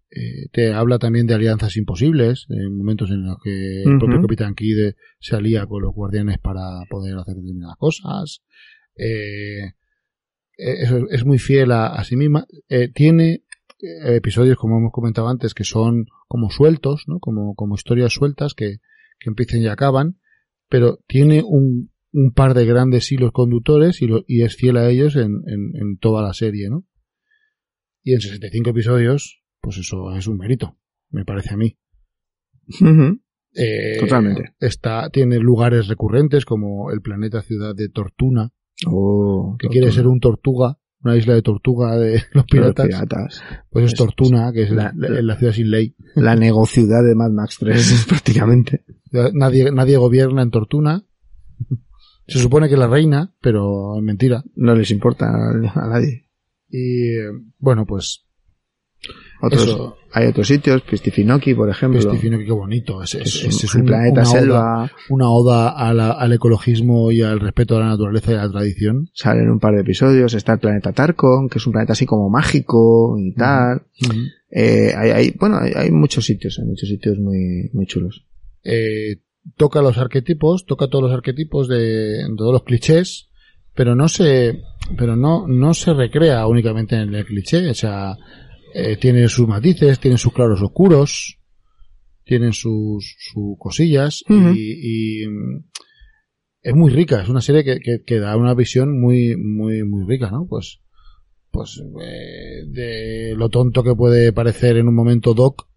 eh, 0.10 0.48
te 0.52 0.74
habla 0.74 1.00
también 1.00 1.28
de 1.28 1.34
alianzas 1.34 1.76
imposibles, 1.78 2.46
en 2.50 2.78
momentos 2.78 3.10
en 3.12 3.24
los 3.26 3.38
que 3.44 3.84
el 3.84 3.98
propio 4.00 4.16
Capitán 4.22 4.56
Kidd 4.56 4.94
se 5.20 5.36
alía 5.36 5.66
con 5.66 5.82
los 5.84 5.94
guardianes 5.94 6.38
para 6.40 6.62
poder 6.90 7.16
hacer 7.18 7.36
determinadas 7.36 7.76
cosas. 7.78 8.42
Eh, 8.96 9.74
eh, 10.58 11.04
es 11.12 11.26
muy 11.26 11.40
fiel 11.40 11.72
a, 11.72 11.88
a 11.88 12.04
sí 12.04 12.16
misma. 12.16 12.46
Eh, 12.70 12.90
tiene 12.94 13.44
eh, 13.82 14.16
episodios, 14.16 14.58
como 14.58 14.78
hemos 14.80 14.92
comentado 14.92 15.28
antes, 15.28 15.54
que 15.54 15.64
son 15.64 16.06
como 16.28 16.50
sueltos, 16.50 17.04
¿no? 17.08 17.20
Como, 17.20 17.54
como 17.56 17.76
historias 17.76 18.14
sueltas 18.14 18.54
que, 18.54 18.78
que 19.20 19.30
empiezan 19.30 19.62
y 19.62 19.68
acaban, 19.68 20.20
pero 20.70 21.00
tiene 21.08 21.44
un, 21.46 21.92
un 22.12 22.32
par 22.34 22.54
de 22.54 22.66
grandes 22.66 23.12
hilos 23.12 23.32
conductores 23.34 24.02
y, 24.02 24.08
lo- 24.08 24.24
y 24.28 24.42
es 24.44 24.56
fiel 24.56 24.78
a 24.78 24.90
ellos 24.90 25.16
en, 25.16 25.44
en, 25.48 25.72
en 25.76 25.98
toda 26.00 26.22
la 26.24 26.34
serie, 26.34 26.70
¿no? 26.70 26.86
Y 28.04 28.14
en 28.14 28.22
65 28.22 28.70
episodios, 28.70 29.42
pues 29.68 29.80
eso 29.80 30.16
es 30.16 30.26
un 30.28 30.38
mérito, 30.38 30.78
me 31.10 31.26
parece 31.26 31.54
a 31.54 31.58
mí. 31.58 31.78
Eh, 33.54 33.98
Totalmente. 34.00 34.54
Está, 34.62 35.10
tiene 35.10 35.40
lugares 35.40 35.88
recurrentes 35.88 36.46
como 36.46 36.90
el 36.90 37.02
planeta 37.02 37.42
ciudad 37.42 37.76
de 37.76 37.90
Tortuna, 37.90 38.54
Oh, 38.86 39.58
que 39.60 39.68
quiere 39.68 39.92
ser 39.92 40.08
un 40.08 40.20
tortuga, 40.22 40.78
una 41.04 41.18
isla 41.18 41.34
de 41.34 41.42
tortuga 41.42 41.98
de 41.98 42.14
los 42.34 42.46
Los 42.46 42.46
piratas. 42.46 43.42
Pues 43.70 43.86
es 43.86 43.92
Es- 43.92 43.98
Tortuna, 43.98 44.54
que 44.54 44.62
es 44.64 44.72
la- 44.72 44.94
la, 44.96 45.10
la- 45.10 45.22
la 45.22 45.36
ciudad 45.36 45.52
sin 45.52 45.70
ley. 45.70 45.96
La 46.16 46.36
negociudad 46.38 47.04
de 47.04 47.14
Mad 47.16 47.32
Max 47.32 47.58
3 47.60 48.06
prácticamente. 48.08 48.86
Nadie, 49.34 49.72
nadie 49.72 49.98
gobierna 49.98 50.44
en 50.44 50.52
Tortuna. 50.52 51.04
Se 52.28 52.40
supone 52.40 52.70
que 52.70 52.78
la 52.78 52.88
reina, 52.88 53.34
pero 53.42 53.98
es 53.98 54.04
mentira. 54.04 54.44
No 54.56 54.76
les 54.76 54.92
importa 54.92 55.26
a, 55.28 55.50
a 55.52 55.90
nadie. 55.90 56.30
Y 56.70 57.18
eh, 57.18 57.32
bueno, 57.58 57.86
pues 57.86 58.27
Otros, 59.40 59.64
Eso. 59.68 59.98
hay 60.14 60.28
otros 60.28 60.48
sitios, 60.48 60.82
Pistifinoki, 60.82 61.54
por 61.54 61.70
ejemplo. 61.70 62.00
Pistifino, 62.00 62.40
que 62.40 62.46
qué 62.46 62.52
bonito. 62.52 63.04
Es, 63.04 63.14
es, 63.16 63.44
es 63.46 63.74
un- 63.76 63.82
es- 63.82 63.88
planeta 63.88 64.22
una 64.22 64.26
selva. 64.26 64.60
Oda, 64.84 64.92
una 65.10 65.30
oda 65.30 65.70
a 65.70 65.94
la- 65.94 66.12
al 66.12 66.34
ecologismo 66.34 67.12
y 67.12 67.22
al 67.22 67.40
respeto 67.40 67.78
a 67.78 67.82
la 67.82 67.88
naturaleza 67.90 68.32
y 68.32 68.36
a 68.36 68.46
la 68.46 68.50
tradición. 68.52 69.10
Salen 69.14 69.50
un 69.50 69.60
par 69.60 69.76
de 69.76 69.82
episodios. 69.82 70.34
Está 70.34 70.54
el 70.54 70.60
planeta 70.60 70.92
Tarkon, 70.92 71.50
que 71.50 71.60
es 71.60 71.68
un 71.68 71.74
planeta 71.74 71.94
así 71.94 72.06
como 72.08 72.30
mágico 72.30 73.16
y 73.20 73.34
tal. 73.34 73.84
Eh, 74.50 74.94
hay, 74.96 75.12
hay, 75.12 75.32
bueno, 75.40 75.58
hay, 75.60 75.72
hay 75.76 75.92
muchos 75.92 76.26
sitios, 76.26 76.58
hay 76.60 76.66
muchos 76.66 76.90
sitios 76.90 77.20
muy, 77.20 77.70
muy 77.74 77.86
chulos. 77.86 78.26
Eh, 78.64 79.18
toca 79.56 79.82
los 79.82 79.98
arquetipos, 79.98 80.66
toca 80.66 80.88
todos 80.88 81.04
los 81.10 81.14
arquetipos 81.14 81.68
de, 81.68 81.78
de 81.78 82.36
todos 82.38 82.54
los 82.54 82.64
clichés, 82.64 83.30
pero 83.76 83.94
no 83.96 84.08
se, 84.10 84.62
pero 84.98 85.16
no, 85.16 85.48
no 85.48 85.74
se 85.74 85.94
recrea 85.94 86.48
únicamente 86.48 86.96
en 86.96 87.14
el 87.14 87.26
cliché, 87.26 87.70
o 87.70 87.74
sea, 87.74 88.16
eh, 88.80 88.96
tiene 88.98 89.28
sus 89.28 89.48
matices, 89.48 90.00
tiene 90.00 90.20
sus 90.20 90.32
claros 90.32 90.62
oscuros, 90.62 91.40
tienen 92.24 92.54
sus, 92.54 93.16
sus 93.18 93.58
cosillas 93.58 94.24
y, 94.30 95.24
y, 95.24 95.26
es 96.62 96.76
muy 96.76 96.92
rica, 96.92 97.24
es 97.24 97.30
una 97.30 97.42
serie 97.42 97.64
que, 97.64 97.80
que, 97.80 98.04
que 98.06 98.20
da 98.20 98.38
una 98.38 98.54
visión 98.54 99.02
muy, 99.02 99.36
muy, 99.36 99.84
muy 99.84 100.06
rica, 100.06 100.30
¿no? 100.30 100.46
Pues, 100.48 100.80
pues, 101.50 101.82
eh, 102.04 102.66
de 102.68 103.34
lo 103.36 103.50
tonto 103.50 103.82
que 103.82 103.96
puede 103.96 104.32
parecer 104.32 104.78
en 104.78 104.88
un 104.88 104.94
momento 104.94 105.34
Doc, 105.34 105.68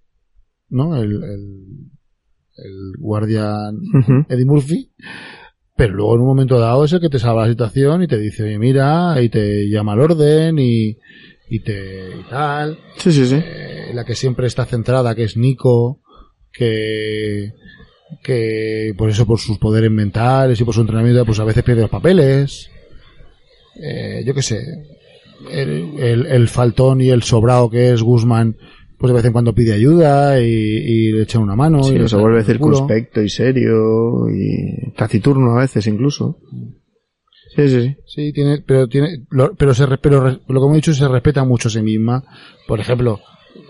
¿no? 0.69 0.95
El, 0.97 1.13
el, 1.13 1.91
el 2.57 2.93
guardián. 2.99 3.79
Eddie 4.29 4.45
Murphy, 4.45 4.93
pero 5.75 5.95
luego 5.95 6.17
en 6.17 6.21
un 6.21 6.27
momento 6.27 6.59
dado 6.59 6.85
es 6.85 6.93
el 6.93 7.01
que 7.01 7.09
te 7.09 7.19
salva 7.19 7.47
la 7.47 7.53
situación 7.53 8.03
y 8.03 8.09
te 8.09 8.19
dice, 8.19 8.43
oye, 8.43 8.59
mira, 8.59 9.23
y 9.23 9.31
te 9.31 9.71
llama 9.71 9.95
al 9.95 10.01
orden 10.01 10.59
y, 10.59 10.99
y 11.51 11.61
te, 11.61 12.11
y 12.17 12.23
tal. 12.31 12.79
Sí, 12.97 13.13
sí, 13.13 13.27
sí. 13.27 13.35
Eh, 13.37 13.91
la 13.93 14.05
que 14.05 14.15
siempre 14.15 14.47
está 14.47 14.65
centrada, 14.65 15.15
que 15.15 15.25
es 15.25 15.37
Nico, 15.37 16.01
que, 16.53 17.53
que 18.23 18.95
por 18.97 19.11
eso, 19.11 19.27
por 19.27 19.41
sus 19.41 19.59
poderes 19.59 19.91
mentales 19.91 20.61
y 20.61 20.65
por 20.65 20.75
su 20.75 20.81
entrenamiento, 20.81 21.27
pues 21.27 21.41
a 21.41 21.45
veces 21.45 21.65
pierde 21.65 21.83
los 21.83 21.91
papeles. 21.91 22.71
Eh, 23.83 24.23
yo 24.25 24.33
qué 24.33 24.43
sé. 24.43 24.63
El, 25.51 25.99
el, 25.99 26.27
el 26.27 26.49
faltón 26.49 27.01
y 27.01 27.09
el 27.09 27.23
sobrado 27.23 27.71
que 27.71 27.93
es 27.93 28.03
Guzmán, 28.03 28.57
pues 28.99 29.11
de 29.11 29.17
vez 29.17 29.25
en 29.25 29.33
cuando 29.33 29.55
pide 29.55 29.73
ayuda 29.73 30.41
y, 30.41 30.45
y 30.47 31.13
le 31.13 31.23
echa 31.23 31.39
una 31.39 31.57
mano. 31.57 31.83
Sí, 31.83 31.97
y 31.97 32.09
se 32.09 32.17
vuelve 32.17 32.45
circunspecto 32.45 33.23
y 33.23 33.31
serio 33.31 34.29
y 34.29 34.93
taciturno 34.93 35.57
a 35.57 35.61
veces 35.63 35.87
incluso. 35.87 36.39
Sí, 37.55 37.69
sí, 37.69 37.83
sí. 37.83 37.97
Sí, 38.07 38.33
tiene, 38.33 38.63
pero 38.65 38.87
tiene, 38.89 39.25
lo, 39.31 39.55
pero 39.55 39.75
se, 39.75 39.87
pero 39.99 40.31
lo 40.31 40.39
que 40.39 40.67
hemos 40.67 40.75
dicho 40.75 40.95
se 40.95 41.09
respeta 41.09 41.45
mucho 41.45 41.69
a 41.69 41.71
sí 41.73 41.83
misma. 41.83 42.23
Por 42.69 42.79
ejemplo, 42.81 43.19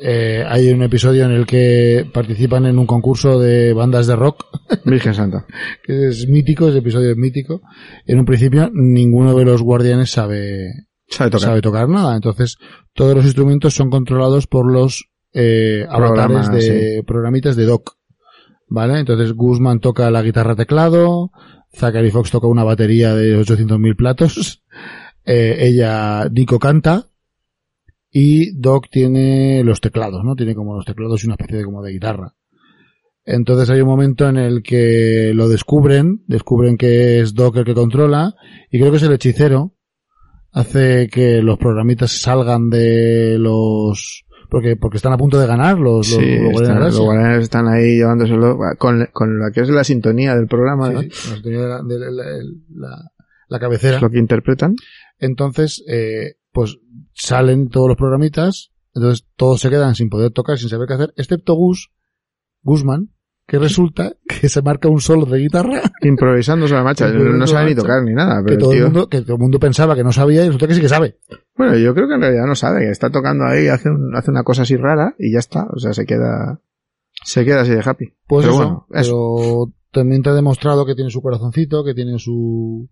eh, 0.02 0.44
hay 0.46 0.68
un 0.68 0.82
episodio 0.82 1.24
en 1.24 1.32
el 1.32 1.46
que 1.46 2.06
participan 2.12 2.66
en 2.66 2.78
un 2.78 2.86
concurso 2.86 3.38
de 3.40 3.72
bandas 3.72 4.06
de 4.06 4.16
rock, 4.16 4.44
Virgen 4.84 5.14
Santa. 5.14 5.46
que 5.82 6.08
es 6.08 6.26
mítico, 6.28 6.68
ese 6.68 6.78
episodio 6.78 7.10
es 7.10 7.16
mítico. 7.16 7.62
En 8.06 8.18
un 8.18 8.24
principio, 8.26 8.70
ninguno 8.72 9.34
de 9.34 9.44
los 9.44 9.62
guardianes 9.62 10.10
sabe, 10.10 10.68
Sabe 11.08 11.30
tocar. 11.30 11.48
sabe 11.48 11.60
tocar 11.62 11.88
nada. 11.88 12.14
Entonces, 12.14 12.56
todos 12.94 13.14
los 13.16 13.24
instrumentos 13.24 13.74
son 13.74 13.88
controlados 13.90 14.46
por 14.46 14.70
los 14.70 15.04
eh, 15.32 15.86
avatares 15.88 16.50
de 16.50 17.02
programitas 17.06 17.56
de 17.56 17.64
Doc. 17.64 17.96
¿Vale? 18.70 19.00
Entonces, 19.00 19.32
Guzmán 19.32 19.80
toca 19.80 20.10
la 20.12 20.22
guitarra 20.22 20.54
teclado, 20.54 21.32
Zachary 21.74 22.10
Fox 22.10 22.30
toca 22.30 22.46
una 22.46 22.62
batería 22.62 23.14
de 23.14 23.36
800.000 23.36 23.96
platos, 23.96 24.62
eh, 25.24 25.56
ella, 25.58 26.28
Nico 26.30 26.60
canta, 26.60 27.06
y 28.12 28.52
Doc 28.52 28.88
tiene 28.88 29.62
los 29.64 29.80
teclados, 29.80 30.24
¿no? 30.24 30.36
Tiene 30.36 30.54
como 30.54 30.76
los 30.76 30.84
teclados 30.84 31.22
y 31.22 31.26
una 31.26 31.34
especie 31.34 31.58
de 31.58 31.64
como 31.64 31.82
de 31.82 31.92
guitarra. 31.92 32.34
Entonces 33.24 33.68
hay 33.70 33.80
un 33.80 33.88
momento 33.88 34.28
en 34.28 34.36
el 34.36 34.62
que 34.62 35.32
lo 35.34 35.48
descubren, 35.48 36.22
descubren 36.28 36.76
que 36.76 37.20
es 37.20 37.34
Doc 37.34 37.56
el 37.56 37.64
que 37.64 37.74
controla, 37.74 38.36
y 38.70 38.78
creo 38.78 38.92
que 38.92 38.98
es 38.98 39.02
el 39.02 39.12
hechicero, 39.12 39.74
hace 40.52 41.08
que 41.08 41.42
los 41.42 41.58
programitas 41.58 42.12
salgan 42.12 42.70
de 42.70 43.36
los, 43.36 44.24
porque, 44.50 44.76
porque 44.76 44.96
están 44.98 45.12
a 45.12 45.16
punto 45.18 45.38
de 45.38 45.46
ganar 45.46 45.78
los, 45.78 46.08
los, 46.10 46.18
Sí, 46.18 46.38
los 46.38 46.60
de 46.60 46.68
la 46.74 46.88
están, 46.88 47.32
los 47.34 47.42
están 47.42 47.68
ahí 47.68 47.96
llevándoselo 47.96 48.58
con, 48.78 49.06
con 49.12 49.38
lo 49.38 49.50
que 49.52 49.60
es 49.62 49.68
la 49.70 49.84
sintonía 49.84 50.34
del 50.36 50.46
programa, 50.48 50.90
¿no? 50.90 51.00
Sí, 51.02 51.08
sí, 51.12 51.30
nos 51.30 51.42
tenía 51.42 51.60
la, 51.60 51.82
de 51.82 51.98
la- 51.98 52.10
la- 52.10 52.24
la- 52.88 53.10
la 53.48 53.58
cabecera. 53.58 53.96
Es 53.96 54.02
lo 54.02 54.10
que 54.10 54.18
interpretan. 54.18 54.74
Entonces, 55.18 55.82
eh, 55.88 56.34
pues 56.52 56.78
salen 57.14 57.68
todos 57.68 57.88
los 57.88 57.96
programitas, 57.96 58.70
entonces 58.94 59.26
todos 59.36 59.60
se 59.60 59.70
quedan 59.70 59.94
sin 59.94 60.08
poder 60.08 60.32
tocar, 60.32 60.58
sin 60.58 60.68
saber 60.68 60.86
qué 60.88 60.94
hacer, 60.94 61.12
excepto 61.16 61.54
Gus, 61.54 61.90
Guzman, 62.62 63.10
que 63.50 63.58
resulta 63.58 64.12
que 64.28 64.48
se 64.48 64.62
marca 64.62 64.88
un 64.88 65.00
solo 65.00 65.26
de 65.26 65.38
guitarra 65.40 65.82
Improvisando 66.02 66.68
sobre 66.68 66.78
la 66.78 66.84
marcha. 66.84 67.08
No 67.12 67.46
sabe 67.48 67.70
ni 67.70 67.74
tocar 67.74 68.02
ni 68.04 68.12
nada. 68.14 68.38
que 68.38 68.44
Pero 68.54 68.58
todo, 68.58 68.72
el 68.72 68.78
tío- 68.78 68.84
mundo, 68.86 69.08
que 69.08 69.20
todo 69.22 69.34
el 69.34 69.40
mundo 69.40 69.58
pensaba 69.58 69.96
que 69.96 70.04
no 70.04 70.12
sabía 70.12 70.42
y 70.44 70.46
resulta 70.46 70.68
que 70.68 70.74
sí 70.74 70.80
que 70.80 70.88
sabe. 70.88 71.18
Bueno, 71.56 71.76
yo 71.76 71.92
creo 71.94 72.06
que 72.06 72.14
en 72.14 72.20
realidad 72.20 72.46
no 72.46 72.54
sabe, 72.54 72.80
que 72.82 72.90
está 72.90 73.10
tocando 73.10 73.44
ahí, 73.44 73.66
hace, 73.66 73.90
un- 73.90 74.14
hace 74.14 74.30
una 74.30 74.44
cosa 74.44 74.62
así 74.62 74.76
rara 74.76 75.14
y 75.18 75.32
ya 75.32 75.40
está. 75.40 75.66
O 75.74 75.78
sea, 75.80 75.92
se 75.92 76.06
queda, 76.06 76.60
se 77.24 77.44
queda 77.44 77.62
así 77.62 77.72
de 77.72 77.82
happy. 77.84 78.14
Pues 78.28 78.46
Pero 78.46 78.54
eso, 78.54 78.62
bueno, 78.64 78.86
eso. 78.92 79.34
pero 79.36 79.74
también 79.90 80.22
te 80.22 80.30
ha 80.30 80.34
demostrado 80.34 80.86
que 80.86 80.94
tiene 80.94 81.10
su 81.10 81.20
corazoncito, 81.20 81.84
que 81.84 81.92
tiene 81.94 82.18
su, 82.20 82.88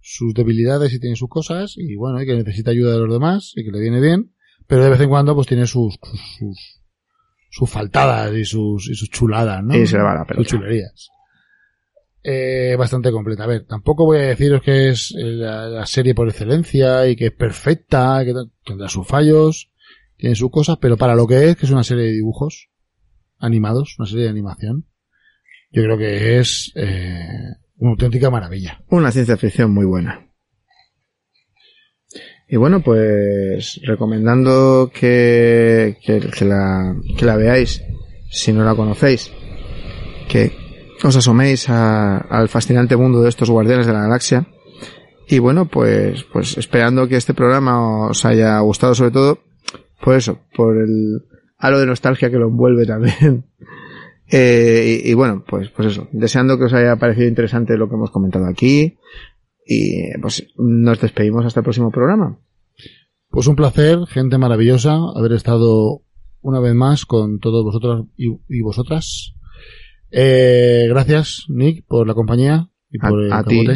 sus 0.00 0.34
debilidades 0.34 0.92
y 0.92 1.00
tiene 1.00 1.16
sus 1.16 1.30
cosas, 1.30 1.74
y 1.78 1.96
bueno, 1.96 2.20
y 2.22 2.26
que 2.26 2.34
necesita 2.36 2.70
ayuda 2.72 2.92
de 2.92 2.98
los 2.98 3.10
demás, 3.12 3.52
y 3.56 3.64
que 3.64 3.70
le 3.72 3.80
viene 3.80 4.00
bien, 4.02 4.32
pero 4.66 4.84
de 4.84 4.90
vez 4.90 5.00
en 5.00 5.08
cuando 5.08 5.34
pues 5.34 5.46
tiene 5.46 5.66
sus, 5.66 5.98
sus, 6.02 6.20
sus, 6.38 6.80
sus 7.48 7.68
faltadas 7.70 8.32
y 8.34 8.44
sus, 8.44 8.88
y 8.90 8.94
sus 8.94 9.10
chuladas, 9.10 9.62
¿no? 9.64 9.76
Y 9.76 9.86
se 9.86 9.96
le 9.96 10.02
va 10.02 10.14
la 10.14 10.24
pelota. 10.24 10.48
Sus 10.48 10.58
chulerías. 10.58 11.08
eh, 12.22 12.76
bastante 12.78 13.10
completa. 13.10 13.44
A 13.44 13.46
ver, 13.46 13.64
tampoco 13.66 14.04
voy 14.04 14.18
a 14.18 14.22
deciros 14.22 14.62
que 14.62 14.88
es 14.90 15.14
eh, 15.18 15.24
la, 15.24 15.68
la 15.68 15.86
serie 15.86 16.14
por 16.14 16.28
excelencia 16.28 17.06
y 17.08 17.16
que 17.16 17.26
es 17.26 17.32
perfecta, 17.32 18.22
que 18.24 18.34
tendrá 18.64 18.88
sus 18.88 19.06
fallos, 19.06 19.70
tiene 20.16 20.34
sus 20.34 20.50
cosas, 20.50 20.78
pero 20.80 20.96
para 20.96 21.14
lo 21.14 21.26
que 21.26 21.48
es, 21.50 21.56
que 21.56 21.66
es 21.66 21.72
una 21.72 21.84
serie 21.84 22.04
de 22.04 22.12
dibujos 22.12 22.68
animados, 23.38 23.94
una 23.98 24.08
serie 24.08 24.24
de 24.24 24.30
animación, 24.30 24.86
yo 25.70 25.82
creo 25.84 25.96
que 25.96 26.38
es 26.38 26.72
eh, 26.74 27.26
una 27.76 27.92
auténtica 27.92 28.30
maravilla. 28.30 28.82
Una 28.88 29.10
ciencia 29.12 29.36
ficción 29.36 29.72
muy 29.72 29.86
buena. 29.86 30.27
Y 32.48 32.56
bueno, 32.56 32.80
pues 32.80 33.80
recomendando 33.84 34.90
que, 34.92 35.98
que, 36.04 36.44
la, 36.44 36.96
que 37.16 37.24
la 37.26 37.36
veáis, 37.36 37.82
si 38.30 38.52
no 38.52 38.64
la 38.64 38.74
conocéis, 38.74 39.30
que 40.28 40.52
os 41.04 41.14
asoméis 41.14 41.68
a- 41.68 42.16
al 42.18 42.48
fascinante 42.48 42.96
mundo 42.96 43.20
de 43.22 43.28
estos 43.28 43.50
guardianes 43.50 43.86
de 43.86 43.92
la 43.92 44.02
galaxia. 44.02 44.46
Y 45.28 45.40
bueno, 45.40 45.66
pues, 45.66 46.24
pues 46.32 46.56
esperando 46.56 47.06
que 47.06 47.16
este 47.16 47.34
programa 47.34 48.08
os 48.08 48.24
haya 48.24 48.58
gustado 48.60 48.94
sobre 48.94 49.10
todo, 49.10 49.38
por 50.02 50.14
eso, 50.16 50.38
por 50.56 50.78
el 50.78 51.22
halo 51.58 51.78
de 51.80 51.86
nostalgia 51.86 52.30
que 52.30 52.38
lo 52.38 52.46
envuelve 52.48 52.86
también. 52.86 53.44
Eh, 54.30 55.00
y, 55.04 55.10
y 55.10 55.14
bueno, 55.14 55.42
pues, 55.48 55.70
pues 55.70 55.88
eso, 55.88 56.06
deseando 56.12 56.58
que 56.58 56.64
os 56.64 56.74
haya 56.74 56.96
parecido 56.96 57.26
interesante 57.28 57.78
lo 57.78 57.88
que 57.88 57.94
hemos 57.94 58.10
comentado 58.10 58.44
aquí. 58.46 58.98
Y 59.70 60.18
pues 60.22 60.46
nos 60.56 60.98
despedimos 61.00 61.44
hasta 61.44 61.60
el 61.60 61.64
próximo 61.64 61.90
programa. 61.90 62.38
Pues 63.28 63.46
un 63.48 63.56
placer, 63.56 63.98
gente 64.06 64.38
maravillosa, 64.38 64.98
haber 65.14 65.32
estado 65.32 66.00
una 66.40 66.60
vez 66.60 66.74
más 66.74 67.04
con 67.04 67.38
todos 67.38 67.62
vosotros 67.64 68.06
y, 68.16 68.28
y 68.48 68.62
vosotras. 68.62 69.34
Eh, 70.10 70.86
gracias, 70.88 71.44
Nick, 71.48 71.84
por 71.86 72.06
la 72.06 72.14
compañía 72.14 72.70
y 72.90 72.96
A- 72.98 73.08
por 73.10 73.22
el 73.22 73.32
a 73.32 73.44
ti. 73.44 73.66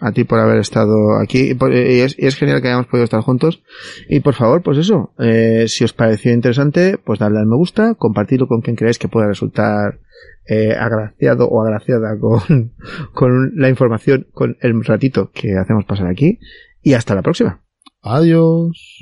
A 0.00 0.12
ti 0.12 0.24
por 0.24 0.38
haber 0.38 0.58
estado 0.58 1.18
aquí. 1.20 1.50
Y, 1.50 1.54
por- 1.54 1.72
es, 1.72 2.14
genial 2.36 2.62
que 2.62 2.68
hayamos 2.68 2.86
podido 2.86 3.04
estar 3.04 3.20
juntos. 3.20 3.62
Y 4.08 4.20
por 4.20 4.34
favor, 4.34 4.62
pues 4.62 4.78
eso, 4.78 5.12
eh, 5.18 5.64
si 5.66 5.84
os 5.84 5.92
pareció 5.92 6.32
interesante, 6.32 6.98
pues 6.98 7.18
darle 7.18 7.40
al 7.40 7.46
me 7.46 7.56
gusta, 7.56 7.94
compartirlo 7.94 8.46
con 8.46 8.60
quien 8.60 8.76
creáis 8.76 8.98
que 8.98 9.08
pueda 9.08 9.26
resultar 9.26 9.98
eh, 10.46 10.74
agraciado 10.78 11.48
o 11.48 11.60
agraciada 11.62 12.16
con, 12.20 12.72
con 13.12 13.52
la 13.56 13.68
información, 13.68 14.26
con 14.32 14.56
el 14.60 14.84
ratito 14.84 15.30
que 15.32 15.56
hacemos 15.56 15.84
pasar 15.84 16.06
aquí. 16.06 16.38
Y 16.80 16.94
hasta 16.94 17.14
la 17.16 17.22
próxima. 17.22 17.62
Adiós. 18.00 18.97